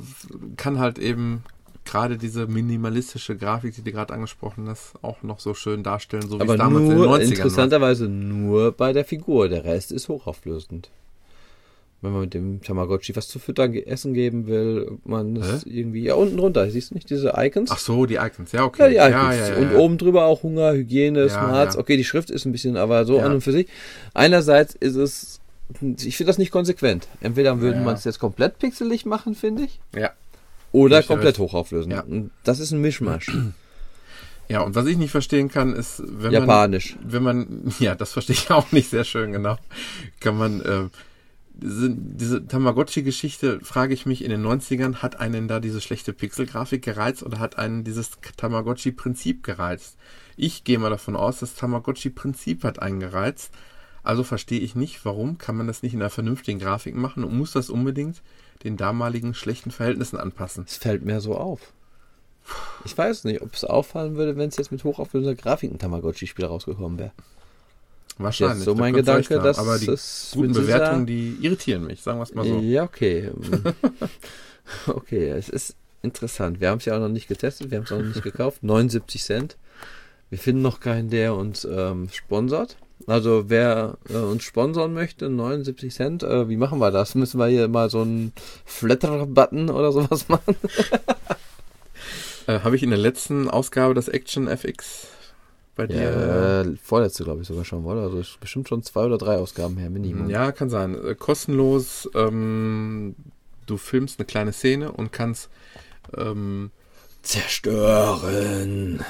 kann 0.56 0.78
halt 0.78 0.98
eben 0.98 1.42
gerade 1.90 2.16
diese 2.16 2.46
minimalistische 2.46 3.36
Grafik, 3.36 3.74
die 3.74 3.82
du 3.82 3.92
gerade 3.92 4.14
angesprochen 4.14 4.68
hast, 4.68 4.92
auch 5.02 5.22
noch 5.22 5.40
so 5.40 5.54
schön 5.54 5.82
darstellen, 5.82 6.28
so 6.28 6.38
wie 6.38 6.42
aber 6.42 6.54
es 6.54 6.58
damals 6.58 6.84
nur, 6.84 6.92
in 6.92 6.98
den 6.98 7.08
90ern 7.08 7.10
war. 7.10 7.20
interessanterweise 7.20 8.08
nur 8.08 8.72
bei 8.72 8.92
der 8.92 9.04
Figur. 9.04 9.48
Der 9.48 9.64
Rest 9.64 9.92
ist 9.92 10.08
hochauflösend. 10.08 10.90
Wenn 12.02 12.12
man 12.12 12.22
mit 12.22 12.32
dem 12.32 12.62
Tamagotchi 12.62 13.14
was 13.14 13.28
zu 13.28 13.38
füttern, 13.38 13.74
essen 13.74 14.14
geben 14.14 14.46
will, 14.46 14.92
man 15.04 15.34
das 15.34 15.64
irgendwie, 15.64 16.04
ja, 16.04 16.14
unten 16.14 16.38
drunter, 16.38 16.70
siehst 16.70 16.90
du 16.92 16.94
nicht 16.94 17.10
diese 17.10 17.34
Icons? 17.36 17.70
Ach 17.70 17.78
so, 17.78 18.06
die 18.06 18.14
Icons. 18.14 18.52
Ja, 18.52 18.60
Ja, 18.60 18.64
okay. 18.66 18.88
die 18.90 18.96
Icons. 18.96 19.58
und 19.58 19.76
oben 19.78 19.98
drüber 19.98 20.24
auch 20.24 20.42
Hunger, 20.42 20.72
Hygiene, 20.72 21.24
Ja, 21.24 21.28
Smarts. 21.28 21.74
ja. 21.74 21.80
Okay, 21.80 21.98
die 21.98 22.04
Schrift 22.04 22.30
ist 22.30 22.46
ein 22.46 22.52
bisschen, 22.52 22.78
aber 22.78 23.04
so 23.04 23.18
Ja. 23.18 23.26
an 23.26 23.32
und 23.32 23.40
für 23.42 23.52
sich. 23.52 23.68
Einerseits 24.14 24.74
ist 24.74 24.94
es, 24.96 25.40
ich 26.02 26.16
finde 26.16 26.28
das 26.30 26.38
nicht 26.38 26.50
konsequent. 26.52 27.06
Entweder 27.20 27.60
würde 27.60 27.76
Ja. 27.76 27.84
man 27.84 27.96
es 27.96 28.04
jetzt 28.04 28.18
komplett 28.18 28.58
pixelig 28.58 29.04
machen, 29.04 29.34
finde 29.34 29.64
ich, 29.64 29.78
Ja. 29.94 30.10
Oder 30.72 31.02
komplett 31.02 31.34
recht. 31.34 31.38
hochauflösen. 31.38 31.90
Ja. 31.90 32.04
Das 32.44 32.60
ist 32.60 32.70
ein 32.72 32.80
Mischmasch. 32.80 33.30
Ja, 34.48 34.62
und 34.62 34.74
was 34.74 34.86
ich 34.86 34.96
nicht 34.96 35.12
verstehen 35.12 35.48
kann, 35.48 35.74
ist, 35.74 36.02
wenn 36.04 36.32
man 36.32 36.32
Japanisch. 36.32 36.96
wenn 37.04 37.22
man, 37.22 37.72
ja, 37.78 37.94
das 37.94 38.12
verstehe 38.12 38.34
ich 38.34 38.50
auch 38.50 38.72
nicht 38.72 38.90
sehr 38.90 39.04
schön 39.04 39.32
genau, 39.32 39.56
kann 40.18 40.36
man, 40.36 40.60
äh, 40.62 40.88
diese, 41.54 41.90
diese 41.90 42.46
Tamagotchi-Geschichte, 42.46 43.60
frage 43.62 43.94
ich 43.94 44.06
mich, 44.06 44.24
in 44.24 44.30
den 44.30 44.44
90ern, 44.44 44.96
hat 44.96 45.20
einen 45.20 45.46
da 45.46 45.60
diese 45.60 45.80
schlechte 45.80 46.12
Pixelgrafik 46.12 46.82
gereizt 46.82 47.22
oder 47.22 47.38
hat 47.38 47.58
einen 47.58 47.84
dieses 47.84 48.10
Tamagotchi-Prinzip 48.36 49.44
gereizt? 49.44 49.96
Ich 50.36 50.64
gehe 50.64 50.78
mal 50.78 50.90
davon 50.90 51.16
aus, 51.16 51.40
das 51.40 51.54
Tamagotchi-Prinzip 51.54 52.64
hat 52.64 52.80
einen 52.80 52.98
gereizt. 52.98 53.52
Also 54.02 54.24
verstehe 54.24 54.60
ich 54.60 54.74
nicht, 54.74 55.04
warum 55.04 55.38
kann 55.38 55.56
man 55.56 55.66
das 55.66 55.82
nicht 55.82 55.94
in 55.94 56.00
einer 56.00 56.10
vernünftigen 56.10 56.58
Grafik 56.58 56.94
machen 56.94 57.24
und 57.24 57.36
muss 57.36 57.52
das 57.52 57.70
unbedingt 57.70 58.22
den 58.64 58.76
damaligen 58.76 59.34
schlechten 59.34 59.70
Verhältnissen 59.70 60.18
anpassen? 60.18 60.64
Es 60.66 60.76
fällt 60.76 61.04
mir 61.04 61.20
so 61.20 61.36
auf. 61.36 61.72
Ich 62.84 62.96
weiß 62.96 63.24
nicht, 63.24 63.42
ob 63.42 63.54
es 63.54 63.64
auffallen 63.64 64.16
würde, 64.16 64.36
wenn 64.36 64.48
es 64.48 64.56
jetzt 64.56 64.72
mit 64.72 64.82
hochauflösender 64.84 65.34
Grafik 65.34 65.70
ein 65.70 65.78
Tamagotchi-Spiel 65.78 66.46
rausgekommen 66.46 66.98
wäre. 66.98 67.12
Wahrscheinlich. 68.18 68.58
Jetzt 68.58 68.64
so 68.64 68.74
da 68.74 68.80
mein 68.80 68.94
Gedanke, 68.94 69.38
dass 69.38 69.58
Aber 69.58 69.78
die 69.78 69.88
es 69.88 70.32
guten 70.34 70.52
Bewertungen, 70.52 71.06
die 71.06 71.36
irritieren 71.40 71.86
mich, 71.86 72.02
sagen 72.02 72.18
wir 72.18 72.24
es 72.24 72.34
mal 72.34 72.44
so. 72.44 72.58
Ja, 72.60 72.84
okay. 72.84 73.30
okay, 74.86 75.28
es 75.30 75.48
ist 75.48 75.76
interessant. 76.02 76.60
Wir 76.60 76.70
haben 76.70 76.78
es 76.78 76.84
ja 76.84 76.96
auch 76.96 77.00
noch 77.00 77.08
nicht 77.08 77.28
getestet, 77.28 77.70
wir 77.70 77.78
haben 77.78 77.84
es 77.84 77.92
auch 77.92 77.98
noch 77.98 78.06
nicht 78.06 78.22
gekauft. 78.22 78.58
79 78.62 79.22
Cent. 79.22 79.56
Wir 80.28 80.38
finden 80.38 80.62
noch 80.62 80.80
keinen, 80.80 81.10
der 81.10 81.34
uns 81.34 81.64
ähm, 81.64 82.08
sponsert. 82.12 82.76
Also 83.06 83.44
wer 83.48 83.98
äh, 84.08 84.16
uns 84.16 84.42
sponsern 84.42 84.92
möchte, 84.92 85.28
79 85.28 85.92
Cent. 85.94 86.22
Äh, 86.22 86.48
wie 86.48 86.56
machen 86.56 86.78
wir 86.78 86.90
das? 86.90 87.14
Müssen 87.14 87.38
wir 87.38 87.46
hier 87.46 87.68
mal 87.68 87.90
so 87.90 88.02
einen 88.02 88.32
Flatter-Button 88.64 89.70
oder 89.70 89.92
sowas 89.92 90.28
machen? 90.28 90.56
Äh, 92.46 92.60
Habe 92.60 92.76
ich 92.76 92.82
in 92.82 92.90
der 92.90 92.98
letzten 92.98 93.48
Ausgabe 93.48 93.94
das 93.94 94.08
Action 94.08 94.48
FX 94.48 95.08
bei 95.76 95.86
dir? 95.86 96.02
Ja, 96.02 96.60
äh, 96.62 96.76
vorletzte 96.82 97.24
glaube 97.24 97.42
ich 97.42 97.48
sogar 97.48 97.64
schon, 97.64 97.84
oder? 97.84 98.02
Also 98.02 98.18
ist 98.18 98.40
bestimmt 98.40 98.68
schon 98.68 98.82
zwei 98.82 99.04
oder 99.04 99.18
drei 99.18 99.36
Ausgaben 99.36 99.76
her, 99.76 99.90
Minimum. 99.90 100.28
Ja, 100.30 100.52
kann 100.52 100.70
sein. 100.70 100.94
Äh, 100.94 101.14
kostenlos. 101.14 102.08
Ähm, 102.14 103.14
du 103.66 103.76
filmst 103.76 104.18
eine 104.18 104.26
kleine 104.26 104.52
Szene 104.52 104.92
und 104.92 105.12
kannst 105.12 105.48
ähm, 106.16 106.70
Zerstören. 107.22 109.04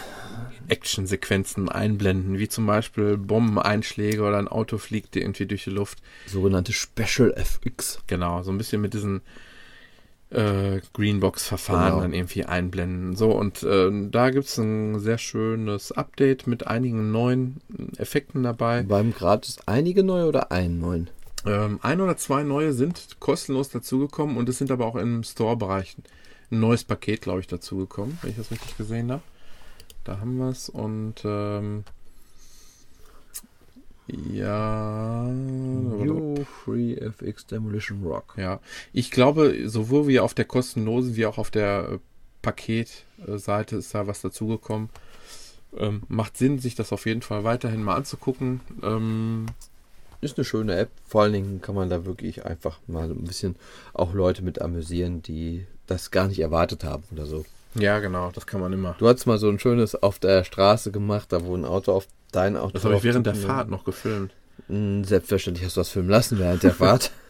Actionsequenzen 0.68 1.68
einblenden, 1.68 2.38
wie 2.38 2.48
zum 2.48 2.66
Beispiel 2.66 3.16
Bombeneinschläge 3.16 4.22
oder 4.22 4.38
ein 4.38 4.46
Auto 4.48 4.78
fliegt 4.78 5.14
dir 5.14 5.22
irgendwie 5.22 5.46
durch 5.46 5.64
die 5.64 5.70
Luft. 5.70 5.98
Sogenannte 6.26 6.72
Special 6.72 7.32
FX. 7.36 7.98
Genau, 8.06 8.42
so 8.42 8.52
ein 8.52 8.58
bisschen 8.58 8.80
mit 8.80 8.94
diesen 8.94 9.20
äh, 10.30 10.80
Greenbox-Verfahren 10.92 11.90
Genau. 11.90 12.00
dann 12.02 12.14
irgendwie 12.14 12.44
einblenden. 12.44 13.16
So, 13.16 13.32
und 13.32 13.64
äh, 13.64 13.90
da 14.10 14.30
gibt's 14.30 14.58
ein 14.58 15.00
sehr 15.00 15.18
schönes 15.18 15.90
Update 15.90 16.46
mit 16.46 16.68
einigen 16.68 17.10
neuen 17.10 17.60
Effekten 17.96 18.44
dabei. 18.44 18.82
Beim 18.84 19.12
Gratis 19.12 19.58
einige 19.66 20.04
neue 20.04 20.26
oder 20.26 20.52
einen 20.52 20.78
neuen? 20.78 21.10
Ähm, 21.46 21.80
ein 21.82 22.00
oder 22.00 22.16
zwei 22.16 22.44
neue 22.44 22.72
sind 22.74 23.16
kostenlos 23.18 23.70
dazugekommen 23.70 24.36
und 24.36 24.48
es 24.48 24.58
sind 24.58 24.70
aber 24.70 24.86
auch 24.86 24.96
im 24.96 25.24
Store-Bereich 25.24 25.96
ein 26.50 26.60
neues 26.60 26.84
Paket, 26.84 27.22
glaube 27.22 27.40
ich, 27.40 27.46
dazugekommen, 27.46 28.18
wenn 28.22 28.30
ich 28.30 28.36
das 28.36 28.50
richtig 28.50 28.76
gesehen 28.76 29.10
habe. 29.12 29.22
Da 30.04 30.18
haben 30.18 30.38
wir 30.38 30.48
es 30.48 30.68
und 30.68 31.16
ähm, 31.24 31.84
ja, 34.06 35.28
New 35.28 36.44
Free 36.44 36.94
FX 36.94 37.46
Demolition 37.46 38.02
Rock. 38.04 38.34
ja, 38.36 38.60
ich 38.92 39.10
glaube, 39.10 39.68
sowohl 39.68 40.08
wie 40.08 40.20
auf 40.20 40.34
der 40.34 40.46
kostenlosen 40.46 41.16
wie 41.16 41.26
auch 41.26 41.38
auf 41.38 41.50
der 41.50 41.88
äh, 41.92 41.98
Paketseite 42.42 43.76
ist 43.76 43.94
da 43.94 44.06
was 44.06 44.20
dazugekommen. 44.22 44.88
Ähm, 45.76 46.02
macht 46.08 46.36
Sinn, 46.36 46.58
sich 46.58 46.74
das 46.74 46.92
auf 46.92 47.06
jeden 47.06 47.22
Fall 47.22 47.44
weiterhin 47.44 47.82
mal 47.84 47.94
anzugucken. 47.94 48.60
Ähm, 48.82 49.46
Ist 50.20 50.36
eine 50.36 50.44
schöne 50.44 50.76
App. 50.76 50.90
Vor 51.06 51.22
allen 51.22 51.32
Dingen 51.32 51.60
kann 51.60 51.74
man 51.74 51.88
da 51.88 52.04
wirklich 52.04 52.44
einfach 52.44 52.80
mal 52.88 53.08
ein 53.08 53.24
bisschen 53.24 53.54
auch 53.92 54.12
Leute 54.12 54.42
mit 54.42 54.60
amüsieren, 54.60 55.22
die 55.22 55.66
das 55.90 56.10
gar 56.10 56.28
nicht 56.28 56.40
erwartet 56.40 56.84
haben 56.84 57.04
oder 57.12 57.26
so. 57.26 57.44
ja, 57.74 57.98
genau, 57.98 58.30
das 58.32 58.46
kann 58.46 58.60
man 58.60 58.72
immer. 58.72 58.94
Du 58.98 59.08
hast 59.08 59.26
mal 59.26 59.38
so 59.38 59.48
ein 59.48 59.58
schönes 59.58 59.94
auf 59.94 60.18
der 60.18 60.44
Straße 60.44 60.90
gemacht, 60.90 61.32
da 61.32 61.44
wo 61.44 61.54
ein 61.56 61.64
Auto 61.64 61.92
auf 61.92 62.06
dein 62.32 62.56
Auto 62.56 62.72
Das 62.72 62.84
habe 62.84 62.96
ich 62.96 63.02
während 63.04 63.26
der. 63.26 63.34
Fahrt 63.34 63.68
noch 63.70 63.84
gefilmt. 63.84 64.32
Mm, 64.68 65.02
Selbstverständlich 65.04 65.66
hast 65.66 65.76
du 65.76 65.80
das 65.80 65.88
filmen 65.88 66.08
lassen 66.10 66.38
während 66.38 66.62
der 66.62 66.72
Fahrt. 66.74 67.10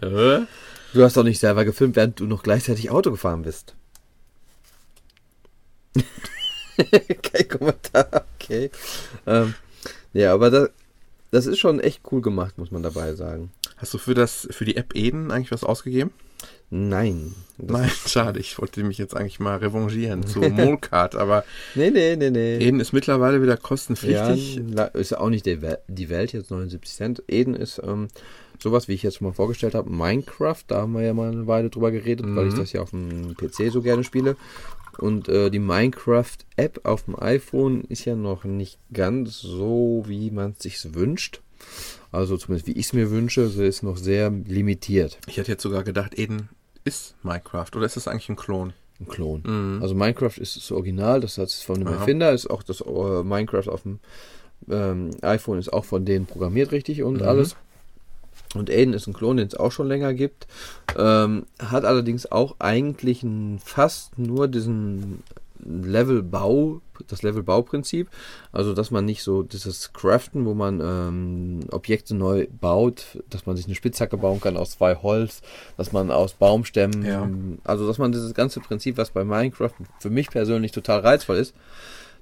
Du 0.92 1.04
hast 1.04 1.16
doch 1.16 1.22
nicht 1.22 1.38
selber 1.38 1.64
gefilmt, 1.64 1.94
während 1.94 2.18
du 2.18 2.24
noch 2.26 2.42
gleichzeitig 2.42 2.90
Auto 2.90 3.12
gefahren 3.12 3.42
bist. 3.42 3.76
Kein 7.22 7.48
Kommentar, 7.48 8.24
okay. 8.34 8.70
Ähm, 9.26 9.54
ja, 10.12 10.32
aber 10.34 10.50
das, 10.50 10.70
das 11.30 11.46
ist 11.46 11.58
schon 11.58 11.78
echt 11.78 12.00
cool 12.10 12.22
gemacht, 12.22 12.58
muss 12.58 12.70
man 12.72 12.82
dabei 12.82 13.14
sagen. 13.14 13.52
Hast 13.76 13.94
du 13.94 13.98
für 13.98 14.14
das 14.14 14.48
für 14.50 14.64
die 14.64 14.76
App 14.76 14.96
Eden 14.96 15.30
eigentlich 15.30 15.52
was 15.52 15.62
ausgegeben? 15.62 16.10
Nein. 16.70 17.34
Nein, 17.58 17.90
schade. 18.06 18.38
Ich 18.38 18.58
wollte 18.58 18.82
mich 18.84 18.96
jetzt 18.98 19.16
eigentlich 19.16 19.40
mal 19.40 19.56
revanchieren 19.56 20.24
zu 20.26 20.40
Molcard, 20.40 21.16
aber 21.16 21.44
Nee, 21.74 21.90
nee, 21.90 22.16
nee, 22.16 22.30
nee. 22.30 22.58
Eden 22.58 22.80
ist 22.80 22.92
mittlerweile 22.92 23.42
wieder 23.42 23.56
kostenpflichtig. 23.56 24.60
Ja, 24.76 24.84
ist 24.84 25.10
ja 25.10 25.18
auch 25.18 25.30
nicht 25.30 25.46
die 25.46 25.60
Welt, 26.08 26.32
jetzt 26.32 26.50
79 26.50 26.94
Cent. 26.94 27.22
Eden 27.28 27.54
ist 27.54 27.80
ähm, 27.84 28.08
sowas, 28.62 28.88
wie 28.88 28.94
ich 28.94 29.02
jetzt 29.02 29.16
schon 29.16 29.26
mal 29.26 29.34
vorgestellt 29.34 29.74
habe, 29.74 29.90
Minecraft. 29.90 30.62
Da 30.68 30.82
haben 30.82 30.92
wir 30.92 31.02
ja 31.02 31.12
mal 31.12 31.30
eine 31.30 31.46
Weile 31.46 31.70
drüber 31.70 31.90
geredet, 31.90 32.26
weil 32.28 32.48
ich 32.48 32.54
das 32.54 32.72
ja 32.72 32.82
auf 32.82 32.90
dem 32.90 33.34
PC 33.34 33.72
so 33.72 33.82
gerne 33.82 34.04
spiele. 34.04 34.36
Und 34.98 35.28
äh, 35.28 35.50
die 35.50 35.58
Minecraft-App 35.58 36.80
auf 36.84 37.04
dem 37.04 37.20
iPhone 37.20 37.82
ist 37.88 38.04
ja 38.04 38.14
noch 38.14 38.44
nicht 38.44 38.78
ganz 38.92 39.40
so, 39.40 40.04
wie 40.06 40.30
man 40.30 40.52
es 40.52 40.62
sich 40.62 40.94
wünscht. 40.94 41.40
Also 42.12 42.36
zumindest 42.36 42.66
wie 42.66 42.78
ich 42.78 42.86
es 42.86 42.92
mir 42.92 43.10
wünsche, 43.10 43.48
sie 43.48 43.66
ist 43.66 43.82
noch 43.82 43.96
sehr 43.96 44.30
limitiert. 44.30 45.18
Ich 45.26 45.36
hätte 45.36 45.52
jetzt 45.52 45.62
sogar 45.62 45.84
gedacht, 45.84 46.18
Eden 46.18 46.48
ist 46.84 47.14
Minecraft 47.22 47.68
oder 47.76 47.86
ist 47.86 47.96
das 47.96 48.08
eigentlich 48.08 48.28
ein 48.28 48.36
Klon? 48.36 48.72
Ein 48.98 49.08
Klon. 49.08 49.78
Also 49.80 49.94
Minecraft 49.94 50.36
ist 50.38 50.56
das 50.56 50.72
Original, 50.72 51.20
das 51.20 51.38
hat 51.38 51.50
von 51.52 51.76
dem 51.76 51.88
Aha. 51.88 51.96
Erfinder, 51.96 52.32
ist 52.32 52.50
auch 52.50 52.62
das 52.62 52.80
äh, 52.80 53.22
Minecraft 53.22 53.68
auf 53.68 53.82
dem 53.82 54.00
ähm, 54.68 55.10
iPhone 55.22 55.58
ist 55.58 55.72
auch 55.72 55.84
von 55.84 56.04
denen 56.04 56.26
programmiert 56.26 56.72
richtig 56.72 57.02
und 57.02 57.22
alles. 57.22 57.56
Und 58.54 58.68
Aiden 58.68 58.94
ist 58.94 59.06
ein 59.06 59.14
Klon, 59.14 59.36
den 59.36 59.46
es 59.46 59.54
auch 59.54 59.70
schon 59.70 59.86
länger 59.86 60.12
gibt. 60.12 60.46
Ähm, 60.98 61.46
hat 61.58 61.84
allerdings 61.84 62.30
auch 62.30 62.56
eigentlich 62.58 63.24
fast 63.64 64.18
nur 64.18 64.48
diesen 64.48 65.22
Levelbau, 65.64 66.80
das 67.08 67.22
Levelbauprinzip. 67.22 68.08
Also, 68.52 68.74
dass 68.74 68.90
man 68.90 69.04
nicht 69.04 69.22
so 69.22 69.42
dieses 69.42 69.92
Craften, 69.92 70.44
wo 70.46 70.54
man 70.54 70.80
ähm, 70.80 71.60
Objekte 71.70 72.14
neu 72.14 72.46
baut, 72.60 73.18
dass 73.30 73.46
man 73.46 73.56
sich 73.56 73.66
eine 73.66 73.74
Spitzhacke 73.74 74.16
bauen 74.16 74.40
kann 74.40 74.56
aus 74.56 74.72
zwei 74.72 74.94
Holz, 74.96 75.42
dass 75.76 75.92
man 75.92 76.10
aus 76.10 76.34
Baumstämmen, 76.34 77.04
Ja. 77.04 77.28
also 77.64 77.86
dass 77.86 77.98
man 77.98 78.12
dieses 78.12 78.34
ganze 78.34 78.60
Prinzip, 78.60 78.96
was 78.96 79.10
bei 79.10 79.24
Minecraft 79.24 79.72
für 79.98 80.10
mich 80.10 80.30
persönlich 80.30 80.72
total 80.72 81.00
reizvoll 81.00 81.36
ist, 81.36 81.54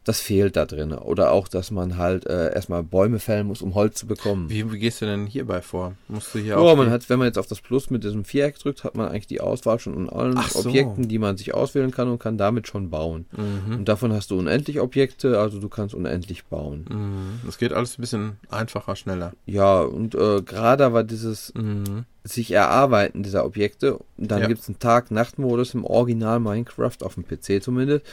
das 0.08 0.20
fehlt 0.20 0.56
da 0.56 0.64
drin. 0.64 0.92
Oder 0.92 1.32
auch, 1.32 1.48
dass 1.48 1.70
man 1.70 1.98
halt 1.98 2.26
äh, 2.26 2.54
erstmal 2.54 2.82
Bäume 2.82 3.18
fällen 3.18 3.46
muss, 3.46 3.60
um 3.60 3.74
Holz 3.74 3.98
zu 3.98 4.06
bekommen. 4.06 4.48
Wie, 4.48 4.72
wie 4.72 4.78
gehst 4.78 5.02
du 5.02 5.06
denn 5.06 5.26
hierbei 5.26 5.60
vor? 5.60 5.92
Musst 6.08 6.34
du 6.34 6.38
hier 6.38 6.52
Ja, 6.54 6.56
auch. 6.56 6.76
man 6.76 6.90
hat, 6.90 7.08
wenn 7.10 7.18
man 7.18 7.26
jetzt 7.26 7.38
auf 7.38 7.46
das 7.46 7.60
Plus 7.60 7.90
mit 7.90 8.04
diesem 8.04 8.24
Viereck 8.24 8.58
drückt, 8.58 8.84
hat 8.84 8.96
man 8.96 9.08
eigentlich 9.08 9.26
die 9.26 9.40
Auswahl 9.42 9.78
schon 9.78 9.94
an 9.96 10.08
allen 10.08 10.38
Ach 10.38 10.48
so. 10.50 10.68
Objekten, 10.68 11.08
die 11.08 11.18
man 11.18 11.36
sich 11.36 11.52
auswählen 11.52 11.90
kann 11.90 12.08
und 12.08 12.18
kann 12.18 12.38
damit 12.38 12.66
schon 12.68 12.88
bauen. 12.90 13.26
Mhm. 13.36 13.76
Und 13.76 13.88
davon 13.88 14.12
hast 14.12 14.30
du 14.30 14.38
unendlich 14.38 14.80
Objekte, 14.80 15.38
also 15.38 15.60
du 15.60 15.68
kannst 15.68 15.94
unendlich 15.94 16.46
bauen. 16.46 16.86
Mhm. 16.88 17.48
Es 17.48 17.58
geht 17.58 17.74
alles 17.74 17.98
ein 17.98 18.00
bisschen 18.00 18.38
einfacher, 18.50 18.96
schneller. 18.96 19.32
Ja, 19.44 19.80
und 19.82 20.14
äh, 20.14 20.40
gerade 20.42 20.90
war 20.92 21.04
dieses 21.04 21.52
Mhm. 21.54 22.06
sich 22.24 22.50
erarbeiten 22.50 23.22
dieser 23.22 23.44
Objekte. 23.44 23.98
Und 24.16 24.30
dann 24.30 24.40
Ja. 24.42 24.48
gibt's 24.48 24.68
einen 24.68 24.78
Tag-Nacht-Modus 24.78 25.74
im 25.74 25.84
Original 25.84 26.40
Minecraft, 26.40 26.96
auf 27.02 27.14
dem 27.14 27.24
PC 27.26 27.62
zumindest. 27.62 28.06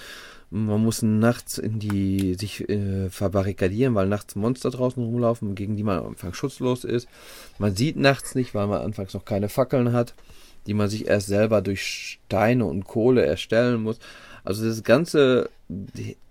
Man 0.55 0.81
muss 0.81 1.01
nachts 1.01 1.57
in 1.57 1.79
die 1.79 2.35
sich 2.35 2.69
äh, 2.69 3.09
verbarrikadieren, 3.09 3.93
weil 3.93 4.07
nachts 4.07 4.37
Monster 4.37 4.69
draußen 4.69 5.03
rumlaufen, 5.03 5.53
gegen 5.53 5.75
die 5.75 5.83
man 5.83 5.99
am 5.99 6.07
Anfang 6.07 6.33
schutzlos 6.33 6.85
ist. 6.85 7.09
Man 7.57 7.75
sieht 7.75 7.97
nachts 7.97 8.35
nicht, 8.35 8.55
weil 8.55 8.67
man 8.67 8.81
anfangs 8.81 9.13
noch 9.13 9.25
keine 9.25 9.49
Fackeln 9.49 9.91
hat, 9.91 10.13
die 10.65 10.73
man 10.73 10.87
sich 10.87 11.07
erst 11.07 11.27
selber 11.27 11.61
durch 11.61 11.83
Steine 11.83 12.63
und 12.63 12.85
Kohle 12.85 13.25
erstellen 13.25 13.83
muss. 13.83 13.99
Also 14.45 14.65
das 14.65 14.81
ganze 14.83 15.49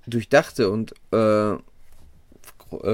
durchdachte 0.06 0.70
und 0.70 0.94
äh, 1.12 1.52
äh, 1.52 1.58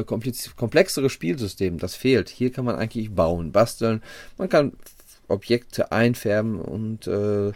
komplexere 0.04 1.10
Spielsystem, 1.10 1.78
das 1.78 1.94
fehlt. 1.94 2.28
Hier 2.28 2.50
kann 2.50 2.64
man 2.64 2.74
eigentlich 2.74 3.14
bauen, 3.14 3.52
basteln, 3.52 4.02
man 4.36 4.48
kann 4.48 4.72
Objekte 5.28 5.92
einfärben 5.92 6.60
und 6.60 7.06
äh, 7.06 7.52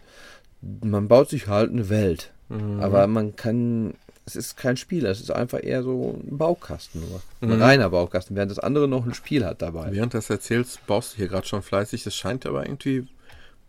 man 0.60 1.08
baut 1.08 1.28
sich 1.28 1.48
halt 1.48 1.72
eine 1.72 1.88
Welt. 1.88 2.30
Mhm. 2.48 2.80
Aber 2.80 3.06
man 3.06 3.36
kann, 3.36 3.94
es 4.26 4.36
ist 4.36 4.56
kein 4.56 4.76
Spiel, 4.76 5.06
es 5.06 5.20
ist 5.20 5.30
einfach 5.30 5.62
eher 5.62 5.82
so 5.82 6.20
ein 6.24 6.36
Baukasten 6.38 7.00
nur. 7.00 7.20
Ein 7.40 7.56
Mhm. 7.56 7.62
reiner 7.62 7.90
Baukasten, 7.90 8.36
während 8.36 8.50
das 8.50 8.58
andere 8.58 8.88
noch 8.88 9.04
ein 9.06 9.14
Spiel 9.14 9.44
hat 9.44 9.62
dabei. 9.62 9.88
Während 9.92 10.14
du 10.14 10.18
das 10.18 10.30
erzählst, 10.30 10.86
baust 10.86 11.12
du 11.14 11.16
hier 11.18 11.28
gerade 11.28 11.46
schon 11.46 11.62
fleißig. 11.62 12.04
Das 12.04 12.14
scheint 12.14 12.46
aber 12.46 12.64
irgendwie 12.66 13.06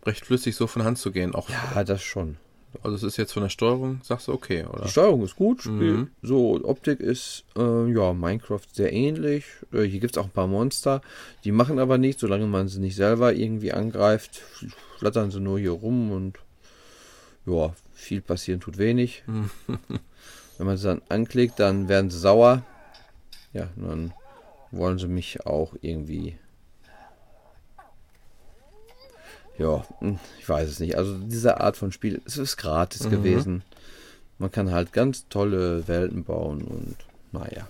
recht 0.04 0.24
flüssig 0.26 0.54
so 0.56 0.66
von 0.66 0.84
Hand 0.84 0.98
zu 0.98 1.10
gehen. 1.10 1.34
Auch, 1.34 1.48
Ja, 1.50 1.82
das 1.84 2.02
schon. 2.02 2.36
Also 2.82 2.94
es 2.94 3.02
ist 3.02 3.16
jetzt 3.16 3.32
von 3.32 3.42
der 3.42 3.48
Steuerung, 3.48 4.00
sagst 4.04 4.28
du 4.28 4.32
okay, 4.34 4.64
oder? 4.70 4.82
Die 4.84 4.90
Steuerung 4.90 5.24
ist 5.24 5.34
gut, 5.36 5.62
Spiel. 5.62 5.92
Mhm. 5.94 6.10
So, 6.20 6.60
Optik 6.62 7.00
ist, 7.00 7.44
äh, 7.56 7.90
ja, 7.90 8.12
Minecraft 8.12 8.60
sehr 8.70 8.92
ähnlich. 8.92 9.46
Äh, 9.72 9.84
hier 9.84 9.98
gibt 9.98 10.14
es 10.14 10.20
auch 10.20 10.26
ein 10.26 10.30
paar 10.30 10.46
Monster. 10.46 11.00
Die 11.44 11.52
machen 11.52 11.78
aber 11.78 11.96
nichts, 11.96 12.20
solange 12.20 12.46
man 12.46 12.68
sie 12.68 12.80
nicht 12.80 12.94
selber 12.96 13.32
irgendwie 13.32 13.72
angreift. 13.72 14.42
Flattern 14.98 15.30
sie 15.30 15.40
nur 15.40 15.58
hier 15.58 15.70
rum 15.70 16.12
und 16.12 16.38
ja, 17.46 17.72
viel 17.96 18.20
passieren 18.20 18.60
tut 18.60 18.78
wenig. 18.78 19.24
Wenn 20.58 20.66
man 20.66 20.76
sie 20.76 20.86
dann 20.86 21.02
anklickt, 21.08 21.58
dann 21.58 21.88
werden 21.88 22.10
sie 22.10 22.18
sauer. 22.18 22.62
Ja, 23.52 23.68
dann 23.76 24.12
wollen 24.70 24.98
sie 24.98 25.08
mich 25.08 25.44
auch 25.46 25.74
irgendwie. 25.80 26.38
Ja, 29.58 29.84
hm, 30.00 30.18
ich 30.38 30.48
weiß 30.48 30.68
es 30.68 30.80
nicht. 30.80 30.96
Also 30.96 31.16
diese 31.18 31.60
Art 31.60 31.76
von 31.76 31.90
Spiel, 31.90 32.20
es 32.26 32.36
ist 32.36 32.56
gratis 32.58 33.04
Mhm. 33.04 33.10
gewesen. 33.10 33.62
Man 34.38 34.50
kann 34.52 34.70
halt 34.70 34.92
ganz 34.92 35.28
tolle 35.28 35.88
Welten 35.88 36.24
bauen 36.24 36.62
und 36.62 36.96
naja. 37.32 37.68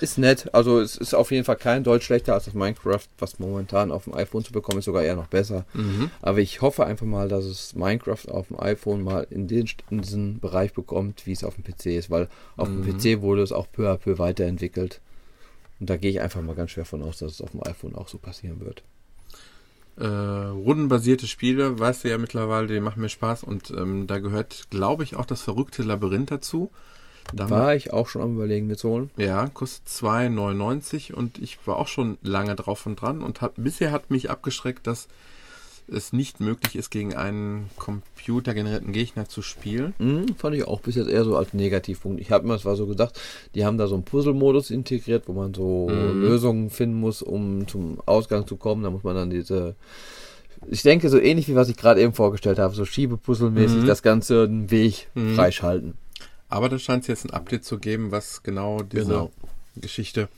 Ist 0.00 0.18
nett. 0.18 0.52
Also 0.54 0.80
es 0.80 0.96
ist 0.96 1.14
auf 1.14 1.30
jeden 1.30 1.44
Fall 1.44 1.56
kein 1.56 1.82
Deutsch 1.82 2.04
schlechter 2.04 2.34
als 2.34 2.44
das 2.44 2.54
Minecraft, 2.54 3.06
was 3.18 3.38
momentan 3.38 3.90
auf 3.90 4.04
dem 4.04 4.14
iPhone 4.14 4.44
zu 4.44 4.52
bekommen 4.52 4.78
ist, 4.78 4.84
sogar 4.84 5.02
eher 5.02 5.16
noch 5.16 5.28
besser. 5.28 5.64
Mhm. 5.72 6.10
Aber 6.20 6.38
ich 6.38 6.60
hoffe 6.60 6.84
einfach 6.84 7.06
mal, 7.06 7.28
dass 7.28 7.44
es 7.44 7.74
Minecraft 7.74 8.28
auf 8.28 8.48
dem 8.48 8.60
iPhone 8.60 9.02
mal 9.02 9.26
in, 9.30 9.48
den, 9.48 9.68
in 9.90 10.02
diesen 10.02 10.38
Bereich 10.38 10.74
bekommt, 10.74 11.26
wie 11.26 11.32
es 11.32 11.44
auf 11.44 11.54
dem 11.54 11.64
PC 11.64 11.86
ist, 11.86 12.10
weil 12.10 12.28
auf 12.56 12.68
dem 12.68 12.82
PC 12.82 13.22
wurde 13.22 13.42
es 13.42 13.52
auch 13.52 13.66
peu 13.72 13.90
à 13.90 13.96
peu 13.96 14.18
weiterentwickelt. 14.18 15.00
Und 15.80 15.90
da 15.90 15.96
gehe 15.96 16.10
ich 16.10 16.20
einfach 16.20 16.42
mal 16.42 16.54
ganz 16.54 16.72
schwer 16.72 16.84
von 16.84 17.02
aus, 17.02 17.18
dass 17.18 17.32
es 17.32 17.40
auf 17.40 17.52
dem 17.52 17.62
iPhone 17.62 17.94
auch 17.94 18.08
so 18.08 18.18
passieren 18.18 18.60
wird. 18.60 18.82
Äh, 19.98 20.06
rundenbasierte 20.06 21.26
Spiele, 21.26 21.78
weißt 21.78 22.04
du 22.04 22.10
ja 22.10 22.18
mittlerweile, 22.18 22.66
die 22.66 22.80
machen 22.80 23.00
mir 23.00 23.08
Spaß 23.08 23.44
und 23.44 23.70
ähm, 23.70 24.06
da 24.06 24.18
gehört, 24.18 24.66
glaube 24.68 25.04
ich, 25.04 25.16
auch 25.16 25.24
das 25.24 25.40
verrückte 25.40 25.82
Labyrinth 25.82 26.30
dazu. 26.30 26.70
Da 27.32 27.50
War 27.50 27.74
ich 27.74 27.92
auch 27.92 28.08
schon 28.08 28.22
am 28.22 28.34
überlegen, 28.36 28.66
mir 28.66 28.76
zu 28.76 28.88
holen. 28.88 29.10
Ja, 29.16 29.48
kostet 29.48 29.88
2,99 29.88 31.12
und 31.12 31.38
ich 31.38 31.58
war 31.66 31.76
auch 31.76 31.88
schon 31.88 32.18
lange 32.22 32.54
drauf 32.54 32.86
und 32.86 33.00
dran 33.00 33.22
und 33.22 33.40
hat, 33.40 33.52
bisher 33.56 33.90
hat 33.92 34.10
mich 34.10 34.30
abgeschreckt, 34.30 34.86
dass 34.86 35.08
es 35.88 36.12
nicht 36.12 36.40
möglich 36.40 36.74
ist, 36.74 36.90
gegen 36.90 37.14
einen 37.14 37.70
computergenerierten 37.76 38.92
Gegner 38.92 39.28
zu 39.28 39.40
spielen. 39.42 39.94
Hm, 39.98 40.34
fand 40.36 40.56
ich 40.56 40.66
auch 40.66 40.80
bis 40.80 40.96
jetzt 40.96 41.08
eher 41.08 41.24
so 41.24 41.36
als 41.36 41.52
Negativpunkt. 41.54 42.20
Ich 42.20 42.30
habe 42.32 42.46
mir 42.46 42.58
zwar 42.58 42.74
so 42.74 42.86
gedacht, 42.86 43.20
die 43.54 43.64
haben 43.64 43.78
da 43.78 43.86
so 43.86 43.94
einen 43.94 44.04
Puzzle-Modus 44.04 44.70
integriert, 44.70 45.28
wo 45.28 45.32
man 45.32 45.54
so 45.54 45.88
Mhm. 45.88 46.20
Lösungen 46.22 46.70
finden 46.70 46.98
muss, 46.98 47.22
um 47.22 47.68
zum 47.68 47.98
Ausgang 48.04 48.46
zu 48.48 48.56
kommen. 48.56 48.82
Da 48.82 48.90
muss 48.90 49.04
man 49.04 49.14
dann 49.14 49.30
diese. 49.30 49.76
Ich 50.68 50.82
denke, 50.82 51.08
so 51.08 51.20
ähnlich 51.20 51.46
wie 51.48 51.54
was 51.54 51.68
ich 51.68 51.76
gerade 51.76 52.00
eben 52.00 52.14
vorgestellt 52.14 52.58
habe, 52.58 52.74
so 52.74 52.84
Schiebepuzzle-mäßig 52.84 53.82
Mhm. 53.82 53.86
das 53.86 54.02
Ganze 54.02 54.42
einen 54.44 54.70
Weg 54.72 55.08
Mhm. 55.14 55.34
freischalten. 55.36 55.94
Aber 56.48 56.68
da 56.68 56.78
scheint 56.78 57.02
es 57.02 57.08
jetzt 57.08 57.24
ein 57.24 57.30
Update 57.34 57.64
zu 57.64 57.78
geben, 57.78 58.10
was 58.12 58.42
genau 58.42 58.82
diese 58.82 59.04
Genau. 59.06 59.32
Geschichte 59.76 60.28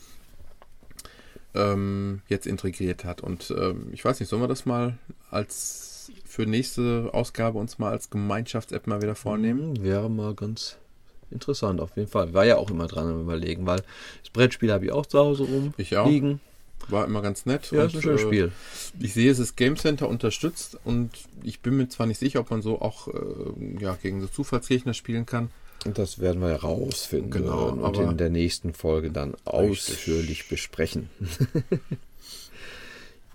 ähm, 1.55 2.23
jetzt 2.29 2.47
integriert 2.47 3.05
hat. 3.05 3.21
Und 3.21 3.51
ähm, 3.57 3.89
ich 3.93 4.05
weiß 4.05 4.21
nicht, 4.21 4.29
sollen 4.29 4.43
wir 4.43 4.49
das 4.49 4.67
mal 4.67 4.99
als 5.31 6.11
für 6.25 6.47
nächste 6.47 7.11
Ausgabe 7.13 7.59
uns 7.59 7.79
mal 7.79 7.91
als 7.91 8.11
Gemeinschafts-App 8.11 8.87
mal 8.87 9.03
wieder 9.03 9.15
vornehmen? 9.15 9.77
Hm, 9.77 9.85
Wäre 9.85 10.11
mal 10.11 10.35
ganz 10.35 10.77
interessant, 11.31 11.81
auf 11.81 11.97
jeden 11.97 12.09
Fall. 12.09 12.33
War 12.33 12.47
ja 12.47 12.57
auch 12.57 12.71
immer 12.71 12.87
dran 12.87 13.09
am 13.09 13.21
überlegen, 13.23 13.67
weil 13.67 13.83
das 14.23 14.31
Brettspiel 14.33 14.73
habe 14.73 14.87
ich 14.87 14.93
auch 14.93 15.07
zu 15.07 15.19
Hause 15.19 15.45
rum 15.45 15.75
Ich 15.77 15.97
auch. 15.97 16.09
liegen. 16.09 16.41
War 16.89 17.05
immer 17.05 17.21
ganz 17.21 17.45
nett. 17.45 17.71
Ja, 17.71 17.83
Und, 17.83 17.89
ist 17.89 17.97
ein 17.97 18.03
schönes 18.03 18.23
äh, 18.23 18.27
Spiel. 18.27 18.53
Ich 19.01 19.13
sehe, 19.13 19.31
es 19.31 19.39
ist 19.39 19.57
Game 19.57 19.77
Center 19.77 20.09
unterstützt 20.09 20.79
und 20.85 21.11
ich 21.43 21.61
bin 21.61 21.77
mir 21.77 21.89
zwar 21.89 22.07
nicht 22.07 22.19
sicher, 22.19 22.41
ob 22.41 22.51
man 22.51 22.63
so 22.63 22.81
auch 22.81 23.09
äh, 23.09 23.81
ja, 23.81 23.99
gegen 24.01 24.21
so 24.23 24.27
Zufallsgegner 24.29 24.95
spielen 24.95 25.27
kann. 25.27 25.51
Und 25.85 25.99
das 25.99 26.19
werden 26.19 26.43
wir 26.43 26.55
rausfinden 26.55 27.31
Genau, 27.31 27.69
und 27.71 27.97
in 27.97 28.17
der 28.17 28.31
nächsten 28.31 28.75
Folge 28.75 29.11
dann 29.11 29.31
Richtig. 29.31 29.47
ausführlich 29.47 30.49
besprechen. 30.49 31.11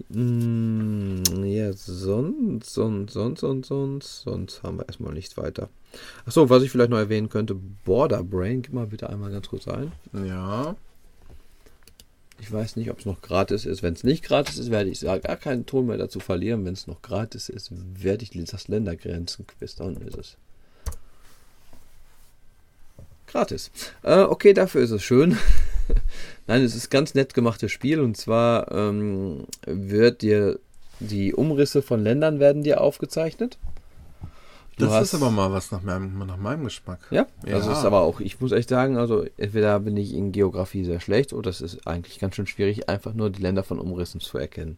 Mm, 0.10 1.24
ja, 1.46 1.72
sonst, 1.74 2.74
sonst, 2.74 3.14
sonst, 3.14 3.42
sonst, 3.42 3.68
sonst, 3.68 4.22
sonst 4.22 4.64
haben 4.64 4.78
wir 4.78 4.88
erstmal 4.88 5.14
nichts 5.14 5.38
weiter. 5.38 5.70
Achso, 6.26 6.50
was 6.50 6.64
ich 6.64 6.72
vielleicht 6.72 6.90
noch 6.90 6.98
erwähnen 6.98 7.30
könnte, 7.30 7.56
Border 7.56 8.24
Brain, 8.24 8.64
gib 8.64 8.74
mal 8.74 8.88
bitte 8.88 9.10
einmal 9.10 9.32
ganz 9.32 9.50
kurz 9.50 9.68
ein. 9.68 9.92
Ja. 10.26 10.76
Ich 12.40 12.52
weiß 12.52 12.76
nicht, 12.76 12.90
ob 12.90 13.00
es 13.00 13.06
noch 13.06 13.22
gratis 13.22 13.66
ist. 13.66 13.84
Wenn 13.84 13.94
es 13.94 14.04
nicht 14.04 14.24
gratis 14.24 14.58
ist, 14.58 14.72
werde 14.72 14.90
ich 14.90 15.02
gar 15.02 15.20
keinen 15.20 15.66
Ton 15.66 15.86
mehr 15.86 15.98
dazu 15.98 16.20
verlieren. 16.20 16.66
Wenn 16.66 16.74
es 16.74 16.88
noch 16.88 17.02
gratis 17.02 17.48
ist, 17.48 17.72
werde 17.72 18.24
ich 18.24 18.32
das 18.32 18.68
Ländergrenzen-Quiz, 18.68 19.76
dann 19.76 19.96
ist 19.98 20.18
es. 20.18 20.38
Gratis. 23.34 23.72
Äh, 24.04 24.20
okay, 24.20 24.54
dafür 24.54 24.82
ist 24.84 24.92
es 24.92 25.02
schön. 25.02 25.40
Nein, 26.48 26.62
es 26.62 26.76
ist 26.76 26.92
ganz 26.92 27.16
nett 27.16 27.34
gemachtes 27.34 27.72
Spiel 27.72 28.00
und 28.00 28.16
zwar 28.16 28.72
ähm, 28.72 29.48
wird 29.66 30.22
dir 30.22 30.60
die 31.00 31.34
Umrisse 31.34 31.82
von 31.82 32.04
Ländern 32.04 32.40
werden 32.40 32.62
dir 32.62 32.80
aufgezeichnet. 32.80 33.58
Du 34.78 34.86
Das 34.86 34.94
hast- 34.94 35.14
ist 35.14 35.22
aber 35.22 35.30
mal 35.30 35.52
was 35.52 35.72
nach 35.72 35.84
meinem, 35.84 36.18
nach 36.26 36.38
meinem 36.38 36.64
Geschmack. 36.64 37.00
Ja, 37.12 37.28
Ja. 37.46 37.58
das 37.60 37.68
ist 37.68 37.86
aber 37.86 38.02
auch, 38.02 38.20
ich 38.20 38.42
muss 38.42 38.52
echt 38.52 38.70
sagen, 38.70 38.98
also 38.98 39.24
entweder 39.38 39.80
bin 39.80 39.96
ich 39.98 40.14
in 40.16 40.32
Geografie 40.32 40.84
sehr 40.84 41.00
schlecht 41.00 41.32
oder 41.32 41.50
es 41.52 41.62
ist 41.62 41.86
eigentlich 41.86 42.20
ganz 42.20 42.36
schön 42.36 42.48
schwierig, 42.48 42.90
einfach 42.90 43.14
nur 43.14 43.30
die 43.30 43.42
Länder 43.42 43.64
von 43.64 43.78
Umrissen 43.80 44.20
zu 44.20 44.38
erkennen. 44.40 44.78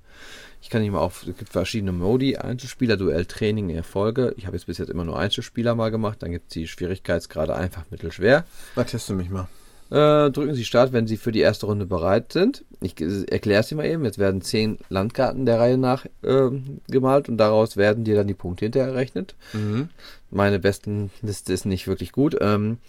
Ich 0.62 0.70
kann 0.70 0.82
nicht 0.82 0.92
mal 0.92 1.00
auf, 1.00 1.26
es 1.28 1.38
gibt 1.38 1.50
verschiedene 1.52 1.92
Modi, 1.94 2.36
Einzelspieler, 2.38 2.98
Duell, 2.98 3.26
Training, 3.26 3.70
Erfolge. 3.70 4.34
Ich 4.36 4.48
habe 4.48 4.58
jetzt 4.58 4.66
bis 4.66 4.80
jetzt 4.80 4.90
immer 4.90 5.06
nur 5.06 5.18
Einzelspieler 5.18 5.76
mal 5.76 5.92
gemacht, 5.92 6.22
dann 6.24 6.32
gibt 6.32 6.48
es 6.50 6.54
die 6.54 6.68
Schwierigkeitsgrade 6.68 7.56
einfach, 7.56 7.84
mittel, 7.90 8.12
schwer. 8.12 8.44
Na, 8.76 8.84
teste 8.84 9.14
mich 9.14 9.30
mal. 9.30 9.48
Äh, 9.92 10.32
drücken 10.32 10.56
Sie 10.56 10.66
Start, 10.66 10.94
wenn 10.94 11.06
Sie 11.06 11.18
für 11.18 11.32
die 11.32 11.42
erste 11.42 11.68
Runde 11.68 11.86
bereit 11.86 12.34
sind. 12.34 12.66
Ich 12.82 13.00
erkläre 13.00 13.62
es 13.62 13.68
dir 13.68 13.76
mal 13.76 13.86
eben. 13.86 14.04
Jetzt 14.04 14.18
werden 14.18 14.42
zehn 14.42 14.80
Landkarten 14.90 15.46
der 15.46 15.60
Reihe 15.60 15.78
nach 15.78 16.06
ähm, 16.24 16.82
gemalt 16.88 17.30
und 17.30 17.38
daraus 17.38 17.78
werden 17.78 18.04
dir 18.04 18.16
dann 18.16 18.28
die 18.28 18.34
Punkte 18.34 18.66
hinterher 18.66 18.90
errechnet. 18.90 19.36
Mhm. 19.54 19.90
Meine 20.32 20.60
besten 20.60 21.12
Liste 21.22 21.54
ist 21.54 21.66
nicht 21.66 21.88
wirklich 21.88 22.12
gut. 22.12 22.36
Ähm, 22.42 22.80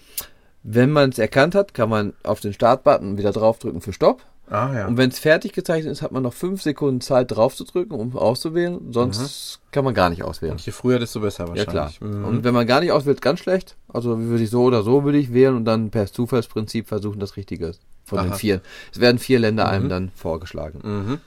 wenn 0.63 0.91
man 0.91 1.11
es 1.11 1.19
erkannt 1.19 1.55
hat, 1.55 1.75
kann 1.75 1.89
man 1.91 2.15
auf 2.23 2.41
den 2.41 2.53
Startbutton 2.53 3.19
wieder 3.19 3.33
draufdrücken 3.33 3.83
für 3.83 3.93
Stopp. 3.93 4.23
Ah, 4.49 4.73
ja. 4.75 4.87
Und 4.87 4.97
wenn 4.97 5.11
es 5.11 5.19
fertig 5.19 5.53
gezeichnet 5.53 5.91
ist, 5.93 6.03
hat 6.03 6.13
man 6.13 6.23
noch 6.23 6.33
fünf 6.33 6.63
Sekunden 6.63 7.01
Zeit 7.01 7.33
drauf 7.33 7.57
zu 7.57 7.65
drücken, 7.65 7.95
um 7.95 8.17
auszuwählen. 8.17 8.93
Sonst 8.93 9.61
kann 9.73 9.85
man 9.85 9.93
gar 9.93 10.09
nicht 10.09 10.23
auswählen. 10.23 10.53
Und 10.53 10.65
je 10.65 10.73
früher, 10.73 10.99
desto 11.01 11.21
besser 11.21 11.47
Ja 11.55 11.65
klar. 11.65 11.87
wahrscheinlich. 11.87 12.01
Mhm. 12.19 12.25
Und 12.25 12.45
wenn 12.45 12.55
man 12.55 12.67
gar 12.67 12.81
nicht 12.81 12.93
auswählt, 12.93 13.21
ganz 13.21 13.41
schlecht. 13.41 13.75
Also 13.89 14.19
würde 14.21 14.45
ich 14.45 14.51
so 14.51 14.63
oder 14.63 14.83
so 14.85 15.03
würde 15.05 15.19
ich 15.19 15.33
wählen 15.33 15.57
und 15.57 15.65
dann 15.65 15.91
per 15.91 16.07
Zufallsprinzip 16.07 16.87
versuchen, 16.87 17.19
das 17.19 17.37
Richtige 17.37 17.73
von 18.05 18.19
den 18.19 18.29
Aha. 18.31 18.37
vier. 18.37 18.61
Es 18.93 19.01
werden 19.01 19.19
vier 19.19 19.41
Länder 19.41 19.69
einem 19.69 19.87
Mhm. 19.87 19.89
dann 19.91 20.11
vorgeschlagen. 20.15 20.81
Mhm. 20.83 21.19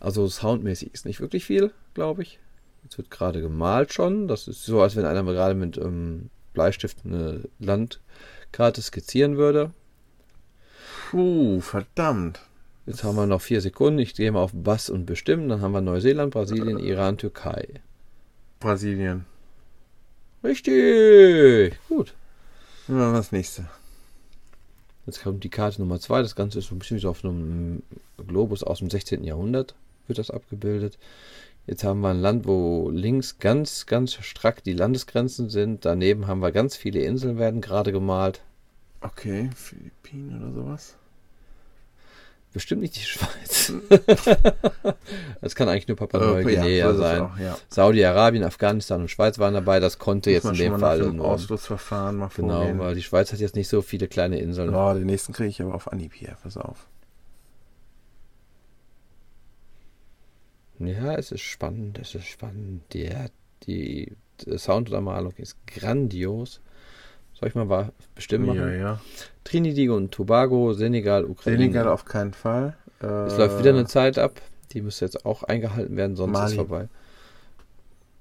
Also 0.00 0.26
soundmäßig 0.26 0.92
ist 0.94 1.06
nicht 1.06 1.20
wirklich 1.20 1.44
viel, 1.44 1.70
glaube 1.94 2.22
ich. 2.22 2.40
Jetzt 2.82 2.98
wird 2.98 3.08
gerade 3.12 3.40
gemalt 3.40 3.92
schon. 3.92 4.26
Das 4.26 4.48
ist 4.48 4.64
so, 4.64 4.82
als 4.82 4.96
wenn 4.96 5.04
einer 5.04 5.22
mal 5.22 5.32
gerade 5.32 5.54
mit 5.54 5.76
ähm, 5.78 6.28
Bleistift 6.54 6.98
eine 7.04 7.42
Landkarte 7.60 8.82
skizzieren 8.82 9.36
würde. 9.36 9.70
Puh, 11.12 11.60
verdammt. 11.60 12.40
Jetzt 12.86 13.04
haben 13.04 13.16
wir 13.16 13.26
noch 13.26 13.42
vier 13.42 13.60
Sekunden. 13.60 13.98
Ich 13.98 14.14
gehe 14.14 14.32
mal 14.32 14.40
auf 14.40 14.52
Bass 14.54 14.88
und 14.88 15.04
Bestimmen. 15.04 15.50
Dann 15.50 15.60
haben 15.60 15.72
wir 15.72 15.82
Neuseeland, 15.82 16.32
Brasilien, 16.32 16.78
Iran, 16.78 17.18
Türkei. 17.18 17.68
Brasilien. 18.60 19.26
Richtig! 20.42 21.78
Gut. 21.90 22.14
Nehmen 22.88 23.00
wir 23.00 23.08
mal 23.08 23.18
das 23.18 23.30
nächste. 23.30 23.68
Jetzt 25.04 25.22
kommt 25.22 25.44
die 25.44 25.50
Karte 25.50 25.82
Nummer 25.82 26.00
zwei. 26.00 26.22
Das 26.22 26.34
Ganze 26.34 26.60
ist 26.60 26.68
so 26.68 26.74
ein 26.74 26.78
bisschen 26.78 26.96
wie 26.96 27.02
so 27.02 27.10
auf 27.10 27.22
einem 27.22 27.82
Globus 28.26 28.62
aus 28.62 28.78
dem 28.78 28.88
16. 28.88 29.22
Jahrhundert 29.22 29.74
wird 30.06 30.18
das 30.18 30.30
abgebildet. 30.30 30.96
Jetzt 31.66 31.84
haben 31.84 32.00
wir 32.00 32.08
ein 32.08 32.22
Land, 32.22 32.46
wo 32.46 32.88
links 32.88 33.38
ganz, 33.38 33.84
ganz 33.84 34.14
strack 34.14 34.64
die 34.64 34.72
Landesgrenzen 34.72 35.50
sind. 35.50 35.84
Daneben 35.84 36.26
haben 36.26 36.40
wir 36.40 36.52
ganz 36.52 36.74
viele 36.74 37.00
Inseln, 37.00 37.36
werden 37.36 37.60
gerade 37.60 37.92
gemalt. 37.92 38.40
Okay, 39.02 39.50
Philippinen 39.54 40.42
oder 40.42 40.54
sowas. 40.54 40.96
Bestimmt 42.52 42.82
nicht 42.82 42.96
die 42.96 43.00
Schweiz. 43.00 43.72
das 45.40 45.54
kann 45.54 45.70
eigentlich 45.70 45.88
nur 45.88 45.96
Papua 45.96 46.40
Äh, 46.40 46.76
ja, 46.78 46.92
sein. 46.92 47.20
auch, 47.22 47.38
ja. 47.38 47.56
Saudi-Arabien, 47.70 48.44
Afghanistan 48.44 49.00
und 49.00 49.08
Schweiz 49.10 49.38
waren 49.38 49.54
dabei. 49.54 49.80
Das 49.80 49.98
konnte 49.98 50.30
jetzt 50.30 50.44
in 50.44 50.54
dem 50.54 50.78
Fall 50.78 50.98
nur. 51.00 51.26
Ausschlussverfahren 51.28 52.16
mal 52.16 52.28
Genau, 52.36 52.56
vorgehen. 52.58 52.78
weil 52.78 52.94
die 52.94 53.02
Schweiz 53.02 53.32
hat 53.32 53.40
jetzt 53.40 53.56
nicht 53.56 53.68
so 53.68 53.80
viele 53.80 54.06
kleine 54.06 54.38
Inseln. 54.38 54.74
Oh, 54.74 54.92
den 54.92 55.06
nächsten 55.06 55.32
kriege 55.32 55.48
ich 55.48 55.62
aber 55.62 55.74
auf 55.74 55.90
Anhieb 55.90 56.12
hier. 56.12 56.36
Pass 56.42 56.58
auf. 56.58 56.86
Ja, 60.78 61.14
es 61.14 61.32
ist 61.32 61.42
spannend, 61.42 61.98
es 61.98 62.14
ist 62.14 62.26
spannend. 62.26 62.82
Die, 62.92 63.08
die, 63.66 64.16
die 64.40 64.58
Sounduntermalung 64.58 65.32
ist 65.36 65.56
grandios. 65.66 66.60
Soll 67.42 67.48
ich 67.48 67.54
mal 67.56 67.68
wa- 67.68 67.90
bestimmen 68.14 68.46
machen? 68.46 68.60
Ja, 68.60 68.70
ja. 68.70 69.00
Trinidad 69.42 69.88
und 69.96 70.12
Tobago, 70.12 70.74
Senegal, 70.74 71.24
Ukraine. 71.24 71.58
Senegal 71.58 71.88
auf 71.88 72.04
keinen 72.04 72.34
Fall. 72.34 72.76
Äh, 73.02 73.06
Es 73.06 73.36
läuft 73.36 73.58
wieder 73.58 73.70
eine 73.70 73.84
Zeit 73.86 74.16
ab. 74.16 74.40
Die 74.72 74.80
müsste 74.80 75.04
jetzt 75.06 75.26
auch 75.26 75.42
eingehalten 75.42 75.96
werden, 75.96 76.14
sonst 76.14 76.32
Mali. 76.32 76.50
ist 76.52 76.54
vorbei. 76.56 76.88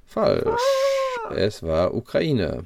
Falsch. 0.07 0.59
Es 1.35 1.61
war 1.61 1.93
Ukraine. 1.93 2.65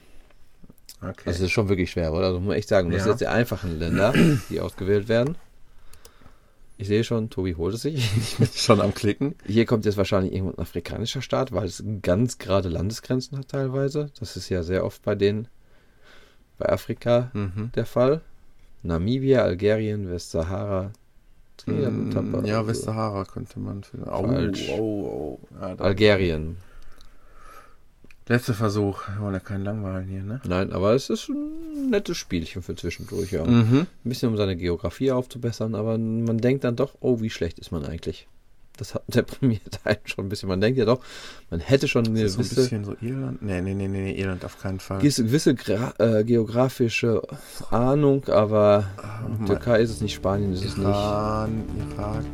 Okay. 1.02 1.24
Das 1.26 1.42
ist 1.42 1.52
schon 1.52 1.68
wirklich 1.68 1.92
schwer, 1.92 2.14
oder? 2.14 2.28
Also 2.28 2.40
muss 2.40 2.48
man 2.48 2.56
echt 2.58 2.70
sagen, 2.70 2.90
das 2.90 3.00
Ja. 3.00 3.04
sind 3.04 3.12
jetzt 3.12 3.20
die 3.22 3.28
einfachen 3.28 3.78
Länder, 3.78 4.14
die 4.50 4.62
ausgewählt 4.62 5.10
werden. 5.10 5.36
Ich 6.78 6.88
sehe 6.88 7.04
schon, 7.04 7.30
Tobi 7.30 7.56
holt 7.56 7.76
es 7.76 7.82
sich. 7.82 8.10
schon 8.56 8.80
am 8.80 8.94
Klicken. 8.94 9.36
Hier 9.46 9.66
kommt 9.66 9.84
jetzt 9.86 9.98
wahrscheinlich 9.98 10.34
irgendwo 10.34 10.54
ein 10.56 10.60
afrikanischer 10.62 11.22
Staat, 11.22 11.52
weil 11.52 11.66
es 11.66 11.84
ganz 12.02 12.38
gerade 12.38 12.70
Landesgrenzen 12.70 13.38
hat 13.38 13.50
teilweise. 13.50 14.10
Das 14.20 14.38
ist 14.38 14.48
ja 14.50 14.64
sehr 14.64 14.86
oft 14.86 15.02
bei 15.04 15.16
denen, 15.16 15.48
bei 16.58 16.68
Afrika 16.70 17.30
Mhm. 17.34 17.72
der 17.76 17.86
Fall. 17.86 18.22
Namibia, 18.84 19.44
Algerien, 19.44 20.10
Westsahara, 20.10 20.92
Tobago. 21.58 21.90
Mm, 22.42 22.46
Ja, 22.46 22.68
Westsahara 22.68 23.26
könnte 23.26 23.60
man 23.60 23.84
finden. 23.84 24.08
Oh, 24.10 24.24
Falsch. 24.28 24.70
oh. 24.70 25.40
Ja, 25.60 25.76
Algerien. 25.78 26.58
Letzter 28.28 28.56
Versuch. 28.56 29.08
Wir 29.08 29.22
wollen 29.22 29.34
ja 29.36 29.40
keinen 29.40 29.64
langweilen 29.64 30.08
hier, 30.08 30.24
ne? 30.24 30.42
Nein, 30.48 30.72
aber 30.74 30.94
es 30.96 31.10
ist 31.12 31.30
ein 31.30 31.92
nettes 31.92 32.18
Spielchen 32.18 32.64
für 32.64 32.76
zwischendurch, 32.76 33.32
ja. 33.32 33.46
Mhm. 33.46 33.82
Ein 33.82 34.10
bisschen 34.10 34.30
um 34.30 34.38
seine 34.38 34.56
Geografie 34.56 35.12
aufzubessern, 35.12 35.76
aber 35.76 35.98
man 36.00 36.40
denkt 36.40 36.64
dann 36.64 36.76
doch, 36.76 36.96
oh, 37.02 37.22
wie 37.22 37.30
schlecht 37.30 37.60
ist 37.60 37.72
man 37.72 37.86
eigentlich. 37.86 38.28
Das 38.78 38.94
hat 38.96 39.04
deprimiert 39.08 39.80
einen 39.84 39.98
schon 40.06 40.26
ein 40.26 40.30
bisschen. 40.30 40.50
Man 40.50 40.60
denkt 40.62 40.78
ja 40.78 40.86
doch, 40.86 41.00
man 41.50 41.60
hätte 41.60 41.88
schon 41.88 42.06
eine 42.06 42.22
Ist 42.22 42.38
das 42.38 42.50
so 42.50 42.56
ein 42.56 42.56
gewisse, 42.56 42.56
bisschen 42.62 42.86
so 42.86 42.96
Irland? 43.02 43.42
Nee, 43.42 43.62
nee, 43.62 43.74
nee, 43.74 43.88
nee, 43.88 44.12
Irland 44.20 44.44
auf 44.46 44.60
keinen 44.62 44.80
Fall. 44.80 44.98
gewisse, 45.00 45.24
gewisse 45.24 45.52
gra- 45.52 45.94
äh, 46.00 46.24
geografische 46.24 47.22
Ahnung, 47.72 48.28
aber 48.28 48.86
Ah, 48.98 49.46
Türkei 49.46 49.82
ist 49.82 49.92
es 49.92 50.02
nicht, 50.02 50.14
Spanien 50.16 50.54
ist 50.54 50.64
es 50.66 50.78
nicht. 50.78 50.88
Iran, 50.88 51.64
Irak. 51.98 52.26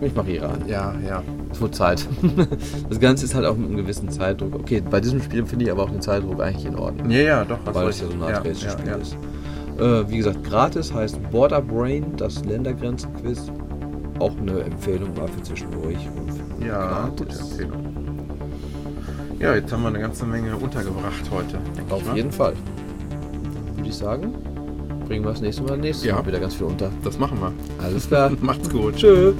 Ich 0.00 0.14
mache 0.16 0.32
Iran. 0.32 0.64
Ja, 0.66 0.94
ja. 1.06 1.22
Es 1.52 1.60
wird 1.60 1.74
Zeit. 1.76 2.06
Das 2.88 2.98
Ganze 2.98 3.24
ist 3.24 3.34
halt 3.34 3.46
auch 3.46 3.56
mit 3.56 3.68
einem 3.68 3.76
gewissen 3.76 4.08
Zeitdruck. 4.10 4.54
Okay, 4.56 4.80
bei 4.82 5.00
diesem 5.00 5.22
Spiel 5.22 5.46
finde 5.46 5.64
ich 5.66 5.70
aber 5.70 5.84
auch 5.84 5.90
den 5.90 6.00
Zeitdruck 6.02 6.40
eigentlich 6.42 6.66
in 6.66 6.74
Ordnung. 6.76 7.08
Ja, 7.10 7.20
ja, 7.20 7.44
doch. 7.44 7.58
weil 7.72 7.88
es 7.88 8.00
ja 8.00 8.06
so 8.08 8.12
ein 8.14 8.20
ja, 8.20 8.26
Art 8.38 8.46
ja, 8.46 8.54
Spiel 8.70 8.86
ja. 8.88 8.94
ist. 8.96 9.16
Äh, 9.78 10.10
wie 10.10 10.16
gesagt, 10.18 10.42
gratis 10.44 10.92
heißt 10.92 11.30
Border 11.30 11.62
Brain, 11.62 12.16
das 12.16 12.44
Ländergrenzen-Quiz. 12.44 13.50
Auch 14.22 14.38
eine 14.38 14.60
Empfehlung 14.60 15.12
mal 15.16 15.26
für 15.26 15.42
zwischendurch. 15.42 15.96
Und 16.16 16.30
für 16.32 16.64
Ja, 16.64 17.08
gute. 17.08 17.36
Empfehlung. 17.36 17.82
Ja, 19.40 19.56
jetzt 19.56 19.72
haben 19.72 19.82
wir 19.82 19.88
eine 19.88 19.98
ganze 19.98 20.24
Menge 20.24 20.54
untergebracht 20.56 21.28
heute. 21.32 21.58
Auf 21.90 22.06
mal. 22.06 22.14
jeden 22.14 22.30
Fall. 22.30 22.52
Würde 23.74 23.88
ich 23.88 23.96
sagen, 23.96 24.32
bringen 25.08 25.24
wir 25.24 25.32
das 25.32 25.40
nächste 25.40 25.64
Mal 25.64 25.76
nächstes 25.76 26.06
Ja. 26.06 26.14
Mal 26.14 26.26
wieder 26.28 26.38
ganz 26.38 26.54
viel 26.54 26.66
unter. 26.66 26.92
Das 27.02 27.18
machen 27.18 27.40
wir. 27.40 27.52
Alles 27.84 28.06
klar. 28.06 28.30
Macht's 28.40 28.70
gut. 28.70 28.94
Tschö. 28.94 29.32